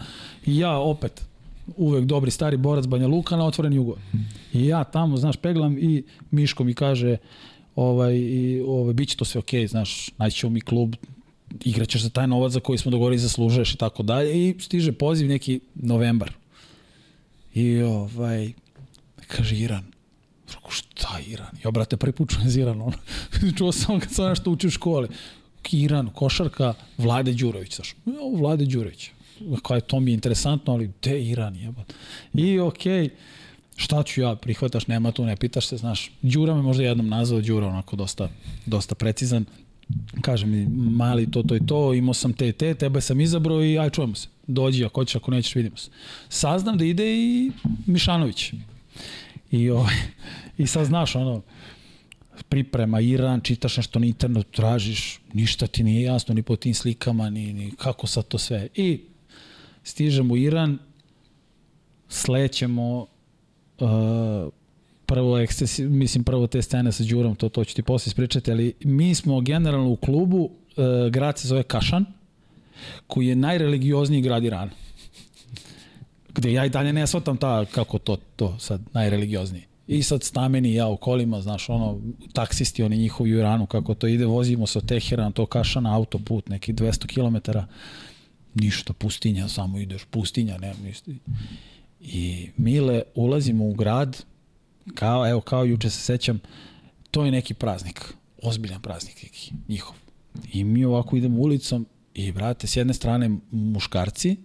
i 0.47 0.59
ja 0.59 0.78
opet 0.78 1.34
uvek 1.76 2.04
dobri 2.04 2.30
stari 2.30 2.56
borac 2.56 2.86
Banja 2.86 3.06
Luka 3.06 3.36
na 3.36 3.46
otvoren 3.46 3.72
jugo. 3.72 3.96
I 4.52 4.66
ja 4.66 4.84
tamo, 4.84 5.16
znaš, 5.16 5.36
peglam 5.36 5.78
i 5.78 6.02
Miško 6.30 6.64
mi 6.64 6.74
kaže 6.74 7.16
ovaj, 7.76 8.14
i, 8.14 8.62
ovaj, 8.66 8.94
bit 8.94 9.08
će 9.08 9.16
to 9.16 9.24
sve 9.24 9.38
okej, 9.38 9.62
okay, 9.62 9.70
znaš, 9.70 10.10
naći 10.18 10.36
ćemo 10.36 10.50
mi 10.50 10.60
klub, 10.60 10.94
igraćeš 11.64 12.02
za 12.02 12.10
taj 12.10 12.26
novac 12.26 12.52
za 12.52 12.60
koji 12.60 12.78
smo 12.78 12.90
dogovorili 12.90 13.18
zaslužuješ 13.18 13.74
i 13.74 13.76
tako 13.76 14.02
dalje 14.02 14.48
i 14.48 14.54
stiže 14.60 14.92
poziv 14.92 15.28
neki 15.28 15.60
novembar. 15.74 16.32
I 17.54 17.82
ovaj, 17.82 18.52
kaže 19.26 19.56
Iran. 19.56 19.84
Rekao, 20.48 20.70
šta 20.70 21.18
Iran? 21.26 21.56
Ja, 21.64 21.70
brate, 21.70 21.96
prvi 21.96 22.12
put 22.12 22.30
čujem 22.30 22.48
za 22.48 22.60
Iran. 22.60 22.80
Ono. 22.80 22.96
Čuo 23.58 23.72
sam 23.72 24.00
kad 24.00 24.12
sam 24.12 24.28
nešto 24.28 24.50
učio 24.50 24.68
u 24.68 24.70
školi. 24.70 25.08
Iran, 25.72 26.10
košarka, 26.14 26.74
Vlade 26.98 27.32
Đurović. 27.32 27.76
Znaš, 27.76 27.96
ja, 28.06 28.12
Vlade 28.38 28.64
Đurović. 28.64 29.10
Kao 29.62 29.74
je, 29.74 29.80
to 29.80 30.01
mi 30.01 30.11
je 30.11 30.14
interesantno, 30.14 30.72
ali 30.72 30.90
gde 31.01 31.11
je 31.11 31.30
Iran? 31.30 31.57
Jeba? 31.57 31.84
I 32.34 32.59
okej, 32.59 33.03
okay, 33.03 33.11
šta 33.76 34.03
ću 34.03 34.20
ja, 34.20 34.36
prihvataš, 34.36 34.86
nema 34.86 35.12
tu, 35.12 35.24
ne 35.24 35.36
pitaš 35.36 35.66
se, 35.66 35.76
znaš. 35.76 36.11
Đura 36.22 36.55
me 36.55 36.62
možda 36.62 36.84
jednom 36.84 37.09
nazvao, 37.09 37.40
Đura 37.40 37.66
onako 37.66 37.97
dosta, 37.97 38.28
dosta 38.66 38.95
precizan. 38.95 39.45
Kaže 40.20 40.47
mi, 40.47 40.66
mali 40.70 41.30
to, 41.30 41.42
to 41.42 41.57
i 41.57 41.66
to, 41.66 41.95
imao 41.95 42.14
sam 42.14 42.32
te 42.32 42.53
te, 42.53 42.74
tebe 42.74 43.01
sam 43.01 43.20
izabrao 43.20 43.64
i 43.64 43.78
aj 43.78 43.90
čujemo 43.90 44.14
se. 44.14 44.28
Dođi, 44.47 44.84
ako 44.84 45.01
hoćeš, 45.01 45.16
ako 45.16 45.30
nećeš, 45.30 45.55
vidimo 45.55 45.76
se. 45.76 45.90
Saznam 46.28 46.78
da 46.78 46.84
ide 46.84 47.16
i 47.16 47.51
Mišanović. 47.86 48.53
I, 49.51 49.70
ovaj, 49.70 49.95
I 50.59 50.66
sad 50.66 50.86
znaš, 50.86 51.16
ono, 51.16 51.42
priprema 52.49 53.01
Iran, 53.01 53.40
čitaš 53.40 53.76
nešto 53.76 53.99
na 53.99 54.07
internetu, 54.07 54.51
tražiš, 54.51 55.20
ništa 55.32 55.66
ti 55.66 55.82
nije 55.82 56.03
jasno 56.03 56.34
ni 56.34 56.42
po 56.42 56.57
tim 56.57 56.74
slikama, 56.74 57.30
ni, 57.30 57.53
ni 57.53 57.70
kako 57.70 58.07
sad 58.07 58.28
to 58.28 58.38
sve. 58.38 58.68
I 58.74 59.01
stižemo 59.85 60.35
u 60.35 60.37
Iran, 60.37 60.78
slećemo 62.09 63.07
uh, 63.78 64.53
prvo 65.07 65.39
eksces, 65.39 65.78
mislim 65.78 66.24
prvo 66.24 66.47
te 66.47 66.62
scene 66.62 66.93
sa 66.93 67.05
Đurom, 67.05 67.37
to, 67.37 67.49
to 67.49 67.64
ću 67.64 67.74
ti 67.74 67.82
posle 67.82 68.11
ispričati, 68.11 68.51
ali 68.51 68.72
mi 68.85 69.14
smo 69.14 69.41
generalno 69.41 69.91
u 69.91 69.97
klubu, 69.97 70.39
uh, 70.43 71.11
grad 71.11 71.39
se 71.39 71.49
zove 71.49 71.62
Kašan, 71.62 72.05
koji 73.07 73.26
je 73.26 73.37
najreligiozniji 73.37 74.22
grad 74.22 74.45
Irana. 74.45 74.70
Gde 76.35 76.53
ja 76.53 76.64
i 76.64 76.70
dalje 76.70 76.93
ne 76.93 77.07
shvatam 77.07 77.37
ta, 77.37 77.64
kako 77.64 77.99
to, 77.99 78.16
to 78.37 78.59
sad 78.59 78.80
najreligiozniji. 78.93 79.62
I 79.87 80.03
sad 80.03 80.22
stameni 80.22 80.74
ja 80.74 80.87
u 80.89 80.97
kolima, 80.97 81.41
znaš, 81.41 81.68
ono, 81.68 82.01
taksisti, 82.32 82.82
oni 82.82 82.99
njihovi 82.99 83.35
u 83.35 83.39
Iranu, 83.39 83.66
kako 83.66 83.95
to 83.95 84.07
ide, 84.07 84.26
vozimo 84.26 84.66
se 84.66 84.78
od 84.78 84.89
Teherana, 84.89 85.30
to 85.30 85.47
Kašana, 85.47 85.97
autoput, 85.97 86.49
nekih 86.49 86.74
200 86.74 87.07
km, 87.07 87.59
ništa, 88.55 88.92
pustinja, 88.92 89.48
samo 89.48 89.78
ideš, 89.78 90.05
pustinja, 90.05 90.59
ne, 90.59 90.74
ništa. 90.84 91.11
I 92.00 92.50
Mile, 92.57 93.02
ulazimo 93.14 93.64
u 93.64 93.74
grad, 93.74 94.24
kao, 94.94 95.30
evo, 95.30 95.40
kao 95.40 95.64
juče 95.64 95.90
se 95.90 96.00
sećam, 96.00 96.40
to 97.11 97.24
je 97.24 97.30
neki 97.30 97.55
praznik, 97.55 98.14
ozbiljan 98.42 98.80
praznik 98.80 99.22
neki, 99.22 99.52
njihov. 99.68 99.96
I 100.52 100.64
mi 100.64 100.84
ovako 100.84 101.16
idemo 101.16 101.38
ulicom 101.40 101.86
i, 102.14 102.32
brate, 102.32 102.66
s 102.66 102.76
jedne 102.76 102.94
strane 102.94 103.30
muškarci, 103.50 104.36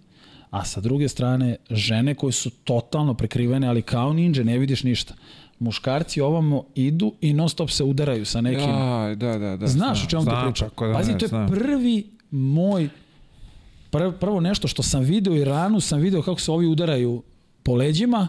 a 0.50 0.64
sa 0.64 0.80
druge 0.80 1.08
strane 1.08 1.56
žene 1.70 2.14
koje 2.14 2.32
su 2.32 2.50
totalno 2.50 3.14
prekrivene, 3.14 3.68
ali 3.68 3.82
kao 3.82 4.12
ninja, 4.12 4.44
ne 4.44 4.58
vidiš 4.58 4.82
ništa. 4.82 5.14
Muškarci 5.58 6.20
ovamo 6.20 6.64
idu 6.74 7.14
i 7.20 7.32
non 7.32 7.48
stop 7.48 7.70
se 7.70 7.84
udaraju 7.84 8.24
sa 8.24 8.40
nekim... 8.40 8.68
Ja, 8.68 9.14
da, 9.14 9.38
da, 9.38 9.56
da. 9.56 9.66
Znaš 9.66 10.04
o 10.04 10.10
čemu 10.10 10.22
znam, 10.22 10.44
pričam? 10.52 10.68
da 10.78 10.92
Pazi, 10.92 11.18
to 11.18 11.24
je 11.24 11.28
znam. 11.28 11.48
prvi 11.48 12.10
moj 12.30 12.88
prvo, 13.90 14.12
prvo 14.12 14.40
nešto 14.40 14.68
što 14.68 14.82
sam 14.82 15.02
video 15.02 15.32
u 15.32 15.36
Iranu, 15.36 15.80
sam 15.80 16.00
video 16.00 16.22
kako 16.22 16.40
se 16.40 16.50
ovi 16.50 16.66
udaraju 16.66 17.22
po 17.62 17.74
leđima 17.74 18.28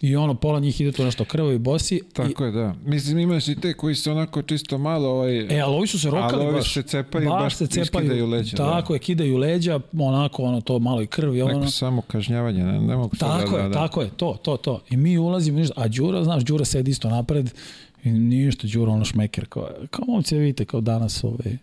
i 0.00 0.16
ono, 0.16 0.34
pola 0.34 0.60
njih 0.60 0.80
ide 0.80 0.92
tu 0.92 1.04
nešto 1.04 1.24
krvo 1.24 1.52
i 1.52 1.58
bosi. 1.58 2.00
Tako 2.12 2.44
je, 2.44 2.52
da. 2.52 2.74
Mislim, 2.84 3.18
imaš 3.18 3.48
i 3.48 3.54
te 3.54 3.74
koji 3.74 3.94
se 3.94 4.10
onako 4.10 4.42
čisto 4.42 4.78
malo... 4.78 5.08
Ovaj, 5.08 5.56
E, 5.56 5.60
ali 5.60 5.76
ovi 5.76 5.86
su 5.86 5.98
se 5.98 6.10
rokali 6.10 6.34
ali 6.34 6.44
ovi 6.44 6.54
baš. 6.54 6.74
se 6.74 6.82
cepaju, 6.82 7.28
baš 7.28 7.54
se 7.56 7.66
cepaju. 7.66 8.04
iskidaju 8.04 8.26
leđa, 8.26 8.56
da. 8.56 8.70
Tako 8.70 8.92
je, 8.94 8.98
kidaju 8.98 9.36
leđa, 9.36 9.80
onako, 9.98 10.42
ono, 10.42 10.60
to 10.60 10.78
malo 10.78 11.02
i 11.02 11.06
krvi. 11.06 11.42
Ono, 11.42 11.54
Neko 11.58 11.70
samo 11.70 12.02
kažnjavanje, 12.02 12.64
ne, 12.64 12.80
ne 12.80 12.96
mogu 12.96 13.16
Tako 13.16 13.56
da, 13.56 13.62
je, 13.62 13.68
da, 13.68 13.74
tako 13.74 14.02
je, 14.02 14.10
to, 14.16 14.36
to, 14.42 14.56
to. 14.56 14.80
I 14.90 14.96
mi 14.96 15.18
ulazimo, 15.18 15.58
ništa, 15.58 15.74
a 15.76 15.88
Đura, 15.88 16.24
znaš, 16.24 16.42
Đura 16.44 16.64
sedi 16.64 16.90
isto 16.90 17.10
napred 17.10 17.50
i 18.04 18.10
ništa, 18.10 18.66
Đura 18.66 18.92
ono 18.92 19.04
šmeker, 19.04 19.46
kao, 19.48 19.68
kao 19.90 20.04
momci, 20.08 20.36
vidite, 20.36 20.64
kao 20.64 20.80
danas, 20.80 21.24
ovaj, 21.24 21.56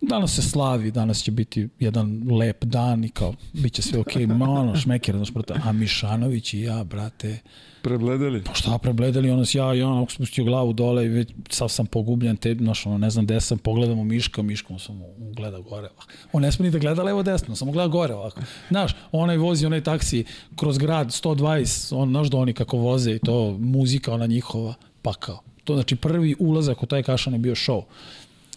danas 0.00 0.34
se 0.34 0.42
slavi, 0.42 0.90
danas 0.90 1.22
će 1.22 1.30
biti 1.30 1.68
jedan 1.78 2.22
lep 2.38 2.64
dan 2.64 3.04
i 3.04 3.08
kao, 3.08 3.34
bit 3.52 3.72
će 3.72 3.82
sve 3.82 4.00
okej, 4.00 4.22
okay. 4.26 4.36
ma 4.36 4.50
ono, 4.50 4.76
šmeker, 4.76 5.16
znaš, 5.16 5.32
brate, 5.32 5.54
a 5.64 5.72
Mišanović 5.72 6.54
i 6.54 6.60
ja, 6.60 6.84
brate, 6.84 7.38
Prebledali. 7.82 8.42
pa 8.44 8.54
šta 8.54 8.78
prebledali, 8.78 9.30
ono, 9.30 9.44
ja, 9.54 9.74
ja 9.74 9.88
onako 9.88 10.12
spustio 10.12 10.44
glavu 10.44 10.72
dole 10.72 11.06
i 11.06 11.08
već 11.08 11.28
sav 11.48 11.68
sam 11.68 11.86
pogubljen, 11.86 12.36
te, 12.36 12.54
znaš, 12.54 12.86
ono, 12.86 12.98
ne 12.98 13.10
znam 13.10 13.24
gde 13.24 13.40
sam, 13.40 13.58
pogledamo 13.58 14.04
Miška, 14.04 14.42
Miškom 14.42 14.78
sam 14.78 15.00
gleda 15.36 15.58
gore, 15.58 15.88
ovako. 15.88 16.12
On 16.32 16.42
ne 16.42 16.52
sme 16.52 16.64
ni 16.64 16.70
da 16.70 16.78
gleda 16.78 17.02
levo 17.02 17.22
desno, 17.22 17.56
samo 17.56 17.72
gleda 17.72 17.88
gore 17.88 18.14
ovako. 18.14 18.40
Znaš, 18.68 18.92
onaj 19.12 19.36
vozi 19.36 19.66
onaj 19.66 19.80
taksi 19.80 20.24
kroz 20.56 20.78
grad 20.78 21.06
120, 21.06 21.94
on, 21.96 22.08
znaš 22.08 22.28
da 22.28 22.36
oni 22.36 22.52
kako 22.52 22.76
voze 22.76 23.12
i 23.12 23.18
to, 23.18 23.56
muzika 23.58 24.14
ona 24.14 24.26
njihova, 24.26 24.74
pa 25.02 25.12
kao. 25.12 25.40
To 25.64 25.74
znači 25.74 25.96
prvi 25.96 26.34
ulazak 26.38 26.82
u 26.82 26.86
taj 26.86 27.02
kašan 27.02 27.32
je 27.32 27.38
bio 27.38 27.54
show. 27.54 27.82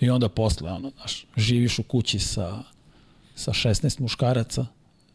I 0.04 0.10
onda 0.10 0.30
posle, 0.30 0.72
ono, 0.72 0.92
znaš, 0.98 1.26
živiš 1.38 1.80
u 1.80 1.84
kući 1.84 2.20
sa, 2.20 2.64
sa 3.36 3.52
16 3.52 4.02
muškaraca, 4.02 4.66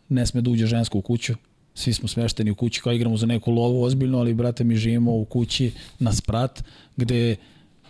ne 0.09 0.26
sme 0.26 0.41
da 0.41 0.51
uđe 0.51 0.66
žensko 0.66 0.99
u 0.99 1.03
kuću, 1.03 1.34
svi 1.74 1.93
smo 1.93 2.09
smešteni 2.09 2.51
u 2.51 2.55
kući 2.55 2.80
kao 2.80 2.93
igramo 2.93 3.16
za 3.16 3.26
neku 3.26 3.53
lovu 3.53 3.82
ozbiljno, 3.82 4.18
ali 4.18 4.34
brate 4.34 4.64
mi 4.64 4.76
živimo 4.76 5.12
u 5.12 5.24
kući 5.24 5.72
na 5.99 6.12
sprat 6.12 6.64
gde 6.97 7.36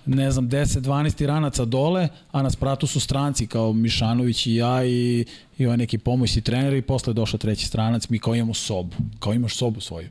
ne 0.07 0.31
znam 0.31 0.49
10 0.49 0.81
12 0.81 1.23
iranaca 1.23 1.65
dole, 1.65 2.09
a 2.33 2.43
na 2.43 2.51
spratu 2.51 2.87
su 2.87 3.01
stranci 3.01 3.47
kao 3.47 3.73
Mišanović 3.73 4.47
i 4.47 4.55
ja 4.55 4.85
i 4.85 5.25
i 5.59 5.67
ovaj 5.67 5.77
neki 5.77 5.99
pomoćni 5.99 6.43
trener 6.43 6.75
i 6.75 6.83
posle 6.83 7.11
je 7.11 7.15
došao 7.15 7.39
treći 7.39 7.67
stranac, 7.67 8.09
mi 8.09 8.19
kao 8.19 8.35
imamo 8.35 8.55
sobu, 8.55 8.97
kao 9.19 9.35
imaš 9.35 9.57
sobu 9.57 9.81
svoju. 9.81 10.09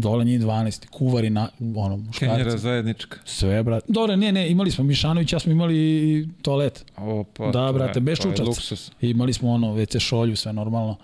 Dole 0.00 0.24
njih 0.24 0.40
12, 0.40 0.86
kuvari 0.88 1.30
na 1.30 1.48
ono 1.76 2.04
Kenjera 2.10 2.36
muškarci. 2.36 2.58
zajednička. 2.58 3.18
Sve 3.24 3.62
brate. 3.62 3.86
Dobro, 3.88 4.16
ne, 4.16 4.32
ne, 4.32 4.50
imali 4.50 4.70
smo 4.70 4.84
Mišanović, 4.84 5.32
ja 5.32 5.38
smo 5.38 5.52
imali 5.52 5.76
i 5.76 6.28
toalet. 6.42 6.84
O, 6.96 7.24
pa, 7.26 7.46
Da, 7.46 7.66
to 7.66 7.72
brate, 7.72 7.96
je- 7.96 8.00
bez 8.02 8.18
čučavca. 8.18 8.74
Imali 9.02 9.32
smo 9.32 9.50
ono 9.50 9.66
WC 9.68 9.98
šolju, 10.00 10.36
sve 10.36 10.52
normalno. 10.52 10.96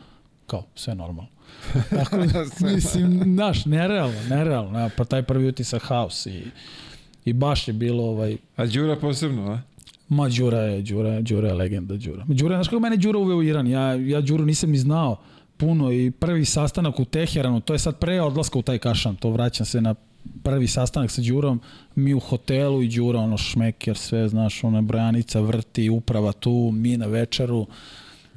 Kao, 0.46 0.64
sve 0.74 0.94
normalno. 0.94 1.30
Tako 1.90 2.16
da, 2.18 2.44
mislim, 2.66 3.20
znaš, 3.24 3.64
nerealno, 3.66 4.20
nerealno. 4.30 4.78
Ja, 4.78 4.90
pa 4.96 5.04
taj 5.04 5.22
prvi 5.22 5.48
utisak 5.48 5.82
haos 5.82 6.26
i, 6.26 6.42
i 7.24 7.32
baš 7.32 7.68
je 7.68 7.74
bilo 7.74 8.04
ovaj, 8.04 8.36
A 8.56 8.66
Đura 8.66 8.96
posebno, 8.96 9.42
a? 9.44 9.60
ma 10.08 10.28
Đura 10.30 10.58
je, 10.60 10.82
Đura, 10.82 11.08
je- 11.08 11.22
Đura 11.22 11.48
je 11.48 11.54
legenda, 11.54 11.96
Đura. 11.96 12.24
Đura, 12.28 12.56
znaš 12.56 12.68
kako 12.68 12.80
mene 12.80 12.96
Đura 12.96 13.18
uveo 13.18 13.36
u 13.36 13.42
Iran? 13.42 13.66
Ja, 13.66 13.80
ja 13.94 14.20
Đuru 14.20 14.44
nisam 14.44 14.70
ni 14.70 14.78
znao 14.78 15.16
puno 15.56 15.92
i 15.92 16.10
prvi 16.10 16.44
sastanak 16.44 17.00
u 17.00 17.04
Teheranu, 17.04 17.60
to 17.60 17.72
je 17.72 17.78
sad 17.78 17.98
pre 17.98 18.20
odlaska 18.20 18.58
u 18.58 18.62
taj 18.62 18.78
kašan, 18.78 19.16
to 19.16 19.30
vraćam 19.30 19.66
se 19.66 19.80
na 19.80 19.94
prvi 20.42 20.66
sastanak 20.66 21.10
sa 21.10 21.22
Đurom, 21.22 21.60
mi 21.94 22.14
u 22.14 22.20
hotelu 22.20 22.82
i 22.82 22.88
Đura, 22.88 23.20
ono 23.20 23.38
šmeker, 23.38 23.96
sve, 23.96 24.28
znaš, 24.28 24.64
ona 24.64 24.82
brojanica 24.82 25.40
vrti, 25.40 25.90
uprava 25.90 26.32
tu, 26.32 26.70
mi 26.72 26.96
na 26.96 27.06
večeru, 27.06 27.66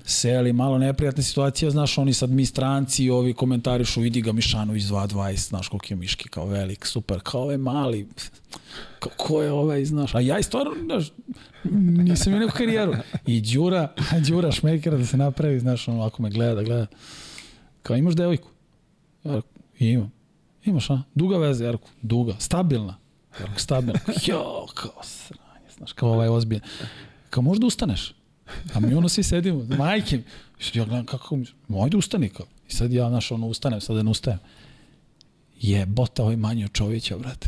seli, 0.09 0.53
malo 0.53 0.77
neprijatna 0.77 1.23
situacija, 1.23 1.71
znaš, 1.71 1.97
oni 1.97 2.13
sad 2.13 2.29
mi 2.29 2.45
stranci, 2.45 3.09
ovi 3.09 3.33
komentarišu, 3.33 4.01
vidi 4.01 4.21
ga 4.21 4.31
Mišanović 4.31 4.83
2.20, 4.83 5.47
znaš 5.47 5.67
koliko 5.67 5.85
je 5.89 5.95
Miški, 5.95 6.29
kao 6.29 6.45
velik, 6.45 6.85
super, 6.85 7.19
kao 7.23 7.41
ovaj 7.41 7.57
mali, 7.57 8.07
kao, 8.99 9.11
ko 9.17 9.41
je 9.41 9.51
ovaj, 9.51 9.85
znaš, 9.85 10.15
a 10.15 10.19
ja 10.19 10.39
i 10.39 10.43
stvarno, 10.43 10.71
znaš, 10.85 11.11
nisam 12.03 12.33
imao 12.33 12.45
neku 12.45 12.57
karijeru. 12.57 12.93
I 13.25 13.41
Đura, 13.41 13.93
Đura 14.27 14.51
šmekera 14.51 14.97
da 14.97 15.05
se 15.05 15.17
napravi, 15.17 15.59
znaš, 15.59 15.87
on 15.87 15.95
ovako 15.95 16.21
me 16.21 16.29
gleda, 16.29 16.63
gleda, 16.63 16.87
kao 17.83 17.97
imaš 17.97 18.15
devojku? 18.15 18.47
Ja, 19.23 19.41
imam. 19.79 20.11
Imaš, 20.65 20.89
a? 20.89 21.01
Duga 21.15 21.37
veza, 21.37 21.65
Jarko? 21.65 21.87
Duga. 22.01 22.35
Stabilna? 22.39 22.97
Jarko, 23.39 23.59
stabilna. 23.59 23.99
Jo, 24.27 24.65
kao 24.73 25.03
sranje, 25.03 25.69
znaš, 25.77 25.93
kao 25.93 26.09
ovaj 26.09 26.27
ozbiljan. 26.27 26.63
Kao 27.29 27.43
možda 27.43 27.65
ustaneš? 27.65 28.13
A 28.73 28.79
mi 28.79 28.93
ono 28.93 29.09
svi 29.09 29.23
sedimo, 29.23 29.65
majke 29.77 30.17
mi. 30.17 30.23
Ja 30.73 30.85
gledam 30.85 31.05
kako 31.05 31.39
moj 31.67 31.89
da 31.89 31.97
ustani 31.97 32.29
kao. 32.29 32.45
I 32.69 32.73
sad 32.73 32.93
ja, 32.93 33.09
znaš, 33.09 33.31
ono, 33.31 33.47
ustanem, 33.47 33.81
sad 33.81 33.95
da 33.95 34.03
ne 34.03 34.11
ustajem. 34.11 34.39
Je, 35.61 35.85
bota 35.85 36.23
ovaj 36.23 36.35
manji 36.35 36.65
od 36.65 36.71
Čovića, 36.71 37.17
brate. 37.17 37.47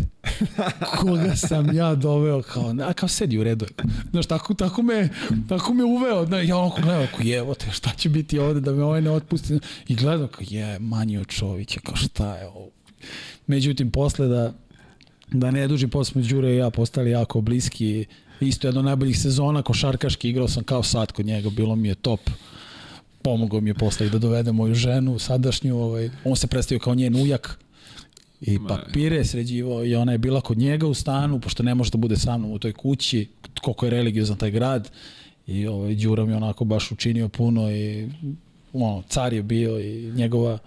Koga 0.99 1.35
sam 1.35 1.75
ja 1.75 1.95
doveo 1.95 2.41
kao, 2.41 2.75
a 2.87 2.93
kao 2.93 3.09
sedi 3.09 3.39
u 3.39 3.43
redu. 3.43 3.65
Znaš, 4.11 4.25
tako, 4.25 4.53
tako, 4.53 4.81
me, 4.81 5.09
tako 5.49 5.73
me 5.73 5.83
uveo. 5.83 6.25
Znaš, 6.25 6.47
ja 6.47 6.57
onako 6.57 6.81
gledam, 6.81 7.03
ako 7.13 7.23
je, 7.23 7.37
evo 7.37 7.53
te, 7.53 7.71
šta 7.71 7.89
će 7.97 8.09
biti 8.09 8.39
ovde 8.39 8.59
da 8.59 8.71
me 8.71 8.83
ovaj 8.83 9.01
ne 9.01 9.09
otpusti. 9.09 9.59
I 9.87 9.95
gledam 9.95 10.27
kao, 10.27 10.45
je, 10.49 10.79
manji 10.79 11.17
od 11.17 11.27
kao 11.83 11.95
šta 11.95 12.35
je 12.35 12.47
ovo. 12.47 12.69
Međutim, 13.47 13.91
posle 13.91 14.27
da, 14.27 14.53
da 15.31 15.51
ne 15.51 15.67
duži, 15.67 15.87
posle 15.87 16.21
Đure 16.21 16.53
i 16.53 16.57
ja 16.57 16.69
postali 16.69 17.11
jako 17.11 17.41
bliski 17.41 18.05
isto 18.47 18.67
jedna 18.67 18.79
od 18.79 18.85
najboljih 18.85 19.19
sezona 19.19 19.61
košarkaški, 19.61 20.29
igrao 20.29 20.47
sam 20.47 20.63
kao 20.63 20.83
sad 20.83 21.11
kod 21.11 21.25
njega, 21.25 21.49
bilo 21.49 21.75
mi 21.75 21.87
je 21.87 21.95
top. 21.95 22.19
Pomogao 23.21 23.61
mi 23.61 23.69
je 23.69 23.73
posle 23.73 24.09
da 24.09 24.19
dovede 24.19 24.51
moju 24.51 24.75
ženu, 24.75 25.19
sadašnju, 25.19 25.77
ovaj, 25.77 26.09
on 26.25 26.35
se 26.35 26.47
predstavio 26.47 26.79
kao 26.79 26.95
njen 26.95 27.15
ujak, 27.15 27.59
i 28.41 28.59
papire 28.67 29.25
sređivao 29.25 29.85
i 29.85 29.95
ona 29.95 30.11
je 30.11 30.17
bila 30.17 30.41
kod 30.41 30.57
njega 30.57 30.87
u 30.87 30.93
stanu, 30.93 31.39
pošto 31.39 31.63
ne 31.63 31.75
može 31.75 31.91
da 31.91 31.97
bude 31.97 32.17
sa 32.17 32.37
mnom 32.37 32.51
u 32.51 32.59
toj 32.59 32.73
kući, 32.73 33.27
koliko 33.61 33.85
je 33.85 33.89
religiozan 33.89 34.37
taj 34.37 34.51
grad. 34.51 34.91
I 35.47 35.67
ovaj, 35.67 35.95
Đura 35.95 36.25
mi 36.25 36.33
onako 36.33 36.65
baš 36.65 36.91
učinio 36.91 37.29
puno 37.29 37.71
i 37.71 38.09
ono, 38.73 39.03
car 39.09 39.33
je 39.33 39.43
bio 39.43 39.79
i 39.79 40.11
njegova 40.11 40.57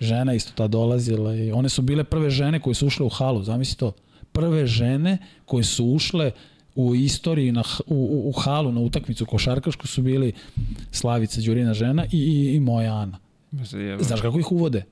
žena 0.00 0.34
isto 0.34 0.52
ta 0.54 0.66
dolazila 0.66 1.34
i 1.34 1.52
one 1.52 1.68
su 1.68 1.82
bile 1.82 2.04
prve 2.04 2.30
žene 2.30 2.60
koje 2.60 2.74
su 2.74 2.86
ušle 2.86 3.06
u 3.06 3.08
halu, 3.08 3.42
zamisli 3.42 3.76
to. 3.76 3.92
Prve 4.32 4.66
žene 4.66 5.18
koje 5.44 5.64
su 5.64 5.84
ušle 5.84 6.30
u 6.76 6.94
istoriji 6.94 7.52
na, 7.52 7.62
u, 7.86 7.94
u, 7.94 8.28
u 8.28 8.32
halu 8.32 8.72
na 8.72 8.80
utakmicu 8.80 9.26
košarkašku 9.26 9.86
su 9.86 10.02
bili 10.02 10.32
Slavica 10.90 11.40
Đurina 11.40 11.74
žena 11.74 12.04
i, 12.12 12.18
i, 12.18 12.54
i 12.54 12.60
moja 12.60 12.94
Ana. 12.94 13.18
Znaš 14.00 14.20
kako 14.20 14.38
ih 14.38 14.52
uvode? 14.52 14.84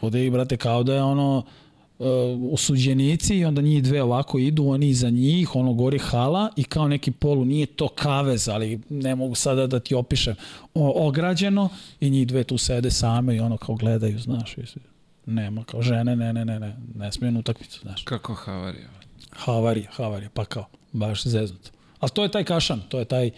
Uvode 0.00 0.26
ih, 0.26 0.32
brate, 0.32 0.56
kao 0.56 0.82
da 0.82 0.94
je 0.94 1.02
ono 1.02 1.44
uh, 1.98 2.06
osuđenici 2.52 3.38
i 3.38 3.44
onda 3.44 3.62
njih 3.62 3.82
dve 3.82 4.02
ovako 4.02 4.38
idu, 4.38 4.68
oni 4.68 4.88
iza 4.88 5.10
njih, 5.10 5.56
ono 5.56 5.72
gori 5.72 5.98
hala 5.98 6.50
i 6.56 6.64
kao 6.64 6.88
neki 6.88 7.10
polu, 7.10 7.44
nije 7.44 7.66
to 7.66 7.88
kavez, 7.88 8.48
ali 8.48 8.80
ne 8.88 9.14
mogu 9.14 9.34
sada 9.34 9.66
da 9.66 9.80
ti 9.80 9.94
opišem, 9.94 10.34
o, 10.74 11.06
ograđeno 11.08 11.68
i 12.00 12.10
njih 12.10 12.26
dve 12.26 12.44
tu 12.44 12.58
sede 12.58 12.90
same 12.90 13.36
i 13.36 13.40
ono 13.40 13.56
kao 13.56 13.74
gledaju, 13.74 14.18
znaš, 14.18 14.58
i 14.58 14.62
nema 15.26 15.64
kao 15.64 15.82
žene, 15.82 16.16
ne, 16.16 16.32
ne, 16.32 16.44
ne, 16.44 16.60
ne, 16.60 16.76
ne 16.94 17.12
smiju 17.12 17.32
na 17.32 17.38
utakmicu, 17.38 17.80
znaš. 17.80 18.02
Kako 18.02 18.34
havarija? 18.34 18.88
Havarija, 19.30 19.90
havarija, 19.90 20.30
pa 20.34 20.44
kao 20.44 20.66
baš 20.92 21.24
zeznuto. 21.24 21.70
Ali 22.00 22.10
to 22.10 22.22
je 22.22 22.30
taj 22.30 22.44
Kašan, 22.44 22.82
to 22.88 22.98
je 22.98 23.04
taj 23.04 23.30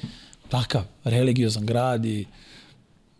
takav 0.48 0.82
religiozan 1.04 1.66
grad 1.66 2.04
i 2.04 2.26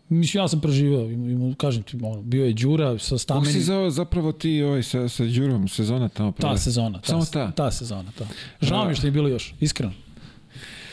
Mislim, 0.09 0.43
ja 0.43 0.47
sam 0.47 0.61
preživao, 0.61 1.09
im, 1.09 1.55
kažem 1.57 1.83
ti, 1.83 1.97
ono, 2.01 2.21
bio 2.21 2.45
je 2.45 2.53
Đura 2.53 2.99
sa 2.99 3.17
stamenim... 3.17 3.45
Kako 3.45 3.53
si 3.53 3.63
za, 3.63 3.89
zapravo 3.89 4.31
ti 4.31 4.61
ovaj, 4.61 4.83
sa, 4.83 5.09
sa 5.09 5.23
Đurom 5.23 5.67
sezona 5.67 6.09
tamo 6.09 6.31
prve? 6.31 6.49
Ta 6.49 6.57
sezona. 6.57 7.01
Ta, 7.01 7.07
Samo 7.07 7.25
ta? 7.25 7.51
Ta 7.51 7.71
sezona, 7.71 8.11
ta. 8.17 8.25
Žao 8.61 8.89
mi 8.89 8.95
što 8.95 9.07
je 9.07 9.11
bilo 9.11 9.29
još, 9.29 9.53
iskreno. 9.59 9.93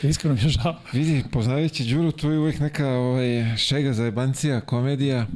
Iskreno 0.03 0.35
mi 0.35 0.41
je 0.41 0.49
žao. 0.49 0.75
Vidi, 0.93 1.23
poznavajući 1.31 1.83
Đuru, 1.83 2.11
tu 2.11 2.31
je 2.31 2.39
uvek 2.39 2.59
neka 2.59 2.89
ovaj, 2.89 3.57
šega 3.57 3.93
za 3.93 4.05
jebancija, 4.05 4.61
komedija. 4.61 5.27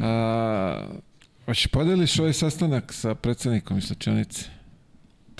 A, 0.00 0.86
hoćeš 1.44 1.66
podeliš 1.66 2.18
ovaj 2.18 2.32
sastanak 2.32 2.92
sa 2.92 3.14
predsednikom 3.14 3.78
iz 3.78 3.84
Slačionice? 3.84 4.57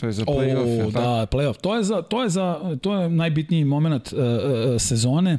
To 0.01 0.07
je 0.07 0.13
za 0.13 0.25
play-off, 0.25 0.87
oh, 0.87 0.93
Da, 0.93 1.27
play-off. 1.31 1.61
To 1.61 1.77
je, 1.77 1.85
za, 1.85 2.03
to, 2.03 2.23
je 2.23 2.29
za, 2.29 2.77
to 2.81 2.95
je 2.95 3.09
najbitniji 3.09 3.65
moment 3.65 4.13
uh, 4.13 4.19
uh, 4.19 4.81
sezone 4.81 5.39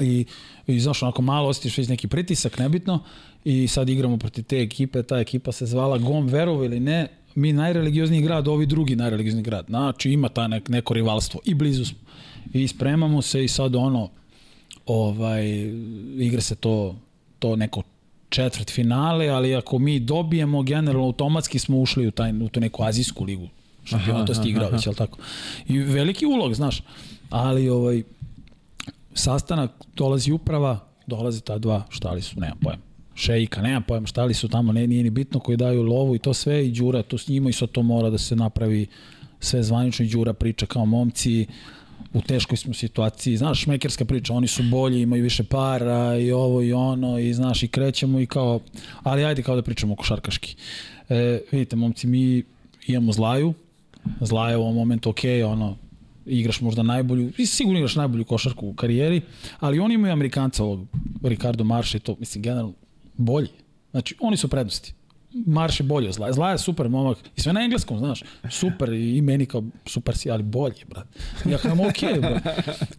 i, 0.00 0.24
i 0.66 0.80
znaš, 0.80 1.02
onako 1.02 1.22
malo 1.22 1.48
osjetiš 1.48 1.78
već 1.78 1.88
neki 1.88 2.08
pritisak, 2.08 2.58
nebitno, 2.58 3.00
i 3.44 3.68
sad 3.68 3.88
igramo 3.88 4.16
protiv 4.16 4.44
te 4.44 4.60
ekipe, 4.60 5.02
ta 5.02 5.18
ekipa 5.18 5.52
se 5.52 5.66
zvala 5.66 5.98
GOM, 5.98 6.26
verovo 6.26 6.64
ili 6.64 6.80
ne, 6.80 7.08
mi 7.34 7.52
najreligiozniji 7.52 8.22
grad, 8.22 8.48
ovi 8.48 8.66
drugi 8.66 8.96
najreligiozniji 8.96 9.42
grad. 9.42 9.64
Znači, 9.68 10.10
ima 10.10 10.28
ta 10.28 10.48
nek, 10.48 10.68
neko 10.68 10.94
rivalstvo 10.94 11.40
i 11.44 11.54
blizu 11.54 11.84
smo. 11.84 11.98
I 12.52 12.68
spremamo 12.68 13.22
se 13.22 13.44
i 13.44 13.48
sad 13.48 13.76
ono, 13.76 14.10
ovaj, 14.86 15.72
igra 16.18 16.40
se 16.40 16.54
to, 16.54 16.96
to 17.38 17.56
neko 17.56 17.82
četvrt 18.34 18.70
finale, 18.70 19.28
ali 19.28 19.54
ako 19.54 19.78
mi 19.78 20.00
dobijemo, 20.00 20.62
generalno 20.62 21.06
automatski 21.06 21.58
smo 21.58 21.80
ušli 21.80 22.06
u, 22.06 22.10
taj, 22.10 22.32
u 22.42 22.48
tu 22.48 22.60
neku 22.60 22.82
azijsku 22.82 23.24
ligu. 23.24 23.48
Šampionatost 23.84 24.46
igrao 24.46 24.70
već, 24.70 24.86
ali 24.86 24.96
tako. 24.96 25.18
I 25.68 25.78
veliki 25.78 26.26
ulog, 26.26 26.54
znaš. 26.54 26.82
Ali 27.30 27.68
ovaj, 27.68 28.02
sastanak, 29.14 29.70
dolazi 29.96 30.32
uprava, 30.32 30.78
dolaze 31.06 31.40
ta 31.40 31.58
dva, 31.58 31.82
šta 31.88 32.12
li 32.12 32.22
su, 32.22 32.40
nemam 32.40 32.58
pojem. 32.62 32.80
Šejka, 33.14 33.62
nemam 33.62 33.82
pojem 33.82 34.06
šta 34.06 34.24
li 34.24 34.34
su 34.34 34.48
tamo, 34.48 34.72
ne, 34.72 34.86
nije 34.86 35.02
ni 35.02 35.10
bitno 35.10 35.40
koji 35.40 35.56
daju 35.56 35.82
lovu 35.82 36.14
i 36.14 36.18
to 36.18 36.34
sve 36.34 36.66
i 36.66 36.70
Đura 36.70 37.02
to 37.02 37.18
s 37.18 37.28
njima 37.28 37.50
i 37.50 37.52
sad 37.52 37.70
to 37.70 37.82
mora 37.82 38.10
da 38.10 38.18
se 38.18 38.36
napravi 38.36 38.86
sve 39.40 39.62
zvanično 39.62 40.04
i 40.04 40.08
Đura 40.08 40.32
priča 40.32 40.66
kao 40.66 40.86
momci, 40.86 41.46
u 42.14 42.20
teškoj 42.20 42.56
smo 42.56 42.74
situaciji, 42.74 43.36
znaš, 43.36 43.62
šmekerska 43.62 44.04
priča, 44.04 44.32
oni 44.34 44.46
su 44.46 44.62
bolji, 44.62 45.00
imaju 45.00 45.22
više 45.22 45.44
para 45.44 46.16
i 46.16 46.32
ovo 46.32 46.62
i 46.62 46.72
ono 46.72 47.18
i 47.18 47.34
znaš 47.34 47.62
i 47.62 47.68
krećemo 47.68 48.20
i 48.20 48.26
kao, 48.26 48.60
ali 49.02 49.24
ajde 49.24 49.42
kao 49.42 49.56
da 49.56 49.62
pričamo 49.62 49.96
košarkaški. 49.96 50.56
E, 51.08 51.40
vidite, 51.52 51.76
momci, 51.76 52.06
mi 52.06 52.42
imamo 52.86 53.12
Zlaju, 53.12 53.54
Zlaja 54.20 54.58
u 54.58 54.62
ovom 54.62 54.74
momentu 54.74 55.10
ok, 55.10 55.18
ono, 55.46 55.76
igraš 56.26 56.60
možda 56.60 56.82
najbolju, 56.82 57.32
i 57.38 57.46
sigurno 57.46 57.78
igraš 57.78 57.96
najbolju 57.96 58.24
košarku 58.24 58.66
u 58.68 58.74
karijeri, 58.74 59.20
ali 59.60 59.78
oni 59.78 59.94
imaju 59.94 60.12
Amerikanca 60.12 60.64
ovog, 60.64 60.86
Ricardo 61.22 61.64
Marša 61.64 61.96
i 61.96 62.00
to, 62.00 62.16
mislim, 62.18 62.42
generalno 62.42 62.72
bolji. 63.16 63.48
Znači, 63.90 64.14
oni 64.20 64.36
su 64.36 64.48
prednosti. 64.48 64.94
Marš 65.46 65.80
je 65.80 65.84
bolje 65.84 66.08
od 66.08 66.14
Zlaja. 66.14 66.32
Zlaja 66.32 66.52
je 66.52 66.58
super 66.58 66.88
momak. 66.88 67.18
I 67.36 67.40
sve 67.40 67.52
na 67.52 67.60
engleskom, 67.60 67.98
znaš. 67.98 68.22
Super 68.50 68.92
i 68.92 69.22
meni 69.22 69.46
kao 69.46 69.62
super 69.86 70.16
si, 70.16 70.30
ali 70.30 70.42
bolje, 70.42 70.84
brat. 70.88 71.06
Ja 71.50 71.58
kao, 71.58 71.74
okay, 71.74 72.20
brat. 72.20 72.42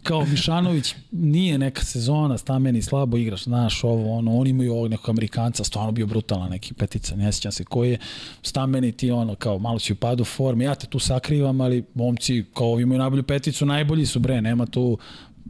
Kao 0.02 0.24
Mišanović 0.24 0.94
nije 1.12 1.58
neka 1.58 1.84
sezona, 1.84 2.38
stameni 2.38 2.82
slabo 2.82 3.16
igraš, 3.16 3.44
znaš, 3.44 3.84
ovo, 3.84 4.18
ono, 4.18 4.36
oni 4.36 4.50
imaju 4.50 4.72
ovog 4.72 4.90
nekog 4.90 5.10
Amerikanca, 5.10 5.64
stvarno 5.64 5.92
bio 5.92 6.06
brutalan 6.06 6.50
neki 6.50 6.74
petica, 6.74 7.16
ne 7.16 7.32
sjećam 7.32 7.52
se 7.52 7.64
koji 7.64 7.90
je. 7.90 7.98
Stameni 8.42 8.92
ti, 8.92 9.10
ono, 9.10 9.34
kao, 9.34 9.58
malo 9.58 9.78
si 9.78 9.92
u 9.92 9.96
padu 9.96 10.24
forme, 10.24 10.64
ja 10.64 10.74
te 10.74 10.86
tu 10.86 10.98
sakrivam, 10.98 11.60
ali 11.60 11.84
momci, 11.94 12.44
kao, 12.54 12.72
ovi 12.72 12.82
imaju 12.82 12.98
najbolju 12.98 13.22
peticu, 13.22 13.66
najbolji 13.66 14.06
su, 14.06 14.20
bre, 14.20 14.40
nema 14.40 14.66
tu, 14.66 14.98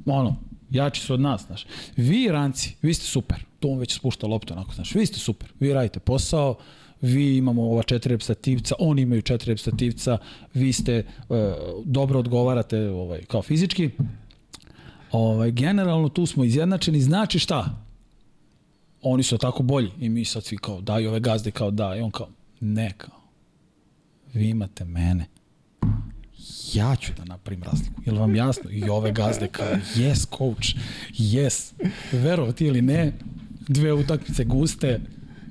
ono, 0.07 0.37
jači 0.77 1.01
su 1.01 1.15
od 1.15 1.21
nas, 1.21 1.47
znaš. 1.47 1.67
Vi, 1.97 2.29
ranci, 2.29 2.75
vi 2.83 2.95
ste 2.95 3.05
super. 3.07 3.45
To 3.61 3.69
on 3.69 3.79
već 3.79 3.97
spušta 3.97 4.27
loptu, 4.27 4.53
onako, 4.53 4.75
znaš. 4.75 4.95
Vi 4.95 5.07
ste 5.07 5.19
super. 5.19 5.49
Vi 5.61 5.73
radite 5.73 6.01
posao, 6.01 6.57
vi 7.01 7.37
imamo 7.37 7.63
ova 7.63 7.83
četiri 7.83 8.11
reprezentativca, 8.11 8.75
oni 8.79 9.03
imaju 9.03 9.23
četiri 9.23 9.49
reprezentativca, 9.49 10.19
vi 10.55 10.73
ste, 10.73 11.05
uh, 11.29 11.37
dobro 11.85 12.19
odgovarate 12.19 12.89
ovaj, 12.89 13.25
kao 13.25 13.43
fizički. 13.43 13.91
Ovaj, 15.13 15.51
generalno 15.51 16.09
tu 16.09 16.27
smo 16.27 16.45
izjednačeni, 16.45 17.01
znači 17.01 17.39
šta? 17.39 17.83
Oni 19.03 19.23
su 19.23 19.39
tako 19.39 19.63
bolji 19.63 19.91
i 20.01 20.09
mi 20.09 20.25
sad 20.25 20.45
svi 20.45 20.57
kao 20.57 20.81
daju 20.81 21.09
ove 21.09 21.21
gazde 21.21 21.51
kao 21.51 21.71
da 21.71 21.97
i 21.97 22.01
on 22.01 22.11
kao 22.11 22.29
ne 22.61 22.93
kao 22.97 23.17
vi 24.35 24.49
imate 24.49 24.85
mene 24.85 25.27
ja 26.75 26.97
ću 26.97 27.13
da 27.17 27.25
napravim 27.25 27.63
razliku. 27.63 28.03
Je 28.07 28.13
li 28.13 28.19
vam 28.19 28.35
jasno? 28.35 28.71
I 28.71 28.89
ove 28.89 29.13
gazde 29.13 29.49
kao, 29.49 29.67
yes 29.95 30.27
coach, 30.39 30.69
yes. 31.19 31.73
Verovati 32.13 32.67
ili 32.67 32.83
ne, 32.83 33.13
dve 33.69 33.93
utakmice 33.93 34.45
guste, 34.45 35.01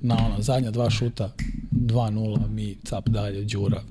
na 0.02 0.18
ono, 0.26 0.42
zadnja 0.42 0.72
dva 0.72 0.90
šuta, 0.90 1.32
2-0, 1.72 2.50
mi 2.50 2.78
cap 2.84 3.10
dalje, 3.10 3.44
Đura. 3.44 3.82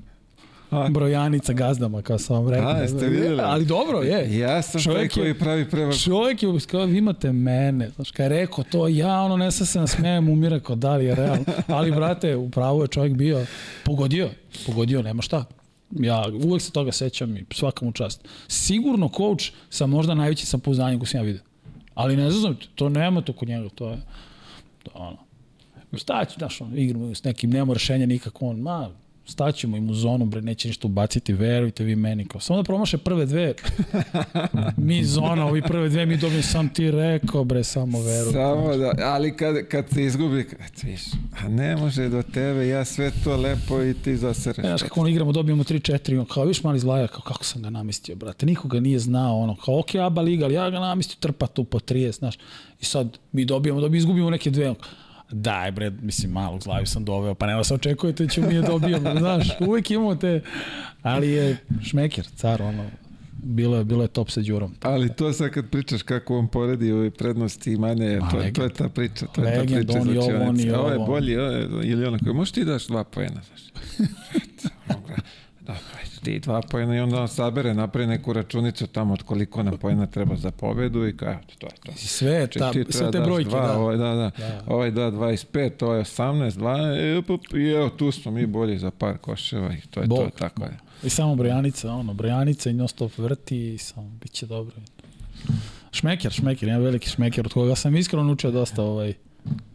Brojanica 0.89 1.53
gazdama, 1.53 2.01
kao 2.01 2.17
sam 2.17 2.35
vam 2.35 2.49
rekao. 2.49 2.69
A, 2.69 2.77
jeste 2.77 3.07
vidjeli? 3.07 3.41
Ali 3.41 3.65
dobro, 3.65 4.01
je. 4.01 4.37
Ja 4.39 4.61
sam 4.61 4.81
čovjek 4.81 5.13
taj 5.13 5.23
koji 5.23 5.33
pravi 5.33 5.69
prevak. 5.69 5.97
Čovjek 5.97 6.43
je, 6.43 6.49
kao, 6.67 6.85
vi 6.85 6.97
imate 6.97 7.31
mene. 7.31 7.89
Znaš, 7.89 8.11
kad 8.11 8.23
je 8.23 8.29
rekao 8.29 8.63
to, 8.63 8.87
ja 8.87 9.21
ono 9.21 9.37
ne 9.37 9.51
se 9.51 9.79
nasmejem, 9.79 10.29
umira 10.29 10.59
kao 10.59 10.75
da 10.75 10.95
li 10.95 11.05
je 11.05 11.15
realno. 11.15 11.45
Ali, 11.67 11.91
brate, 11.91 12.35
upravo 12.35 12.81
je 12.81 12.87
čovjek 12.87 13.13
bio, 13.13 13.45
pogodio, 13.83 14.29
pogodio, 14.65 15.01
nema 15.01 15.21
šta. 15.21 15.45
Ja 15.91 16.23
uvek 16.43 16.61
se 16.61 16.71
toga 16.71 16.91
sećam 16.91 17.37
i 17.37 17.45
svaka 17.53 17.85
mu 17.85 17.91
čast. 17.91 18.27
Sigurno 18.47 19.09
coach 19.17 19.45
sa 19.69 19.85
možda 19.85 20.13
najvećim 20.13 20.45
samopouzdanjem 20.45 20.99
koji 20.99 21.07
sam 21.07 21.19
ja 21.19 21.23
vidio. 21.23 21.41
Ali 21.93 22.17
ne 22.17 22.31
znam, 22.31 22.57
to 22.75 22.89
nema 22.89 23.21
to 23.21 23.33
kod 23.33 23.47
njega, 23.47 23.69
to 23.69 23.89
je 23.89 23.97
to 24.83 24.91
ono. 24.93 25.17
Šta 25.93 26.25
ću, 26.25 26.35
znaš, 26.37 26.61
on, 26.61 26.77
igramo 26.77 27.15
s 27.15 27.23
nekim, 27.23 27.49
nema 27.49 27.73
rešenja 27.73 28.05
nikako, 28.05 28.45
on, 28.45 28.59
ma, 28.59 28.89
staćemo 29.25 29.77
im 29.77 29.89
u 29.89 29.93
zonu, 29.93 30.25
bre, 30.25 30.41
neće 30.41 30.67
ništa 30.67 30.87
ubaciti, 30.87 31.33
verujte 31.33 31.83
vi 31.83 31.95
meni, 31.95 32.25
kao, 32.25 32.41
samo 32.41 32.59
da 32.59 32.63
promaše 32.63 32.97
prve 32.97 33.25
dve, 33.25 33.53
mi 34.77 35.03
zona, 35.03 35.45
ovi 35.45 35.61
prve 35.61 35.89
dve, 35.89 36.05
mi 36.05 36.17
dobijem, 36.17 36.43
sam 36.43 36.69
ti 36.69 36.91
rekao, 36.91 37.43
bre, 37.43 37.63
samo 37.63 38.01
veruj. 38.01 38.33
Samo 38.33 38.77
da, 38.77 38.91
ali 39.03 39.37
kad, 39.37 39.67
kad 39.67 39.89
se 39.89 40.03
izgubi, 40.03 40.47
viš, 40.83 41.01
a 41.43 41.47
ne 41.47 41.75
može 41.75 42.09
do 42.09 42.21
tebe, 42.21 42.67
ja 42.67 42.85
sve 42.85 43.11
to 43.23 43.37
lepo 43.37 43.83
i 43.83 43.93
ti 43.93 44.17
zasereš. 44.17 44.65
Znaš, 44.65 44.83
kako 44.83 45.01
on 45.01 45.07
igramo, 45.07 45.31
dobijemo 45.31 45.63
3-4, 45.63 46.19
on 46.19 46.25
kao, 46.25 46.43
viš 46.43 46.63
mali 46.63 46.79
zlaja, 46.79 47.07
kao, 47.07 47.21
kako 47.21 47.43
sam 47.43 47.61
ga 47.61 47.69
namistio, 47.69 48.15
brate, 48.15 48.45
nikoga 48.45 48.79
nije 48.79 48.99
znao, 48.99 49.39
ono, 49.39 49.55
kao, 49.55 49.79
ok, 49.79 49.95
aba 49.95 50.21
liga, 50.21 50.45
ali 50.45 50.53
ja 50.53 50.69
ga 50.69 50.79
namistio, 50.79 51.17
trpa 51.19 51.47
tu 51.47 51.63
po 51.63 51.79
30, 51.79 52.17
znaš, 52.17 52.35
i 52.81 52.85
sad 52.85 53.17
mi 53.31 53.45
dobijemo, 53.45 53.81
da 53.81 53.89
bi 53.89 53.97
izgubimo 53.97 54.29
neke 54.29 54.49
dve, 54.49 54.69
on, 54.69 54.75
daj 55.31 55.71
bre, 55.71 55.89
mislim, 55.89 56.31
malog 56.31 56.63
zlaju 56.63 56.85
sam 56.85 57.05
doveo, 57.05 57.35
pa 57.35 57.47
nema 57.47 57.63
se 57.63 57.73
očekujete 57.73 58.25
da 58.25 58.29
ćemo 58.29 58.47
mi 58.47 58.55
je 58.55 58.61
dobijemo, 58.61 59.15
znaš, 59.19 59.47
uvek 59.59 59.91
imamo 59.91 60.15
te, 60.15 60.41
ali 61.01 61.29
je 61.29 61.57
šmeker, 61.83 62.25
car, 62.35 62.61
ono, 62.61 62.85
bilo 63.43 63.77
je, 63.77 63.83
bilo 63.83 64.01
je 64.01 64.07
top 64.07 64.29
sa 64.29 64.41
Đurom. 64.41 64.75
Ali 64.81 65.13
to 65.15 65.33
sad 65.33 65.49
kad 65.49 65.69
pričaš 65.69 66.01
kako 66.01 66.37
on 66.37 66.47
poredi 66.47 66.91
ove 66.91 67.11
prednosti 67.11 67.73
i 67.73 67.77
manje, 67.77 68.19
to, 68.31 68.37
legend. 68.37 68.55
to 68.55 68.63
je 68.63 68.69
ta 68.69 68.89
priča. 68.89 69.25
To 69.25 69.43
je 69.43 69.59
legend, 69.59 69.87
ta 69.87 69.93
priča 69.93 70.01
on 70.01 70.15
i 70.15 70.17
ovo, 70.17 70.49
on 70.49 70.59
i 70.59 70.71
ovo. 70.71 70.81
Ovo 70.81 70.89
je 70.89 70.99
bolji, 70.99 71.37
ovo 71.37 71.51
je, 71.51 71.67
ili 71.83 72.05
ono 72.05 72.19
koji, 72.19 72.33
možeš 72.33 72.51
ti 72.51 72.65
daš 72.65 72.87
dva 72.87 73.03
pojena, 73.03 73.41
znaš. 73.47 73.61
da, 75.65 75.75
ti 76.23 76.39
dva 76.39 76.61
pojena 76.61 76.95
i 76.95 76.99
onda 76.99 77.21
on 77.21 77.27
sabere, 77.27 77.73
napravi 77.73 78.07
neku 78.07 78.33
računicu 78.33 78.87
tamo 78.87 79.13
od 79.13 79.23
koliko 79.23 79.63
nam 79.63 79.77
pojena 79.77 80.05
treba 80.05 80.35
za 80.35 80.51
pobedu 80.51 81.07
i 81.07 81.17
kao, 81.17 81.35
to 81.57 81.67
je 81.67 81.73
to. 81.85 81.91
Sve, 81.95 82.47
ta, 82.47 82.71
sve 82.89 83.11
te 83.11 83.19
brojke, 83.19 83.49
dva, 83.49 83.67
da. 83.67 83.77
Ovaj 83.77 83.97
da, 83.97 84.03
da, 84.03 84.31
da. 84.37 84.63
Ovaj 84.67 84.91
da 84.91 85.11
25, 85.11 85.85
ovaj 85.85 85.99
18, 85.99 86.51
12, 86.51 87.57
i 87.57 87.69
evo 87.71 87.89
tu 87.89 88.11
smo 88.11 88.31
mi 88.31 88.45
bolji 88.45 88.77
za 88.77 88.91
par 88.91 89.17
koševa 89.17 89.73
i 89.73 89.81
to 89.89 90.01
je 90.01 90.07
Bog. 90.07 90.19
to, 90.19 90.29
tako 90.39 90.63
je. 90.63 90.77
I 91.03 91.09
samo 91.09 91.35
brojanica, 91.35 91.91
ono, 91.91 92.13
brojanica 92.13 92.69
i 92.69 92.73
non 92.73 92.87
stop 92.87 93.17
vrti 93.17 93.73
i 93.73 93.77
samo, 93.77 94.09
bit 94.21 94.31
će 94.31 94.45
dobro. 94.45 94.75
Šmeker, 95.91 96.31
šmeker, 96.31 96.69
jedan 96.69 96.83
veliki 96.83 97.09
šmeker 97.09 97.45
od 97.45 97.53
koga 97.53 97.75
sam 97.75 97.95
iskreno 97.95 98.31
učio 98.31 98.51
dosta 98.51 98.83
ovaj, 98.83 99.13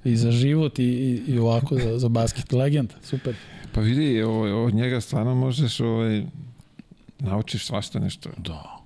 i 0.05 0.17
za 0.17 0.31
život 0.31 0.79
i, 0.79 0.85
i, 0.85 1.23
i 1.27 1.39
ovako 1.39 1.75
za, 1.75 1.99
za 1.99 2.09
basket. 2.09 2.53
Legend, 2.53 2.93
super. 3.03 3.35
Pa 3.75 3.81
vidi, 3.81 4.23
ovaj, 4.23 4.53
od 4.53 4.75
njega 4.75 5.01
stvarno 5.01 5.35
možeš 5.35 5.81
ovaj, 5.81 6.23
naučiš 7.19 7.67
svašta 7.67 7.99
nešto. 7.99 8.31
Da. 8.37 8.77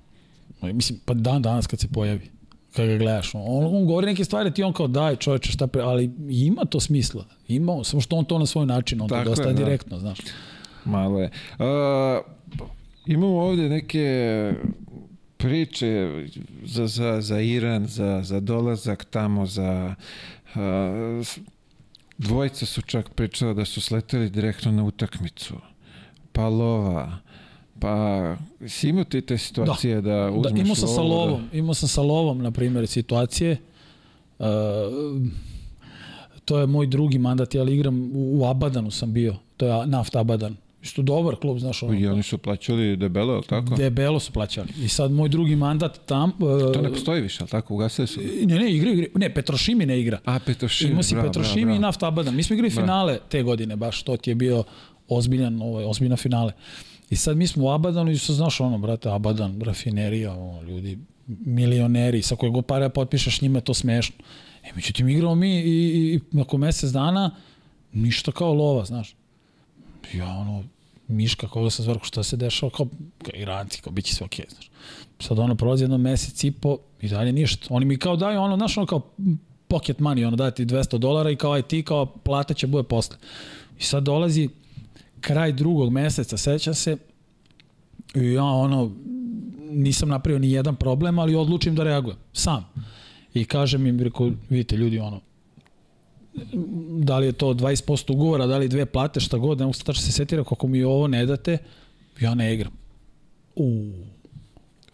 Mislim, 0.62 1.00
pa 1.04 1.14
dan 1.14 1.42
danas 1.42 1.66
kad 1.66 1.80
se 1.80 1.88
pojavi 1.88 2.34
kad 2.76 2.88
ga 2.88 2.96
gledaš, 2.96 3.34
on, 3.34 3.76
on 3.76 3.86
govori 3.86 4.06
neke 4.06 4.24
stvari, 4.24 4.54
ti 4.54 4.62
on 4.62 4.72
kao 4.72 4.86
daj 4.86 5.16
čoveče 5.16 5.52
šta 5.52 5.66
pre, 5.66 5.82
ali 5.82 6.10
ima 6.28 6.64
to 6.64 6.80
smisla, 6.80 7.24
ima, 7.48 7.84
samo 7.84 8.00
što 8.00 8.16
on 8.16 8.24
to 8.24 8.38
na 8.38 8.46
svoj 8.46 8.66
način, 8.66 9.00
on 9.00 9.08
Tako 9.08 9.24
to 9.24 9.30
dosta 9.30 9.48
je, 9.48 9.52
da. 9.52 9.64
direktno, 9.64 9.98
znaš. 9.98 10.18
Malo 10.84 11.20
je. 11.20 11.30
Uh, 11.58 11.66
imamo 13.06 13.40
ovde 13.40 13.68
neke 13.68 14.52
priče 15.36 16.24
za, 16.64 16.86
za, 16.86 17.20
za 17.20 17.40
Iran, 17.40 17.86
za, 17.86 18.20
za 18.24 18.40
dolazak 18.40 19.04
tamo, 19.04 19.46
za 19.46 19.94
uh, 20.54 20.60
dvojica 22.18 22.66
su 22.66 22.82
čak 22.82 23.10
pričala 23.10 23.54
da 23.54 23.64
su 23.64 23.80
sleteli 23.80 24.30
direktno 24.30 24.72
na 24.72 24.84
utakmicu. 24.84 25.54
Pa 26.32 26.48
lova, 26.48 27.18
Pa, 27.80 28.36
si 28.66 28.88
imao 28.88 29.04
ti 29.04 29.20
te 29.20 29.38
situacije 29.38 30.00
da, 30.00 30.10
da 30.10 30.30
uzmeš 30.30 30.52
da, 30.52 30.60
imao 30.60 30.74
sam 30.74 30.88
lovu, 30.88 30.96
sa 30.96 31.02
lovom, 31.02 31.48
da... 31.52 31.58
imao 31.58 31.74
sam 31.74 31.88
sa 31.88 32.02
lovom, 32.02 32.42
na 32.42 32.50
primjer, 32.50 32.86
situacije. 32.86 33.56
Uh, 34.38 34.46
to 36.44 36.58
je 36.58 36.66
moj 36.66 36.86
drugi 36.86 37.18
mandat, 37.18 37.54
ja 37.54 37.62
igram 37.62 38.10
u, 38.14 38.40
u 38.40 38.46
Abadanu 38.46 38.90
sam 38.90 39.12
bio, 39.12 39.36
to 39.56 39.66
je 39.66 39.86
Naft 39.86 40.16
Abadan. 40.16 40.56
Isto 40.84 41.02
dobar 41.02 41.36
klub, 41.36 41.58
znaš. 41.58 41.82
Ono, 41.82 41.98
I 41.98 42.06
oni 42.06 42.22
su 42.22 42.38
plaćali 42.38 42.96
debelo, 42.96 43.42
tako? 43.42 43.74
Debelo 43.74 44.20
su 44.20 44.32
plaćali. 44.32 44.68
I 44.82 44.88
sad 44.88 45.10
moj 45.10 45.28
drugi 45.28 45.56
mandat 45.56 46.00
tam... 46.06 46.32
Uh, 46.38 46.72
to 46.72 46.82
ne 46.82 46.88
postoji 46.88 47.22
više, 47.22 47.38
ali 47.40 47.50
tako? 47.50 47.74
Ugasili 47.74 48.06
su? 48.06 48.20
Ne, 48.46 48.58
ne, 48.58 48.72
igra, 48.72 48.90
igra. 48.90 49.06
Ne, 49.14 49.34
Petrošimi 49.34 49.86
ne 49.86 50.00
igra. 50.00 50.18
A, 50.24 50.38
Petrošimi, 50.38 50.92
Ima 50.92 51.02
si 51.02 51.14
Petrošimi 51.22 51.64
bravo, 51.64 51.76
i 51.76 51.78
Naft 51.78 52.02
Abadan. 52.02 52.36
Mi 52.36 52.42
smo 52.42 52.54
igrali 52.54 52.70
bravo. 52.70 52.86
finale 52.86 53.18
te 53.28 53.42
godine, 53.42 53.76
baš 53.76 54.02
to 54.02 54.16
ti 54.16 54.30
je 54.30 54.34
bio 54.34 54.64
ozbiljan, 55.08 55.62
ovaj, 55.62 55.84
ozbiljna 55.84 56.16
finale. 56.16 56.52
I 57.10 57.16
sad 57.16 57.36
mi 57.36 57.46
smo 57.46 57.64
u 57.64 57.70
Abadanu 57.70 58.10
i 58.10 58.18
su, 58.18 58.34
znaš, 58.34 58.60
ono, 58.60 58.78
brate, 58.78 59.10
Abadan, 59.10 59.60
rafinerija, 59.60 60.32
ono, 60.32 60.62
ljudi, 60.62 60.98
milioneri, 61.26 62.22
sa 62.22 62.36
koje 62.36 62.50
god 62.50 62.66
pare 62.66 62.88
potpišeš 62.88 63.40
njima 63.40 63.58
je 63.58 63.64
to 63.64 63.74
smešno. 63.74 64.16
E, 64.64 64.68
međutim, 64.74 65.08
igramo 65.08 65.34
mi 65.34 65.60
i, 65.60 65.62
i, 65.62 66.14
i 66.14 66.20
nakon 66.30 66.60
mesec 66.60 66.90
dana 66.90 67.30
ništa 67.92 68.32
kao 68.32 68.54
lova, 68.54 68.84
znaš. 68.84 69.16
Ja, 70.12 70.28
ono, 70.28 70.64
Miška 71.08 71.48
koga 71.48 71.70
sam 71.70 71.84
zvrku, 71.84 72.04
šta 72.04 72.22
se 72.22 72.36
dešava, 72.36 72.70
kao, 72.70 72.86
kao 73.22 73.32
Iranci, 73.34 73.82
kao, 73.82 73.92
bit 73.92 74.04
će 74.04 74.14
sve 74.14 74.24
okej, 74.24 74.44
okay, 74.44 74.52
znaš. 74.52 74.70
Sad 75.20 75.38
ono, 75.38 75.54
prolazi 75.54 75.84
jedno 75.84 75.98
mesec 75.98 76.44
i 76.44 76.50
po 76.50 76.78
i 77.00 77.08
dalje 77.08 77.32
ništa. 77.32 77.66
Oni 77.70 77.86
mi 77.86 77.96
kao 77.96 78.16
daju, 78.16 78.40
ono, 78.40 78.56
znaš, 78.56 78.76
ono, 78.76 78.86
kao 78.86 79.00
pocket 79.68 79.98
money, 79.98 80.26
ono, 80.26 80.36
dati 80.36 80.66
200 80.66 80.98
dolara 80.98 81.30
i 81.30 81.36
kao, 81.36 81.52
aj 81.52 81.62
ti, 81.62 81.82
kao, 81.82 82.06
plata 82.06 82.54
će 82.54 82.66
bude 82.66 82.82
posle. 82.82 83.16
I 83.78 83.82
sad 83.82 84.02
dolazi 84.02 84.48
kraj 85.20 85.52
drugog 85.52 85.92
meseca, 85.92 86.36
seća 86.36 86.74
se, 86.74 86.96
i 88.14 88.32
ja, 88.32 88.44
ono, 88.44 88.90
nisam 89.70 90.08
napravio 90.08 90.38
ni 90.38 90.50
jedan 90.50 90.76
problem, 90.76 91.18
ali 91.18 91.34
odlučim 91.34 91.74
da 91.74 91.84
reagujem, 91.84 92.18
sam. 92.32 92.64
I 93.34 93.44
kažem 93.44 93.86
im, 93.86 94.00
reko, 94.00 94.30
vidite, 94.48 94.76
ljudi, 94.76 94.98
ono, 94.98 95.20
da 96.98 97.18
li 97.18 97.26
je 97.26 97.32
to 97.32 97.54
20% 97.54 98.12
ugovora, 98.12 98.46
da 98.46 98.58
li 98.58 98.68
dve 98.68 98.86
plate, 98.86 99.20
šta 99.20 99.38
god, 99.38 99.58
ne 99.58 99.64
mogu 99.64 99.74
se 99.74 99.94
se 99.94 100.12
setira, 100.12 100.44
kako 100.44 100.66
mi 100.66 100.84
ovo 100.84 101.08
ne 101.08 101.26
date, 101.26 101.58
ja 102.20 102.34
ne 102.34 102.54
igram. 102.54 102.72
U. 103.56 103.92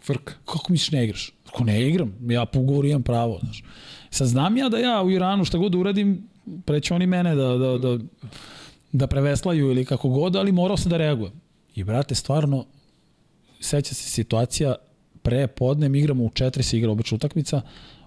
Frk. 0.05 0.31
Kako 0.45 0.71
misliš 0.71 0.91
ne 0.91 1.03
igraš? 1.03 1.33
Ako 1.47 1.63
ne 1.63 1.87
igram, 1.87 2.13
ja 2.29 2.45
po 2.45 2.59
ugovoru 2.59 2.87
imam 2.87 3.03
pravo, 3.03 3.39
znaš. 3.43 3.63
Sad 4.09 4.27
znam 4.27 4.57
ja 4.57 4.69
da 4.69 4.77
ja 4.77 5.01
u 5.03 5.11
Iranu 5.11 5.45
šta 5.45 5.57
god 5.57 5.75
uradim, 5.75 6.29
preće 6.65 6.93
oni 6.93 7.07
mene 7.07 7.35
da, 7.35 7.57
da, 7.57 7.77
da, 7.77 7.97
da 8.91 9.07
preveslaju 9.07 9.71
ili 9.71 9.85
kako 9.85 10.09
god, 10.09 10.35
ali 10.35 10.51
morao 10.51 10.77
sam 10.77 10.89
da 10.89 10.97
reagujem. 10.97 11.33
I 11.75 11.83
brate, 11.83 12.15
stvarno, 12.15 12.65
seća 13.59 13.93
se 13.93 14.09
situacija, 14.09 14.75
pre 15.21 15.47
podnem 15.47 15.95
igramo 15.95 16.23
u 16.23 16.29
4 16.29 16.61
se 16.61 16.77
igra 16.77 16.91
obična 16.91 17.15
utakmica, 17.15 17.61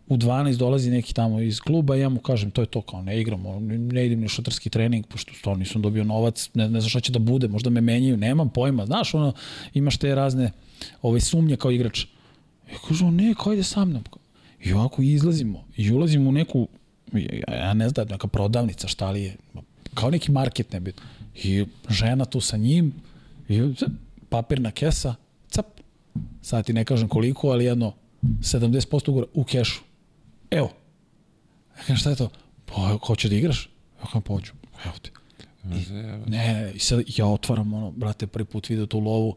u 0.08 0.16
12 0.16 0.56
dolazi 0.56 0.90
neki 0.90 1.14
tamo 1.14 1.40
iz 1.40 1.60
kluba 1.60 1.96
i 1.96 2.00
ja 2.00 2.08
mu 2.08 2.20
kažem 2.20 2.50
to 2.50 2.62
je 2.62 2.66
to 2.66 2.80
kao 2.80 3.02
ne 3.02 3.20
igramo, 3.20 3.60
ne 3.60 4.06
idem 4.06 4.20
ni 4.20 4.28
šutarski 4.28 4.70
trening 4.70 5.06
pošto 5.06 5.32
to 5.42 5.54
nisam 5.54 5.82
dobio 5.82 6.04
novac, 6.04 6.50
ne, 6.54 6.68
ne 6.68 6.80
znam 6.80 6.90
šta 6.90 7.00
će 7.00 7.12
da 7.12 7.18
bude, 7.18 7.48
možda 7.48 7.70
me 7.70 7.80
menjaju, 7.80 8.16
nemam 8.16 8.48
pojma, 8.48 8.86
znaš 8.86 9.14
ono, 9.14 9.32
imaš 9.74 9.96
te 9.96 10.14
razne 10.14 10.50
ove 11.02 11.20
sumnje 11.20 11.56
kao 11.56 11.70
igrač. 11.70 12.04
Ja 12.72 12.78
kažem, 12.88 13.14
ne, 13.14 13.34
kao 13.34 13.52
ide 13.52 13.62
sa 13.62 13.84
mnom. 13.84 14.04
I 14.64 14.72
ovako 14.72 15.02
izlazimo 15.02 15.64
i 15.76 15.92
ulazimo 15.92 16.28
u 16.28 16.32
neku, 16.32 16.68
ja, 17.48 17.74
ne 17.74 17.88
znam, 17.88 18.06
neka 18.08 18.26
prodavnica, 18.26 18.88
šta 18.88 19.10
li 19.10 19.22
je, 19.22 19.36
kao 19.94 20.10
neki 20.10 20.32
market 20.32 20.72
ne 20.72 20.76
nebitno. 20.76 21.02
I 21.34 21.64
žena 21.88 22.24
tu 22.24 22.40
sa 22.40 22.56
njim, 22.56 22.92
i 23.48 23.74
papirna 24.28 24.70
kesa, 24.70 25.14
cap, 25.48 25.66
sad 26.42 26.66
ti 26.66 26.72
ne 26.72 26.84
kažem 26.84 27.08
koliko, 27.08 27.48
ali 27.48 27.64
jedno 27.64 27.92
70% 28.22 29.10
ugora 29.10 29.26
u 29.34 29.44
kešu. 29.44 29.80
Evo. 30.54 30.70
Ja 31.76 31.80
kažem, 31.80 31.96
šta 31.96 32.10
je 32.10 32.16
to? 32.16 32.30
Pa, 32.66 32.98
hoće 33.06 33.28
da 33.28 33.34
igraš? 33.34 33.70
Ja 33.98 34.04
kažem, 34.04 34.22
pođu. 34.22 34.52
Evo 34.84 34.94
ti. 35.02 35.10
I, 35.64 35.92
ne, 36.26 36.72
i 36.74 36.78
sad 36.78 37.02
ja 37.16 37.26
otvaram 37.26 37.74
ono, 37.74 37.90
brate, 37.90 38.26
prvi 38.26 38.44
put 38.44 38.68
vidio 38.68 38.86
tu 38.86 38.98
lovu, 39.00 39.36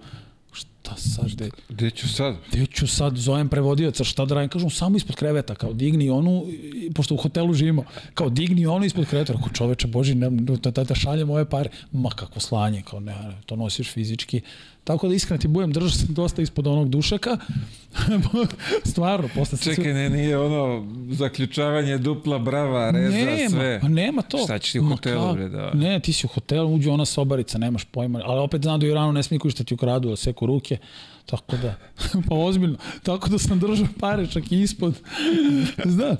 šta 0.51 0.69
sad, 0.95 1.25
gde, 1.27 1.49
Gde 1.69 1.89
ću 1.89 2.09
sad? 2.09 2.35
gde 2.49 2.65
ću 2.65 2.87
sad, 2.87 3.15
zovem 3.15 3.49
prevodioca, 3.49 4.03
šta 4.03 4.25
da 4.25 4.35
radim, 4.35 4.49
kažem, 4.49 4.69
samo 4.69 4.97
ispod 4.97 5.15
kreveta, 5.15 5.55
kao 5.55 5.73
digni 5.73 6.09
onu, 6.09 6.45
i- 6.75 6.91
pošto 6.91 7.13
u 7.13 7.17
hotelu 7.17 7.53
živimo, 7.53 7.83
kao 8.13 8.29
digni 8.29 8.65
onu 8.65 8.85
ispod 8.85 9.05
kreveta, 9.05 9.33
ako 9.33 9.49
čoveče, 9.49 9.87
boži, 9.87 10.15
ne, 10.15 10.29
da, 10.31 10.71
da, 10.71 10.83
da 10.83 10.95
šaljem 10.95 11.29
ove 11.29 11.45
pare, 11.45 11.69
ma 11.91 12.09
kako 12.09 12.39
slanje, 12.39 12.81
kao 12.81 12.99
ne, 12.99 13.15
to 13.45 13.55
nosiš 13.55 13.91
fizički, 13.91 14.41
tako 14.83 15.07
da 15.07 15.15
iskreno 15.15 15.37
ti 15.39 15.47
budem, 15.47 15.71
držao 15.71 15.89
sam 15.89 16.07
dosta 16.09 16.41
ispod 16.41 16.67
onog 16.67 16.89
dušaka, 16.89 17.37
stvarno, 18.85 19.29
posle 19.29 19.57
sam 19.57 19.75
Čekaj, 19.75 19.93
ne, 19.93 20.09
nije 20.09 20.37
ono 20.37 20.87
zaključavanje 21.09 21.97
dupla 21.97 22.39
brava, 22.39 22.91
reza, 22.91 23.17
nema, 23.17 23.49
sve. 23.49 23.79
pa 23.81 23.87
nema 23.87 24.21
to. 24.21 24.37
Šta 24.37 24.59
ćeš 24.59 24.71
ti 24.71 24.79
u 24.79 24.83
Ma 24.83 24.89
hotelu, 24.89 25.33
bre, 25.33 25.49
da? 25.49 25.71
Ne, 25.73 25.99
ti 25.99 26.13
si 26.13 26.25
u 26.25 26.29
hotelu, 26.29 26.75
uđe 26.75 26.91
ona 26.91 27.05
sobarica, 27.05 27.57
nemaš 27.57 27.83
pojma, 27.83 28.21
ali 28.25 28.39
opet 28.39 28.61
znam 28.61 28.79
da 28.79 28.85
u 28.85 28.89
Iranu 28.89 29.11
ne 29.11 29.23
smije 29.23 29.39
koji 29.39 29.51
šta 29.51 29.63
ti 29.63 29.73
ukradu, 29.73 30.09
da 30.09 30.15
seku 30.15 30.45
ruke, 30.45 30.76
tako 31.25 31.57
da, 31.57 31.75
pa 32.29 32.35
ozbiljno, 32.35 32.77
tako 33.03 33.29
da 33.29 33.37
sam 33.37 33.59
držao 33.59 33.87
pare 33.99 34.27
čak 34.27 34.51
i 34.51 34.61
ispod, 34.61 34.93
zna, 35.85 36.15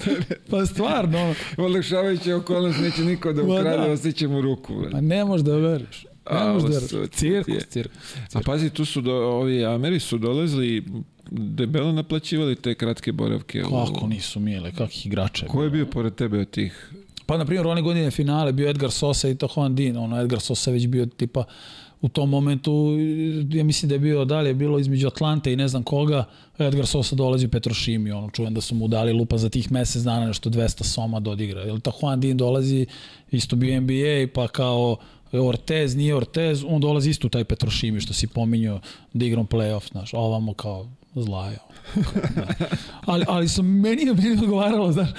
pa 0.49 0.65
stvarno, 0.65 1.19
ono, 1.19 1.35
Olakšavajuća 1.67 2.35
okolnost, 2.35 2.79
neće 2.79 3.01
niko 3.03 3.33
da 3.33 3.43
Ma 3.43 3.53
ukrade, 3.53 3.77
da. 3.77 3.91
osjećam 3.91 4.31
u 4.31 4.41
ruku. 4.41 4.75
bre. 4.75 4.89
pa 4.91 5.01
ne 5.01 5.25
možeš 5.25 5.45
da 5.45 5.55
veriš. 5.55 6.05
Ne 6.31 6.37
A, 6.37 6.53
možeš 6.53 6.69
da 6.89 6.97
veriš. 6.97 7.11
Cirkus, 7.11 7.65
cirkus. 7.65 7.97
A 8.33 8.39
pazi, 8.41 8.69
tu 8.69 8.85
su 8.85 9.01
do, 9.01 9.13
ovi 9.13 9.65
Ameri 9.65 9.99
su 9.99 10.17
dolazili 10.17 10.83
debelo 11.31 11.91
naplaćivali 11.91 12.55
te 12.55 12.75
kratke 12.75 13.11
boravke. 13.11 13.63
u- 13.63 13.69
Kako 13.85 14.07
nisu 14.07 14.39
mile, 14.39 14.71
kakih 14.71 15.05
igrača. 15.05 15.45
je 15.45 15.49
Ko 15.49 15.63
je 15.63 15.69
bio 15.69 15.85
pored 15.85 16.15
tebe 16.15 16.39
od 16.39 16.49
tih? 16.49 16.91
Pa, 17.25 17.37
na 17.37 17.45
primjer, 17.45 17.67
one 17.67 17.81
godine 17.81 18.11
finale 18.11 18.51
bio 18.53 18.69
Edgar 18.69 18.91
Sosa 18.91 19.29
i 19.29 19.35
to 19.35 19.47
Juan 19.47 19.75
Din. 19.75 19.97
Ono, 19.97 20.21
Edgar 20.21 20.39
Sosa 20.39 20.69
je 20.69 20.73
već 20.73 20.87
bio 20.87 21.05
tipa 21.07 21.43
u 22.01 22.09
tom 22.09 22.29
momentu, 22.29 22.95
ja 23.49 23.63
mislim 23.63 23.89
da 23.89 23.95
je 23.95 23.99
bio 23.99 24.25
dalje, 24.25 24.53
bilo 24.53 24.79
između 24.79 25.07
Atlante 25.07 25.53
i 25.53 25.55
ne 25.55 25.67
znam 25.67 25.83
koga, 25.83 26.25
Edgar 26.59 26.85
Sosa 26.85 27.15
dolazi 27.15 27.45
u 27.45 27.49
Petrošimi, 27.49 28.11
ono, 28.11 28.29
čujem 28.29 28.53
da 28.53 28.61
su 28.61 28.75
mu 28.75 28.87
dali 28.87 29.13
lupa 29.13 29.37
za 29.37 29.49
tih 29.49 29.71
mesec 29.71 30.01
dana 30.01 30.27
nešto 30.27 30.49
200 30.49 30.83
soma 30.83 31.19
da 31.19 31.31
odigra. 31.31 31.63
Ili 31.63 31.79
ta 31.79 31.91
Juan 32.01 32.19
Din 32.19 32.37
dolazi, 32.37 32.85
isto 33.31 33.55
bio 33.55 33.81
NBA, 33.81 34.27
pa 34.33 34.47
kao 34.47 34.97
Ortez, 35.31 35.95
nije 35.95 36.15
Ortez, 36.15 36.63
on 36.67 36.81
dolazi 36.81 37.09
isto 37.09 37.27
u 37.27 37.29
taj 37.29 37.43
Petrošimi, 37.43 38.01
što 38.01 38.13
si 38.13 38.27
pominjao 38.27 38.79
da 39.13 39.25
igram 39.25 39.47
playoff, 39.47 39.91
znaš, 39.91 40.13
ovamo 40.13 40.53
kao 40.53 40.87
zlaja. 41.21 41.59
Da. 42.35 42.47
Ali, 43.05 43.25
ali 43.27 43.49
sam, 43.49 43.65
meni 43.65 44.01
je 44.01 44.13
meni 44.13 44.27
je 44.27 44.33
odgovaralo, 44.33 44.91
znaš, 44.91 45.09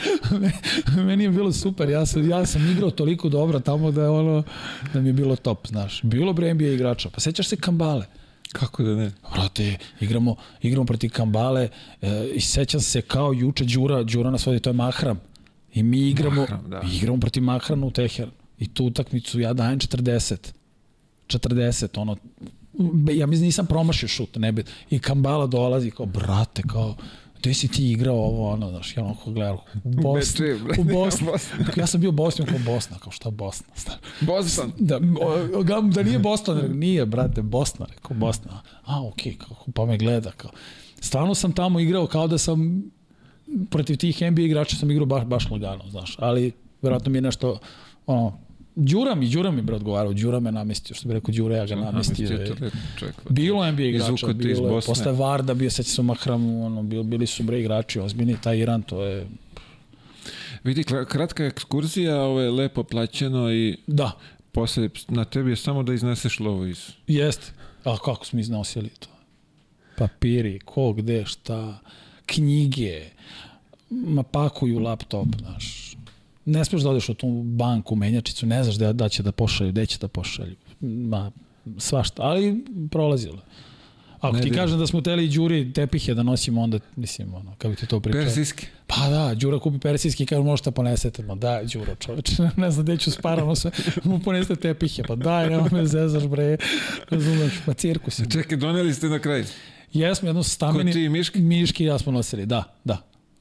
meni 1.06 1.24
je 1.24 1.30
bilo 1.30 1.52
super, 1.52 1.88
ja 1.88 2.06
sam, 2.06 2.30
ja 2.30 2.46
sam 2.46 2.70
igrao 2.70 2.90
toliko 2.90 3.28
dobro 3.28 3.60
tamo 3.60 3.90
da 3.90 4.02
je 4.02 4.08
ono, 4.08 4.42
da 4.94 5.00
mi 5.00 5.08
je 5.08 5.12
bilo 5.12 5.36
top, 5.36 5.66
znaš. 5.66 6.00
Bilo 6.02 6.32
bre 6.32 6.54
NBA 6.54 6.64
igrača, 6.64 7.10
pa 7.10 7.20
sećaš 7.20 7.48
se 7.48 7.56
Kambale? 7.56 8.06
Kako 8.52 8.82
da 8.82 8.94
ne? 8.94 9.12
Brate, 9.34 9.78
igramo, 10.00 10.36
igramo 10.62 10.86
protiv 10.86 11.10
Kambale 11.10 11.68
e, 12.02 12.30
i 12.34 12.40
sećam 12.40 12.80
se 12.80 13.00
kao 13.00 13.32
juče 13.32 13.64
Đura, 13.64 14.02
Đura 14.02 14.30
nas 14.30 14.46
vodi, 14.46 14.60
to 14.60 14.70
je 14.70 14.74
Mahram. 14.74 15.20
I 15.74 15.82
mi 15.82 16.08
igramo, 16.08 16.40
Mahram, 16.40 16.70
da. 16.70 16.82
igramo 16.92 17.20
protiv 17.20 17.42
Mahrana 17.42 17.86
u 17.86 17.90
Teher. 17.90 18.28
I 18.58 18.68
tu 18.68 18.84
utakmicu 18.84 19.40
ja 19.40 19.52
dajem 19.52 19.78
40. 19.78 20.36
40, 21.28 22.00
ono, 22.00 22.16
ja 23.12 23.26
mislim 23.26 23.46
nisam 23.46 23.66
promašio 23.66 24.08
šut, 24.08 24.36
ne 24.36 24.52
bi. 24.52 24.64
I 24.90 24.98
Kambala 24.98 25.46
dolazi 25.46 25.90
kao, 25.90 26.06
brate, 26.06 26.62
kao, 26.62 26.94
gde 27.38 27.54
si 27.54 27.68
ti 27.68 27.90
igrao 27.90 28.16
ovo, 28.16 28.50
ono, 28.50 28.70
znaš, 28.70 28.96
ja 28.96 29.04
onako 29.04 29.30
gledam, 29.30 29.56
u 29.84 29.90
Bosni, 29.90 30.52
u 30.78 30.84
Bosni. 30.84 31.26
Ja 31.76 31.86
sam 31.86 32.00
bio 32.00 32.10
u 32.10 32.12
Bosni, 32.12 32.46
kao 32.46 32.58
Bosna, 32.66 32.98
kao 32.98 33.12
šta 33.12 33.30
Bosna, 33.30 33.66
znaš. 33.76 33.96
Boston. 34.20 34.72
Da, 34.78 35.00
o, 35.54 35.62
ga- 35.62 35.80
da 35.80 36.02
nije 36.02 36.18
Boston, 36.18 36.78
nije, 36.78 37.06
brate, 37.06 37.42
Bosna, 37.42 37.86
rekao, 37.94 38.16
Bosna. 38.16 38.62
A, 38.84 39.06
okej, 39.06 39.36
okay, 39.36 39.72
pa 39.74 39.86
me 39.86 39.98
gleda, 39.98 40.30
kao. 40.30 40.50
Stvarno 41.00 41.34
sam 41.34 41.52
tamo 41.52 41.80
igrao 41.80 42.06
kao 42.06 42.28
da 42.28 42.38
sam 42.38 42.82
protiv 43.70 43.96
tih 43.96 44.22
NBA 44.30 44.42
igrača 44.42 44.76
sam 44.76 44.90
igrao 44.90 45.06
baš, 45.06 45.24
baš 45.24 45.50
lagano, 45.50 45.84
znaš, 45.90 46.16
ali 46.18 46.52
verovatno 46.82 47.12
mi 47.12 47.18
je 47.18 47.22
nešto, 47.22 47.58
ono, 48.06 48.38
Đura 48.80 49.14
mi, 49.14 49.28
Đura 49.28 49.50
mi 49.50 49.62
bre 49.62 49.76
odgovarao, 49.76 50.12
Đura 50.12 50.40
me 50.40 50.52
namestio, 50.52 50.96
što 50.96 51.08
bi 51.08 51.14
rekao 51.14 51.34
Đura, 51.34 51.56
ja 51.56 51.66
ga 51.66 51.76
namestio. 51.76 52.28
Namestio 52.30 52.66
je. 52.66 52.70
Bilo 53.28 53.72
NBA 53.72 53.82
igrača, 53.82 54.26
bilo 54.26 54.74
je, 54.74 54.80
posle 54.86 55.12
Varda 55.12 55.54
bio, 55.54 55.70
seća 55.70 55.90
se 55.90 56.00
u 56.00 56.04
Mahramu, 56.04 56.66
ono, 56.66 56.82
bil, 56.82 57.02
bili 57.02 57.26
su 57.26 57.42
bre 57.42 57.60
igrači, 57.60 58.00
ozbiljni, 58.00 58.36
taj 58.42 58.58
Iran, 58.58 58.82
to 58.82 59.02
je, 59.04 59.26
Vidi, 60.64 60.84
kratka 61.08 61.44
ekskurzija, 61.44 62.22
ovo 62.22 62.40
je 62.40 62.50
lepo 62.50 62.82
plaćeno 62.82 63.52
i 63.52 63.76
da, 63.86 64.12
posle 64.52 64.88
na 65.08 65.24
tebi 65.24 65.50
je 65.50 65.56
samo 65.56 65.82
da 65.82 65.94
izneseš 65.94 66.40
lovo 66.40 66.66
iz... 66.66 66.90
Jeste. 67.06 67.52
A 67.84 67.96
kako 68.04 68.26
smo 68.26 68.40
iznosili 68.40 68.88
to? 68.88 69.08
Papiri, 69.96 70.58
ko, 70.64 70.92
gde, 70.92 71.24
šta, 71.26 71.78
knjige, 72.26 73.02
ma 73.90 74.22
pakuju 74.22 74.78
laptop, 74.78 75.28
znaš. 75.38 75.87
Ne 76.48 76.64
smeš 76.64 76.82
da 76.82 76.90
odeš 76.90 77.08
u 77.08 77.14
tu 77.14 77.28
banku, 77.44 77.96
menjačicu, 77.96 78.46
ne 78.46 78.62
znaš 78.64 78.76
da, 78.76 78.92
da 78.92 79.08
će 79.08 79.22
da 79.22 79.32
pošalju, 79.32 79.70
gde 79.72 79.86
će 79.86 79.98
da 79.98 80.08
pošalju. 80.08 80.56
Ma, 80.80 81.30
svašta, 81.78 82.22
ali 82.22 82.64
prolazilo. 82.90 83.38
Ako 84.20 84.36
Ne 84.36 84.42
ti 84.42 84.50
kažem 84.50 84.78
da 84.78 84.86
smo 84.86 85.00
teli 85.00 85.28
Đuri 85.28 85.72
tepihe 85.72 86.14
da 86.14 86.22
nosimo, 86.22 86.62
onda, 86.62 86.78
mislim, 86.96 87.34
ono, 87.34 87.54
kako 87.58 87.74
ti 87.74 87.86
to 87.86 88.00
pričao? 88.00 88.22
Persijski. 88.22 88.66
Pa 88.86 89.08
da, 89.08 89.34
Đura 89.34 89.58
kupi 89.58 89.78
persijski 89.78 90.22
i 90.22 90.26
kaže 90.26 90.42
možete 90.42 90.70
ponesete. 90.70 91.22
Ma 91.22 91.34
da, 91.34 91.60
Đuro 91.72 91.94
čoveče, 91.94 92.32
ne 92.56 92.70
znam 92.70 92.84
gde 92.84 92.96
ću 92.96 93.10
sparano 93.10 93.54
sve, 93.54 93.70
mu 94.04 94.20
poneste 94.20 94.56
tepihe. 94.56 95.02
Pa 95.02 95.16
daj, 95.16 95.50
nema 95.50 95.68
me 95.72 95.86
zezaš 95.86 96.26
bre, 96.26 96.56
razumeš, 97.10 97.52
pa 97.66 97.74
cirkus. 97.74 98.20
Čekaj, 98.32 98.58
doneli 98.58 98.94
ste 98.94 99.08
na 99.08 99.18
kraj. 99.18 99.44
Jesmo 99.92 100.28
jedno 100.28 100.42
stambeni... 100.42 100.90
Ko 100.90 100.94
ti 100.94 101.04
i 101.04 101.08
Miški? 101.08 101.40
Miški 101.40 101.84
i 101.84 101.86
ja 101.86 101.98
smo 101.98 102.12
nosili, 102.12 102.46
da, 102.46 102.64
da. 102.84 102.98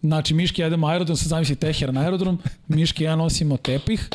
Znači, 0.07 0.33
Miški 0.33 0.61
jedemo 0.61 0.87
aerodrom, 0.87 1.17
sad 1.17 1.27
zamisli 1.27 1.55
Teher 1.55 1.93
na 1.93 2.01
aerodrom, 2.01 2.39
Miški 2.67 3.03
ja 3.03 3.15
nosimo 3.15 3.57
tepih, 3.57 4.09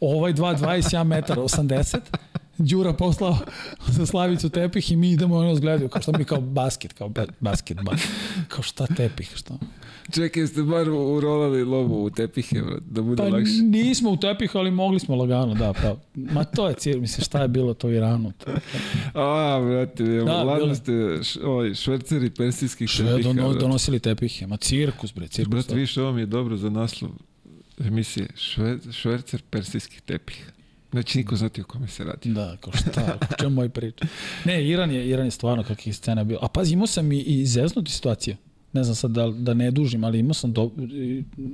ovaj 0.00 0.32
2,20, 0.32 0.94
ja 0.94 1.04
1,80 1.04 1.98
Đura 2.58 2.92
poslao 2.92 3.38
za 3.88 4.06
Slavicu 4.06 4.48
tepih 4.48 4.92
i 4.92 4.96
mi 4.96 5.10
idemo, 5.10 5.36
oni 5.36 5.48
nas 5.48 5.60
gledaju, 5.60 5.88
kao 5.88 6.02
šta 6.02 6.18
mi 6.18 6.24
kao 6.24 6.40
basket, 6.40 6.92
kao 6.92 7.08
ba, 7.08 7.26
basket, 7.40 7.78
ba, 7.82 7.92
kao 8.48 8.62
šta 8.62 8.86
tepih, 8.86 9.32
šta? 9.34 9.54
Čekaj, 10.12 10.46
ste 10.46 10.62
bar 10.62 10.90
urolali 10.90 11.64
lovu 11.64 12.04
u 12.04 12.10
tepihe, 12.10 12.60
da 12.80 13.02
bude 13.02 13.16
Pa 13.16 13.28
lakše. 13.28 13.52
nismo 13.52 14.10
u 14.10 14.16
tepih, 14.16 14.56
ali 14.56 14.70
mogli 14.70 15.00
smo 15.00 15.16
lagano, 15.16 15.54
da, 15.54 15.72
pa, 15.72 15.96
ma 16.14 16.44
to 16.44 16.68
je 16.68 16.74
cir, 16.74 17.00
mislim, 17.00 17.24
šta 17.24 17.42
je 17.42 17.48
bilo 17.48 17.74
to 17.74 17.88
u 17.88 17.92
Iranu, 17.92 18.32
to, 18.38 18.50
A, 19.14 19.60
brate, 19.60 20.04
da, 20.04 20.24
Da, 20.24 20.42
ladno 20.42 20.74
ste 20.74 20.92
š, 21.22 21.38
ovaj, 21.44 21.74
šverceri 21.74 22.30
persijskih 22.30 22.90
Sve 22.90 23.06
tepiha. 23.06 23.32
dono, 23.32 23.54
donosili 23.54 24.00
tepihe, 24.00 24.46
ma 24.46 24.56
cirkus, 24.56 25.14
bre, 25.14 25.28
cirkus. 25.28 25.50
Brate, 25.50 25.68
da. 25.68 25.74
više 25.74 26.02
ovo 26.02 26.12
mi 26.12 26.20
je 26.20 26.26
dobro 26.26 26.56
za 26.56 26.70
naslov 26.70 27.10
emisije. 27.78 28.26
Šve, 28.36 28.78
švercer 28.92 29.42
persijskih 29.50 30.00
tepiha. 30.00 30.50
Znači, 30.92 31.18
niko 31.18 31.36
znati 31.36 31.60
o 31.60 31.64
kome 31.64 31.88
se 31.88 32.04
radi. 32.04 32.32
Da, 32.32 32.56
kao 32.60 32.72
šta, 32.72 33.18
o 33.30 33.34
čemu 33.40 33.54
moj 33.54 33.68
priča. 33.68 34.04
Ne, 34.44 34.68
Iran 34.68 34.90
je, 34.90 35.08
Iran 35.08 35.24
je 35.24 35.30
stvarno 35.30 35.62
kakvih 35.64 35.96
scena 35.96 36.24
bilo. 36.24 36.40
A 36.42 36.48
pazi, 36.48 36.72
imao 36.72 36.86
sam 36.86 37.12
i, 37.12 37.18
i 37.20 37.46
zeznuti 37.46 37.92
situacije. 37.92 38.36
Ne 38.72 38.84
znam 38.84 38.94
sad 38.94 39.10
da, 39.10 39.28
da 39.30 39.54
ne 39.54 39.70
dužim, 39.70 40.04
ali 40.04 40.18
imao 40.18 40.34
sam 40.34 40.52
do, 40.52 40.70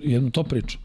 jednu 0.02 0.30
to 0.30 0.42
priču. 0.42 0.78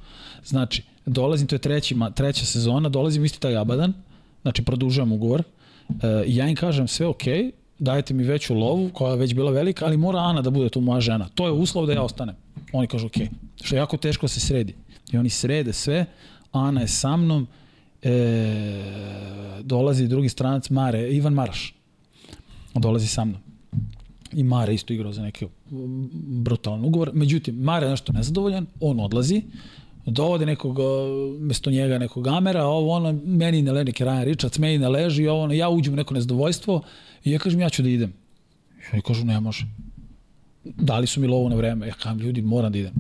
Znači, 0.46 0.84
dolazim, 1.06 1.48
to 1.48 1.56
je 1.56 1.60
treći, 1.60 1.96
ma- 1.96 2.14
treća 2.14 2.46
sezona, 2.46 2.90
dolazim 2.90 3.26
isti 3.26 3.40
taj 3.40 3.58
Abadan, 3.58 3.94
znači 4.42 4.64
produžujem 4.64 5.12
ugovor, 5.12 5.44
e, 5.90 6.24
ja 6.28 6.48
im 6.48 6.56
kažem 6.56 6.88
sve 6.88 7.08
ok, 7.08 7.24
dajte 7.80 8.14
mi 8.14 8.24
veću 8.24 8.54
lovu, 8.54 8.90
koja 8.94 9.12
je 9.12 9.18
već 9.18 9.34
bila 9.34 9.52
velika, 9.52 9.86
ali 9.86 9.98
mora 9.98 10.20
Ana 10.20 10.42
da 10.42 10.50
bude 10.50 10.70
tu 10.70 10.82
moja 10.82 11.02
žena. 11.02 11.30
To 11.36 11.46
je 11.46 11.52
uslov 11.52 11.86
da 11.86 11.94
ja 11.94 12.02
ostanem. 12.02 12.36
Oni 12.74 12.88
kažu 12.88 13.08
ok, 13.08 13.18
što 13.62 13.76
je 13.76 13.80
jako 13.80 13.98
teško 13.98 14.24
da 14.24 14.28
se 14.28 14.40
sredi. 14.40 14.76
I 15.12 15.18
oni 15.18 15.30
srede 15.30 15.74
sve, 15.74 16.06
Ana 16.52 16.82
je 16.82 16.88
sa 16.88 17.18
mnom, 17.18 17.48
e, 18.02 19.62
dolazi 19.64 20.08
drugi 20.08 20.30
stranac 20.30 20.70
Mare, 20.70 21.10
Ivan 21.12 21.34
Maraš. 21.34 21.76
On 22.74 22.82
dolazi 22.82 23.08
sa 23.08 23.26
mnom. 23.26 23.42
I 24.34 24.44
Mare 24.44 24.74
isto 24.74 24.94
igrao 24.94 25.14
za 25.14 25.22
neki 25.22 25.46
brutalan 26.44 26.86
ugovor. 26.86 27.12
Međutim, 27.14 27.56
Mare 27.56 27.86
je 27.86 27.90
nešto 27.90 28.14
nezadovoljan, 28.14 28.66
on 28.80 29.00
odlazi, 29.00 29.42
dovode 30.06 30.46
nekog, 30.46 30.78
mesto 31.40 31.72
njega 31.72 31.98
nekog 31.98 32.28
Amera, 32.28 32.66
ovo 32.66 32.92
ono, 32.92 33.20
meni 33.26 33.62
ne 33.62 33.72
leži 33.72 33.86
neki 33.86 34.04
Ryan 34.04 34.24
Richards, 34.24 34.58
meni 34.58 34.78
ne 34.78 34.90
leži, 34.90 35.28
ovo 35.28 35.44
ono, 35.44 35.54
ja 35.54 35.70
uđem 35.70 35.94
u 35.94 35.98
neko 35.98 36.14
nezadovoljstvo 36.14 36.82
i 37.24 37.32
ja 37.32 37.40
kažem 37.40 37.60
ja 37.60 37.70
ću 37.70 37.84
da 37.84 37.90
idem. 37.90 38.14
I 38.80 38.94
oni 38.94 39.02
kažu 39.02 39.26
ne 39.26 39.40
može. 39.40 39.66
Dali 40.64 41.08
su 41.08 41.22
mi 41.22 41.28
lovu 41.28 41.50
na 41.50 41.56
vreme. 41.56 41.88
Ja 41.88 41.94
kažem 41.94 42.20
ljudi 42.20 42.42
moram 42.42 42.72
da 42.72 42.78
idem 42.78 42.94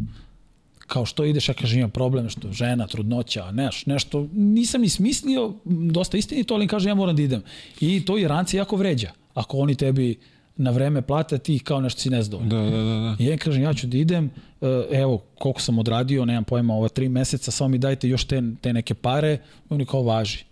kao 0.90 1.06
što 1.06 1.26
ideš, 1.26 1.49
ja 1.49 1.53
kažem 1.53 1.80
imam 1.80 1.91
problem, 1.91 2.30
što 2.30 2.52
žena, 2.52 2.88
trudnoća, 2.88 3.52
neš, 3.52 3.86
nešto, 3.86 4.28
nisam 4.34 4.82
ni 4.82 4.90
smislio, 4.90 5.53
dosta 5.66 6.18
istinito, 6.18 6.53
ali 6.53 6.64
im 6.64 6.70
kažem 6.70 6.90
ja 6.90 6.95
moram 6.95 7.16
da 7.16 7.22
idem. 7.22 7.44
I 7.82 8.06
to 8.06 8.18
Iranci 8.18 8.57
jako 8.57 8.76
vređa. 8.76 9.11
Ako 9.34 9.57
oni 9.57 9.76
tebi 9.76 10.18
na 10.57 10.72
vreme 10.72 11.02
plate, 11.02 11.38
ti 11.38 11.60
kao 11.60 11.82
nešto 11.82 12.02
si 12.02 12.10
nezdovoljan. 12.10 12.49
Da, 12.49 12.78
da, 12.78 12.84
da. 12.84 12.99
da. 12.99 13.16
I 13.20 13.26
ja 13.26 13.38
kažem, 13.38 13.64
ja 13.64 13.74
ću 13.74 13.88
da 13.88 13.98
idem, 13.98 14.32
e, 14.61 14.66
evo, 14.91 15.18
koliko 15.38 15.61
sam 15.61 15.80
odradio, 15.80 16.26
nemam 16.26 16.44
pojma, 16.44 16.74
ova 16.74 16.90
tri 16.90 17.10
meseca, 17.10 17.52
samo 17.52 17.68
mi 17.68 17.78
dajte 17.78 18.10
još 18.10 18.24
te, 18.24 18.41
te 18.61 18.74
neke 18.74 18.94
pare, 18.94 19.38
oni 19.70 19.86
kao 19.86 20.03
važi. 20.03 20.44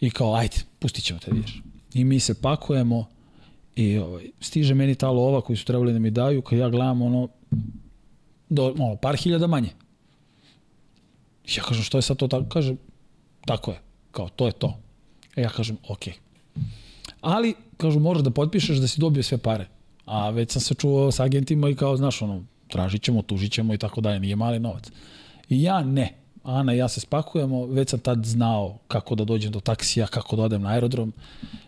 I 0.00 0.10
kao, 0.10 0.34
ajde, 0.34 0.56
pustit 0.78 1.04
ćemo 1.04 1.20
te 1.20 1.30
ideš. 1.30 1.62
I 1.94 2.04
mi 2.04 2.20
se 2.20 2.34
pakujemo 2.34 3.06
I 3.76 3.98
ovaj, 3.98 4.24
stiže 4.40 4.74
meni 4.74 4.94
ta 4.94 5.10
lova 5.10 5.40
koju 5.40 5.56
su 5.56 5.64
trebali 5.64 5.92
da 5.92 5.98
mi 5.98 6.10
daju, 6.10 6.42
kad 6.42 6.58
ja 6.58 6.68
gledam 6.68 7.02
ono, 7.02 7.28
do, 8.48 8.74
ono, 8.78 8.96
par 8.96 9.16
hiljada 9.16 9.46
manje. 9.46 9.70
Ja 11.56 11.62
kažem, 11.62 11.82
što 11.82 11.98
je 11.98 12.02
sad 12.02 12.16
to 12.16 12.28
tako? 12.28 12.48
Kaže, 12.48 12.74
tako 13.46 13.70
je, 13.70 13.80
kao, 14.10 14.28
to 14.28 14.46
je 14.46 14.52
to. 14.52 14.78
E 15.36 15.42
ja 15.42 15.48
kažem, 15.48 15.78
okej. 15.88 16.12
Okay. 16.12 16.62
Ali, 17.20 17.54
kažu, 17.76 18.00
moraš 18.00 18.22
da 18.22 18.30
potpišeš 18.30 18.78
da 18.78 18.88
si 18.88 19.00
dobio 19.00 19.22
sve 19.22 19.38
pare. 19.38 19.68
A 20.04 20.30
već 20.30 20.52
sam 20.52 20.62
se 20.62 20.74
čuo 20.74 21.12
s 21.12 21.20
agentima 21.20 21.68
i 21.68 21.74
kao, 21.74 21.96
znaš, 21.96 22.22
ono, 22.22 22.44
tražit 22.68 23.02
ćemo, 23.02 23.22
tužit 23.22 23.52
ćemo 23.52 23.74
i 23.74 23.78
tako 23.78 24.00
dalje, 24.00 24.20
nije 24.20 24.36
mali 24.36 24.58
novac. 24.58 24.90
I 25.48 25.62
ja 25.62 25.82
ne. 25.84 26.14
Ana 26.46 26.74
i 26.74 26.78
ja 26.78 26.88
se 26.88 27.00
spakujemo, 27.00 27.66
već 27.66 27.90
sam 27.90 28.00
tad 28.00 28.24
znao 28.24 28.78
kako 28.88 29.14
da 29.14 29.24
dođem 29.24 29.52
do 29.52 29.60
taksija, 29.60 30.06
kako 30.06 30.36
da 30.36 30.42
odem 30.42 30.62
na 30.62 30.68
aerodrom. 30.68 31.12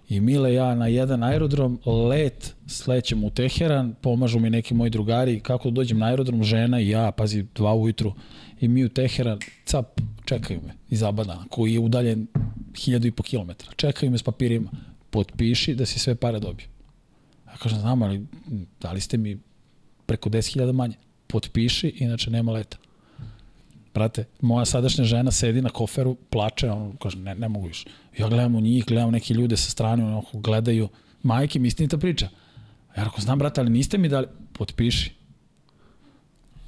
I 0.09 0.21
Mile 0.21 0.55
ja 0.55 0.75
na 0.75 0.87
jedan 0.87 1.23
aerodrom, 1.23 1.81
let, 1.87 2.55
slećem 2.67 3.25
u 3.25 3.31
Teheran, 3.31 3.95
pomažu 4.01 4.39
mi 4.39 4.51
neki 4.51 4.75
moji 4.75 4.91
drugari, 4.91 5.41
kako 5.41 5.71
da 5.71 5.75
dođem 5.75 5.99
na 5.99 6.07
aerodrom, 6.07 6.45
žena 6.45 6.81
i 6.81 6.89
ja, 6.89 7.11
pazi, 7.11 7.47
dva 7.55 7.75
ujutru, 7.75 8.13
i 8.61 8.69
mi 8.69 8.85
u 8.85 8.89
Teheran, 8.89 9.39
cap, 9.65 10.01
čekaju 10.25 10.61
me 10.67 10.75
iz 10.91 11.03
Abadana, 11.03 11.45
koji 11.51 11.73
je 11.73 11.81
udaljen 11.81 12.27
hiljadu 12.77 13.07
i 13.07 13.13
po 13.13 13.23
kilometra. 13.23 13.73
Čekaju 13.77 14.13
me 14.13 14.19
s 14.19 14.23
papirima, 14.23 14.71
potpiši 15.11 15.75
da 15.75 15.87
si 15.87 15.99
sve 15.99 16.15
pare 16.15 16.41
dobio. 16.41 16.67
Ja 17.47 17.57
kažem, 17.57 17.79
znam, 17.79 18.03
ali 18.03 18.27
dali 18.81 19.01
ste 19.01 19.17
mi 19.17 19.39
preko 20.07 20.31
10.000 20.31 20.73
manje. 20.73 20.95
Potpiši, 21.27 21.89
inače 21.99 22.31
nema 22.31 22.53
leta. 22.53 22.77
Brate, 23.99 24.25
moja 24.41 24.65
sadašnja 24.65 25.05
žena 25.05 25.31
sedi 25.31 25.63
na 25.63 25.71
koferu, 25.75 26.15
plače, 26.31 26.71
on 26.71 26.93
kaže, 27.03 27.19
ne, 27.19 27.35
ne 27.35 27.49
mogu 27.49 27.67
više. 27.67 27.89
Ja 28.19 28.29
gledam 28.29 28.55
u 28.55 28.61
njih, 28.61 28.85
gledam 28.87 29.11
neke 29.11 29.35
ljude 29.35 29.57
sa 29.57 29.71
strane, 29.71 30.05
onako 30.05 30.39
gledaju, 30.39 30.89
majke 31.23 31.59
mi 31.59 31.69
istinita 31.69 31.99
priča. 31.99 32.29
Ja 32.97 33.05
rekao, 33.05 33.21
znam, 33.21 33.39
brate, 33.39 33.61
ali 33.61 33.71
niste 33.71 33.99
mi 33.99 34.09
dali, 34.09 34.27
potpiši. 34.53 35.15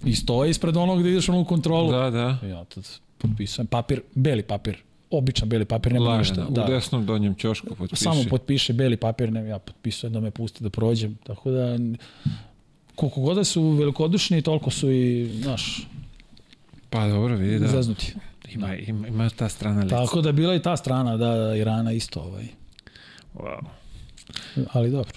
I 0.05 0.15
stoje 0.15 0.51
ispred 0.51 0.77
onog 0.77 1.01
gde 1.01 1.11
ideš 1.11 1.29
ono 1.29 1.41
u 1.41 1.45
kontrolu. 1.45 1.93
Da, 1.93 2.11
da. 2.11 2.39
Ja 2.49 2.65
tad 2.65 2.89
potpisujem. 3.19 3.67
Papir, 3.67 4.03
beli 4.15 4.43
papir. 4.43 4.83
Običan 5.11 5.49
beli 5.49 5.65
papir, 5.65 5.93
nema 5.93 6.19
ništa. 6.19 6.47
Da. 6.51 6.65
U 6.65 6.67
desnom 6.67 7.07
donjem 7.07 7.35
ćošku 7.35 7.75
potpiši. 7.75 8.03
Samo 8.03 8.25
potpiše 8.31 8.73
beli 8.73 8.97
papir, 8.97 9.33
ne, 9.33 9.47
ja 9.49 9.59
potpisujem 9.59 10.13
da 10.13 10.21
me 10.21 10.31
pusti 10.31 10.65
da 10.65 10.71
prođem. 10.71 11.19
Tako 11.27 11.51
da, 11.51 11.79
koliko 12.95 13.21
god 13.21 13.37
da 13.37 13.45
su 13.45 13.71
velikodušni, 13.71 14.43
toliko 14.43 14.71
su 14.71 14.91
i, 14.91 15.31
znaš, 15.43 15.87
Pa 16.91 17.09
dobro, 17.09 17.37
vidi 17.37 17.59
da. 17.59 17.67
zaznuti. 17.69 18.15
Ima, 18.49 18.75
ima, 18.77 19.09
ima 19.09 19.31
ta 19.31 19.49
strana 19.49 19.83
lica. 19.83 19.97
Tako 19.97 20.21
da 20.21 20.33
bila 20.33 20.55
i 20.55 20.63
ta 20.63 20.77
strana, 20.77 21.17
da, 21.17 21.27
da 21.29 21.57
Irana 21.57 21.93
isto, 21.93 22.21
ovaj. 22.21 22.47
Wow. 23.35 23.65
Ali 24.73 24.91
dobro. 24.91 25.13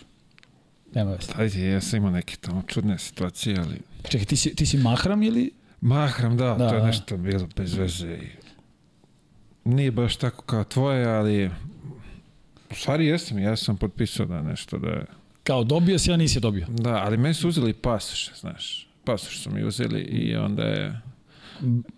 Nema 0.94 1.12
veze. 1.12 1.32
Ajde, 1.36 1.62
ja 1.64 1.82
sam 1.82 1.98
imao 1.98 2.12
neke 2.12 2.36
tamo 2.36 2.64
čudne 2.68 2.98
situacije, 3.00 3.60
ali... 3.60 3.76
Čekaj, 4.04 4.26
ti 4.26 4.36
si, 4.36 4.56
ti 4.56 4.66
si 4.66 4.78
mahram 4.78 5.24
ili? 5.24 5.52
Mahram, 5.82 6.38
da, 6.38 6.46
Da, 6.50 6.70
to 6.70 6.76
je 6.76 6.82
da. 6.82 6.88
nešto 6.88 7.18
bilo 7.18 7.48
bez 7.56 7.74
veze. 7.74 8.08
i 8.08 8.28
Nije 9.66 9.92
baš 9.92 10.16
tako 10.16 10.44
kao 10.44 10.64
tvoje, 10.64 11.06
ali... 11.08 11.50
U 12.72 12.76
stvari 12.76 13.06
jesam, 13.06 13.40
ja 13.40 13.56
sam 13.56 13.78
potpisao 13.78 14.26
da 14.26 14.42
nešto 14.42 14.78
da... 14.78 14.90
je- 14.90 15.06
Kao 15.44 15.64
dobio 15.64 16.00
si, 16.00 16.14
a 16.14 16.18
nisi 16.18 16.40
dobio. 16.40 16.66
Da, 16.70 16.94
ali 16.96 17.18
meni 17.18 17.34
su 17.34 17.50
uzeli 17.50 17.74
pasoš, 17.74 18.32
znaš. 18.36 18.88
Pasoš 19.04 19.40
su 19.40 19.52
mi 19.52 19.64
uzeli 19.64 20.02
i 20.02 20.36
onda 20.36 20.64
je... 20.64 21.00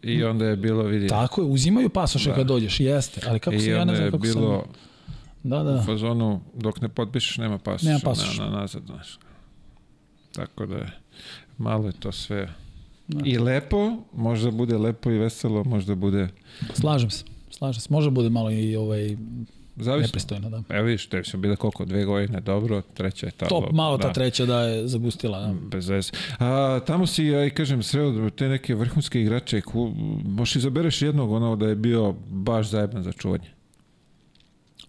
I 0.01 0.23
onda 0.23 0.45
je 0.45 0.55
bilo, 0.55 0.83
vidi... 0.83 1.07
Tako 1.07 1.41
je, 1.41 1.47
uzimaju 1.47 1.89
pasoše 1.89 2.29
Da. 2.29 2.35
kad 2.35 2.47
dođeš, 2.47 2.79
jeste. 2.79 3.21
Ali 3.27 3.39
kako 3.39 3.59
se 3.59 3.65
I 3.65 3.69
ja 3.69 3.81
onda 3.81 3.91
ne 3.91 3.95
znam 3.95 4.05
je 4.05 4.11
kako 4.11 4.21
bilo 4.21 4.63
sam... 4.63 4.71
Da, 5.43 5.63
da, 5.63 5.75
u 5.75 5.83
fazonu, 5.83 6.41
dok 6.53 6.81
ne 6.81 6.89
potpišeš, 6.89 7.37
nema 7.37 7.57
pasoša, 7.57 7.87
Nema 7.87 7.99
pasoša. 8.03 8.43
Na, 8.43 8.49
na, 8.49 8.57
nazad, 8.57 8.83
znaš. 8.85 9.19
Tako 10.31 10.65
da 10.65 10.75
je, 10.75 10.91
malo 11.57 11.87
je 11.87 11.93
to 11.93 12.11
sve 12.11 12.53
Da. 13.07 13.21
i 13.25 13.37
lepo, 13.37 13.97
možda 14.13 14.51
bude 14.51 14.77
lepo 14.77 15.11
i 15.11 15.17
veselo, 15.17 15.63
možda 15.63 15.95
bude, 15.95 16.27
Slažem 16.73 17.09
se. 17.09 17.23
Slažem 17.49 17.81
se. 17.81 17.87
Može 17.89 18.09
bude 18.09 18.29
malo 18.29 18.51
i 18.51 18.75
ovaj 18.75 19.17
zavisno. 19.75 20.07
nepristojno, 20.07 20.49
da. 20.49 20.63
Evo 20.69 20.85
vidiš, 20.85 21.07
te 21.07 21.23
su 21.23 21.37
bile 21.37 21.55
koliko, 21.55 21.85
dve 21.85 22.05
godine, 22.05 22.41
dobro, 22.41 22.81
treća 22.93 23.25
je 23.25 23.31
ta. 23.31 23.47
Top, 23.47 23.71
malo 23.71 23.97
ta 23.97 24.07
da. 24.07 24.13
treća 24.13 24.45
da 24.45 24.61
je 24.61 24.87
zagustila. 24.87 25.39
Da. 25.39 25.53
Bez 25.71 25.89
veze. 25.89 26.11
A, 26.39 26.79
tamo 26.87 27.07
si, 27.07 27.25
ja 27.25 27.45
i 27.45 27.49
kažem, 27.49 27.83
sreo 27.83 28.29
te 28.29 28.49
neke 28.49 28.75
vrhunske 28.75 29.21
igrače, 29.21 29.61
ku, 29.61 29.93
možeš 30.25 30.55
izabereš 30.55 31.01
jednog 31.01 31.31
ono 31.31 31.55
da 31.55 31.67
je 31.67 31.75
bio 31.75 32.15
baš 32.29 32.69
zajeban 32.69 33.03
za 33.03 33.11
čuvanje. 33.11 33.49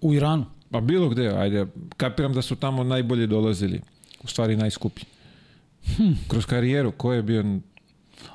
U 0.00 0.14
Iranu. 0.14 0.44
Pa 0.70 0.80
bilo 0.80 1.08
gde, 1.08 1.28
ajde, 1.28 1.66
kapiram 1.96 2.32
da 2.32 2.42
su 2.42 2.56
tamo 2.56 2.84
najbolje 2.84 3.26
dolazili, 3.26 3.80
u 4.22 4.26
stvari 4.26 4.56
najskuplji. 4.56 5.04
Hm. 5.96 6.12
Kroz 6.28 6.46
karijeru, 6.46 6.92
ko 6.92 7.12
je 7.12 7.22
bio 7.22 7.44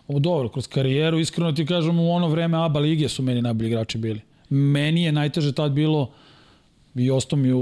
O, 0.07 0.19
dobro, 0.19 0.49
kroz 0.49 0.67
karijeru, 0.67 1.19
iskreno 1.19 1.51
ti 1.51 1.65
kažem, 1.65 1.99
u 1.99 2.11
ono 2.11 2.27
vreme 2.27 2.57
ABA 2.57 2.79
lige 2.79 3.09
su 3.09 3.23
meni 3.23 3.41
najbolji 3.41 3.67
igrači 3.67 3.97
bili. 3.97 4.21
Meni 4.49 5.03
je 5.03 5.11
najteže 5.11 5.53
tad 5.53 5.71
bilo 5.71 6.11
i 6.95 7.11
ostao 7.11 7.39
mi 7.39 7.53
u, 7.53 7.61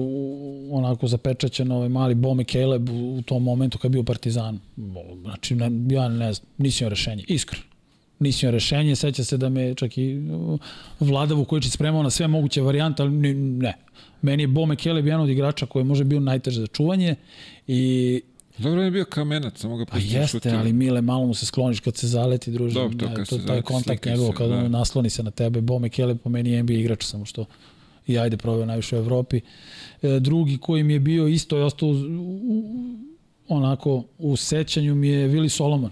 onako 0.72 1.08
zapečaćen 1.08 1.72
ovaj 1.72 1.90
mali 1.90 2.16
Bome 2.16 2.44
Caleb 2.44 2.90
u, 2.90 3.16
u 3.16 3.22
tom 3.22 3.44
momentu 3.44 3.78
kad 3.78 3.96
je 3.96 4.04
bio. 4.04 4.16
O, 4.96 5.16
Znači, 5.22 5.56
ne, 5.56 5.72
ja 5.90 6.08
ne 6.08 6.34
znam, 6.34 6.48
nisam 6.58 6.86
imao 6.86 6.90
rešenje, 6.90 7.24
iskreno. 7.28 7.64
Nisam 8.20 8.40
imao 8.42 8.52
rešenje, 8.52 8.96
seća 8.96 9.24
se 9.24 9.38
da 9.38 9.50
me 9.50 9.76
čak 9.76 9.98
i 9.98 10.18
uh, 10.20 10.60
Vlada 11.00 11.34
Vukojičić 11.34 11.72
spremao 11.72 12.04
na 12.04 12.10
sve 12.10 12.28
moguće 12.28 12.62
varijante, 12.62 13.04
ali 13.04 13.12
ni- 13.12 13.34
ne. 13.34 13.74
Meni 14.22 14.44
je 14.44 14.48
Bome 14.48 14.76
Caleb 14.76 15.06
jedan 15.06 15.22
od 15.22 15.30
igrača 15.30 15.66
koji 15.66 15.82
je 15.82 15.86
možda 15.86 16.04
bio 16.04 16.20
najteže 16.20 16.62
za 16.62 16.68
čuvanje 16.68 17.16
i 17.68 18.22
Dobro 18.58 18.82
je 18.84 18.92
bio 18.92 19.06
kamenac, 19.06 19.60
samo 19.60 19.78
ga 19.78 19.86
Pa 19.86 19.92
pustio 19.92 20.20
jeste, 20.22 20.52
ali 20.52 20.74
Mile, 20.74 21.02
malo 21.02 21.26
mu 21.26 21.34
se 21.34 21.46
skloniš 21.46 21.80
kad 21.80 21.96
se 21.96 22.08
zaleti, 22.08 22.52
druže. 22.52 22.74
Dobro, 22.74 22.98
to 22.98 23.06
Ne, 23.06 23.16
kad 23.16 23.28
to, 23.28 23.36
se 23.36 23.38
taj 23.38 23.48
zaleti, 23.48 23.66
kontakt 23.68 24.06
njegov, 24.06 24.32
kad 24.32 24.50
da. 24.50 24.58
on 24.58 24.72
nasloni 24.72 25.10
se 25.10 25.24
na 25.24 25.32
tebe, 25.32 25.62
Bome 25.62 25.90
Kele 25.90 26.16
po 26.16 26.30
meni 26.30 26.52
je 26.52 26.64
NBA 26.64 26.74
igrač, 26.74 27.04
samo 27.04 27.26
što 27.26 27.46
i 28.10 28.19
ajde 28.19 28.38
proveo 28.38 28.65
najviše 28.65 28.95
u 28.95 28.99
Evropi. 28.99 29.41
E, 30.02 30.19
drugi 30.19 30.57
koji 30.57 30.84
mi 30.84 30.94
je 30.94 30.99
bio 30.99 31.27
isto 31.27 31.57
je 31.57 31.64
ostao 31.64 31.90
u, 31.90 31.94
u, 31.94 32.64
onako 33.48 34.03
u 34.18 34.36
sećanju 34.36 34.95
mi 34.95 35.07
je 35.07 35.27
Vili 35.27 35.49
Solomon. 35.49 35.91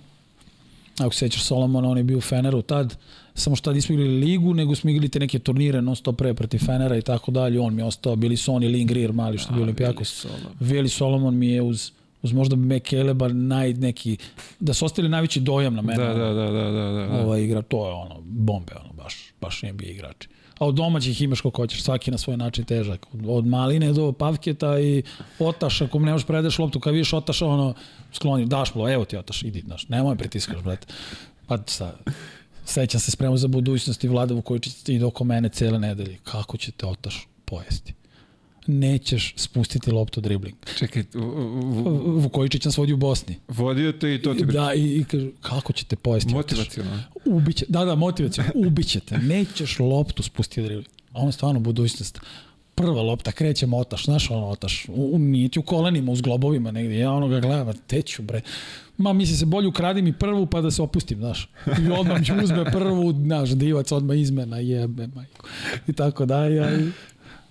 Ako 1.00 1.14
se 1.14 1.20
sećaš 1.20 1.44
Solomona, 1.44 1.90
on 1.90 1.98
je 1.98 2.04
bio 2.04 2.18
u 2.18 2.22
Feneru 2.22 2.62
tad, 2.62 2.98
samo 3.34 3.56
što 3.56 3.64
tad 3.64 3.76
nismo 3.76 3.94
igrali 3.94 4.20
ligu, 4.20 4.54
nego 4.54 4.76
smo 4.76 4.90
igrali 4.90 5.10
te 5.10 5.20
neke 5.20 5.40
turnire 5.40 5.82
non 5.82 5.96
stop 5.96 6.18
pre 6.18 6.34
protiv 6.34 6.60
Fenera 6.60 6.98
i 6.98 7.02
tako 7.02 7.32
dalje. 7.32 7.60
On 7.60 7.76
mi 7.76 7.82
je 7.82 7.86
ostao, 7.86 8.16
bili 8.16 8.38
su 8.38 8.54
on 8.54 8.64
i 8.64 8.68
Lin 8.68 8.88
Greer 8.88 9.14
mali 9.14 9.38
što 9.38 9.50
je 9.50 9.56
bio 9.56 9.64
Olimpijakos. 9.64 10.26
Veli 10.60 10.90
Solomon 10.90 11.38
mi 11.38 11.48
je 11.48 11.62
uz 11.62 11.92
uz 12.22 12.34
možda 12.34 12.56
Mekeleba 12.56 13.28
naj 13.28 13.74
neki 13.74 14.18
da 14.60 14.74
su 14.74 14.86
ostali 14.86 15.10
najveći 15.10 15.40
dojam 15.40 15.76
na 15.76 15.82
mene. 15.82 16.04
Da, 16.04 16.14
da, 16.14 16.34
da, 16.34 16.52
da, 16.52 16.72
da, 16.72 16.92
da. 16.92 17.22
Ova 17.24 17.38
igra, 17.38 17.62
to 17.62 17.88
je 17.88 17.94
ono, 17.94 18.22
bombe, 18.22 18.74
ono, 18.84 18.94
baš, 18.94 19.34
baš 19.42 19.62
NBA 19.64 19.86
igrači. 19.86 20.30
A 20.60 20.66
od 20.66 20.76
domaćih 20.76 21.22
imaš 21.22 21.42
kako 21.42 21.62
hoćeš, 21.62 21.84
svaki 21.84 22.12
na 22.12 22.18
svoj 22.18 22.38
način 22.38 22.66
težak. 22.66 23.06
Od, 23.28 23.48
maline 23.48 23.94
do 23.94 24.12
pavketa 24.12 24.80
i 24.80 25.04
otaš, 25.40 25.82
ako 25.82 26.00
ne 26.00 26.12
možeš 26.12 26.28
predeš 26.28 26.60
loptu, 26.60 26.80
kad 26.80 26.94
vidiš 26.94 27.14
otaš, 27.14 27.42
ono, 27.42 27.74
skloni, 28.14 28.46
daš 28.46 28.76
mu, 28.76 28.90
evo 28.90 29.06
ti 29.06 29.18
otaš, 29.18 29.44
idi, 29.44 29.64
znaš, 29.66 29.90
nemoj 29.90 30.18
pritiskaš, 30.18 30.62
brate. 30.64 30.88
Pa 31.48 31.58
sa, 31.66 31.94
sećam 32.66 33.00
se 33.00 33.12
spremao 33.12 33.38
za 33.38 33.48
budućnost 33.48 34.04
i 34.04 34.08
Vlada 34.08 34.34
Vukojičić 34.34 34.90
ide 34.90 35.06
oko 35.06 35.24
mene 35.24 35.50
cele 35.50 35.80
nedelje. 35.80 36.18
Kako 36.24 36.58
će 36.58 36.72
te 36.72 36.86
otaš 36.86 37.28
pojesti? 37.46 37.94
Nećeš 38.68 39.34
spustiti 39.36 39.92
loptu 39.92 40.22
dribling. 40.22 40.56
Čekaj, 40.78 41.04
u- 41.16 41.20
u- 41.20 41.24
u- 42.06 42.20
Vukojičić 42.20 42.66
nas 42.66 42.78
vodi 42.78 42.94
u 42.94 42.98
Bosni. 42.98 43.36
vodio 43.48 43.92
te 43.92 44.16
i 44.16 44.22
to 44.22 44.34
ti 44.34 44.46
Da, 44.46 44.74
i, 44.74 44.96
i 44.96 45.04
kaže, 45.04 45.30
kako 45.42 45.74
ćete 45.74 45.96
pojesti? 45.96 46.34
motivacijalno. 46.34 47.00
Ubiće, 47.26 47.66
da, 47.70 47.86
da, 47.86 47.96
motivacija. 47.96 48.46
Ubićete. 48.58 49.18
Nećeš 49.18 49.80
loptu 49.80 50.24
spustiti 50.24 50.62
dribling. 50.62 50.88
A 51.10 51.20
on 51.20 51.26
je 51.26 51.32
stvarno 51.32 51.60
budućnost. 51.60 52.20
Prva 52.76 53.02
lopta, 53.02 53.32
kreće 53.32 53.66
motaš, 53.66 54.06
znaš 54.06 54.32
ono 54.32 54.48
otaš, 54.48 54.86
u, 54.88 55.10
u, 55.14 55.20
nije 55.20 55.50
ti 55.50 55.60
u 55.60 55.64
kolenima, 55.64 56.12
u 56.12 56.16
zglobovima 56.16 56.72
negdje, 56.72 57.00
ja 57.00 57.12
ono 57.12 57.28
ga 57.28 57.40
gledam, 57.40 57.74
teću 57.78 58.22
bre. 58.22 58.42
Ma 58.98 59.14
misli 59.14 59.36
se 59.36 59.46
bolje 59.46 59.68
ukradi 59.68 60.02
mi 60.02 60.14
prvu 60.14 60.46
pa 60.46 60.62
da 60.62 60.72
se 60.72 60.82
opustim, 60.82 61.18
znaš. 61.18 61.50
I 61.66 61.92
odmah 61.92 62.22
mi 62.22 62.44
uzme 62.44 62.66
prvu, 62.66 63.14
znaš, 63.16 63.50
divac 63.50 63.92
odmah 63.92 64.18
izmena, 64.18 64.58
jebe, 64.58 65.08
majko. 65.08 65.48
I 65.88 65.94
tako 65.94 66.26
dalje. 66.26 66.92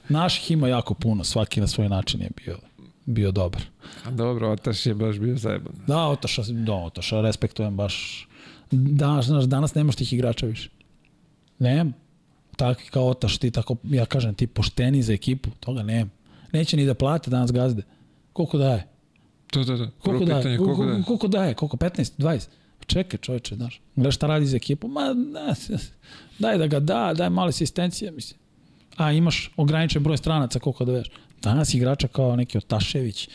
Naših 0.09 0.51
ima 0.51 0.69
jako 0.69 0.95
puno, 0.95 1.25
svaki 1.25 1.61
na 1.61 1.67
svoj 1.67 1.89
način 1.89 2.21
je 2.21 2.31
bio, 2.37 2.59
bio 3.07 3.31
dobar. 3.31 3.63
A 4.05 4.11
dobro, 4.11 4.51
Otaš 4.53 4.87
je 4.87 4.95
baš 4.95 5.19
bio 5.19 5.37
zajeban. 5.37 5.73
Da, 5.87 5.99
Otaša, 5.99 6.43
da, 6.49 6.75
Otaša, 6.75 7.21
respektujem 7.21 7.77
baš. 7.77 8.29
Da, 8.71 9.21
znaš, 9.23 9.45
danas 9.45 9.75
nemaš 9.75 9.97
tih 9.97 10.13
igrača 10.13 10.47
više. 10.47 10.71
Nema. 11.59 11.93
Takvi 12.57 12.87
kao 12.91 13.09
Otaš, 13.09 13.39
ti 13.39 13.51
tako, 13.51 13.77
ja 13.85 14.07
kažem, 14.07 14.35
ti 14.35 14.47
pošteni 14.47 15.03
za 15.03 15.13
ekipu, 15.13 15.51
toga 15.61 15.83
nema. 15.83 16.11
Neće 16.53 16.77
ni 16.77 16.87
da 16.87 16.95
plate 16.95 17.31
danas 17.31 17.53
gazde. 17.53 17.83
Koliko 18.33 18.59
daje? 18.59 18.87
To, 19.51 19.65
to, 19.65 19.77
to. 19.77 19.77
Prvo 19.77 19.91
Koliko 20.03 20.25
daje? 20.25 20.41
pitanje, 20.43 20.57
Koliko, 20.59 20.75
koliko 20.77 20.89
daje? 20.89 21.05
koliko 21.05 21.29
daje? 21.29 21.55
Koliko? 21.55 21.77
15, 21.77 22.13
20? 22.19 22.49
Čekaj 22.87 23.19
čoveče, 23.19 23.55
znaš. 23.55 23.81
Gledaš 23.97 24.15
šta 24.15 24.27
radi 24.27 24.47
za 24.47 24.57
ekipu? 24.57 24.89
Ma, 24.89 25.01
da, 25.15 25.55
daj 26.39 26.59
da 26.59 26.67
ga 26.67 26.81
da, 26.81 27.13
daj 27.17 27.31
malo 27.31 27.49
asistencije, 27.49 28.11
mislim. 28.11 28.41
A 28.97 29.13
imaš 29.13 29.51
ograničen 29.57 30.03
broj 30.03 30.17
stranaca, 30.17 30.59
koliko 30.59 30.85
da 30.85 30.93
veš. 30.93 31.11
Danas 31.43 31.75
igrača 31.75 32.09
kao 32.09 32.37
neki 32.37 32.59
Otašević, 32.59 33.29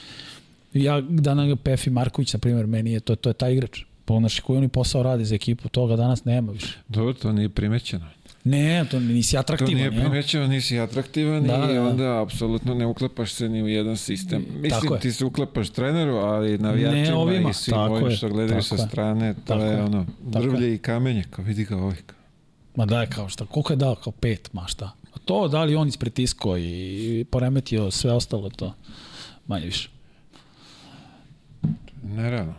Ja, 0.74 1.02
Dana 1.02 1.56
Pefi 1.56 1.90
Marković, 1.90 2.34
na 2.34 2.40
primjer, 2.40 2.68
meni 2.68 2.92
je 2.92 3.00
to, 3.00 3.16
to 3.16 3.30
je 3.30 3.34
taj 3.34 3.54
igrač. 3.54 3.80
Po, 4.06 4.20
znači, 4.20 4.42
koji 4.42 4.58
oni 4.58 4.68
posao 4.68 5.04
radi 5.04 5.26
za 5.26 5.36
ekipu, 5.36 5.70
toga 5.70 5.96
danas 5.96 6.26
nema 6.26 6.52
više. 6.52 6.78
Dobro, 6.88 7.14
to 7.14 7.32
nije 7.32 7.50
primećeno. 7.50 8.06
Ne, 8.44 8.86
to 8.92 9.00
nisi 9.00 9.32
To 9.32 9.40
atraktivan. 9.40 9.74
nije 9.74 9.84
jel? 9.86 9.94
primećeno, 10.02 10.48
nisi 10.48 10.80
atraktivan 10.80 11.44
Da, 11.44 11.56
i 11.56 11.68
da, 11.68 11.74
da. 11.74 11.84
onda 11.84 12.22
apsolutno 12.22 12.74
ne 12.74 12.86
uklepaš 12.86 13.32
se 13.34 13.50
ni 13.50 13.64
u 13.64 13.68
jedan 13.68 13.98
sistem. 13.98 14.46
Mislim, 14.54 14.82
Tako 14.82 14.98
ti 14.98 15.12
se 15.12 15.26
uklepaš 15.26 15.70
treneru, 15.70 16.16
ali 16.16 16.58
navijačima 16.58 17.18
ovima, 17.18 17.50
i 17.50 17.54
svim 17.54 17.74
tako 17.76 17.94
ovim 17.94 18.12
što 18.12 18.30
gledaju 18.30 18.64
sa 18.64 18.78
strane, 18.78 19.34
to 19.34 19.40
Tako 19.46 19.64
je 19.64 19.72
je, 19.72 19.84
ono, 19.84 20.06
tako 20.34 20.46
drvlje 20.46 20.76
i 20.76 20.78
kamenje, 20.78 21.24
kao 21.30 21.46
vidi 21.46 21.64
ga 21.64 21.78
ovaj. 21.78 21.96
Ma 22.76 22.86
daj, 22.86 23.08
kao 23.08 23.30
šta, 23.30 23.46
koliko 23.46 23.74
je 23.74 23.78
dao, 23.78 23.96
kao 23.96 24.14
pet, 24.14 24.54
ma 24.54 24.68
šta. 24.68 24.92
A 25.14 25.20
to 25.26 25.48
da 25.48 25.64
li 25.64 25.76
on 25.76 25.88
ispretiskao 25.88 26.58
i 26.58 27.26
poremetio 27.32 27.92
sve 27.92 28.12
ostalo, 28.12 28.50
to 28.50 28.74
manje 29.48 29.66
više. 29.66 29.90
Naravno. 32.04 32.54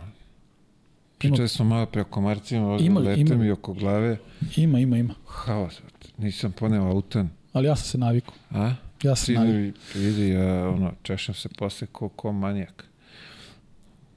Pričali 1.17 1.47
smo 1.49 1.65
malo 1.65 1.85
pre 1.85 2.01
o 2.01 2.05
komarcima, 2.05 2.77
Ima- 2.79 2.99
letem 2.99 3.31
ima. 3.31 3.45
i 3.45 3.51
oko 3.51 3.73
glave. 3.73 4.17
Ima, 4.55 4.79
ima, 4.79 4.97
ima. 4.97 5.13
Haos, 5.27 5.81
nisam 6.17 6.51
poneo 6.51 6.83
autan. 6.83 7.29
Ali 7.53 7.67
ja 7.67 7.75
sam 7.75 7.85
se 7.85 7.97
navikao. 7.97 8.33
A? 8.51 8.73
Ja 9.03 9.15
sam 9.15 9.35
navikao. 9.35 9.81
Vidi, 9.95 10.29
ja, 10.29 10.69
ono, 10.69 10.91
češam 11.03 11.35
se 11.35 11.49
posle 11.49 11.87
ko, 11.87 12.09
ko 12.09 12.31
manijak. 12.31 12.85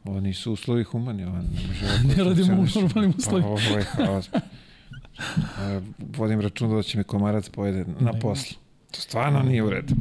Ovo 0.04 0.20
nisu 0.20 0.52
uslovi 0.52 0.84
humani, 0.84 1.24
ovo 1.24 1.36
ne 1.36 1.42
može 1.68 1.86
Ne 2.16 2.24
radimo 2.24 2.62
u 2.62 2.80
normalnim 2.80 3.14
uslovima. 3.18 3.46
Pa 3.48 3.52
ovo 3.52 3.78
je 3.78 3.84
haos. 3.84 4.28
A, 5.58 5.80
vodim 6.16 6.40
račun 6.40 6.76
da 6.76 6.82
će 6.82 6.98
me 6.98 7.04
komarac 7.04 7.48
pojede 7.48 7.84
na 8.00 8.12
poslu. 8.12 8.56
To 8.90 9.00
stvarno 9.00 9.42
nije 9.42 9.62
u 9.62 9.70
redu. 9.70 9.94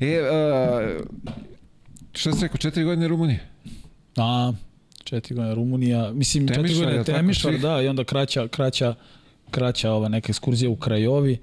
E, 0.00 0.20
a, 0.32 0.98
šta 2.12 2.32
si 2.32 2.42
rekao, 2.42 2.58
četiri 2.58 2.84
godine 2.84 3.08
Rumunije? 3.08 3.48
A, 4.16 4.52
četiri 5.04 5.34
godine 5.34 5.54
Rumunija, 5.54 6.12
mislim 6.12 6.48
Temišvar, 6.48 6.68
četiri 6.68 6.84
godine 6.84 7.04
Temišvar, 7.04 7.58
da, 7.58 7.82
i 7.82 7.88
onda 7.88 8.04
kraća, 8.04 8.48
kraća, 8.48 8.94
kraća 9.50 9.92
ova 9.92 10.08
neka 10.08 10.30
ekskurzija 10.30 10.70
u 10.70 10.76
Krajovi, 10.76 11.38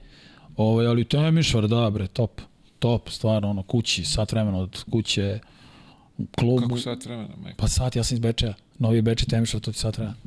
ovaj, 0.58 0.88
ali 0.88 1.06
Temišvar, 1.06 1.68
da 1.68 1.90
bre, 1.90 2.08
top, 2.08 2.42
top, 2.80 3.10
stvarno, 3.10 3.50
ono, 3.50 3.64
kući, 3.64 4.06
sat 4.06 4.32
vremena 4.32 4.58
od 4.58 4.84
kuće, 4.92 5.40
klub, 6.40 6.62
Kako 6.62 6.78
sat 6.78 7.06
vremena, 7.06 7.30
majko? 7.44 7.58
pa 7.58 7.68
sat, 7.68 7.96
ja 7.96 8.04
sam 8.04 8.16
iz 8.16 8.20
Bečeja, 8.20 8.54
Novi 8.80 9.02
Bečej, 9.02 9.28
Temišvar, 9.28 9.62
to 9.62 9.72
ti 9.72 9.80
sat 9.80 9.98
vremena. 9.98 10.18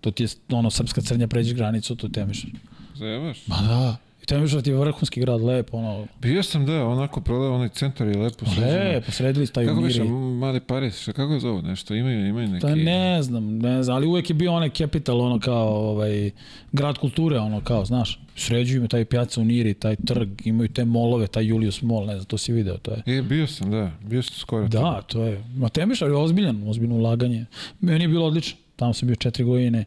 To 0.00 0.10
ti 0.10 0.22
je, 0.22 0.28
ono, 0.50 0.70
srpska 0.70 1.00
crnja 1.00 1.28
pređeš 1.28 1.54
granicu, 1.54 1.96
to 1.96 2.06
je 2.06 2.12
Temišvar. 2.12 2.52
Zajebaš? 2.94 3.46
Ma 3.46 3.56
da, 3.56 3.96
i 4.22 4.26
Temišvar 4.26 4.62
ti 4.62 4.70
je 4.70 4.76
vrhunski 4.76 5.20
grad, 5.20 5.40
lepo, 5.42 5.76
ono, 5.76 6.06
Bio 6.22 6.42
sam 6.42 6.66
da, 6.66 6.86
onako 6.86 7.20
prodao 7.20 7.54
onaj 7.54 7.68
centar 7.68 8.08
i 8.08 8.14
lepo 8.14 8.46
sređeno. 8.46 8.90
lepo, 8.92 9.12
sredili 9.12 9.46
staju 9.46 9.68
Kako 9.68 9.80
miri. 9.80 9.92
biše, 9.92 10.04
mali 10.38 10.60
Paris, 10.60 11.00
šta 11.02 11.12
kako 11.12 11.38
zovu 11.38 11.62
nešto, 11.62 11.94
imaju, 11.94 12.26
imaju 12.26 12.48
neki... 12.48 12.62
Pa 12.62 12.74
ne 12.74 13.22
znam, 13.22 13.58
ne 13.58 13.82
znam, 13.82 13.96
ali 13.96 14.06
uvek 14.06 14.30
je 14.30 14.34
bio 14.34 14.52
onaj 14.52 14.70
capital, 14.70 15.20
ono 15.20 15.38
kao 15.40 15.90
ovaj, 15.90 16.30
grad 16.72 16.98
kulture, 16.98 17.38
ono 17.38 17.60
kao, 17.60 17.84
znaš, 17.84 18.20
sređuju 18.36 18.88
taj 18.88 19.04
pijaca 19.04 19.40
u 19.40 19.44
Niri, 19.44 19.74
taj 19.74 19.96
trg, 19.96 20.28
imaju 20.44 20.68
te 20.68 20.84
molove, 20.84 21.26
taj 21.26 21.46
Julius 21.46 21.82
Mall, 21.82 22.06
ne 22.06 22.12
znam, 22.14 22.24
to 22.24 22.38
si 22.38 22.52
video, 22.52 22.76
to 22.76 22.90
je. 22.90 23.18
E, 23.18 23.22
bio 23.22 23.46
sam, 23.46 23.70
da, 23.70 23.90
bio 24.04 24.22
sam 24.22 24.34
skoro. 24.34 24.68
Da, 24.68 25.02
to 25.02 25.22
je, 25.24 25.44
ma 25.56 25.68
Temišar 25.68 26.08
je 26.08 26.14
ozbiljan, 26.14 26.68
ozbiljno 26.68 26.94
ulaganje. 26.94 27.46
Meni 27.80 28.04
je 28.04 28.08
bilo 28.08 28.26
odlično, 28.26 28.58
tamo 28.80 28.92
sam 28.92 29.06
bio 29.06 29.16
četiri 29.16 29.44
godine, 29.44 29.84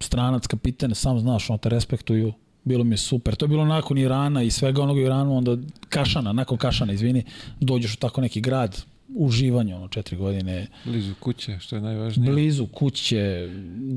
stranac, 0.00 0.46
kapiten, 0.46 0.94
sam 0.94 1.20
znaš, 1.20 1.50
ono 1.50 1.58
te 1.58 1.68
respektuju, 1.68 2.32
bilo 2.64 2.84
mi 2.84 2.92
je 2.92 2.98
super. 2.98 3.34
To 3.34 3.44
je 3.44 3.48
bilo 3.48 3.64
nakon 3.64 3.98
Irana 3.98 4.42
i 4.42 4.50
svega 4.50 4.82
onog 4.82 4.96
u 4.96 5.00
Iranu, 5.00 5.36
onda 5.36 5.56
Kašana, 5.88 6.32
nakon 6.32 6.58
Kašana, 6.58 6.92
izvini, 6.92 7.24
dođeš 7.60 7.94
u 7.94 7.96
tako 7.96 8.20
neki 8.20 8.40
grad, 8.40 8.84
uživanje, 9.14 9.74
ono, 9.74 9.88
četiri 9.88 10.16
godine, 10.16 10.66
Blizu 10.84 11.14
kuće, 11.20 11.58
što 11.58 11.76
je 11.76 11.82
najvažnije. 11.82 12.32
blizu 12.32 12.66
kuće, 12.66 13.48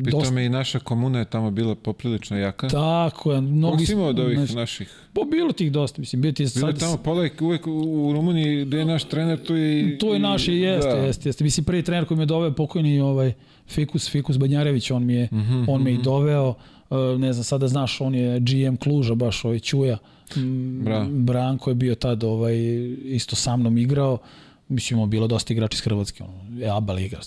Pri 0.03 0.11
dosta 0.11 0.30
tome 0.30 0.45
i 0.45 0.49
naša 0.49 0.80
komuna 0.80 1.19
je 1.19 1.26
tamo 1.26 1.52
bila 1.52 1.76
poprilično 1.76 2.38
jaka. 2.38 2.68
Tako 2.68 3.34
je, 3.34 3.41
si 3.85 3.94
imao 3.94 4.07
od 4.07 4.19
ovih 4.19 4.38
znaš, 4.38 4.53
naših? 4.53 4.99
Pa 5.14 5.22
bilo 5.31 5.52
tih 5.52 5.72
dosta, 5.72 6.02
mislim, 6.02 6.22
bio 6.22 6.31
ti 6.31 6.44
je 6.44 6.49
Bilo 6.56 6.72
sad... 6.72 6.80
tamo 6.80 6.98
pola 6.98 7.23
je 7.23 7.31
uvek 7.41 7.68
u, 7.68 8.11
Rumuniji 8.14 8.65
gde 8.65 8.77
je 8.77 8.85
naš 8.85 9.03
trener, 9.03 9.44
tu 9.44 9.56
je 9.56 9.81
i... 9.81 9.98
To 9.98 10.14
je 10.14 10.19
naš, 10.19 10.48
i 10.48 10.53
jeste, 10.53 10.89
da. 10.89 10.95
jeste, 10.98 11.30
jeste. 11.30 11.44
Mislim, 11.44 11.64
prvi 11.64 11.84
trener 11.84 12.06
koji 12.06 12.18
me 12.18 12.26
doveo, 12.26 12.52
pokojni 12.52 12.99
ovaj, 12.99 13.34
Fikus, 13.68 14.10
Fikus 14.10 14.38
Banjarević, 14.38 14.91
on 14.91 15.06
mi 15.06 15.14
je, 15.14 15.30
Mhm, 15.31 15.64
on 15.68 15.84
me 15.84 15.94
i 15.94 15.98
doveo, 15.98 16.53
uh, 16.89 16.98
ne 17.19 17.34
znam, 17.34 17.44
sada 17.44 17.68
znaš, 17.68 18.02
on 18.02 18.15
je 18.15 18.39
GM 18.39 18.76
Kluža, 18.76 19.15
baš 19.15 19.45
ovaj 19.45 19.60
Ćuja. 19.60 19.98
Mm, 20.35 20.84
Bravo. 20.84 21.06
Branko 21.10 21.69
je 21.72 21.76
bio 21.76 21.95
tad 21.95 22.23
ovaj, 22.23 22.56
isto 23.03 23.35
sa 23.35 23.57
mnom 23.57 23.77
igrao, 23.77 24.18
mislim, 24.69 25.10
bilo 25.10 25.27
dosta 25.27 25.53
igrača 25.53 25.76
iz 25.76 25.81
Hrvatske, 25.81 26.23
ono, 26.23 26.60
je 26.60 26.69
Aba 26.69 26.94
Liga, 26.94 27.19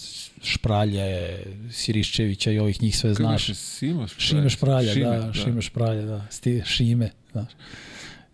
Špralje, 0.42 1.38
Siriščevića 1.70 2.50
i 2.50 2.58
ovih 2.58 2.82
njih 2.82 2.96
sve 2.96 3.10
Kako 3.10 3.22
znaš. 3.22 3.50
Simo 3.54 4.06
Špralja? 4.06 4.26
Šime 4.28 4.50
Špralja, 4.50 4.92
Šime, 4.92 5.18
da, 5.18 5.32
Šime 5.32 5.62
Špralja, 5.62 6.02
da, 6.02 6.26
sti, 6.30 6.62
Šime, 6.66 7.10
znaš. 7.32 7.52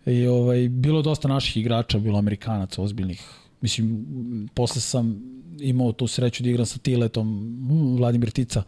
I 0.05 0.27
ovaj, 0.27 0.69
bilo 0.69 1.01
dosta 1.01 1.27
naših 1.27 1.57
igrača, 1.57 1.99
bilo 1.99 2.19
Amerikanaca 2.19 2.81
ozbiljnih. 2.81 3.21
Mislim, 3.61 4.05
posle 4.53 4.81
sam 4.81 5.21
imao 5.59 5.91
tu 5.91 6.07
sreću 6.07 6.43
da 6.43 6.49
igram 6.49 6.65
sa 6.65 6.79
Tiletom, 6.79 7.27
m, 7.71 7.97
Vladimir 7.97 8.31
Tica, 8.31 8.63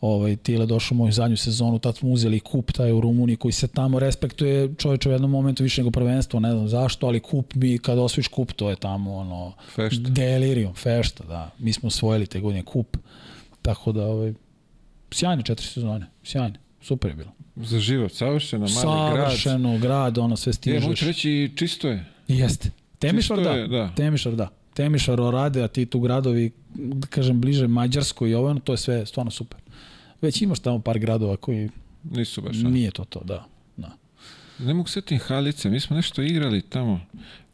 ovaj, 0.00 0.36
Tile 0.36 0.66
došao 0.66 0.94
u 0.94 0.98
moju 0.98 1.12
zadnju 1.12 1.36
sezonu, 1.36 1.78
tad 1.78 1.96
smo 1.96 2.10
uzeli 2.10 2.40
kup 2.40 2.72
taj 2.72 2.92
u 2.92 3.00
Rumuniji 3.00 3.36
koji 3.36 3.52
se 3.52 3.68
tamo 3.68 3.98
respektuje 3.98 4.74
čovječe 4.78 5.08
u 5.08 5.12
jednom 5.12 5.30
momentu 5.30 5.62
više 5.62 5.80
nego 5.80 5.90
prvenstvo, 5.90 6.40
ne 6.40 6.50
znam 6.52 6.68
zašto, 6.68 7.06
ali 7.06 7.20
kup 7.20 7.54
mi, 7.54 7.78
kada 7.78 8.02
osvojiš 8.02 8.28
kup, 8.28 8.52
to 8.52 8.70
je 8.70 8.76
tamo 8.76 9.14
ono, 9.16 9.52
Fešta. 9.74 10.08
delirium, 10.08 10.74
fešta, 10.74 11.24
da. 11.24 11.50
Mi 11.58 11.72
smo 11.72 11.86
osvojili 11.86 12.26
te 12.26 12.40
godine 12.40 12.62
kup, 12.62 12.96
tako 13.62 13.92
da, 13.92 14.06
ovaj, 14.06 14.34
sjajne 15.10 15.42
četiri 15.42 15.66
sezone, 15.66 16.06
sjajne, 16.22 16.54
super 16.82 17.10
je 17.10 17.16
bilo. 17.16 17.30
Za 17.56 17.78
život, 17.78 18.12
savršeno, 18.12 18.66
mali 18.84 19.12
grad. 19.14 19.26
Savršeno, 19.26 19.78
grad, 19.78 20.18
ono 20.18 20.36
sve 20.36 20.52
Je, 20.64 20.80
mogu 20.80 20.96
stižeš. 20.96 21.00
ti 21.00 21.06
reći, 21.06 21.52
čisto 21.56 21.88
je. 21.88 22.04
Jeste. 22.28 22.70
Temišvar 22.98 23.38
Čisto 23.38 23.50
da. 23.52 23.56
je, 23.58 23.68
da. 23.68 23.92
Temišvar 23.96 24.34
da. 24.34 24.48
Temišvar 24.74 25.20
orade, 25.20 25.62
a 25.62 25.68
ti 25.68 25.86
tu 25.86 26.00
gradovi, 26.00 26.50
da 26.74 27.06
kažem, 27.06 27.40
bliže 27.40 27.66
Mađarskoj 27.66 28.30
i 28.30 28.34
ovo, 28.34 28.48
ono, 28.48 28.60
to 28.60 28.72
je 28.72 28.76
sve 28.76 29.06
stvarno 29.06 29.30
super. 29.30 29.59
Već 30.22 30.42
imaš 30.42 30.58
tamo 30.60 30.78
par 30.80 30.98
gradova 30.98 31.36
koji 31.36 31.68
Nisu 32.04 32.42
baš. 32.42 32.56
nije 32.56 32.90
to 32.90 33.04
to, 33.04 33.20
da. 33.24 33.44
da. 33.76 33.92
Ne 34.58 34.74
mogu 34.74 34.88
setim 34.88 35.18
Halice, 35.18 35.70
mi 35.70 35.80
smo 35.80 35.96
nešto 35.96 36.22
igrali 36.22 36.62
tamo 36.62 37.00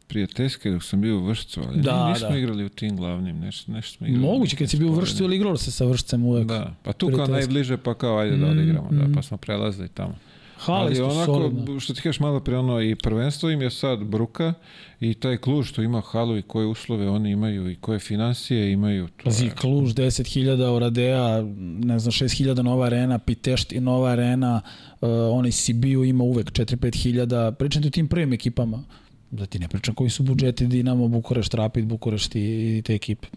prijateljske 0.07 0.71
dok 0.71 0.83
sam 0.83 1.01
bio 1.01 1.17
u 1.17 1.25
Vršcu, 1.25 1.61
ali 1.67 1.81
Da, 1.81 1.91
da, 1.91 2.09
nismo 2.09 2.29
da. 2.29 2.37
igrali 2.37 2.65
u 2.65 2.69
tim 2.69 2.97
glavnim, 2.97 3.39
nešto, 3.39 3.71
nešto 3.71 3.97
smo 3.97 4.07
igrali. 4.07 4.25
Moguće, 4.27 4.55
kad 4.55 4.69
si 4.69 4.77
bio 4.77 4.87
u 4.87 4.93
Vršcu 4.95 5.23
ili 5.23 5.35
igralo 5.35 5.57
se 5.57 5.71
sa 5.71 5.85
Vršcem 5.85 6.23
uvek. 6.23 6.47
Da, 6.47 6.75
pa 6.83 6.93
tu 6.93 7.11
kao 7.15 7.27
najbliže, 7.27 7.77
pa 7.77 7.93
kao 7.93 8.17
ajde 8.17 8.37
da 8.37 8.45
Mm, 8.45 8.49
odigramo, 8.49 8.89
da, 8.91 9.07
mm. 9.07 9.13
pa 9.13 9.21
smo 9.21 9.37
prelazili 9.37 9.89
tamo. 9.89 10.15
Hale 10.57 10.79
Ali 10.81 11.01
onako, 11.01 11.25
solidno. 11.25 11.79
što 11.79 11.93
ti 11.93 12.01
kažeš 12.01 12.19
malo 12.19 12.39
pre 12.39 12.57
ono, 12.57 12.81
i 12.81 12.95
prvenstvo 12.95 13.49
im 13.49 13.61
je 13.61 13.71
sad 13.71 14.03
bruka 14.03 14.53
i 14.99 15.13
taj 15.13 15.37
kluž 15.37 15.69
što 15.69 15.81
ima 15.81 16.01
halu 16.01 16.37
i 16.37 16.41
koje 16.41 16.67
uslove 16.67 17.09
oni 17.09 17.31
imaju 17.31 17.71
i 17.71 17.75
koje 17.75 17.99
financije 17.99 18.71
imaju. 18.71 19.07
To 19.07 19.23
Pazi, 19.23 19.45
je, 19.45 19.51
Kluž, 19.51 19.93
10.000 19.93 20.63
Oradea, 20.63 21.41
ne 21.85 21.99
znam, 21.99 22.11
6.000 22.11 22.61
nova 22.61 22.85
arena, 22.85 23.19
Pitešti 23.19 23.79
nova 23.79 24.09
arena, 24.09 24.61
uh, 25.01 25.09
onaj 25.31 25.51
Sibiu 25.51 26.03
ima 26.03 26.23
uvek 26.23 26.51
4-5 26.51 26.95
hiljada. 27.03 27.51
Pričam 27.51 27.81
ti 27.81 27.87
o 27.87 27.91
tim 27.91 28.07
prvim 28.07 28.33
ekipama. 28.33 28.83
Da 29.31 29.45
ti 29.45 29.59
ne 29.59 29.67
pričam 29.67 29.95
koji 29.95 30.09
su 30.09 30.23
budžeti 30.23 30.67
Dinamo, 30.67 31.07
Bukurešt, 31.07 31.53
Rapid, 31.53 31.85
Bukurešt 31.85 32.35
i, 32.35 32.39
i 32.77 32.81
te 32.85 32.95
ekipe. 32.95 33.27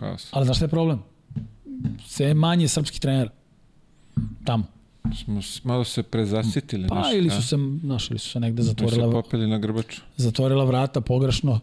haos. 0.00 0.28
Ali 0.30 0.44
znaš 0.44 0.56
šta 0.56 0.64
je 0.64 0.68
problem? 0.68 1.02
Sve 2.06 2.26
je 2.26 2.34
manje 2.34 2.68
srpskih 2.68 3.00
trenera. 3.00 3.30
Tamo. 4.44 4.77
Smo 5.24 5.40
malo 5.64 5.84
se 5.84 6.02
prezasitili. 6.02 6.88
Pa 6.88 6.94
znaš, 6.94 7.14
ili 7.14 7.30
su 7.30 7.42
se, 7.42 7.56
znaš, 7.80 8.10
ili 8.10 8.18
su 8.18 8.28
se 8.30 8.40
negde 8.40 8.62
Oni 8.62 8.68
su 8.68 8.68
zatvorila, 8.68 9.22
popeli 9.22 9.46
na 9.46 9.58
grbaču. 9.58 10.02
zatvorila 10.16 10.64
vrata 10.64 11.00
pogrešno 11.00 11.60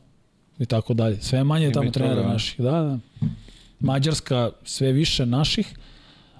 i 0.59 0.65
tako 0.65 0.93
dalje. 0.93 1.21
Sve 1.21 1.39
je 1.39 1.43
manje 1.43 1.65
Ima 1.65 1.73
tamo 1.73 1.91
trenera 1.91 2.21
a? 2.21 2.27
naših. 2.27 2.61
Da, 2.61 2.71
da. 2.71 2.99
Mađarska 3.79 4.51
sve 4.63 4.91
više 4.91 5.25
naših, 5.25 5.75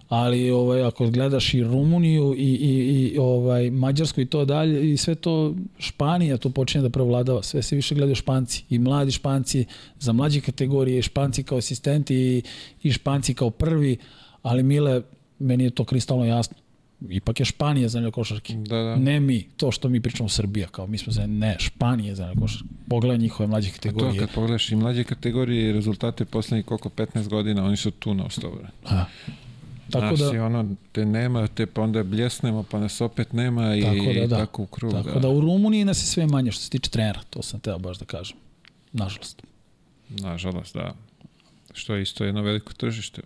ali 0.09 0.51
ovaj 0.51 0.83
ako 0.83 1.09
gledaš 1.09 1.53
i 1.53 1.63
Rumuniju 1.63 2.35
i, 2.37 2.53
i, 2.53 3.11
i 3.13 3.17
ovaj 3.17 3.71
Mađarsku 3.71 4.21
i 4.21 4.25
to 4.25 4.45
dalje 4.45 4.93
i 4.93 4.97
sve 4.97 5.15
to 5.15 5.55
Španija 5.79 6.37
to 6.37 6.49
počinje 6.49 6.81
da 6.81 6.89
prevladava 6.89 7.43
sve 7.43 7.61
se 7.61 7.75
više 7.75 7.95
gledaju 7.95 8.15
Španci 8.15 8.63
i 8.69 8.79
mladi 8.79 9.11
Španci 9.11 9.65
za 9.99 10.13
mlađe 10.13 10.41
kategorije 10.41 11.01
Španci 11.01 11.43
kao 11.43 11.57
asistenti 11.57 12.15
i, 12.15 12.43
i 12.83 12.91
Španci 12.91 13.33
kao 13.33 13.49
prvi 13.49 13.97
ali 14.41 14.63
Mile 14.63 15.01
meni 15.39 15.63
je 15.63 15.69
to 15.69 15.83
kristalno 15.85 16.25
jasno 16.25 16.57
ipak 17.09 17.39
je 17.39 17.45
Španija 17.45 17.89
zemlja 17.89 18.11
košarke 18.11 18.53
Da, 18.55 18.75
da. 18.77 18.95
ne 18.95 19.19
mi, 19.19 19.47
to 19.57 19.71
što 19.71 19.89
mi 19.89 20.01
pričamo 20.01 20.29
Srbija, 20.29 20.67
kao 20.67 20.87
mi 20.87 20.97
smo 20.97 21.13
za 21.13 21.27
ne, 21.27 21.55
Španija 21.59 22.09
je 22.09 22.15
zemlja 22.15 22.33
košarke. 22.35 22.65
Pogledaj 22.89 23.17
njihove 23.17 23.47
mlađe 23.47 23.69
To 23.69 23.73
kategorije. 23.73 24.19
kad 24.19 24.29
pogledaš 24.31 24.71
i 24.71 24.75
mlađe 24.75 25.03
kategorije 25.03 25.69
i 25.69 25.73
rezultate 25.73 26.25
poslednjih 26.25 26.65
koliko 26.65 26.89
15 26.89 27.27
godina, 27.27 27.65
oni 27.65 27.77
su 27.77 27.91
tu 27.91 28.13
na 28.13 28.25
ostovre. 28.25 28.67
A. 28.85 29.05
Tako 29.91 30.15
Znaš, 30.15 30.31
da, 30.31 30.45
ono, 30.45 30.65
te 30.91 31.05
nema, 31.05 31.47
te 31.47 31.65
pa 31.65 31.81
onda 31.81 32.03
bljesnemo, 32.03 32.63
pa 32.63 32.79
nas 32.79 33.01
opet 33.01 33.33
nema 33.33 33.75
i 33.75 33.81
Tako 33.81 34.13
da, 34.13 34.27
da. 34.27 34.37
tako 34.37 34.63
u 34.63 34.67
krug. 34.67 34.93
tako 34.93 35.19
da 35.19 35.29
u 35.29 35.41
Rumuniji 35.41 35.85
nas 35.85 35.97
je 35.97 36.05
sve 36.05 36.27
manje 36.27 36.51
što 36.51 36.61
se 36.61 36.69
tiče 36.69 36.89
trenera, 36.89 37.19
to 37.29 37.41
sam 37.41 37.59
teo 37.59 37.79
baš 37.79 37.97
da 37.97 38.05
kažem. 38.05 38.37
Nažalost. 38.93 39.41
Nažalost, 40.09 40.73
da. 40.75 40.93
Što 41.73 41.95
je 41.95 42.01
isto 42.01 42.25
jedno 42.25 42.41
veliko 42.41 42.73
tržište. 42.73 43.21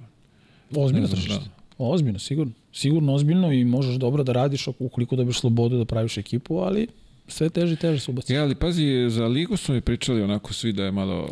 Ozbiljno 0.75 1.07
tržište. 1.07 1.33
da. 1.35 1.58
Ozbiljno, 1.79 2.19
sigurno. 2.19 2.53
Sigurno 2.73 3.13
ozbiljno 3.13 3.51
i 3.51 3.63
možeš 3.63 3.95
dobro 3.95 4.23
da 4.23 4.31
radiš 4.31 4.67
ukoliko 4.67 5.15
dobiješ 5.15 5.39
slobodu 5.39 5.77
da 5.77 5.85
praviš 5.85 6.17
ekipu, 6.17 6.57
ali 6.57 6.87
sve 7.27 7.49
teže 7.49 7.73
i 7.73 7.77
teže 7.77 7.99
se 7.99 8.11
ubaci. 8.11 8.33
Ja, 8.33 8.43
ali 8.43 8.55
pazi, 8.55 9.09
za 9.09 9.27
ligu 9.27 9.57
su 9.57 9.73
mi 9.73 9.81
pričali 9.81 10.21
onako 10.21 10.53
svi 10.53 10.73
da 10.73 10.83
je 10.83 10.91
malo 10.91 11.29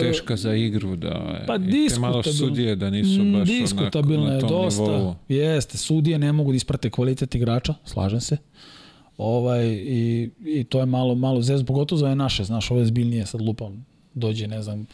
teška 0.00 0.36
za 0.36 0.54
igru, 0.54 0.96
da 0.96 1.08
je 1.08 1.44
Pa 1.46 1.56
i 1.56 1.88
te 1.88 2.00
malo 2.00 2.22
sudije 2.22 2.76
da 2.76 2.90
nisu 2.90 3.24
baš 3.38 3.48
Diskutabilno 3.48 4.26
onako 4.26 4.36
je 4.36 4.42
na 4.42 4.48
tom 4.48 4.62
dosta. 4.62 4.82
nivou. 4.82 5.14
Jeste, 5.28 5.78
sudije 5.78 6.18
ne 6.18 6.32
mogu 6.32 6.52
da 6.52 6.56
isprate 6.56 6.90
kvalitet 6.90 7.34
igrača, 7.34 7.74
slažem 7.84 8.20
se. 8.20 8.36
Ovaj, 9.18 9.66
i, 9.66 10.30
I 10.44 10.64
to 10.64 10.80
je 10.80 10.86
malo, 10.86 11.14
malo 11.14 11.42
zez, 11.42 11.64
pogotovo 11.64 11.98
za 11.98 12.06
ove 12.06 12.14
naše, 12.14 12.44
znaš, 12.44 12.70
ove 12.70 12.84
zbiljnije 12.84 13.26
sad 13.26 13.40
lupam, 13.40 13.86
dođe, 14.14 14.46
ne 14.46 14.62
znam, 14.62 14.86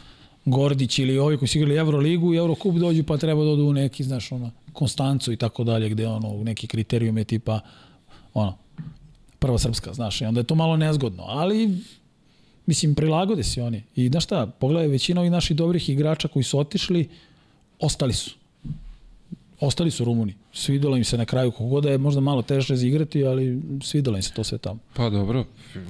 Gordić 0.44 0.98
ili 0.98 1.18
ovi 1.18 1.38
koji 1.38 1.48
su 1.48 1.58
igrali 1.58 1.76
Euroligu 1.76 2.34
i 2.34 2.36
Eurocup 2.36 2.74
dođu 2.74 3.04
pa 3.04 3.16
treba 3.16 3.44
da 3.44 3.50
odu 3.50 3.64
u 3.64 3.72
neki, 3.72 4.04
znaš, 4.04 4.32
ono, 4.32 4.50
Konstancu 4.72 5.32
i 5.32 5.36
tako 5.36 5.64
dalje, 5.64 5.88
gde 5.88 6.06
ono, 6.06 6.44
neki 6.44 6.66
kriterijum 6.66 7.18
je 7.18 7.24
tipa, 7.24 7.60
ono, 8.34 8.58
prva 9.38 9.58
srpska, 9.58 9.92
znaš, 9.92 10.20
i 10.20 10.24
onda 10.24 10.40
je 10.40 10.44
to 10.44 10.54
malo 10.54 10.76
nezgodno, 10.76 11.24
ali 11.26 11.78
mislim, 12.66 12.94
prilagode 12.94 13.42
se 13.42 13.62
oni. 13.62 13.82
I 13.96 14.08
znaš 14.08 14.24
šta, 14.24 14.46
pogledaj, 14.46 14.88
većina 14.88 15.20
ovih 15.20 15.32
naših 15.32 15.56
dobrih 15.56 15.88
igrača 15.88 16.28
koji 16.28 16.42
su 16.42 16.58
otišli, 16.58 17.08
ostali 17.80 18.12
su. 18.12 18.30
Ostali 19.60 19.90
su 19.90 20.04
Rumuni. 20.04 20.34
Svidelo 20.52 20.96
im 20.96 21.04
se 21.04 21.18
na 21.18 21.24
kraju, 21.24 21.50
kogoda 21.50 21.90
je 21.90 21.98
možda 21.98 22.20
malo 22.20 22.42
teže 22.42 22.74
igrati, 22.76 23.24
ali 23.24 23.62
svidelo 23.82 24.16
im 24.16 24.22
se 24.22 24.32
to 24.32 24.44
sve 24.44 24.58
tamo. 24.58 24.78
Pa 24.94 25.10
dobro, 25.10 25.44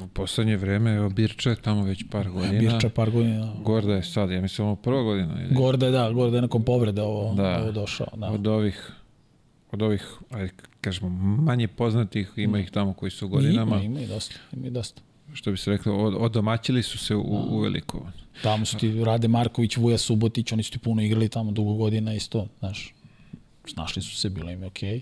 u 0.05 0.09
poslednje 0.09 0.57
vreme 0.57 0.95
evo, 0.95 1.09
Birča 1.09 1.51
je 1.51 1.57
tamo 1.57 1.85
već 1.85 2.05
par 2.11 2.31
godina. 2.31 2.59
Birča 2.61 2.89
par 2.89 3.11
godina. 3.11 3.53
Gorda 3.62 3.95
je 3.95 4.03
sad, 4.03 4.31
ja 4.31 4.41
mislim 4.41 4.66
ovo 4.66 4.77
prva 4.77 5.03
godina. 5.03 5.43
Ili? 5.43 5.55
Gorda 5.55 5.86
je, 5.86 5.93
da, 5.93 6.11
Gorda 6.12 6.36
je 6.36 6.43
nakon 6.43 6.62
povrede 6.62 7.03
ovo, 7.03 7.35
Da. 7.35 7.61
ovo 7.62 7.73
došao. 7.73 8.07
Da. 8.16 8.27
Od 8.27 8.47
ovih 8.47 8.93
od 9.73 9.82
ovih, 9.82 10.07
ajde, 10.31 10.53
kažemo, 10.81 11.09
manje 11.43 11.69
poznatih, 11.69 12.32
ima 12.36 12.59
ih 12.59 12.70
tamo 12.70 12.93
koji 12.93 13.11
su 13.11 13.28
godinama, 13.28 13.77
Ima, 13.77 13.85
ima 13.85 14.01
i 14.01 14.07
dosta. 14.07 14.35
Ima 14.53 14.66
i 14.66 14.70
dosta. 14.70 15.03
što 15.32 15.51
bi 15.51 15.57
se 15.57 15.70
reklo, 15.70 15.97
od, 15.97 16.15
odomaćili 16.19 16.82
su 16.82 16.99
se 16.99 17.15
u, 17.16 17.23
u 17.51 17.61
veliko. 17.61 18.07
Tamo 18.43 18.65
su 18.65 18.77
ti 18.78 19.05
Rade 19.05 19.28
Marković, 19.28 19.77
Vuja 19.77 19.99
Subotić, 19.99 20.53
oni 20.53 20.62
su 20.62 20.73
ti 20.73 20.78
puno 20.78 21.03
igrali 21.03 21.28
tamo 21.28 21.53
dugo 21.53 21.74
godina 21.74 22.15
isto, 22.15 22.47
znaš. 22.59 22.94
Snašli 23.66 24.03
su 24.03 24.16
se, 24.16 24.28
bilo 24.28 24.51
im 24.51 24.61
je 24.62 24.66
okej. 24.66 25.01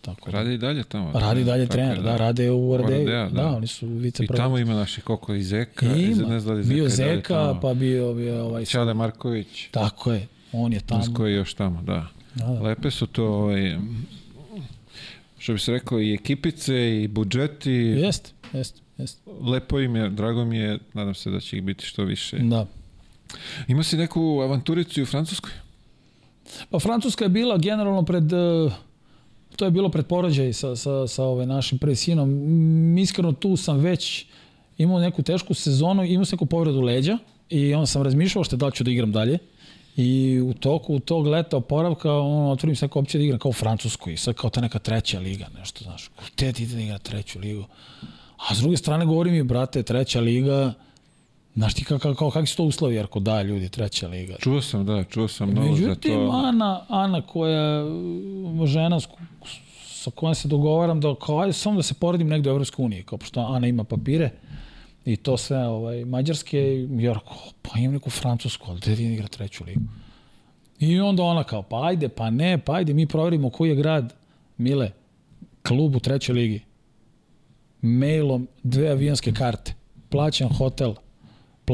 Tako 0.00 0.30
da. 0.30 0.38
Radi 0.38 0.54
i 0.54 0.58
dalje 0.58 0.84
tamo. 0.84 1.12
Radi 1.12 1.44
dalje 1.44 1.64
Tako 1.66 1.72
trener, 1.72 1.96
je, 1.96 2.02
da, 2.02 2.16
rade 2.16 2.50
u 2.50 2.74
Ardeju. 2.74 3.00
Ardea, 3.00 3.28
Da, 3.28 3.42
da. 3.42 3.48
oni 3.48 3.66
su 3.66 3.86
vice 3.88 4.24
I 4.24 4.26
tamo 4.26 4.58
ima 4.58 4.74
naših 4.74 5.04
koliko 5.04 5.34
i 5.34 5.42
Zeka, 5.42 5.86
i 5.86 6.02
Ima. 6.02 6.28
ne 6.28 6.40
znam 6.40 6.56
da 6.56 6.62
Zeka 6.62 6.74
bio 6.74 6.76
i 6.76 6.88
dalje 6.88 6.90
Zeka, 7.16 7.34
tamo. 7.34 7.60
pa 7.60 7.74
bio, 7.74 8.14
bio 8.14 8.44
ovaj... 8.44 8.64
Ćale 8.64 8.94
Marković, 8.94 9.68
Tako 9.70 10.12
je, 10.12 10.26
on 10.52 10.72
je 10.72 10.80
tamo. 10.80 11.04
koji 11.14 11.32
je 11.32 11.36
još 11.36 11.54
tamo, 11.54 11.82
da. 11.82 12.06
Da, 12.34 12.44
da. 12.44 12.60
Lepe 12.60 12.90
su 12.90 13.06
to, 13.06 13.24
ovaj, 13.26 13.76
što 15.38 15.52
bi 15.52 15.58
se 15.58 15.72
rekao, 15.72 16.00
i 16.00 16.14
ekipice, 16.14 17.02
i 17.02 17.08
budžeti, 17.08 17.70
Jeste, 17.72 18.30
jeste, 18.52 18.80
jeste. 18.98 19.20
lepo 19.42 19.80
im 19.80 19.96
je, 19.96 20.08
drago 20.10 20.44
mi 20.44 20.56
je, 20.58 20.78
nadam 20.94 21.14
se 21.14 21.30
da 21.30 21.40
će 21.40 21.56
ih 21.56 21.62
biti 21.62 21.86
što 21.86 22.04
više. 22.04 22.38
Da. 22.38 22.66
Ima 23.68 23.82
si 23.82 23.96
neku 23.96 24.40
avanturicu 24.42 25.00
i 25.00 25.02
u 25.02 25.06
Francuskoj? 25.06 25.50
Pa 26.70 26.78
Francuska 26.78 27.24
je 27.24 27.28
bila 27.28 27.58
generalno 27.58 28.02
pred... 28.04 28.32
eh, 28.32 28.70
To 29.56 29.64
je 29.64 29.70
bilo 29.70 29.88
pred 29.90 30.06
porođaj 30.06 30.52
sa, 30.52 30.76
sa, 30.76 31.06
sa 31.06 31.24
ovaj 31.24 31.46
našim 31.46 31.78
pre 31.78 31.94
sinom. 31.96 32.28
Iskreno 32.98 33.32
tu 33.32 33.56
sam 33.56 33.78
već 33.78 34.26
imao 34.78 35.00
neku 35.00 35.22
tešku 35.22 35.54
sezonu, 35.54 36.04
imao 36.04 36.24
sam 36.24 36.36
neku 36.36 36.46
povredu 36.46 36.80
leđa 36.80 37.18
i 37.50 37.74
onda 37.74 37.86
sam 37.86 38.02
razmišljao 38.02 38.44
što 38.44 38.56
da 38.56 38.66
li 38.66 38.72
ću 38.72 38.84
da 38.84 38.90
igram 38.90 39.12
dalje. 39.12 39.38
I 39.96 40.40
u 40.40 40.54
toku 40.54 40.98
tog 41.00 41.26
leta 41.26 41.56
oporavka 41.56 42.12
ono, 42.12 42.50
otvorim 42.52 42.76
se 42.76 42.86
neka 42.86 42.98
opcija 42.98 43.18
da 43.18 43.24
igram 43.24 43.38
kao 43.38 43.48
u 43.48 43.52
Francuskoj, 43.52 44.16
sad 44.16 44.34
kao 44.34 44.50
ta 44.50 44.60
neka 44.60 44.78
treća 44.78 45.18
liga, 45.18 45.46
nešto, 45.58 45.84
znaš, 45.84 46.10
gde 46.36 46.52
ti 46.52 46.62
ide 46.62 46.74
da 46.74 46.80
igra 46.80 46.98
treću 46.98 47.38
ligu? 47.38 47.64
A 48.48 48.54
s 48.54 48.58
druge 48.58 48.76
strane 48.76 49.06
govori 49.06 49.30
mi, 49.30 49.42
brate, 49.42 49.82
treća 49.82 50.20
liga, 50.20 50.72
znaš 51.60 51.74
ti 51.74 51.84
kako, 51.84 52.08
kako, 52.08 52.30
kakvi 52.30 52.46
su 52.46 52.56
to 52.56 52.64
uslovi, 52.64 52.94
Jarko, 52.94 53.20
da, 53.20 53.42
ljudi, 53.42 53.68
treća 53.68 54.08
liga. 54.08 54.36
Čuo 54.38 54.62
sam, 54.62 54.86
da, 54.86 55.04
čuo 55.04 55.28
sam 55.28 55.50
mnogo 55.50 55.76
za 55.76 55.88
Međutim, 55.88 56.14
to. 56.14 56.30
Ana, 56.30 56.84
Ana 56.88 57.22
koja, 57.22 57.84
žena 58.66 59.00
s, 59.00 59.08
sa 59.84 60.10
kojom 60.10 60.34
se 60.34 60.48
dogovaram 60.48 61.00
da 61.00 61.14
kao, 61.14 61.40
ajde 61.40 61.52
samo 61.52 61.76
da 61.76 61.82
se 61.82 61.94
poredim 61.94 62.28
negde 62.28 62.50
u 62.50 62.52
Evropskoj 62.52 62.84
uniji, 62.84 63.02
kao 63.02 63.18
pošto 63.18 63.40
Ana 63.40 63.66
ima 63.66 63.84
papire 63.84 64.30
i 65.04 65.16
to 65.16 65.36
sve 65.36 65.66
ovaj, 65.66 66.04
mađarske, 66.04 66.58
jer 66.90 67.18
kao, 67.18 67.52
pa 67.62 67.78
imam 67.78 67.92
neku 67.92 68.10
francusku, 68.10 68.70
ali 68.70 68.80
gde 68.80 68.92
igra 68.92 69.28
treću 69.28 69.64
ligu? 69.64 69.80
I 70.78 71.00
onda 71.00 71.22
ona 71.22 71.44
kao, 71.44 71.62
pa 71.62 71.84
ajde, 71.86 72.08
pa 72.08 72.30
ne, 72.30 72.58
pa 72.58 72.74
ajde, 72.74 72.94
mi 72.94 73.06
proverimo 73.06 73.50
koji 73.50 73.68
je 73.68 73.76
grad, 73.76 74.14
Mile, 74.56 74.90
klub 75.68 75.96
u 75.96 76.00
trećoj 76.00 76.34
ligi. 76.34 76.60
Mailom 77.82 78.48
dve 78.62 78.88
avionske 78.88 79.32
karte, 79.32 79.74
plaćan 80.08 80.48
hotel, 80.48 80.94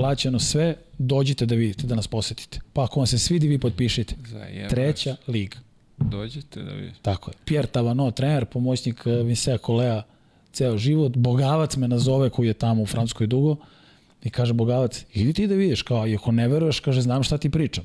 plaćeno 0.00 0.38
sve, 0.38 0.76
dođite 0.98 1.46
da 1.46 1.54
vidite, 1.54 1.86
da 1.86 1.94
nas 1.94 2.08
posetite. 2.08 2.60
Pa 2.72 2.84
ako 2.84 3.00
vam 3.00 3.06
se 3.06 3.18
svidi, 3.18 3.48
vi 3.48 3.58
potpišite. 3.58 4.14
Zajebaš. 4.28 4.70
Treća 4.70 5.16
liga. 5.28 5.56
Dođete 5.98 6.62
da 6.62 6.72
vidite. 6.72 6.98
Tako 7.02 7.30
je. 7.30 7.34
Pierre 7.44 7.68
Tavano, 7.68 8.10
trener, 8.10 8.44
pomoćnik 8.44 9.02
eh, 9.06 9.10
Vinsea 9.10 9.58
Kolea, 9.58 10.02
ceo 10.52 10.78
život. 10.78 11.16
Bogavac 11.16 11.76
me 11.76 11.88
nazove 11.88 12.30
koji 12.30 12.46
je 12.46 12.54
tamo 12.54 12.82
u 12.82 12.86
Francuskoj 12.86 13.26
dugo 13.26 13.56
i 14.24 14.30
kaže 14.30 14.52
Bogavac, 14.52 15.04
idi 15.14 15.32
ti 15.32 15.46
da 15.46 15.54
vidiš, 15.54 15.82
kao, 15.82 16.06
i 16.06 16.14
ako 16.14 16.32
ne 16.32 16.48
veruješ, 16.48 16.80
kaže, 16.80 17.00
znam 17.00 17.22
šta 17.22 17.38
ti 17.38 17.50
pričam. 17.50 17.84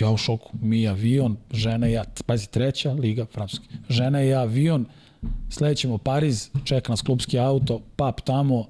Ja 0.00 0.10
u 0.10 0.16
šoku, 0.16 0.50
mi 0.60 0.88
avion, 0.88 1.36
žena 1.52 1.88
i 1.88 1.92
ja, 1.92 2.04
pazi, 2.26 2.50
treća 2.50 2.92
liga 2.92 3.26
francuski. 3.32 3.66
Žena 3.88 4.22
i 4.22 4.28
ja, 4.28 4.40
avion, 4.40 4.86
sledećemo 5.50 5.98
Pariz, 5.98 6.50
čeka 6.64 6.92
nas 6.92 7.02
klubski 7.02 7.38
auto, 7.38 7.80
pap 7.96 8.20
tamo, 8.20 8.66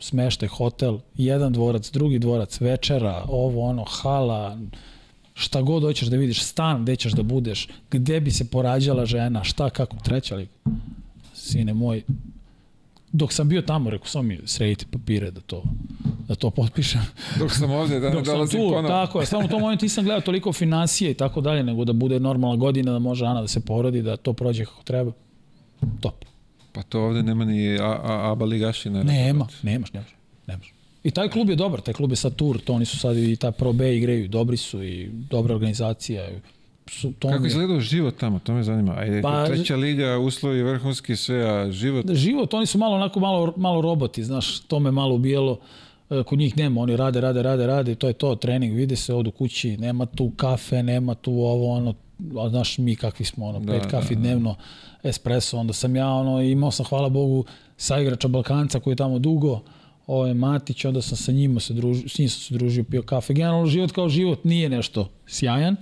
smeštaj, 0.00 0.48
hotel, 0.48 0.98
jedan 1.16 1.52
dvorac, 1.52 1.90
drugi 1.90 2.18
dvorac, 2.18 2.60
večera, 2.60 3.24
ovo, 3.28 3.64
ono, 3.64 3.84
hala, 3.84 4.58
šta 5.34 5.62
god 5.62 5.82
hoćeš 5.82 6.08
da 6.08 6.16
vidiš, 6.16 6.42
stan 6.42 6.82
gde 6.82 6.96
ćeš 6.96 7.12
da 7.12 7.22
budeš, 7.22 7.68
gde 7.90 8.20
bi 8.20 8.30
se 8.30 8.50
porađala 8.50 9.06
žena, 9.06 9.44
šta, 9.44 9.70
kako, 9.70 9.96
treća 9.96 10.36
liga. 10.36 10.52
Sine 11.34 11.74
moj, 11.74 12.02
dok 13.12 13.32
sam 13.32 13.48
bio 13.48 13.62
tamo, 13.62 13.90
rekao, 13.90 14.06
samo 14.06 14.22
mi 14.22 14.38
sredite 14.44 14.86
papire 14.92 15.30
da 15.30 15.40
to, 15.40 15.62
da 16.28 16.34
to 16.34 16.50
potpišem. 16.50 17.00
Dok 17.38 17.52
sam 17.52 17.70
ovde, 17.70 18.00
da 18.00 18.08
ne 18.08 18.14
sam 18.14 18.24
dolazim 18.24 18.60
tu, 18.60 18.68
ponovo. 18.68 18.88
tako 18.88 19.20
je, 19.20 19.26
samo 19.26 19.44
u 19.44 19.48
tom 19.48 19.60
momentu 19.60 19.84
nisam 19.84 20.04
gledao 20.04 20.20
toliko 20.20 20.52
financije 20.52 21.10
i 21.10 21.14
tako 21.14 21.40
dalje, 21.40 21.62
nego 21.62 21.84
da 21.84 21.92
bude 21.92 22.20
normalna 22.20 22.56
godina, 22.56 22.92
da 22.92 22.98
može 22.98 23.26
Ana 23.26 23.40
da 23.40 23.48
se 23.48 23.60
porodi, 23.60 24.02
da 24.02 24.16
to 24.16 24.32
prođe 24.32 24.64
kako 24.64 24.82
treba. 24.82 25.12
Top. 26.00 26.24
Pa 26.72 26.82
to 26.82 27.00
ovde 27.00 27.22
nema 27.22 27.44
ni 27.44 27.78
a, 27.78 27.84
a, 27.84 28.32
aba 28.32 28.44
ligaši. 28.44 28.90
Ne 28.90 29.04
Nema, 29.04 29.46
nemaš, 29.62 29.92
nemaš, 29.92 30.08
nemaš. 30.46 30.72
I 31.04 31.10
taj 31.10 31.28
klub 31.28 31.50
je 31.50 31.56
dobar, 31.56 31.80
taj 31.80 31.94
klub 31.94 32.10
je 32.10 32.16
sad 32.16 32.34
tur, 32.34 32.60
to 32.60 32.72
oni 32.72 32.84
su 32.84 32.98
sad 32.98 33.16
i 33.16 33.36
ta 33.36 33.50
Pro 33.52 33.72
B 33.72 33.96
igraju, 33.96 34.28
dobri 34.28 34.56
su 34.56 34.82
i 34.84 35.08
dobra 35.30 35.54
organizacija. 35.54 36.28
Su, 36.88 37.12
to 37.12 37.28
Kako 37.28 37.44
je- 37.44 37.48
izgledao 37.48 37.80
život 37.80 38.16
tamo, 38.16 38.38
to 38.38 38.54
me 38.54 38.62
zanima. 38.62 38.94
Ajde, 38.94 39.22
Pa- 39.22 39.46
treća 39.46 39.76
liga, 39.76 40.18
uslovi 40.18 40.62
vrhunski, 40.62 41.16
sve, 41.16 41.50
a 41.50 41.72
život... 41.72 42.12
život, 42.12 42.54
oni 42.54 42.66
su 42.66 42.78
malo 42.78 42.96
onako 42.96 43.20
malo, 43.20 43.54
malo 43.56 43.80
roboti, 43.80 44.24
znaš, 44.24 44.60
to 44.60 44.80
me 44.80 44.90
malo 44.90 45.14
ubijelo. 45.14 45.58
E, 46.10 46.22
Kod 46.22 46.38
njih 46.38 46.56
nema, 46.56 46.80
oni 46.80 46.96
rade, 46.96 47.20
rade, 47.20 47.42
rade, 47.42 47.66
rade, 47.66 47.94
to 47.94 48.06
je 48.06 48.12
to, 48.12 48.34
trening, 48.34 48.74
vide 48.74 48.96
se, 48.96 49.14
odu 49.14 49.30
kući, 49.30 49.76
nema 49.76 50.06
tu 50.06 50.30
kafe, 50.30 50.82
nema 50.82 51.14
tu 51.14 51.32
ovo, 51.32 51.70
ono, 51.70 51.94
a 52.44 52.48
znaš 52.48 52.78
mi 52.78 52.96
kakvi 52.96 53.24
smo, 53.24 53.46
ono, 53.46 53.60
Da, 53.60 53.72
pet 53.72 53.82
da, 53.82 53.88
kafi 53.88 54.14
da. 54.14 54.20
dnevno, 54.20 54.54
espresso, 55.02 55.58
onda 55.58 55.72
sam 55.72 55.96
ja, 55.96 56.08
ono, 56.08 56.42
imao 56.42 56.70
sam, 56.70 56.86
hvala 56.86 57.08
Bogu, 57.08 57.44
saigrača 57.76 58.28
Balkanca 58.28 58.80
koji 58.80 58.92
je 58.92 58.96
tamo 58.96 59.18
dugo, 59.18 59.60
ovaj 60.06 60.34
Matić, 60.34 60.84
onda 60.84 61.02
sam 61.02 61.16
sa 61.16 61.32
njima 61.32 61.60
se 61.60 61.74
družio, 61.74 62.08
s 62.08 62.18
njim 62.18 62.28
sam 62.28 62.40
se 62.40 62.54
družio, 62.54 62.84
pio 62.84 63.02
kafe. 63.02 63.34
Generalno 63.34 63.66
život 63.66 63.92
kao 63.92 64.08
život 64.08 64.44
nije 64.44 64.68
nešto 64.68 65.08
sjajan, 65.26 65.76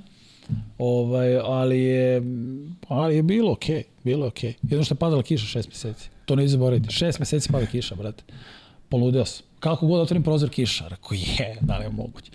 ovaj, 0.79 1.37
ali 1.37 1.79
je, 1.79 2.23
ali 2.89 3.17
je 3.17 3.23
bilo 3.23 3.53
okej, 3.53 3.83
bilo 4.05 4.25
je 4.25 4.29
okej. 4.29 4.55
Jedno 4.63 4.85
što 4.85 4.95
je 4.95 4.99
padala 4.99 5.23
kiša 5.23 5.47
šest 5.47 5.69
meseci. 5.69 6.11
To 6.25 6.37
ne 6.37 6.49
zaboravite. 6.49 6.91
Šest 6.91 7.19
meseci 7.19 7.49
pada 7.53 7.67
kiša, 7.67 7.95
brate. 7.95 8.23
Poludeo 8.89 9.25
sam. 9.25 9.48
Kako 9.61 9.87
god 9.87 10.01
otvorim 10.01 10.23
prozor 10.23 10.51
kiša. 10.51 10.89
Rekao 10.89 11.15
je, 11.15 11.57
da 11.61 11.79
li 11.79 11.85
je 11.85 11.91
moguće. 11.91 12.31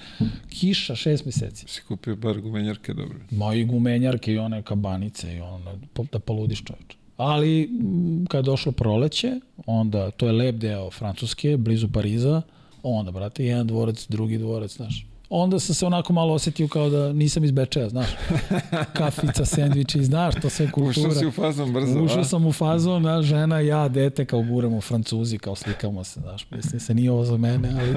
Kiša 0.50 0.96
šest 0.96 1.26
meseci. 1.26 1.66
Si 1.68 1.82
kupio 1.88 2.16
bar 2.16 2.42
gumenjarke, 2.42 2.94
dobro. 2.94 3.20
Ma 3.32 3.54
i 3.54 3.66
gumenjarke 3.66 4.34
i 4.34 4.38
one 4.38 4.62
kabanice 4.62 5.36
i 5.36 5.40
ono, 5.40 5.80
da 6.12 6.20
poludiš 6.20 6.64
čoveče. 6.64 6.98
Ali 7.18 7.64
m, 7.64 8.26
kad 8.26 8.46
je 8.46 8.50
došlo 8.52 8.72
proleće, 8.72 9.32
onda 9.66 10.12
to 10.12 10.26
je 10.26 10.32
lep 10.32 10.56
deo 10.56 10.92
Francuske, 10.92 11.58
blizu 11.58 11.88
Pariza, 11.94 12.42
onda, 12.84 13.12
brate, 13.12 13.46
jedan 13.46 13.68
dvorac, 13.68 14.08
drugi 14.10 14.38
dvorac, 14.38 14.76
znaš, 14.76 15.06
onda 15.30 15.60
sam 15.60 15.76
se 15.76 15.86
onako 15.86 16.14
malo 16.14 16.34
osetio 16.34 16.68
kao 16.68 16.90
da 16.90 17.14
nisam 17.14 17.44
iz 17.44 17.52
Bečeja, 17.52 17.90
znaš. 17.90 18.08
Kafica, 18.98 19.46
sendviči, 19.46 20.04
znaš, 20.04 20.36
to 20.42 20.50
sve 20.50 20.72
kultura. 20.72 21.10
Ušao 21.10 21.20
si 21.20 21.26
u 21.26 21.32
fazon 21.32 21.74
brzo, 21.74 22.02
Ušao 22.02 22.20
a? 22.20 22.24
sam 22.24 22.46
u 22.46 22.52
fazon, 22.52 23.06
a 23.06 23.22
žena, 23.22 23.60
ja, 23.60 23.88
dete, 23.88 24.26
kao 24.26 24.42
guramo 24.42 24.82
francuzi, 24.82 25.38
kao 25.38 25.56
slikamo 25.56 26.04
se, 26.04 26.20
znaš. 26.20 26.48
Mislim 26.52 26.80
se 26.80 26.94
nije 26.94 27.12
ovo 27.12 27.26
za 27.26 27.38
mene, 27.38 27.70
ali, 27.80 27.96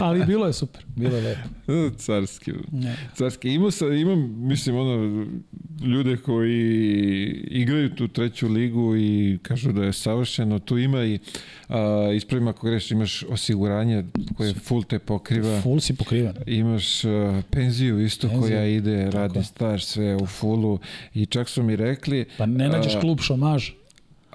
ali 0.00 0.26
bilo 0.26 0.46
je 0.46 0.52
super, 0.52 0.84
bilo 0.96 1.16
je 1.16 1.22
lepo. 1.22 1.48
Carski. 2.04 2.52
Ne. 2.72 2.96
Carski. 3.16 3.48
Imao 3.54 3.70
sam, 3.70 3.92
imam, 3.92 4.34
mislim, 4.48 4.76
ono, 4.76 5.26
ljude 5.82 6.16
koji 6.16 6.64
igraju 7.50 7.94
tu 7.94 8.08
treću 8.08 8.48
ligu 8.48 8.96
i 8.96 9.38
kažu 9.42 9.72
da 9.72 9.84
je 9.84 9.92
savršeno. 9.92 10.58
Tu 10.58 10.78
ima 10.78 11.04
i, 11.04 11.18
a, 11.68 12.10
ispravim 12.16 12.48
ako 12.48 12.66
greš, 12.66 12.90
imaš 12.90 13.22
osiguranje 13.22 14.04
koje 14.36 14.54
full 14.54 14.82
te 14.84 14.98
pokriva. 14.98 15.60
Full 15.60 15.80
si 15.80 15.94
pokriven. 15.94 16.34
Imaš 16.64 17.04
uh, 17.04 17.10
penziju 17.50 18.00
isto 18.00 18.28
Penziju. 18.28 18.42
koja 18.42 18.66
ide, 18.66 19.04
Tako 19.04 19.16
radi 19.16 19.44
staž, 19.44 19.82
sve 19.82 20.16
u 20.16 20.26
fullu 20.26 20.78
i 21.14 21.26
čak 21.26 21.48
su 21.48 21.62
mi 21.62 21.76
rekli... 21.76 22.24
Pa 22.38 22.46
ne 22.46 22.68
nađeš 22.68 22.94
a, 22.94 23.00
klub 23.00 23.20
šomaž, 23.20 23.70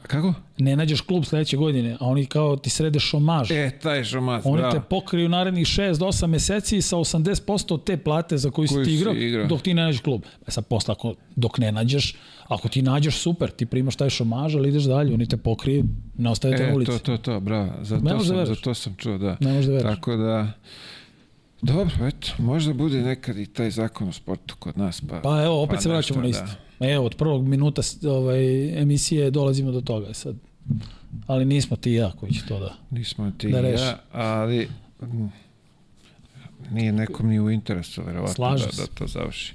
Kako? 0.04 0.34
ne 0.58 0.76
nađeš 0.76 1.02
klub 1.02 1.26
sledeće 1.26 1.58
godine, 1.58 1.94
a 1.94 2.06
oni 2.06 2.26
kao 2.26 2.56
ti 2.56 2.70
srede 2.70 3.00
šomaž. 3.00 3.52
E, 3.52 3.72
taj 3.74 4.04
šomac, 4.04 4.42
Oni 4.46 4.58
bravo. 4.58 4.74
te 4.74 4.82
pokriju 4.82 5.30
narednih 5.30 5.68
6 5.68 5.98
do 5.98 6.06
8 6.06 6.28
meseci 6.28 6.82
sa 6.82 6.98
80% 6.98 7.74
od 7.74 7.84
te 7.84 7.98
plate 7.98 8.38
za 8.38 8.52
koju 8.52 8.68
si 8.68 8.74
Koju 8.74 8.86
ti 8.86 8.92
si 8.92 8.98
igrao, 8.98 9.14
igrao. 9.16 9.48
dok 9.48 9.62
ti 9.62 9.74
ne 9.74 9.82
nađeš 9.82 10.02
klub. 10.02 10.22
E 10.48 10.52
sad 10.52 10.66
posle, 10.66 10.92
ako, 10.92 11.14
dok 11.36 11.58
ne 11.58 11.72
nađeš, 11.72 12.16
ako 12.48 12.68
ti 12.68 12.82
nađeš, 12.82 13.18
super, 13.18 13.50
ti 13.50 13.66
primaš 13.66 13.96
taj 13.96 14.10
šomaž, 14.10 14.56
ali 14.56 14.70
ideš 14.70 14.84
dalje, 14.84 15.14
oni 15.14 15.26
te 15.28 15.38
pokriju, 15.38 15.84
ne 16.18 16.30
ostavite 16.30 16.64
na 16.64 16.70
E, 16.70 16.74
ulici. 16.74 16.92
to, 16.92 17.00
to, 17.00 17.18
to, 17.18 17.40
bravo. 17.40 17.72
Za 17.82 17.96
Ne 17.96 18.10
to, 18.12 18.18
da 18.18 18.24
sam, 18.26 18.46
za 18.46 18.56
to 18.56 18.74
sam 18.74 18.96
čuo, 18.96 19.18
da. 19.18 19.38
Ne 19.40 19.50
možeš 19.50 19.66
da 19.66 19.72
veruješ. 19.72 19.96
Tako 19.96 20.16
da, 20.16 20.52
dobro, 21.62 22.08
eto, 22.08 22.28
možda 22.38 22.74
bude 22.74 23.02
nekad 23.02 23.38
i 23.38 23.46
taj 23.46 23.72
zakon 23.72 24.10
o 24.10 24.12
sportu 24.12 24.56
kod 24.60 24.78
nas. 24.78 25.02
Pa, 25.10 25.20
Pa 25.22 25.44
evo, 25.44 25.64
opet 25.64 25.76
pa 25.76 25.82
se 25.82 25.90
vraćamo 25.90 26.22
na 26.22 26.28
nešto, 26.28 26.44
isto. 26.44 26.58
Evo, 26.80 27.06
od 27.06 27.16
prvog 27.16 27.48
minuta 27.48 27.82
ovaj, 28.08 28.82
emisije 28.82 29.32
dolazimo 29.32 29.72
do 29.72 29.82
toga 29.82 30.14
sad. 30.14 30.36
Ali 31.28 31.46
nismo 31.46 31.78
ti 31.78 31.92
i 31.92 31.94
ja 31.94 32.12
koji 32.12 32.32
će 32.32 32.46
to 32.48 32.60
da... 32.60 32.76
Nismo 32.92 33.32
ti 33.38 33.48
Da 33.48 33.62
da 33.62 33.62
reši. 33.62 33.84
ja, 33.84 34.00
ali 34.12 34.70
mm, 35.02 35.28
nije 36.72 36.92
nekom 36.92 37.30
ni 37.30 37.40
u 37.40 37.50
interesu, 37.52 38.04
verovatno, 38.04 38.36
Slažem 38.36 38.70
da, 38.78 38.82
da 38.82 38.88
to 38.88 39.08
završi. 39.08 39.54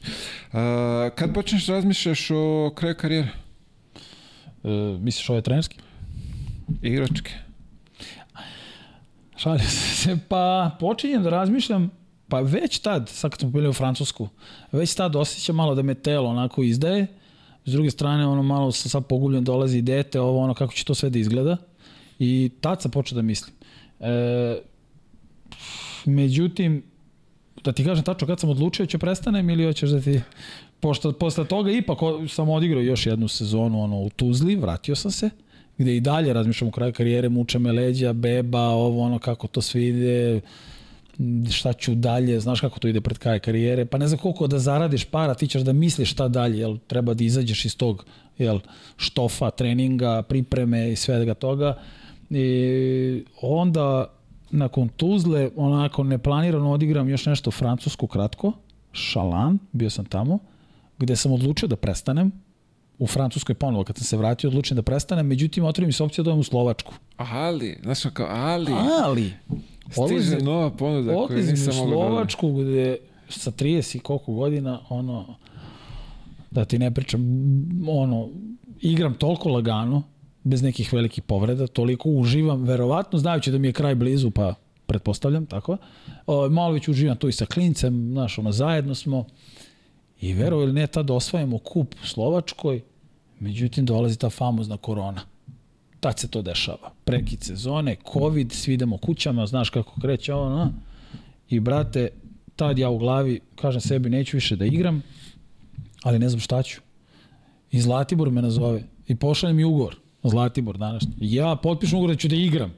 A, 0.53 1.11
kad 1.15 1.35
počneš 1.35 1.67
razmišljaš 1.67 2.31
o 2.31 2.73
kraju 2.75 2.95
karijere? 2.95 3.29
E, 4.65 4.69
misliš 5.01 5.29
ovo 5.29 5.37
je 5.37 5.43
trenerski? 5.43 5.77
Igračke? 6.83 7.44
Šalim 9.37 9.67
se, 9.69 10.19
pa 10.29 10.71
počinjem 10.81 11.23
da 11.23 11.31
razmišljam, 11.31 11.91
pa 12.29 12.41
već 12.41 12.79
tad, 12.79 13.09
sad 13.09 13.31
kad 13.31 13.41
smo 13.41 13.51
bili 13.51 13.69
u 13.69 13.73
Francusku, 13.73 14.29
već 14.73 14.95
tad 14.95 15.17
osjećam 15.17 15.57
malo 15.57 15.75
da 15.75 15.83
me 15.83 15.95
telo 15.95 16.29
onako 16.29 16.63
izdaje, 16.63 17.07
s 17.65 17.73
druge 17.73 17.91
strane 17.91 18.27
ono 18.27 18.43
malo 18.43 18.73
sam 18.73 18.91
sad 18.91 19.07
pogubljen, 19.07 19.45
dolazi 19.45 19.83
dete, 19.83 20.21
ovo 20.21 20.41
ono 20.41 20.55
kako 20.55 20.73
će 20.73 20.85
to 20.85 20.95
sve 20.95 21.11
da 21.11 21.19
izgleda. 21.19 21.57
I 22.19 22.51
tad 22.61 22.83
sam 22.83 22.91
počeo 22.91 23.17
da 23.17 23.23
mislim. 23.23 23.57
E, 24.01 24.59
međutim, 26.05 26.83
da 27.65 27.73
ti 27.73 27.85
kažem 27.85 28.05
tačno 28.05 28.27
kad 28.27 28.41
sam 28.41 28.51
odlučio 28.51 28.87
će 28.87 28.99
prestanem 28.99 29.51
ili 29.51 29.65
hoćeš 29.65 29.91
da 29.91 30.01
ti 30.01 30.21
pošto 30.81 31.13
posle 31.13 31.45
toga 31.45 31.71
ipak 31.71 31.99
sam 32.29 32.51
odigrao 32.51 32.83
još 32.83 33.07
jednu 33.07 33.29
sezonu 33.29 33.83
ono 33.83 33.97
u 33.97 34.11
Tuzli, 34.11 34.57
vratio 34.57 34.95
sam 34.95 35.11
se 35.11 35.31
gde 35.79 35.97
i 35.97 36.01
dalje 36.01 36.33
razmišljam 36.33 36.69
o 36.69 36.73
kraju 36.73 36.93
karijere, 36.93 37.29
muče 37.29 37.59
me 37.59 37.73
leđa, 37.73 38.13
beba, 38.13 38.69
ovo 38.69 39.03
ono 39.03 39.19
kako 39.19 39.47
to 39.47 39.63
sve 39.63 39.87
ide, 39.87 40.41
šta 41.51 41.73
ću 41.73 41.95
dalje, 41.95 42.41
znaš 42.41 42.61
kako 42.61 42.79
to 42.79 42.89
ide 42.89 43.01
pred 43.01 43.19
kraj 43.19 43.39
karijere, 43.39 43.85
pa 43.85 43.99
ne 43.99 44.09
znam 44.09 44.19
koliko 44.19 44.47
da 44.47 44.59
zaradiš 44.59 45.05
para, 45.05 45.35
ti 45.35 45.47
ćeš 45.47 45.63
da 45.63 45.73
misliš 45.73 46.11
šta 46.11 46.29
dalje, 46.29 46.59
jel 46.59 46.79
treba 46.87 47.15
da 47.15 47.25
izađeš 47.25 47.65
iz 47.65 47.77
tog 47.77 48.07
jel, 48.39 48.61
štofa, 48.97 49.51
treninga, 49.51 50.23
pripreme 50.23 50.93
i 50.93 50.97
svega 50.97 51.35
toga. 51.35 51.79
I 52.31 53.25
onda 53.43 54.07
nakon 54.51 54.89
Tuzle 54.89 55.51
onako 55.57 56.05
neplanirano 56.05 56.73
odigram 56.73 57.09
još 57.09 57.27
nešto 57.27 57.51
u 57.51 57.53
Francusku 57.53 58.07
kratko, 58.07 58.53
Šalan, 58.93 59.59
bio 59.73 59.91
sam 59.91 60.05
tamo, 60.05 60.39
gde 60.99 61.17
sam 61.17 61.33
odlučio 61.33 61.69
da 61.69 61.77
prestanem, 61.77 62.33
u 62.99 63.07
Francuskoj 63.07 63.55
ponovo 63.55 63.85
kad 63.85 63.97
sam 63.97 64.05
se 64.05 64.17
vratio 64.17 64.49
odlučio 64.49 64.75
da 64.75 64.83
prestanem, 64.83 65.27
međutim 65.27 65.65
otvori 65.65 65.87
mi 65.87 65.93
se 65.93 66.03
opcija 66.03 66.23
da 66.23 66.31
odem 66.31 66.41
u 66.41 66.45
Slovačku. 66.45 66.95
Ali, 67.17 67.79
znaš 67.83 68.03
kao, 68.13 68.27
ali, 68.31 68.73
Ali, 69.01 69.33
stiže 69.91 70.39
nova 70.39 70.71
ponuda 70.71 71.13
koju 71.13 71.25
odlazim 71.25 71.49
u 71.49 71.51
nisam 71.51 71.77
mogao 71.77 72.01
da... 72.01 72.09
Slovačku 72.09 72.53
gde 72.53 72.97
sa 73.29 73.51
30 73.51 73.97
i 73.97 73.99
koliko 73.99 74.33
godina, 74.33 74.81
ono, 74.89 75.37
da 76.51 76.65
ti 76.65 76.79
ne 76.79 76.95
pričam, 76.95 77.21
ono, 77.89 78.29
igram 78.81 79.15
toliko 79.15 79.49
lagano, 79.49 80.03
bez 80.45 80.63
nekih 80.63 80.93
velikih 80.93 81.23
povreda, 81.23 81.67
toliko 81.67 82.09
uživam, 82.09 82.63
verovatno, 82.63 83.19
znajući 83.19 83.51
da 83.51 83.59
mi 83.59 83.69
je 83.69 83.73
kraj 83.73 83.95
blizu, 83.95 84.31
pa 84.31 84.55
pretpostavljam, 84.87 85.47
tako. 85.47 85.77
O, 86.27 86.49
malo 86.49 86.73
već 86.73 86.89
uživam 86.89 87.17
tu 87.17 87.29
i 87.29 87.33
sa 87.33 87.47
klincem, 87.47 88.11
znaš, 88.13 88.39
ono, 88.39 88.53
zajedno 88.53 88.95
smo. 88.95 89.25
I 90.21 90.33
verovo 90.33 90.63
ili 90.63 90.73
ne, 90.73 90.87
tad 90.87 91.11
osvajamo 91.11 91.59
kup 91.59 91.95
u 92.03 92.07
Slovačkoj, 92.07 92.83
međutim 93.41 93.87
dolazi 93.87 94.19
ta 94.19 94.31
famozna 94.31 94.77
korona. 94.77 95.21
Tad 96.01 96.19
se 96.19 96.29
to 96.29 96.43
dešava. 96.43 96.93
Prekid 97.05 97.43
sezone, 97.43 97.97
covid, 98.13 98.53
svi 98.53 98.75
idemo 98.75 98.99
kućama, 98.99 99.47
znaš 99.47 99.71
kako 99.71 100.01
kreće 100.01 100.35
ovo, 100.35 100.49
no? 100.49 100.73
I 101.49 101.61
brate, 101.61 102.09
tad 102.57 102.79
ja 102.79 102.91
u 102.91 102.99
glavi 102.99 103.41
kažem 103.57 103.81
sebi 103.81 104.11
neću 104.11 104.37
više 104.37 104.57
da 104.57 104.65
igram, 104.65 105.03
ali 106.03 106.19
ne 106.19 106.29
znam 106.29 106.41
šta 106.41 106.63
ću. 106.63 106.81
I 107.71 107.81
Zlatibor 107.81 108.31
me 108.31 108.43
nazove 108.43 108.83
i 109.07 109.17
pošalje 109.17 109.53
mi 109.53 109.65
ugovor. 109.65 109.97
Zlatibor 110.23 110.79
današnji. 110.79 111.13
Ja 111.21 111.57
potpišem 111.57 111.99
ugovor 111.99 112.17
da 112.17 112.21
ću 112.21 112.29
da 112.29 112.37
igram. 112.37 112.73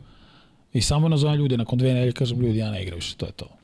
I 0.73 0.81
samo 0.81 1.09
nazovem 1.09 1.37
ljude, 1.37 1.57
nakon 1.57 1.79
dve 1.79 1.95
nedelje 1.95 2.13
kažem 2.13 2.41
ljudi, 2.41 2.59
ja 2.59 2.71
ne 2.71 2.83
igram 2.83 2.97
više, 2.97 3.17
to 3.17 3.27
je 3.27 3.33
to. 3.33 3.56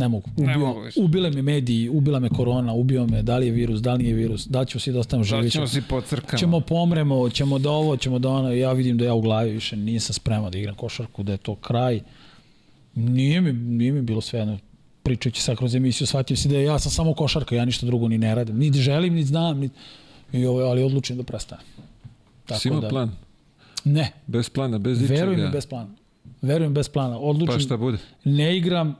Ne 0.00 0.08
mogu. 0.08 0.28
Ne 0.36 0.44
Ubio, 0.46 0.58
mogu 0.58 0.80
više. 0.80 1.00
ubile 1.00 1.30
me 1.30 1.42
mediji, 1.44 1.88
ubila 1.90 2.18
me 2.18 2.28
korona, 2.30 2.72
ubio 2.74 3.06
me, 3.06 3.22
da 3.22 3.36
li 3.36 3.46
je 3.46 3.52
virus, 3.52 3.80
da 3.80 3.94
li 3.94 4.02
nije 4.02 4.14
virus, 4.14 4.46
da 4.46 4.60
li 4.60 4.66
ćemo 4.66 4.80
svi 4.80 4.92
da 4.92 4.98
ostanemo 4.98 5.22
Da 5.22 5.28
živi. 5.32 5.50
ćemo 5.50 5.66
si 5.66 5.82
po 5.82 6.00
crkama. 6.00 6.38
ćemo 6.38 6.60
pomremo, 6.62 7.30
ćemo 7.30 7.58
da 7.58 7.70
ovo, 7.70 7.96
ćemo 7.96 8.18
da 8.18 8.28
ono, 8.30 8.52
ja 8.52 8.72
vidim 8.72 8.98
da 8.98 9.04
ja 9.04 9.14
u 9.14 9.20
glavi 9.20 9.50
više 9.52 9.76
nisam 9.78 10.14
spreman 10.14 10.52
da 10.52 10.58
igram 10.58 10.74
košarku, 10.74 11.22
da 11.22 11.32
je 11.32 11.38
to 11.38 11.54
kraj. 11.56 12.00
Nije 12.94 13.40
mi, 13.40 13.52
nije 13.52 13.92
mi 13.92 14.02
bilo 14.02 14.20
sve 14.20 14.38
jedno. 14.38 14.58
Pričajući 15.02 15.42
sad 15.42 15.56
kroz 15.56 15.74
emisiju, 15.74 16.06
shvatio 16.06 16.36
si 16.36 16.48
da 16.48 16.56
ja 16.56 16.78
sam 16.78 16.92
samo 16.92 17.14
košarka, 17.14 17.54
ja 17.54 17.64
ništa 17.64 17.86
drugo 17.86 18.08
ni 18.08 18.18
ne 18.18 18.34
radim. 18.34 18.58
Niti 18.58 18.78
želim, 18.78 19.14
niti 19.14 19.26
znam, 19.26 19.58
niti... 19.58 19.74
I 20.32 20.46
ovo, 20.46 20.60
ali 20.60 20.82
odlučim 20.82 21.16
da 21.16 21.22
prestanem. 21.22 21.64
Si 22.52 22.68
imao 22.68 22.80
da, 22.80 22.88
plan? 22.88 23.10
Ne, 23.84 24.12
Bez 24.26 24.48
plana, 24.48 24.78
bez 24.78 25.02
ičega? 25.02 25.14
verujem 25.14 25.40
mi 25.40 25.50
bez 25.50 25.66
plana. 25.66 25.88
Verujem 26.42 26.74
bez 26.74 26.88
plana. 26.88 27.18
Odlučim, 27.18 27.54
Pa 27.54 27.60
šta 27.60 27.76
bude? 27.76 27.98
ne 28.24 28.56
igram, 28.56 28.96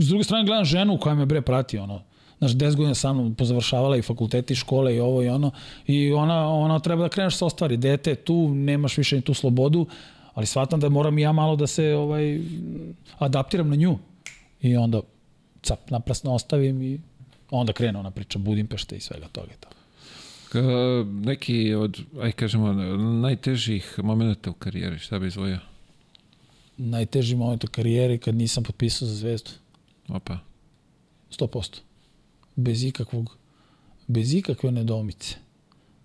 s 0.00 0.08
druge 0.08 0.24
strane 0.24 0.44
gledam 0.44 0.64
ženu 0.64 0.98
koja 0.98 1.14
me 1.14 1.26
bre 1.26 1.42
prati, 1.42 1.78
ono, 1.78 2.02
znaš, 2.38 2.52
10 2.52 2.76
godina 2.76 2.94
sa 2.94 3.12
mnom 3.12 3.34
pozavršavala 3.34 3.96
i 3.96 4.02
fakulteti, 4.02 4.52
i 4.52 4.56
škole 4.56 4.96
i 4.96 5.00
ovo 5.00 5.22
i 5.22 5.28
ono, 5.28 5.50
i 5.86 6.12
ona, 6.12 6.48
ona 6.48 6.78
treba 6.78 7.02
da 7.02 7.08
kreneš 7.08 7.36
sa 7.36 7.46
ostvari, 7.46 7.76
dete 7.76 8.14
tu, 8.14 8.48
nemaš 8.54 8.98
više 8.98 9.16
ni 9.16 9.22
tu 9.22 9.34
slobodu, 9.34 9.86
ali 10.34 10.46
shvatam 10.46 10.80
da 10.80 10.88
moram 10.88 11.18
i 11.18 11.22
ja 11.22 11.32
malo 11.32 11.56
da 11.56 11.66
se 11.66 11.94
ovaj, 11.94 12.40
adaptiram 13.18 13.68
na 13.68 13.76
nju. 13.76 13.98
I 14.60 14.76
onda 14.76 15.00
cap, 15.62 15.90
naprasno 15.90 16.34
ostavim 16.34 16.82
i 16.82 17.00
onda 17.50 17.72
krene 17.72 17.98
ona 17.98 18.10
priča 18.10 18.38
Budimpešte 18.38 18.96
i 18.96 19.00
svega 19.00 19.28
toga 19.28 19.46
i 19.46 19.60
to. 19.60 19.68
Ka, 20.48 20.60
neki 21.24 21.74
od, 21.74 22.00
aj 22.20 22.32
kažemo, 22.32 22.72
najtežih 23.02 23.98
momenta 24.02 24.50
u 24.50 24.52
karijeri, 24.52 24.98
šta 24.98 25.18
bi 25.18 25.26
izvojio? 25.26 25.58
Najteži 26.76 27.36
moment 27.36 27.64
u 27.64 27.66
karijeri 27.66 28.18
kad 28.18 28.34
nisam 28.34 28.64
potpisao 28.64 29.08
za 29.08 29.14
zvezdu. 29.14 29.50
Opa. 30.08 30.38
100%. 31.30 31.78
Bez 32.56 32.84
ikakvog, 32.84 33.36
bez 34.06 34.34
ikakve 34.34 34.72
nedomice. 34.72 35.34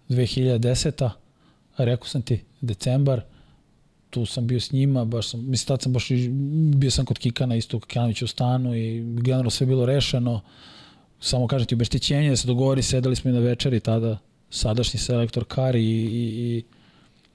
2010. 0.10 1.10
a 1.76 1.84
rekao 1.84 2.07
sam 2.07 2.22
ti, 2.22 2.44
decembar, 2.61 3.22
tu 4.10 4.26
sam 4.26 4.48
bio 4.48 4.60
s 4.60 4.72
njima, 4.72 5.06
baš 5.06 5.30
sam, 5.30 5.49
mislim, 5.49 5.68
tad 5.68 5.81
sam 5.81 5.94
baš, 5.94 6.07
bio 6.76 6.91
sam 6.91 7.06
kod 7.06 7.19
Kikana, 7.19 7.56
isto 7.56 7.77
u 7.77 7.80
Kikanoviću 7.80 8.26
u 8.26 8.27
stanu 8.27 8.76
i 8.76 9.03
generalno 9.22 9.49
sve 9.49 9.68
bilo 9.68 9.85
rešeno. 9.85 10.41
Samo 11.19 11.48
kažem 11.48 11.68
ti, 11.68 11.76
obeštećenje, 11.76 12.30
da 12.30 12.35
se 12.35 12.48
dogovori, 12.48 12.81
sedeli 12.81 13.15
smo 13.15 13.30
i 13.30 13.34
na 13.34 13.39
večeri 13.39 13.80
tada, 13.80 14.18
sadašnji 14.49 14.99
selektor 14.99 15.45
Kari 15.45 15.84
i, 15.84 16.06
i, 16.06 16.57
i 16.57 16.64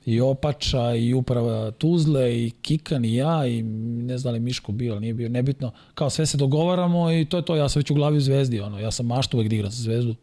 i 0.07 0.21
Opača 0.21 0.95
i 0.95 1.15
uprava 1.15 1.71
Tuzle 1.71 2.45
i 2.45 2.51
Kikan 2.63 3.05
i 3.05 3.15
ja 3.15 3.47
i 3.47 3.63
ne 3.63 4.19
znam 4.19 4.33
da 4.33 4.35
li 4.35 4.41
Miško 4.41 4.73
bio, 4.73 5.01
nije 5.01 5.15
bio, 5.15 5.29
nebitno. 5.29 5.73
Kao 5.95 6.11
sve 6.11 6.27
se 6.27 6.37
dogovaramo 6.37 7.13
i 7.13 7.25
to 7.25 7.37
je 7.37 7.45
to, 7.45 7.57
ja 7.57 7.69
sam 7.69 7.81
već 7.81 7.91
u 7.91 7.95
glavi 7.95 8.17
u 8.17 8.21
zvezdi, 8.21 8.61
ono, 8.61 8.79
ja 8.79 8.91
sam 8.91 9.07
mašta 9.07 9.37
uvek 9.37 9.49
da 9.49 9.55
igram 9.55 9.71
za 9.71 9.83
zvezdu 9.83 10.15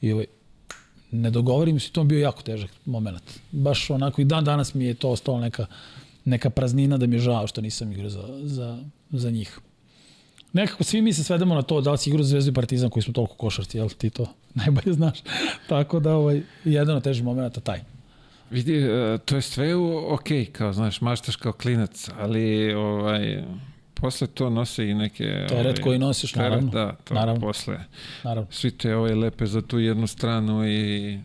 i 0.00 0.12
ovaj, 0.12 0.26
ne 1.10 1.30
dogovorim 1.30 1.80
se, 1.80 1.90
to 1.90 2.00
je 2.00 2.04
bio 2.04 2.18
jako 2.18 2.42
težak 2.42 2.70
moment. 2.84 3.22
Baš 3.52 3.90
onako 3.90 4.20
i 4.20 4.24
dan 4.24 4.44
danas 4.44 4.74
mi 4.74 4.84
je 4.84 4.94
to 4.94 5.10
ostalo 5.10 5.40
neka, 5.40 5.66
neka 6.24 6.50
praznina 6.50 6.98
da 6.98 7.06
mi 7.06 7.16
je 7.16 7.20
žao 7.20 7.46
što 7.46 7.60
nisam 7.60 7.92
igrao 7.92 8.10
za, 8.10 8.22
za, 8.42 8.78
za 9.10 9.30
njih. 9.30 9.58
nekako 10.52 10.84
svi 10.84 11.02
mi 11.02 11.12
se 11.12 11.24
svedemo 11.24 11.54
na 11.54 11.62
to 11.62 11.80
da 11.80 11.92
li 11.92 11.98
si 11.98 12.10
igrao 12.10 12.22
za 12.22 12.28
Zvezdu 12.28 12.50
i 12.50 12.54
Partizan 12.54 12.90
koji 12.90 13.02
smo 13.02 13.12
toliko 13.12 13.34
košarci, 13.34 13.78
jel 13.78 13.88
ti 13.88 14.10
to 14.10 14.26
najbolje 14.54 14.92
znaš. 14.92 15.18
Tako 15.68 16.00
da 16.00 16.16
ovaj, 16.16 16.42
jedan 16.64 16.96
od 16.96 17.02
težih 17.02 17.24
momenta 17.24 17.60
taj. 17.60 17.93
Vidi, 18.50 18.76
e, 18.76 19.18
to 19.24 19.36
je 19.36 19.42
sve 19.42 19.74
u, 19.74 20.14
ok, 20.14 20.28
kao, 20.52 20.72
znaš, 20.72 21.00
maštaš 21.00 21.36
kao 21.36 21.52
klinac, 21.52 22.08
ali, 22.18 22.74
ovaj, 22.74 23.44
posle 23.94 24.26
to 24.26 24.50
nose 24.50 24.88
i 24.88 24.94
neke... 24.94 25.24
Teret 25.24 25.52
ovaj, 25.52 25.82
koji 25.82 25.98
nosiš, 25.98 26.32
teret, 26.32 26.50
naravno. 26.50 26.70
Da, 26.70 26.96
to 27.04 27.14
naravno. 27.14 27.40
posle. 27.40 27.78
Naravno. 28.24 28.50
Svi 28.50 28.70
te 28.70 28.96
ovaj, 28.96 29.14
lepe 29.14 29.46
za 29.46 29.62
tu 29.62 29.78
jednu 29.78 30.06
stranu 30.06 30.68
i 30.68 31.18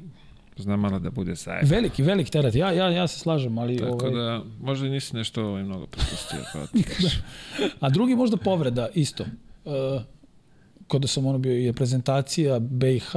znam 0.61 0.79
malo 0.79 0.99
da 0.99 1.09
bude 1.09 1.35
zajedno. 1.35 1.69
Veliki, 1.69 2.03
veliki 2.03 2.31
teret. 2.31 2.55
Ja, 2.55 2.71
ja, 2.71 2.89
ja 2.89 3.07
se 3.07 3.19
slažem, 3.19 3.57
ali... 3.57 3.77
Tako 3.77 4.05
ovaj... 4.05 4.11
da, 4.11 4.43
možda 4.61 4.87
i 4.87 4.89
nisi 4.89 5.15
nešto 5.15 5.45
ovaj, 5.45 5.63
mnogo 5.63 5.87
propustio. 5.87 6.39
Pa 6.53 6.59
da. 7.03 7.09
A 7.79 7.89
drugi 7.89 8.15
možda 8.15 8.37
povreda, 8.37 8.87
isto. 8.93 9.25
Uh, 9.65 10.01
kada 10.87 11.07
sam 11.07 11.25
ono 11.25 11.37
bio 11.37 11.69
i 11.69 11.73
prezentacija 11.73 12.59
BiH 12.59 13.11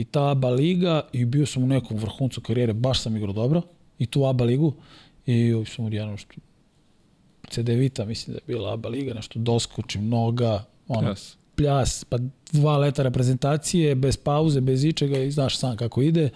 i 0.00 0.04
ta 0.04 0.30
ABA 0.30 0.48
liga 0.48 1.02
i 1.12 1.24
bio 1.24 1.46
sam 1.46 1.62
u 1.62 1.66
nekom 1.66 1.96
vrhuncu 1.96 2.40
karijere, 2.40 2.72
baš 2.72 3.00
sam 3.02 3.16
igrao 3.16 3.32
dobro 3.32 3.62
i 3.98 4.06
tu 4.06 4.24
ABA 4.24 4.44
ligu 4.44 4.74
i 5.26 5.64
sam 5.66 5.84
odjedno 5.84 6.16
što 6.16 6.34
CD 7.50 7.68
Vita, 7.68 8.04
mislim 8.04 8.32
da 8.32 8.38
je 8.38 8.54
bila 8.54 8.72
ABA 8.72 8.88
liga, 8.88 9.14
nešto 9.14 9.38
doskočim, 9.38 10.08
noga, 10.08 10.64
ono, 10.88 11.08
Jas. 11.08 11.36
pljas, 11.56 12.04
pa 12.04 12.18
dva 12.52 12.78
leta 12.78 13.02
reprezentacije, 13.02 13.94
bez 13.94 14.16
pauze, 14.16 14.60
bez 14.60 14.84
ičega 14.84 15.18
i 15.18 15.30
znaš 15.30 15.58
sam 15.58 15.76
kako 15.76 16.02
ide. 16.02 16.30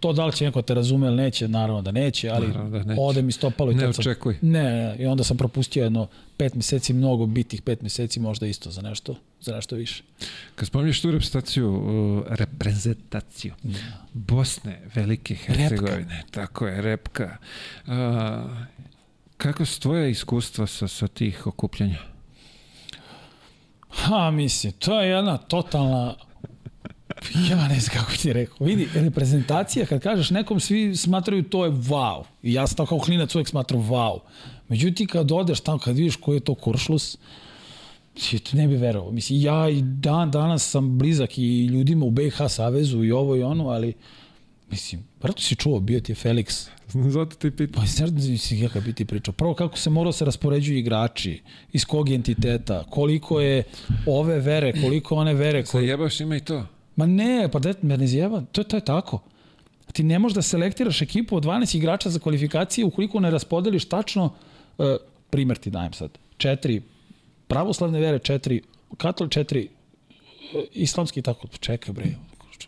To 0.00 0.12
da 0.12 0.26
li 0.26 0.32
će 0.32 0.44
neko 0.44 0.62
te 0.62 0.74
razume 0.74 1.06
ili 1.06 1.16
neće, 1.16 1.48
naravno 1.48 1.82
da 1.82 1.92
neće, 1.92 2.30
ali 2.30 2.48
Naravno 2.48 2.70
da 2.70 2.84
neće. 2.84 3.00
ode 3.00 3.22
mi 3.22 3.32
stopalo 3.32 3.70
i 3.70 3.74
Ne 3.74 3.92
sam, 3.92 4.04
ne, 4.42 4.62
ne, 4.62 4.96
i 4.98 5.06
onda 5.06 5.24
sam 5.24 5.36
propustio 5.36 5.84
jedno 5.84 6.06
pet 6.36 6.54
meseci, 6.54 6.92
mnogo 6.92 7.26
bitih 7.26 7.62
pet 7.62 7.82
meseci, 7.82 8.20
možda 8.20 8.46
isto 8.46 8.70
za 8.70 8.82
nešto, 8.82 9.16
za 9.40 9.54
nešto 9.54 9.76
više. 9.76 10.02
Kad 10.54 10.68
spominješ 10.68 11.00
tu 11.00 11.10
reprezentaciju, 11.10 11.74
uh, 11.74 12.24
reprezentaciju 12.28 13.54
Da. 13.62 13.78
Bosne, 14.12 14.80
Velike 14.94 15.34
Hercegovine, 15.34 16.22
tako 16.30 16.66
je, 16.66 16.82
repka. 16.82 17.36
Uh, 17.86 17.92
kako 19.36 19.64
su 19.64 19.80
tvoje 19.80 20.10
iskustva 20.10 20.66
sa, 20.66 20.88
sa 20.88 21.08
tih 21.08 21.46
okupljanja? 21.46 21.98
Ha, 23.88 24.30
mislim, 24.30 24.72
to 24.72 25.00
je 25.00 25.08
jedna 25.08 25.36
totalna 25.36 26.14
Ja 27.50 27.68
ne 27.68 27.80
znam 27.80 27.96
kako 27.96 28.12
ti 28.12 28.32
rekao. 28.32 28.66
Vidi, 28.66 28.88
reprezentacija, 28.94 29.86
kad 29.86 30.02
kažeš 30.02 30.30
nekom, 30.30 30.60
svi 30.60 30.96
smatraju 30.96 31.42
to 31.42 31.64
je 31.64 31.70
wow. 31.70 32.24
I 32.42 32.52
ja 32.52 32.66
sam 32.66 32.86
kao 32.86 32.98
klinac 32.98 33.34
uvek 33.34 33.48
smatram 33.48 33.80
wow. 33.80 34.18
Međutim, 34.68 35.06
kad 35.06 35.32
odeš 35.32 35.60
tamo, 35.60 35.78
kad 35.78 35.96
vidiš 35.96 36.16
koji 36.16 36.36
je 36.36 36.40
to 36.40 36.54
kuršlus, 36.54 37.18
ti 38.14 38.38
to 38.38 38.56
ne 38.56 38.68
bi 38.68 38.76
verovao. 38.76 39.12
Mislim, 39.12 39.40
ja 39.40 39.68
i 39.68 39.82
dan 39.82 40.30
danas 40.30 40.70
sam 40.70 40.98
blizak 40.98 41.38
i 41.38 41.66
ljudima 41.66 42.06
u 42.06 42.10
BiH 42.10 42.36
Savezu 42.48 43.04
i 43.04 43.12
ovo 43.12 43.36
i 43.36 43.42
ono, 43.42 43.68
ali 43.68 43.92
mislim, 44.70 45.04
vrlo 45.22 45.34
si 45.38 45.54
čuo, 45.54 45.80
bio 45.80 46.00
ti 46.00 46.12
je 46.12 46.16
Felix, 46.16 46.68
Zato 47.14 47.36
ti 47.36 47.50
pitam. 47.50 47.82
Pa 47.82 47.86
sad 47.86 48.14
mislim 48.14 48.62
ja 48.62 48.68
kad 48.68 48.84
bi 48.84 48.92
ti 48.92 49.04
pričao. 49.04 49.34
Prvo 49.34 49.54
kako 49.54 49.78
se 49.78 49.90
morao 49.90 50.12
se 50.12 50.24
raspoređuju 50.24 50.78
igrači, 50.78 51.42
iz 51.72 51.84
kog 51.84 52.10
entiteta, 52.10 52.84
koliko 52.90 53.40
je 53.40 53.62
ove 54.06 54.40
vere, 54.40 54.72
koliko 54.82 55.14
one 55.14 55.34
vere. 55.34 55.66
Sa 55.66 55.72
Koliko... 55.72 55.90
jebaš 55.90 56.20
ima 56.20 56.36
i 56.36 56.40
to. 56.40 56.66
Ma 56.96 57.06
ne, 57.06 57.48
pa 57.52 57.58
da 57.58 57.72
me 57.82 57.96
ne 57.96 58.06
zjeva, 58.06 58.42
to, 58.52 58.62
to 58.62 58.76
je 58.76 58.84
tako. 58.84 59.22
Ti 59.92 60.02
ne 60.02 60.18
možeš 60.18 60.34
da 60.34 60.42
selektiraš 60.42 61.02
ekipu 61.02 61.36
od 61.36 61.44
12 61.44 61.76
igrača 61.76 62.10
za 62.10 62.18
kvalifikacije 62.18 62.84
ukoliko 62.84 63.20
ne 63.20 63.30
raspodeliš 63.30 63.84
tačno, 63.84 64.24
uh, 64.24 64.32
primer 65.30 65.58
ti 65.58 65.70
dajem 65.70 65.92
sad, 65.92 66.10
četiri 66.36 66.82
pravoslavne 67.48 68.00
vere, 68.00 68.18
četiri 68.18 68.62
katol, 68.96 69.28
četiri 69.28 69.68
uh, 70.08 70.60
islamski 70.72 71.20
i 71.20 71.22
tako. 71.22 71.48
Čekaj 71.60 71.94
bre, 71.94 72.04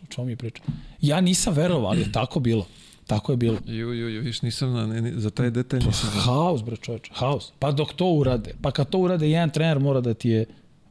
o 0.03 0.05
čemu 0.09 0.27
mi 0.27 0.35
pričam? 0.35 0.65
Ja 1.01 1.21
nisam 1.21 1.53
verovao, 1.53 1.89
ali 1.91 2.01
je 2.01 2.11
tako 2.11 2.39
bilo. 2.39 2.65
Tako 3.07 3.31
je 3.31 3.37
bilo. 3.37 3.57
Ju, 3.65 3.93
ju, 3.93 4.09
ju, 4.09 4.21
viš, 4.21 4.41
nisam 4.41 4.73
na, 4.73 4.87
ne, 4.87 5.13
za 5.15 5.29
taj 5.29 5.49
detalj 5.49 5.79
nisam 5.79 6.09
znao. 6.11 6.21
Haos, 6.23 6.63
bre 6.63 6.75
čoveče, 6.77 7.11
haos. 7.13 7.51
Pa 7.59 7.71
dok 7.71 7.93
to 7.93 8.05
urade, 8.05 8.53
pa 8.61 8.71
kad 8.71 8.89
to 8.89 8.97
urade, 8.97 9.29
jedan 9.29 9.49
trener 9.49 9.79
mora 9.79 10.01
da 10.01 10.13
ti 10.13 10.29
je 10.29 10.45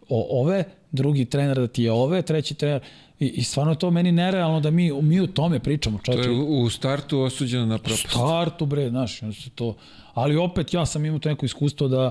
o, 0.08 0.40
ove, 0.42 0.64
drugi 0.90 1.24
trener 1.24 1.58
da 1.58 1.66
ti 1.66 1.82
je 1.82 1.92
ove, 1.92 2.22
treći 2.22 2.54
trener, 2.54 2.80
i, 3.20 3.26
i 3.26 3.42
stvarno 3.42 3.72
je 3.72 3.78
to 3.78 3.90
meni 3.90 4.12
nerealno 4.12 4.60
da 4.60 4.70
mi, 4.70 5.02
mi 5.02 5.20
u 5.20 5.26
tome 5.26 5.60
pričamo, 5.60 5.98
To 5.98 6.12
čoveče. 6.12 6.30
je 6.30 6.36
u, 6.36 6.62
u 6.62 6.70
startu 6.70 7.20
osuđeno 7.20 7.66
na 7.66 7.78
propast. 7.78 8.08
startu, 8.08 8.66
bre, 8.66 8.88
znaš, 8.90 9.22
onda 9.22 9.34
se 9.34 9.50
to... 9.50 9.76
Ali 10.18 10.36
opet 10.36 10.74
ja 10.74 10.86
sam 10.86 11.04
imao 11.04 11.18
to 11.18 11.28
neko 11.28 11.46
iskustvo 11.46 11.88
da 11.88 12.10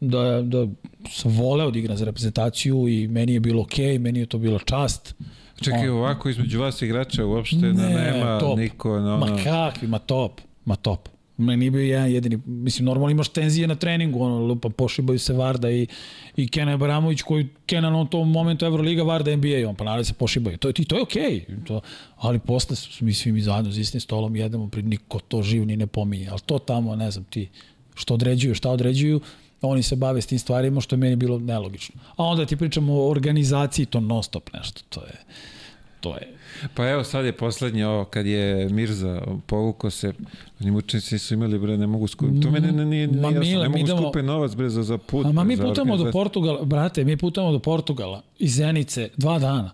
da, 0.00 0.42
da 0.42 0.66
sam 1.10 1.32
voleo 1.32 1.70
da 1.70 1.78
igram 1.78 1.96
za 1.96 2.04
reprezentaciju 2.04 2.88
i 2.88 3.08
meni 3.08 3.32
je 3.32 3.40
bilo 3.40 3.62
okej, 3.62 3.86
okay, 3.86 3.98
meni 3.98 4.20
je 4.20 4.26
to 4.26 4.38
bilo 4.38 4.58
čast. 4.58 5.14
Čekaj, 5.62 5.88
ovako 5.88 6.28
između 6.28 6.60
vas 6.60 6.82
igrača 6.82 7.26
uopšte 7.26 7.56
ne, 7.56 7.72
da 7.72 7.88
nema 7.88 8.38
top. 8.38 8.58
niko... 8.58 9.00
No, 9.00 9.18
Ma 9.18 9.26
kakvi, 9.44 9.88
ma 9.88 9.98
top, 9.98 10.40
ma 10.64 10.76
top. 10.76 11.08
Meni 11.38 11.56
nije 11.56 11.70
bio 11.70 11.82
jedan 11.82 12.10
jedini, 12.10 12.38
mislim, 12.46 12.86
normalno 12.86 13.10
imaš 13.10 13.28
tenzije 13.28 13.66
na 13.66 13.74
treningu, 13.74 14.22
ono, 14.22 14.38
lupa, 14.38 14.68
pošibaju 14.68 15.18
se 15.18 15.32
Varda 15.32 15.70
i, 15.70 15.86
i 16.36 16.48
Kenan 16.48 16.74
Abramović, 16.74 17.22
koji 17.22 17.48
Kenan 17.66 17.94
u 17.94 18.06
tom 18.06 18.30
momentu 18.30 18.66
Euroliga, 18.66 19.02
Varda 19.02 19.36
NBA, 19.36 19.68
on 19.68 19.74
pa 19.74 19.84
naravno 19.84 20.04
se 20.04 20.14
pošibaju. 20.14 20.58
To, 20.58 20.68
je, 20.68 20.72
to 20.72 20.96
je 20.96 21.02
okej, 21.02 21.44
okay. 21.48 21.66
to, 21.66 21.80
ali 22.16 22.38
posle 22.38 22.76
su 22.76 23.04
mi 23.04 23.14
svi 23.14 23.32
mi 23.32 23.40
zajedno 23.40 23.70
za 23.70 23.80
istim 23.80 24.00
stolom 24.00 24.36
jedemo, 24.36 24.68
pri 24.68 24.82
niko 24.82 25.18
to 25.18 25.42
živ 25.42 25.66
ni 25.66 25.76
ne 25.76 25.86
pominje, 25.86 26.28
ali 26.30 26.40
to 26.46 26.58
tamo, 26.58 26.96
ne 26.96 27.10
znam, 27.10 27.24
ti 27.24 27.48
što 27.94 28.14
određuju, 28.14 28.54
šta 28.54 28.70
određuju, 28.70 29.20
oni 29.62 29.82
se 29.82 29.96
bave 29.96 30.20
s 30.20 30.26
tim 30.26 30.38
stvarima 30.38 30.80
što 30.80 30.94
je 30.94 30.98
meni 30.98 31.16
bilo 31.16 31.38
nelogično. 31.38 32.00
A 32.16 32.24
onda 32.24 32.46
ti 32.46 32.56
pričamo 32.56 32.94
o 32.94 33.10
organizaciji, 33.10 33.86
to 33.86 34.00
non 34.00 34.22
stop 34.22 34.52
nešto, 34.52 34.82
to 34.88 35.00
je, 35.00 35.14
to 36.00 36.16
je, 36.16 36.37
Pa 36.74 36.88
evo 36.88 37.04
sad 37.04 37.24
je 37.24 37.32
poslednje 37.32 37.86
ovo, 37.86 38.04
kad 38.04 38.26
je 38.26 38.68
Mirza 38.68 39.22
povukao 39.46 39.90
se, 39.90 40.12
oni 40.60 40.70
učenici 40.70 41.18
su 41.18 41.34
imali, 41.34 41.58
bre, 41.58 41.78
ne 41.78 41.86
mogu 41.86 42.06
skupiti, 42.06 42.40
to 42.40 42.50
mene 42.50 42.72
ne, 42.72 42.84
nije, 42.84 43.06
nije 43.06 43.20
Ma, 43.22 43.28
jasno, 43.28 43.40
Mile, 43.40 43.62
ne 43.62 43.68
mogu 43.68 43.80
idemo- 43.80 44.02
skupe 44.02 44.22
novac, 44.22 44.54
bre, 44.54 44.68
za, 44.68 44.82
za 44.82 44.98
put. 44.98 45.26
A 45.26 45.32
ma 45.32 45.44
mi 45.44 45.56
putamo 45.56 45.96
do. 45.96 46.10
Portugala, 46.12 46.64
brate, 46.64 47.04
mi 47.04 47.16
putamo 47.16 47.52
do 47.52 47.58
Portugala 47.58 48.22
iz 48.38 48.54
Zenice 48.54 49.08
dva 49.16 49.38
dana. 49.38 49.70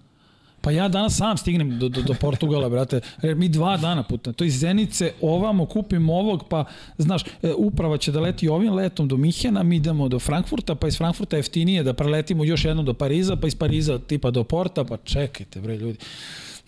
Pa 0.61 0.71
ja 0.71 0.89
danas 0.89 1.17
sam 1.17 1.37
stignem 1.37 1.79
do, 1.79 1.89
do, 1.89 2.03
do 2.03 2.15
Portugala, 2.15 2.69
brate. 2.69 3.01
E, 3.23 3.35
Mi 3.35 3.49
dva 3.49 3.77
dana 3.77 4.03
putamo. 4.03 4.35
To 4.35 4.45
iz 4.45 4.59
Zenice 4.59 5.13
ovamo 5.21 5.67
kupimo 5.67 6.15
ovog, 6.15 6.45
pa, 6.49 6.65
znaš, 6.99 7.23
e, 7.43 7.53
uprava 7.57 7.99
će 7.99 8.13
da 8.13 8.21
leti 8.21 8.49
ovim 8.49 8.75
letom 8.75 9.09
do 9.09 9.17
Mihena, 9.17 9.63
mi 9.63 9.77
idemo 9.77 10.09
do 10.09 10.19
Frankfurta, 10.19 10.75
pa 10.75 10.89
iz 10.89 10.97
Frankfurta 10.97 11.37
jeftinije 11.37 11.83
da 11.83 11.93
preletimo 11.93 12.45
još 12.45 12.65
jednom 12.65 12.85
do 12.85 12.95
Pariza, 12.95 13.37
pa 13.37 13.47
iz 13.47 13.55
Pariza 13.55 13.99
tipa 13.99 14.31
do 14.31 14.45
Porta, 14.45 14.85
pa 14.85 14.97
čekajte, 14.97 15.61
bre, 15.61 15.77
ljudi. 15.77 15.99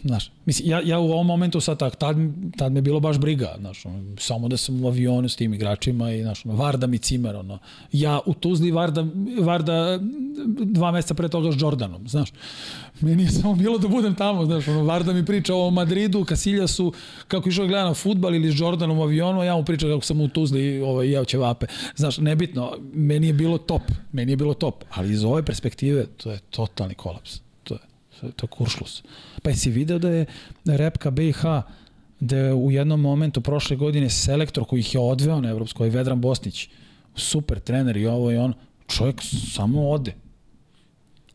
Znaš, 0.05 0.31
mislim, 0.45 0.71
ja, 0.71 0.81
ja 0.85 0.99
u 0.99 1.11
ovom 1.11 1.27
momentu 1.27 1.61
sad 1.61 1.79
tak, 1.79 1.97
tad, 1.97 2.17
tad 2.57 2.73
me 2.73 2.81
bilo 2.81 3.01
baš 3.01 3.19
briga, 3.19 3.55
znaš, 3.59 3.87
ono, 3.87 4.17
samo 4.19 4.49
da 4.49 4.57
sam 4.57 4.85
u 4.85 4.89
avionu 4.89 5.29
s 5.29 5.37
tim 5.37 5.55
igračima 5.55 6.13
i, 6.13 6.23
znaš, 6.23 6.47
ono, 6.47 6.55
Varda 6.55 6.87
mi 6.87 6.99
cimer, 6.99 7.37
ono, 7.37 7.59
ja 7.93 8.21
u 8.27 8.35
Tuzli 8.35 8.71
Varda, 8.71 9.07
Varda 9.41 9.99
dva 10.65 10.91
meseca 10.93 11.15
pre 11.15 11.29
toga 11.29 11.53
s 11.53 11.55
Jordanom, 11.59 12.09
znaš, 12.09 12.33
meni 13.01 13.23
je 13.23 13.31
samo 13.31 13.55
bilo 13.55 13.79
da 13.79 13.89
budem 13.89 14.15
tamo, 14.15 14.45
znaš, 14.45 14.69
ono, 14.69 14.85
Varda 14.85 15.13
mi 15.13 15.27
priča 15.27 15.55
o 15.55 15.71
Madridu, 15.71 16.25
Kasiljasu, 16.25 16.93
kako 17.29 17.49
išao 17.49 17.67
gleda 17.67 17.85
na 17.85 17.95
futbal 17.95 18.35
ili 18.35 18.53
s 18.53 18.61
Jordanom 18.61 18.99
u 18.99 19.03
avionu, 19.03 19.45
ja 19.45 19.57
mu 19.57 19.65
pričam 19.65 19.91
kako 19.91 20.05
sam 20.05 20.21
u 20.21 20.29
Tuzli 20.29 20.81
ovaj, 20.81 21.11
jeo 21.11 21.25
ćevape, 21.25 21.67
znaš, 21.97 22.19
nebitno, 22.19 22.73
meni 22.93 23.27
je 23.27 23.33
bilo 23.33 23.59
top, 23.59 23.83
meni 24.13 24.33
je 24.33 24.37
bilo 24.37 24.55
top, 24.55 24.85
ali 24.91 25.13
iz 25.13 25.25
ove 25.25 25.43
perspektive 25.43 26.07
to 26.07 26.31
je 26.31 26.39
totalni 26.39 26.95
kolaps, 26.95 27.46
to 28.21 28.27
je, 28.27 28.49
kuršlus. 28.51 29.03
Pa 29.43 29.51
jesi 29.51 29.71
video 29.71 29.99
da 29.99 30.09
je 30.09 30.27
Repka 30.65 31.11
BiH 31.11 31.45
da 32.21 32.37
je 32.37 32.55
u 32.55 32.71
jednom 32.71 33.01
momentu 33.01 33.41
prošle 33.41 33.77
godine 33.77 34.11
selektor 34.11 34.65
koji 34.65 34.81
ih 34.81 34.95
je 34.95 35.01
odveo 35.01 35.41
na 35.41 35.51
Evropsko, 35.51 35.85
je 35.85 35.91
Vedran 35.91 36.21
Bosnić, 36.21 36.69
super 37.17 37.61
trener 37.61 37.97
i 37.97 38.07
ovo 38.07 38.33
i 38.33 38.37
on, 38.37 38.55
čovjek 38.89 39.21
samo 39.55 39.91
ode. 39.91 40.15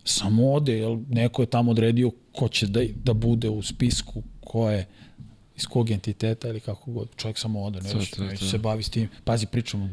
Samo 0.03 0.53
ode, 0.53 0.77
jer 0.77 0.97
neko 1.09 1.41
je 1.41 1.45
tamo 1.45 1.71
odredio 1.71 2.11
ko 2.31 2.47
će 2.47 2.67
da, 2.67 2.81
da 3.03 3.13
bude 3.13 3.49
u 3.49 3.61
spisku, 3.61 4.23
ko 4.39 4.69
je 4.69 4.87
iz 5.57 5.67
kog 5.67 5.91
entiteta 5.91 6.47
ili 6.47 6.59
kako 6.59 6.91
god. 6.91 7.07
Čovjek 7.15 7.37
samo 7.37 7.63
ode, 7.63 7.81
neće 7.81 8.11
to. 8.11 8.45
se 8.45 8.57
bavi 8.57 8.83
s 8.83 8.89
tim. 8.89 9.09
Pazi, 9.23 9.45
pričamo 9.45 9.89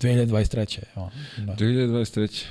2023. 0.00 0.78
je 0.78 0.84
on. 0.94 1.10
Da. 1.46 1.56
2023. 1.56 2.44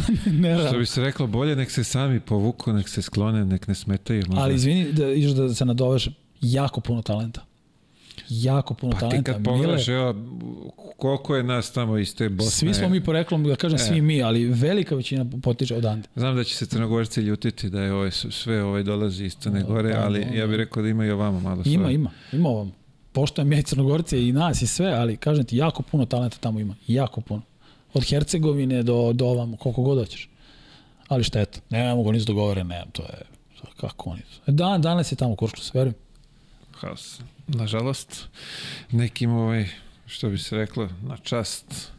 ne, 0.32 0.68
Što 0.68 0.78
bi 0.78 0.86
se 0.86 1.00
reklo, 1.00 1.26
bolje 1.26 1.56
nek 1.56 1.70
se 1.70 1.84
sami 1.84 2.20
povuku, 2.20 2.72
nek 2.72 2.88
se 2.88 3.02
sklone, 3.02 3.44
nek 3.44 3.68
ne 3.68 3.74
smetaju. 3.74 4.22
Možda. 4.26 4.42
Ali 4.42 4.54
izvini 4.54 4.92
da 4.92 5.08
iš 5.08 5.26
da 5.26 5.54
se 5.54 5.64
nadoveš 5.64 6.08
jako 6.40 6.80
puno 6.80 7.02
talenta. 7.02 7.40
Jako 8.28 8.74
puno 8.74 8.92
pa 8.92 8.98
ti 8.98 9.00
talenta. 9.02 9.32
kad 9.32 9.44
pogledaš, 9.44 9.88
evo, 9.88 10.14
koliko 10.96 11.36
je 11.36 11.42
nas 11.42 11.72
tamo 11.72 11.98
iz 11.98 12.14
te 12.14 12.28
Bosne. 12.28 12.50
svi 12.50 12.74
smo 12.74 12.88
mi 12.88 13.04
poreklom, 13.04 13.44
da 13.44 13.56
kažem 13.56 13.76
E. 13.76 13.78
svi 13.78 14.00
mi, 14.00 14.22
ali 14.22 14.44
velika 14.44 14.94
većina 14.94 15.26
potiče 15.42 15.76
odande. 15.76 16.08
Znam 16.16 16.36
da 16.36 16.44
će 16.44 16.56
se 16.56 16.66
Crnogorci 16.66 17.20
ljutiti 17.20 17.70
da 17.70 17.82
je 17.82 17.92
ovaj, 17.92 18.10
sve 18.10 18.62
ovaj 18.62 18.82
dolazi 18.82 19.24
iz 19.24 19.36
Crne 19.36 19.62
Gore, 19.62 19.92
pa, 19.92 20.00
ali 20.00 20.26
ja 20.34 20.46
bih 20.46 20.56
rekao 20.56 20.82
da 20.82 20.88
ima 20.88 21.04
i 21.06 21.10
ovamo 21.10 21.40
malo 21.40 21.62
Ima, 21.64 21.82
svoje. 21.82 21.94
ima, 21.94 22.10
ima 22.32 22.48
ovom. 22.48 22.72
Poštojem 23.12 23.52
ja 23.52 23.58
i 23.58 23.62
Crnogorce 23.62 24.28
i 24.28 24.32
nas 24.32 24.62
i 24.62 24.66
sve, 24.66 24.86
ali 24.88 25.16
kažem 25.16 25.44
ti, 25.44 25.56
jako 25.56 25.82
puno 25.82 26.06
talenta 26.06 26.36
tamo 26.40 26.60
ima. 26.60 26.74
Jako 26.86 27.20
puno. 27.20 27.42
Od 27.94 28.04
Hercegovine 28.04 28.82
do, 28.82 29.12
do 29.12 29.26
ovamo, 29.26 29.56
koliko 29.56 29.82
god 29.82 29.98
hoćeš. 29.98 30.28
ali 31.08 31.24
šteta. 31.24 31.60
Ne 31.70 31.94
mogu 31.94 32.12
ni 32.12 32.20
se 32.20 32.26
dogovore, 32.26 32.64
ne, 32.64 32.84
to 32.92 33.02
je, 33.02 33.18
kako 33.80 34.10
oni. 34.10 34.22
Dan, 34.46 34.82
danas 34.82 35.12
je 35.12 35.16
tamo 35.16 35.36
Kuršlus, 35.36 35.74
verujem. 35.74 35.94
Haos. 36.72 37.20
Nažalost, 37.46 38.28
nekim 38.90 39.30
ovaj, 39.32 39.68
što 40.06 40.28
bi 40.28 40.38
se 40.38 40.56
reklo, 40.56 40.88
na 41.02 41.16
čast 41.16 41.92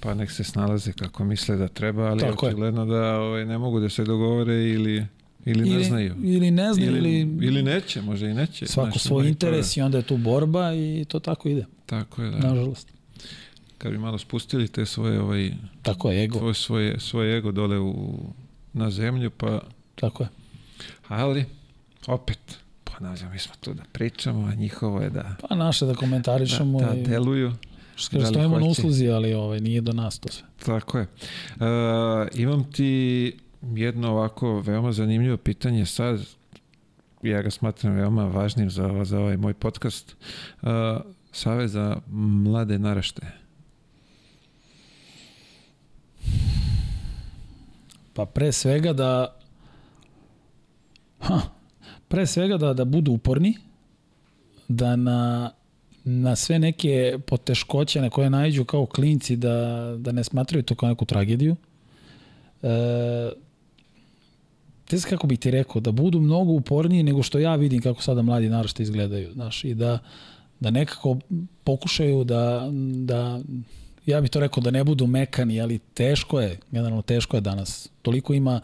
pa 0.00 0.14
nek 0.14 0.30
se 0.30 0.44
snalaze 0.44 0.92
kako 0.92 1.24
misle 1.24 1.56
da 1.56 1.68
treba, 1.68 2.02
ali 2.02 2.20
Tako 2.20 2.46
očigledno 2.46 2.82
je. 2.82 2.86
da 2.86 3.18
ovaj, 3.20 3.44
ne 3.44 3.58
mogu 3.58 3.80
da 3.80 3.88
se 3.88 4.04
dogovore 4.04 4.54
ili 4.54 5.06
Ili 5.44 5.68
ne 5.70 5.74
ili, 5.74 5.84
znaju. 5.84 6.14
Ili 6.22 6.50
ne 6.50 6.72
znaju. 6.74 6.96
Ili, 6.96 7.20
ili, 7.20 7.46
ili 7.46 7.62
neće, 7.62 8.02
možda 8.02 8.28
i 8.28 8.34
neće. 8.34 8.66
Svako 8.66 8.90
znaš, 8.90 9.02
svoj 9.02 9.28
interes 9.28 9.76
i 9.76 9.80
onda 9.80 9.98
je 9.98 10.04
tu 10.04 10.16
borba 10.16 10.74
i 10.74 11.04
to 11.08 11.20
tako 11.20 11.48
ide. 11.48 11.66
Tako 11.86 12.22
je, 12.22 12.30
da. 12.30 12.38
Nažalost. 12.38 12.88
Kad 13.82 13.92
bi 13.92 13.98
malo 13.98 14.18
spustili 14.18 14.68
te 14.68 14.86
svoje, 14.86 15.20
ovaj, 15.20 15.52
tako 15.82 16.10
je, 16.10 16.24
ego. 16.24 16.38
Svoje, 16.38 16.54
svoje, 16.54 17.00
svoje 17.00 17.38
ego 17.38 17.52
dole 17.52 17.78
u, 17.78 18.18
na 18.72 18.90
zemlju, 18.90 19.30
pa... 19.30 19.60
Tako 19.94 20.22
je. 20.22 20.28
Ali, 21.08 21.44
opet, 22.06 22.38
ponavljam, 22.84 23.32
mi 23.32 23.38
smo 23.38 23.54
tu 23.60 23.74
da 23.74 23.82
pričamo, 23.92 24.46
a 24.46 24.54
njihovo 24.54 25.00
je 25.00 25.10
da... 25.10 25.36
Pa 25.48 25.54
naše 25.54 25.86
da 25.86 25.94
komentarišemo. 25.94 26.80
Da, 26.80 26.86
da 26.86 26.94
i... 26.94 27.02
deluju. 27.02 27.52
Što 27.96 28.18
da 28.18 28.26
stojimo 28.26 28.58
na 28.58 28.66
usluzi, 28.66 29.08
ali 29.08 29.34
ovaj, 29.34 29.60
nije 29.60 29.80
do 29.80 29.92
nas 29.92 30.18
to 30.18 30.28
sve. 30.28 30.46
Tako 30.66 30.98
je. 30.98 31.06
Uh, 31.54 31.62
imam 32.34 32.72
ti 32.72 33.32
jedno 33.62 34.10
ovako 34.10 34.60
veoma 34.60 34.92
zanimljivo 34.92 35.36
pitanje 35.36 35.86
sad, 35.86 36.20
ja 37.22 37.42
ga 37.42 37.50
smatram 37.50 37.94
veoma 37.94 38.24
važnim 38.24 38.70
za, 38.70 39.04
za 39.04 39.18
ovaj 39.18 39.36
moj 39.36 39.54
podcast. 39.54 40.16
Uh, 40.62 40.68
Save 41.32 41.68
za 41.68 41.96
mlade 42.10 42.78
narašte. 42.78 43.41
Pa 48.14 48.26
pre 48.26 48.52
svega 48.52 48.92
da 48.92 49.36
ha, 51.20 51.40
pre 52.08 52.26
svega 52.26 52.56
da, 52.56 52.72
da 52.74 52.84
budu 52.84 53.12
uporni, 53.12 53.56
da 54.68 54.96
na, 54.96 55.50
na 56.04 56.36
sve 56.36 56.58
neke 56.58 57.18
poteškoće 57.26 58.00
na 58.00 58.10
koje 58.10 58.30
najđu 58.30 58.64
kao 58.64 58.86
klinci 58.86 59.36
da, 59.36 59.94
da 59.98 60.12
ne 60.12 60.24
smatraju 60.24 60.62
to 60.62 60.74
kao 60.74 60.88
neku 60.88 61.04
tragediju. 61.04 61.56
E, 62.62 63.30
te 64.84 65.00
kako 65.08 65.26
bih 65.26 65.38
ti 65.38 65.50
rekao, 65.50 65.80
da 65.80 65.92
budu 65.92 66.20
mnogo 66.20 66.52
uporniji 66.52 67.02
nego 67.02 67.22
što 67.22 67.38
ja 67.38 67.56
vidim 67.56 67.82
kako 67.82 68.02
sada 68.02 68.22
mladi 68.22 68.48
narašte 68.48 68.82
izgledaju, 68.82 69.32
znaš, 69.32 69.64
i 69.64 69.74
da, 69.74 69.98
da 70.60 70.70
nekako 70.70 71.18
pokušaju 71.64 72.24
da, 72.24 72.68
da 73.04 73.40
ja 74.06 74.20
bih 74.20 74.30
to 74.30 74.40
rekao 74.40 74.60
da 74.60 74.70
ne 74.70 74.84
budu 74.84 75.06
mekani, 75.06 75.60
ali 75.60 75.78
teško 75.78 76.40
je, 76.40 76.58
generalno 76.70 77.02
teško 77.02 77.36
je 77.36 77.40
danas. 77.40 77.88
Toliko 78.02 78.34
ima 78.34 78.60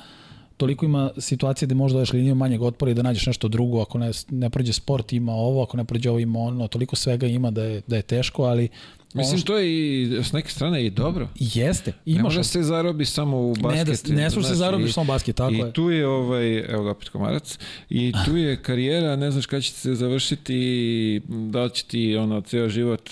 toliko 0.58 0.84
ima 0.84 1.10
situacije 1.18 1.66
gde 1.66 1.74
možda 1.74 1.98
daš 1.98 2.12
liniju 2.12 2.34
manjeg 2.34 2.62
otpora 2.62 2.90
i 2.90 2.94
da 2.94 3.02
nađeš 3.02 3.26
nešto 3.26 3.48
drugo, 3.48 3.80
ako 3.80 3.98
ne, 3.98 4.10
ne 4.30 4.50
prođe 4.50 4.72
sport 4.72 5.12
ima 5.12 5.32
ovo, 5.32 5.62
ako 5.62 5.76
ne 5.76 5.84
prođe 5.84 6.10
ovo 6.10 6.18
ima 6.18 6.38
ono, 6.38 6.68
toliko 6.68 6.96
svega 6.96 7.26
ima 7.26 7.50
da 7.50 7.62
je, 7.62 7.82
da 7.86 7.96
je 7.96 8.02
teško, 8.02 8.42
ali 8.42 8.68
Mislim, 9.14 9.40
to 9.40 9.58
je 9.58 9.72
i 9.72 10.22
s 10.22 10.32
neke 10.32 10.50
strane 10.50 10.86
i 10.86 10.90
dobro. 10.90 11.28
Jeste. 11.34 11.92
Imaš 12.06 12.18
ne 12.18 12.22
može 12.22 12.44
se 12.44 12.62
zarobi 12.62 13.04
samo 13.04 13.38
u 13.38 13.54
basket. 13.54 14.08
Ne, 14.08 14.14
da, 14.14 14.22
ne 14.22 14.30
može 14.34 14.48
se 14.48 14.54
zarobi 14.54 14.92
samo 14.92 15.04
u 15.04 15.06
basket, 15.06 15.36
tako 15.36 15.52
i 15.52 15.58
je. 15.58 15.68
I 15.68 15.72
tu 15.72 15.90
je, 15.90 16.06
ovaj, 16.06 16.58
evo 16.58 16.84
ga 16.84 16.90
opet 16.90 17.08
komarac, 17.08 17.58
i 17.90 18.12
tu 18.24 18.36
je 18.36 18.62
karijera, 18.62 19.16
ne 19.16 19.30
znaš 19.30 19.46
kada 19.46 19.60
će 19.60 19.72
se 19.72 19.94
završiti, 19.94 21.20
da 21.28 21.64
li 21.64 21.70
će 21.70 21.84
ti 21.84 22.16
ono, 22.16 22.40
ceo 22.40 22.68
život 22.68 23.10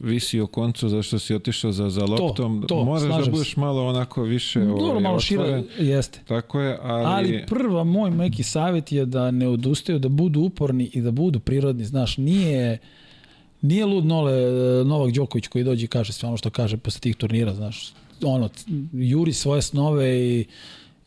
visi 0.00 0.40
o 0.40 0.46
koncu 0.46 0.88
zašto 0.88 1.18
si 1.18 1.34
otišao 1.34 1.72
za, 1.72 1.90
za 1.90 2.04
loptom. 2.04 2.60
To, 2.60 2.66
to, 2.66 2.84
Moraš 2.84 3.24
da 3.24 3.30
budeš 3.30 3.56
malo 3.56 3.86
onako 3.86 4.22
više 4.22 4.60
Dobro, 4.60 4.84
ovaj, 4.84 5.02
malo 5.02 5.20
šire, 5.20 5.62
jeste. 5.78 6.20
Tako 6.26 6.60
je, 6.60 6.78
ali... 6.82 7.06
Ali 7.06 7.44
prva 7.46 7.84
moj 7.84 8.10
neki 8.10 8.42
savjet 8.42 8.92
je 8.92 9.06
da 9.06 9.30
ne 9.30 9.48
odustaju, 9.48 9.98
da 9.98 10.08
budu 10.08 10.40
uporni 10.40 10.90
i 10.92 11.00
da 11.00 11.10
budu 11.10 11.40
prirodni, 11.40 11.84
znaš, 11.84 12.16
nije 12.16 12.78
Nije 13.62 13.86
lud 13.86 14.04
Nole, 14.04 14.32
Novak 14.84 15.12
Đoković 15.12 15.48
koji 15.48 15.64
dođe 15.64 15.84
i 15.84 15.88
kaže 15.88 16.12
sve 16.12 16.28
ono 16.28 16.36
što 16.36 16.50
kaže 16.50 16.76
posle 16.76 17.00
tih 17.00 17.16
turnira, 17.16 17.54
znaš, 17.54 17.92
ono, 18.22 18.48
juri 18.92 19.32
svoje 19.32 19.62
snove 19.62 20.18
i, 20.18 20.44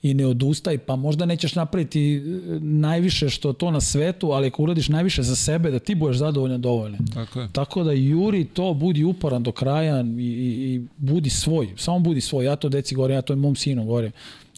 i 0.01 0.13
ne 0.13 0.25
odustaj, 0.25 0.77
pa 0.77 0.95
možda 0.95 1.25
nećeš 1.25 1.55
napraviti 1.55 2.15
e, 2.15 2.21
najviše 2.59 3.29
što 3.29 3.53
to 3.53 3.71
na 3.71 3.81
svetu, 3.81 4.31
ali 4.31 4.47
ako 4.47 4.63
uradiš 4.63 4.89
najviše 4.89 5.23
za 5.23 5.35
sebe, 5.35 5.71
da 5.71 5.79
ti 5.79 5.95
budeš 5.95 6.17
zadovoljan 6.17 6.61
dovoljno. 6.61 6.97
Tako, 7.13 7.41
je. 7.41 7.49
Tako 7.51 7.83
da 7.83 7.91
juri 7.91 8.45
to, 8.45 8.73
budi 8.73 9.03
uporan 9.03 9.43
do 9.43 9.51
kraja 9.51 10.01
i, 10.01 10.23
i, 10.23 10.73
i 10.73 10.81
budi 10.97 11.29
svoj, 11.29 11.73
samo 11.77 11.99
budi 11.99 12.21
svoj. 12.21 12.45
Ja 12.45 12.55
to 12.55 12.69
deci 12.69 12.95
govorim, 12.95 13.15
ja 13.15 13.21
to 13.21 13.33
i 13.33 13.35
mom 13.35 13.55
sinu 13.55 13.85
govorim. 13.85 14.11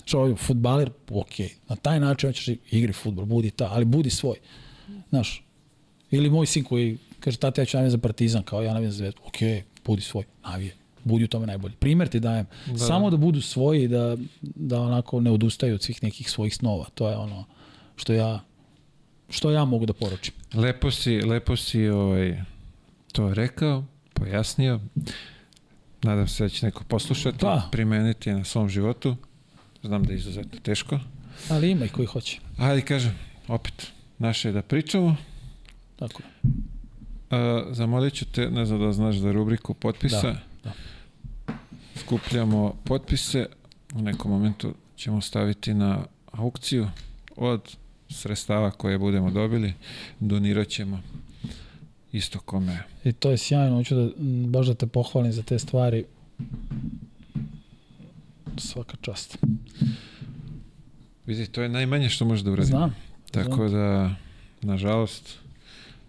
Što 0.05 0.35
futbaler, 0.35 0.89
ok, 1.09 1.39
na 1.69 1.75
taj 1.75 1.99
način 1.99 2.29
hoćeš 2.29 2.55
igri 2.71 2.93
futbol, 2.93 3.25
budi 3.25 3.51
ta, 3.51 3.69
ali 3.71 3.85
budi 3.85 4.09
svoj. 4.09 4.37
Znaš, 5.09 5.43
ili 6.11 6.29
moj 6.29 6.45
sin 6.45 6.63
koji 6.63 6.97
Kaže, 7.23 7.37
tata, 7.37 7.61
ja 7.61 7.65
ću 7.65 7.77
navijati 7.77 7.91
za 7.91 7.97
partizan, 7.97 8.43
kao 8.43 8.61
ja 8.61 8.73
navijam 8.73 8.91
za 8.91 8.97
zvezdu. 8.97 9.21
Ok, 9.25 9.65
budi 9.85 10.01
svoj, 10.01 10.23
navije. 10.43 10.75
Budi 11.03 11.23
u 11.23 11.27
tome 11.27 11.47
najbolji. 11.47 11.73
Primer 11.79 12.07
ti 12.07 12.19
dajem. 12.19 12.45
Da. 12.65 12.77
Samo 12.77 13.09
da 13.09 13.17
budu 13.17 13.41
svoji, 13.41 13.87
da, 13.87 14.17
da 14.41 14.81
onako 14.81 15.21
ne 15.21 15.31
odustaju 15.31 15.75
od 15.75 15.81
svih 15.81 16.03
nekih 16.03 16.29
svojih 16.29 16.55
snova. 16.55 16.85
To 16.95 17.09
je 17.09 17.17
ono 17.17 17.45
što 17.95 18.13
ja 18.13 18.39
što 19.29 19.51
ja 19.51 19.65
mogu 19.65 19.85
da 19.85 19.93
poručim. 19.93 20.33
Lepo 20.53 20.91
si, 20.91 21.21
lepo 21.21 21.55
si 21.55 21.87
ovaj, 21.87 22.41
to 23.11 23.33
rekao, 23.33 23.83
pojasnio. 24.13 24.79
Nadam 26.03 26.27
se 26.27 26.43
da 26.43 26.49
će 26.49 26.65
neko 26.65 26.83
poslušati, 26.83 27.37
da. 27.41 27.69
primeniti 27.71 28.31
na 28.31 28.43
svom 28.43 28.69
životu. 28.69 29.15
Znam 29.83 30.03
da 30.03 30.13
je 30.13 30.17
izuzetno 30.17 30.59
teško. 30.59 30.99
Ali 31.49 31.71
ima 31.71 31.85
i 31.85 31.89
koji 31.89 32.05
hoće. 32.05 32.39
Ali 32.57 32.81
kažem, 32.81 33.15
opet, 33.47 33.87
naše 34.17 34.49
je 34.49 34.51
da 34.51 34.61
pričamo. 34.61 35.15
Tako 35.95 36.21
A, 37.33 37.65
zamolit 37.71 38.13
ću 38.13 38.25
te, 38.25 38.49
ne 38.49 38.65
znam 38.65 38.79
da 38.79 38.93
znaš 38.93 39.15
za 39.15 39.31
rubriku 39.31 39.73
potpisa. 39.73 40.21
Da, 40.21 40.39
da. 40.63 40.73
Skupljamo 41.95 42.75
potpise, 42.83 43.45
u 43.95 44.01
nekom 44.01 44.31
momentu 44.31 44.73
ćemo 44.95 45.21
staviti 45.21 45.73
na 45.73 46.05
aukciju 46.31 46.87
od 47.35 47.75
sredstava 48.09 48.71
koje 48.71 48.97
budemo 48.97 49.31
dobili, 49.31 49.73
donirat 50.19 50.67
ćemo 50.67 51.01
isto 52.11 52.39
kome. 52.39 52.83
I 53.03 53.11
to 53.11 53.31
je 53.31 53.37
sjajno, 53.37 53.75
hoću 53.75 53.95
da, 53.95 54.09
baš 54.47 54.67
da 54.67 54.73
te 54.73 54.87
pohvalim 54.87 55.31
za 55.31 55.43
te 55.43 55.59
stvari. 55.59 56.05
Svaka 58.57 58.97
čast. 59.01 59.37
Vidi, 61.25 61.47
to 61.47 61.61
je 61.61 61.69
najmanje 61.69 62.09
što 62.09 62.25
možeš 62.25 62.43
da 62.43 62.51
uradim. 62.51 62.69
Znam. 62.69 62.95
Tako 63.31 63.69
znam. 63.69 63.71
da, 63.71 64.15
nažalost, 64.61 65.39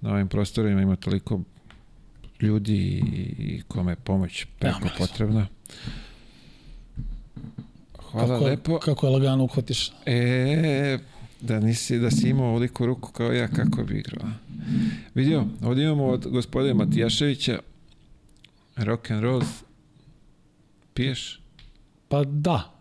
na 0.04 0.12
ovim 0.12 0.28
prostorima 0.28 0.82
ima 0.82 0.96
toliko 0.96 1.40
ljudi 2.40 3.02
i 3.38 3.62
kome 3.68 3.92
je 3.92 3.96
pomoć 3.96 4.46
preko 4.58 4.84
ja, 4.84 4.90
potrebna. 4.98 5.46
Hvala 7.98 8.28
kako, 8.28 8.44
lepo. 8.44 8.78
Kako 8.78 9.06
je 9.06 9.12
lagano 9.12 9.44
uhvatiš? 9.44 9.92
E, 10.06 10.98
da 11.40 11.60
nisi, 11.60 11.98
da 11.98 12.10
si 12.10 12.28
imao 12.28 12.48
ovoliku 12.48 12.86
ruku 12.86 13.12
kao 13.12 13.32
ja, 13.32 13.48
kako 13.48 13.82
bi 13.82 13.98
igrao. 13.98 14.28
Vidio, 15.14 15.44
ovdje 15.62 15.84
imamo 15.84 16.06
od 16.06 16.26
gospodina 16.30 16.74
Matijaševića 16.74 17.58
rock 18.76 19.10
and 19.10 19.22
roll. 19.22 19.42
Piješ? 20.94 21.40
Pa 22.08 22.24
da. 22.24 22.74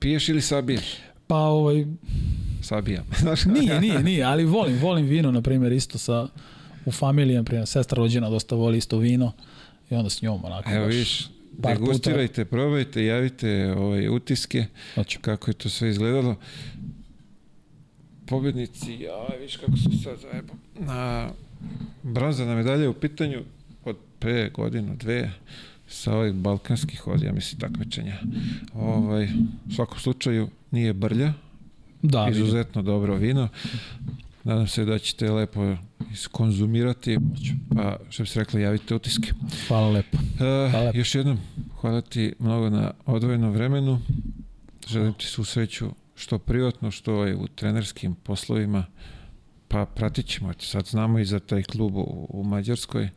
Piješ 0.00 0.28
ili 0.28 0.40
sabiješ? 0.40 0.96
Pa 1.26 1.36
ovaj, 1.36 1.86
sabijam. 2.68 3.04
nije, 3.60 3.80
nije, 3.80 4.02
nije, 4.02 4.24
ali 4.24 4.44
volim, 4.44 4.78
volim 4.78 5.06
vino, 5.06 5.30
na 5.32 5.42
primjer, 5.42 5.72
isto 5.72 5.98
sa, 5.98 6.28
u 6.84 6.92
familiji, 6.92 7.36
na 7.36 7.44
primjer, 7.44 7.66
sestra 7.66 7.96
rođena 7.96 8.30
dosta 8.30 8.54
voli 8.54 8.78
isto 8.78 8.98
vino 8.98 9.32
i 9.90 9.94
onda 9.94 10.10
s 10.10 10.22
njom 10.22 10.44
onako 10.44 10.70
Evo 10.70 10.86
viš, 10.86 11.28
degustirajte, 11.52 12.44
puta. 12.44 12.56
probajte, 12.56 13.04
javite 13.04 13.74
ovaj, 13.78 14.08
utiske, 14.08 14.66
Hoću. 14.94 15.18
kako 15.20 15.50
je 15.50 15.54
to 15.54 15.68
sve 15.68 15.90
izgledalo. 15.90 16.36
Pobednici, 18.26 18.92
ja, 18.92 19.26
viš 19.40 19.56
kako 19.56 19.76
su 19.76 20.02
sad 20.04 20.18
zajebo. 20.18 20.54
Na 20.78 21.30
bronzana 22.02 22.54
medalja 22.54 22.90
u 22.90 22.94
pitanju 22.94 23.44
od 23.84 23.96
pre 24.18 24.50
godinu, 24.50 24.96
dve, 24.96 25.30
sa 25.88 26.14
ovih 26.14 26.32
balkanskih 26.32 27.02
ja 27.22 27.32
mislim, 27.32 27.60
takmičenja. 27.60 28.16
Ovaj, 28.74 29.28
u 29.68 29.72
svakom 29.72 29.98
slučaju 29.98 30.48
nije 30.70 30.92
brlja, 30.92 31.32
Da, 32.02 32.28
izuzetno 32.30 32.80
vidim. 32.80 32.92
dobro 32.92 33.14
vino. 33.14 33.48
Nadam 34.44 34.66
se 34.66 34.84
da 34.84 34.98
ćete 34.98 35.30
lepo 35.30 35.76
iskonzumirati, 36.12 37.18
pa 37.76 37.96
što 38.10 38.22
bi 38.22 38.28
se 38.28 38.38
rekli, 38.38 38.62
javite 38.62 38.94
utiske. 38.94 39.32
Hvala 39.68 39.88
lepo. 39.88 40.16
Uh, 40.16 40.70
hvala 40.70 40.84
lepo. 40.84 40.98
Još 40.98 41.14
jednom, 41.14 41.38
hvala 41.80 42.00
ti 42.00 42.34
mnogo 42.38 42.70
na 42.70 42.90
odvojenom 43.06 43.50
vremenu. 43.50 44.00
Želim 44.88 45.12
ti 45.12 45.26
svu 45.26 45.44
sreću 45.44 45.90
što 46.14 46.38
privatno, 46.38 46.90
što 46.90 47.24
je 47.24 47.36
u 47.36 47.48
trenerskim 47.48 48.14
poslovima. 48.14 48.84
Pa 49.68 49.86
pratit 49.86 50.26
ćemo. 50.26 50.52
Sad 50.58 50.86
znamo 50.86 51.18
i 51.18 51.24
za 51.24 51.38
taj 51.38 51.62
klub 51.62 51.96
u, 51.96 52.26
u 52.28 52.44
Mađarskoj. 52.44 53.08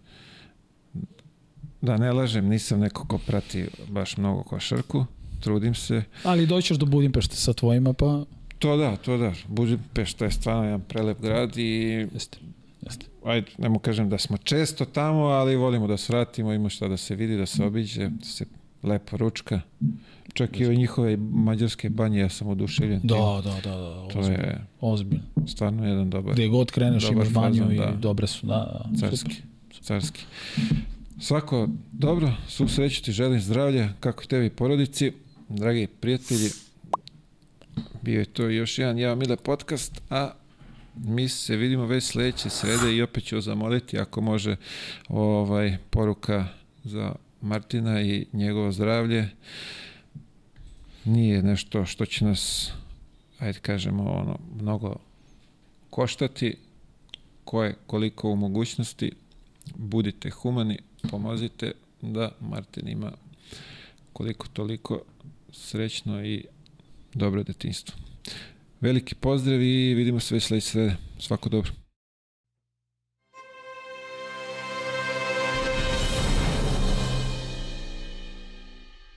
Da 1.82 1.98
ne 1.98 2.12
lažem, 2.12 2.48
nisam 2.48 2.80
neko 2.80 3.08
ko 3.08 3.18
prati 3.18 3.68
baš 3.90 4.18
mnogo 4.18 4.44
košarku 4.44 5.06
trudim 5.42 5.76
se. 5.76 6.04
Ali 6.24 6.48
doćeš 6.48 6.78
do 6.78 6.86
Budimpešte 6.86 7.36
sa 7.36 7.54
tvojima, 7.54 7.94
pa... 7.94 8.26
To 8.62 8.78
da, 8.78 8.96
to 8.96 9.18
da. 9.18 9.34
Budimpešta 9.48 10.26
je 10.26 10.32
stvarno 10.32 10.64
jedan 10.64 10.82
prelep 10.82 11.22
grad 11.22 11.58
i 11.58 11.64
Jeste. 12.14 12.38
Jeste. 12.82 13.06
ajde, 13.26 13.48
ne 13.58 13.70
mu 13.70 13.80
kažem 13.80 14.10
da 14.10 14.18
smo 14.18 14.38
često 14.38 14.86
tamo, 14.86 15.20
ali 15.22 15.56
volimo 15.56 15.88
da 15.88 15.98
svratimo, 15.98 16.54
ima 16.54 16.70
šta 16.70 16.88
da 16.88 16.98
se 16.98 17.16
vidi, 17.16 17.38
da 17.38 17.46
se 17.46 17.66
obiđe, 17.66 18.10
da 18.10 18.26
se 18.26 18.46
lepo 18.84 19.18
ručka. 19.18 19.62
Čak 20.34 20.60
i 20.60 20.66
ove 20.66 20.76
njihove 20.76 21.18
mađarske 21.18 21.90
banje, 21.90 22.20
ja 22.20 22.30
sam 22.30 22.48
oduševljen. 22.48 23.00
Da, 23.04 23.16
da, 23.44 23.52
da, 23.64 23.78
da, 23.78 24.08
To 24.08 24.20
ozbiljno. 24.20 24.44
je 24.44 24.66
ozbiljno. 24.82 25.24
stvarno 25.48 25.88
jedan 25.88 26.10
dobar, 26.10 26.34
Gde 26.34 26.48
god 26.48 26.72
kreneš 26.72 27.10
imaš 27.10 27.30
banju 27.30 27.72
i 27.72 27.78
da. 27.78 27.92
dobre 27.92 28.28
su, 28.28 28.48
da, 28.48 28.54
da, 28.86 28.98
carski. 29.00 29.18
super. 29.18 29.36
Carski. 29.82 30.22
Svako 31.20 31.68
dobro, 31.92 32.34
svu 32.48 32.68
sreću 32.68 33.04
ti 33.04 33.12
želim 33.12 33.40
zdravlja, 33.42 33.90
kako 34.00 34.24
i 34.24 34.28
tebi 34.28 34.50
porodici. 34.50 35.12
Dragi 35.50 35.88
prijatelji, 35.88 36.50
bio 38.02 38.20
je 38.20 38.26
to 38.26 38.50
još 38.50 38.78
jedan 38.78 38.98
Ja 38.98 39.16
Mile 39.16 39.36
podcast, 39.36 40.02
a 40.10 40.32
mi 40.96 41.30
se 41.30 41.56
vidimo 41.56 41.86
već 41.86 42.04
sledeće 42.04 42.50
srede 42.50 42.96
i 42.96 43.02
opet 43.02 43.24
ću 43.24 43.42
zamoliti 43.42 44.00
ako 44.00 44.22
može 44.22 44.56
ovaj 45.10 45.78
poruka 45.90 46.48
za 46.84 47.16
Martina 47.42 48.02
i 48.02 48.26
njegovo 48.34 48.72
zdravlje. 48.72 49.30
Nije 51.06 51.44
nešto 51.44 51.86
što 51.86 52.06
će 52.06 52.26
nas 52.26 52.72
ajde 53.40 53.60
kažemo 53.60 54.12
ono 54.12 54.38
mnogo 54.62 54.96
koštati 55.90 56.58
ko 57.44 57.64
je 57.64 57.76
koliko 57.88 58.30
u 58.30 58.36
mogućnosti 58.36 59.12
budite 59.76 60.30
humani, 60.30 60.78
pomozite 61.12 61.72
da 62.02 62.32
Martin 62.40 62.88
ima 62.88 63.12
koliko 64.14 64.48
toliko 64.48 65.02
srećno 65.52 66.26
i 66.26 66.46
dobro 67.14 67.44
detinstvo. 67.44 67.96
Veliki 68.82 69.16
pozdrav 69.16 69.62
i 69.62 69.94
vidimo 69.94 70.20
se 70.20 70.36
već 70.36 70.44
sledeće 70.44 70.68
srede. 70.68 70.96
Svako 71.20 71.50
dobro. 71.50 71.72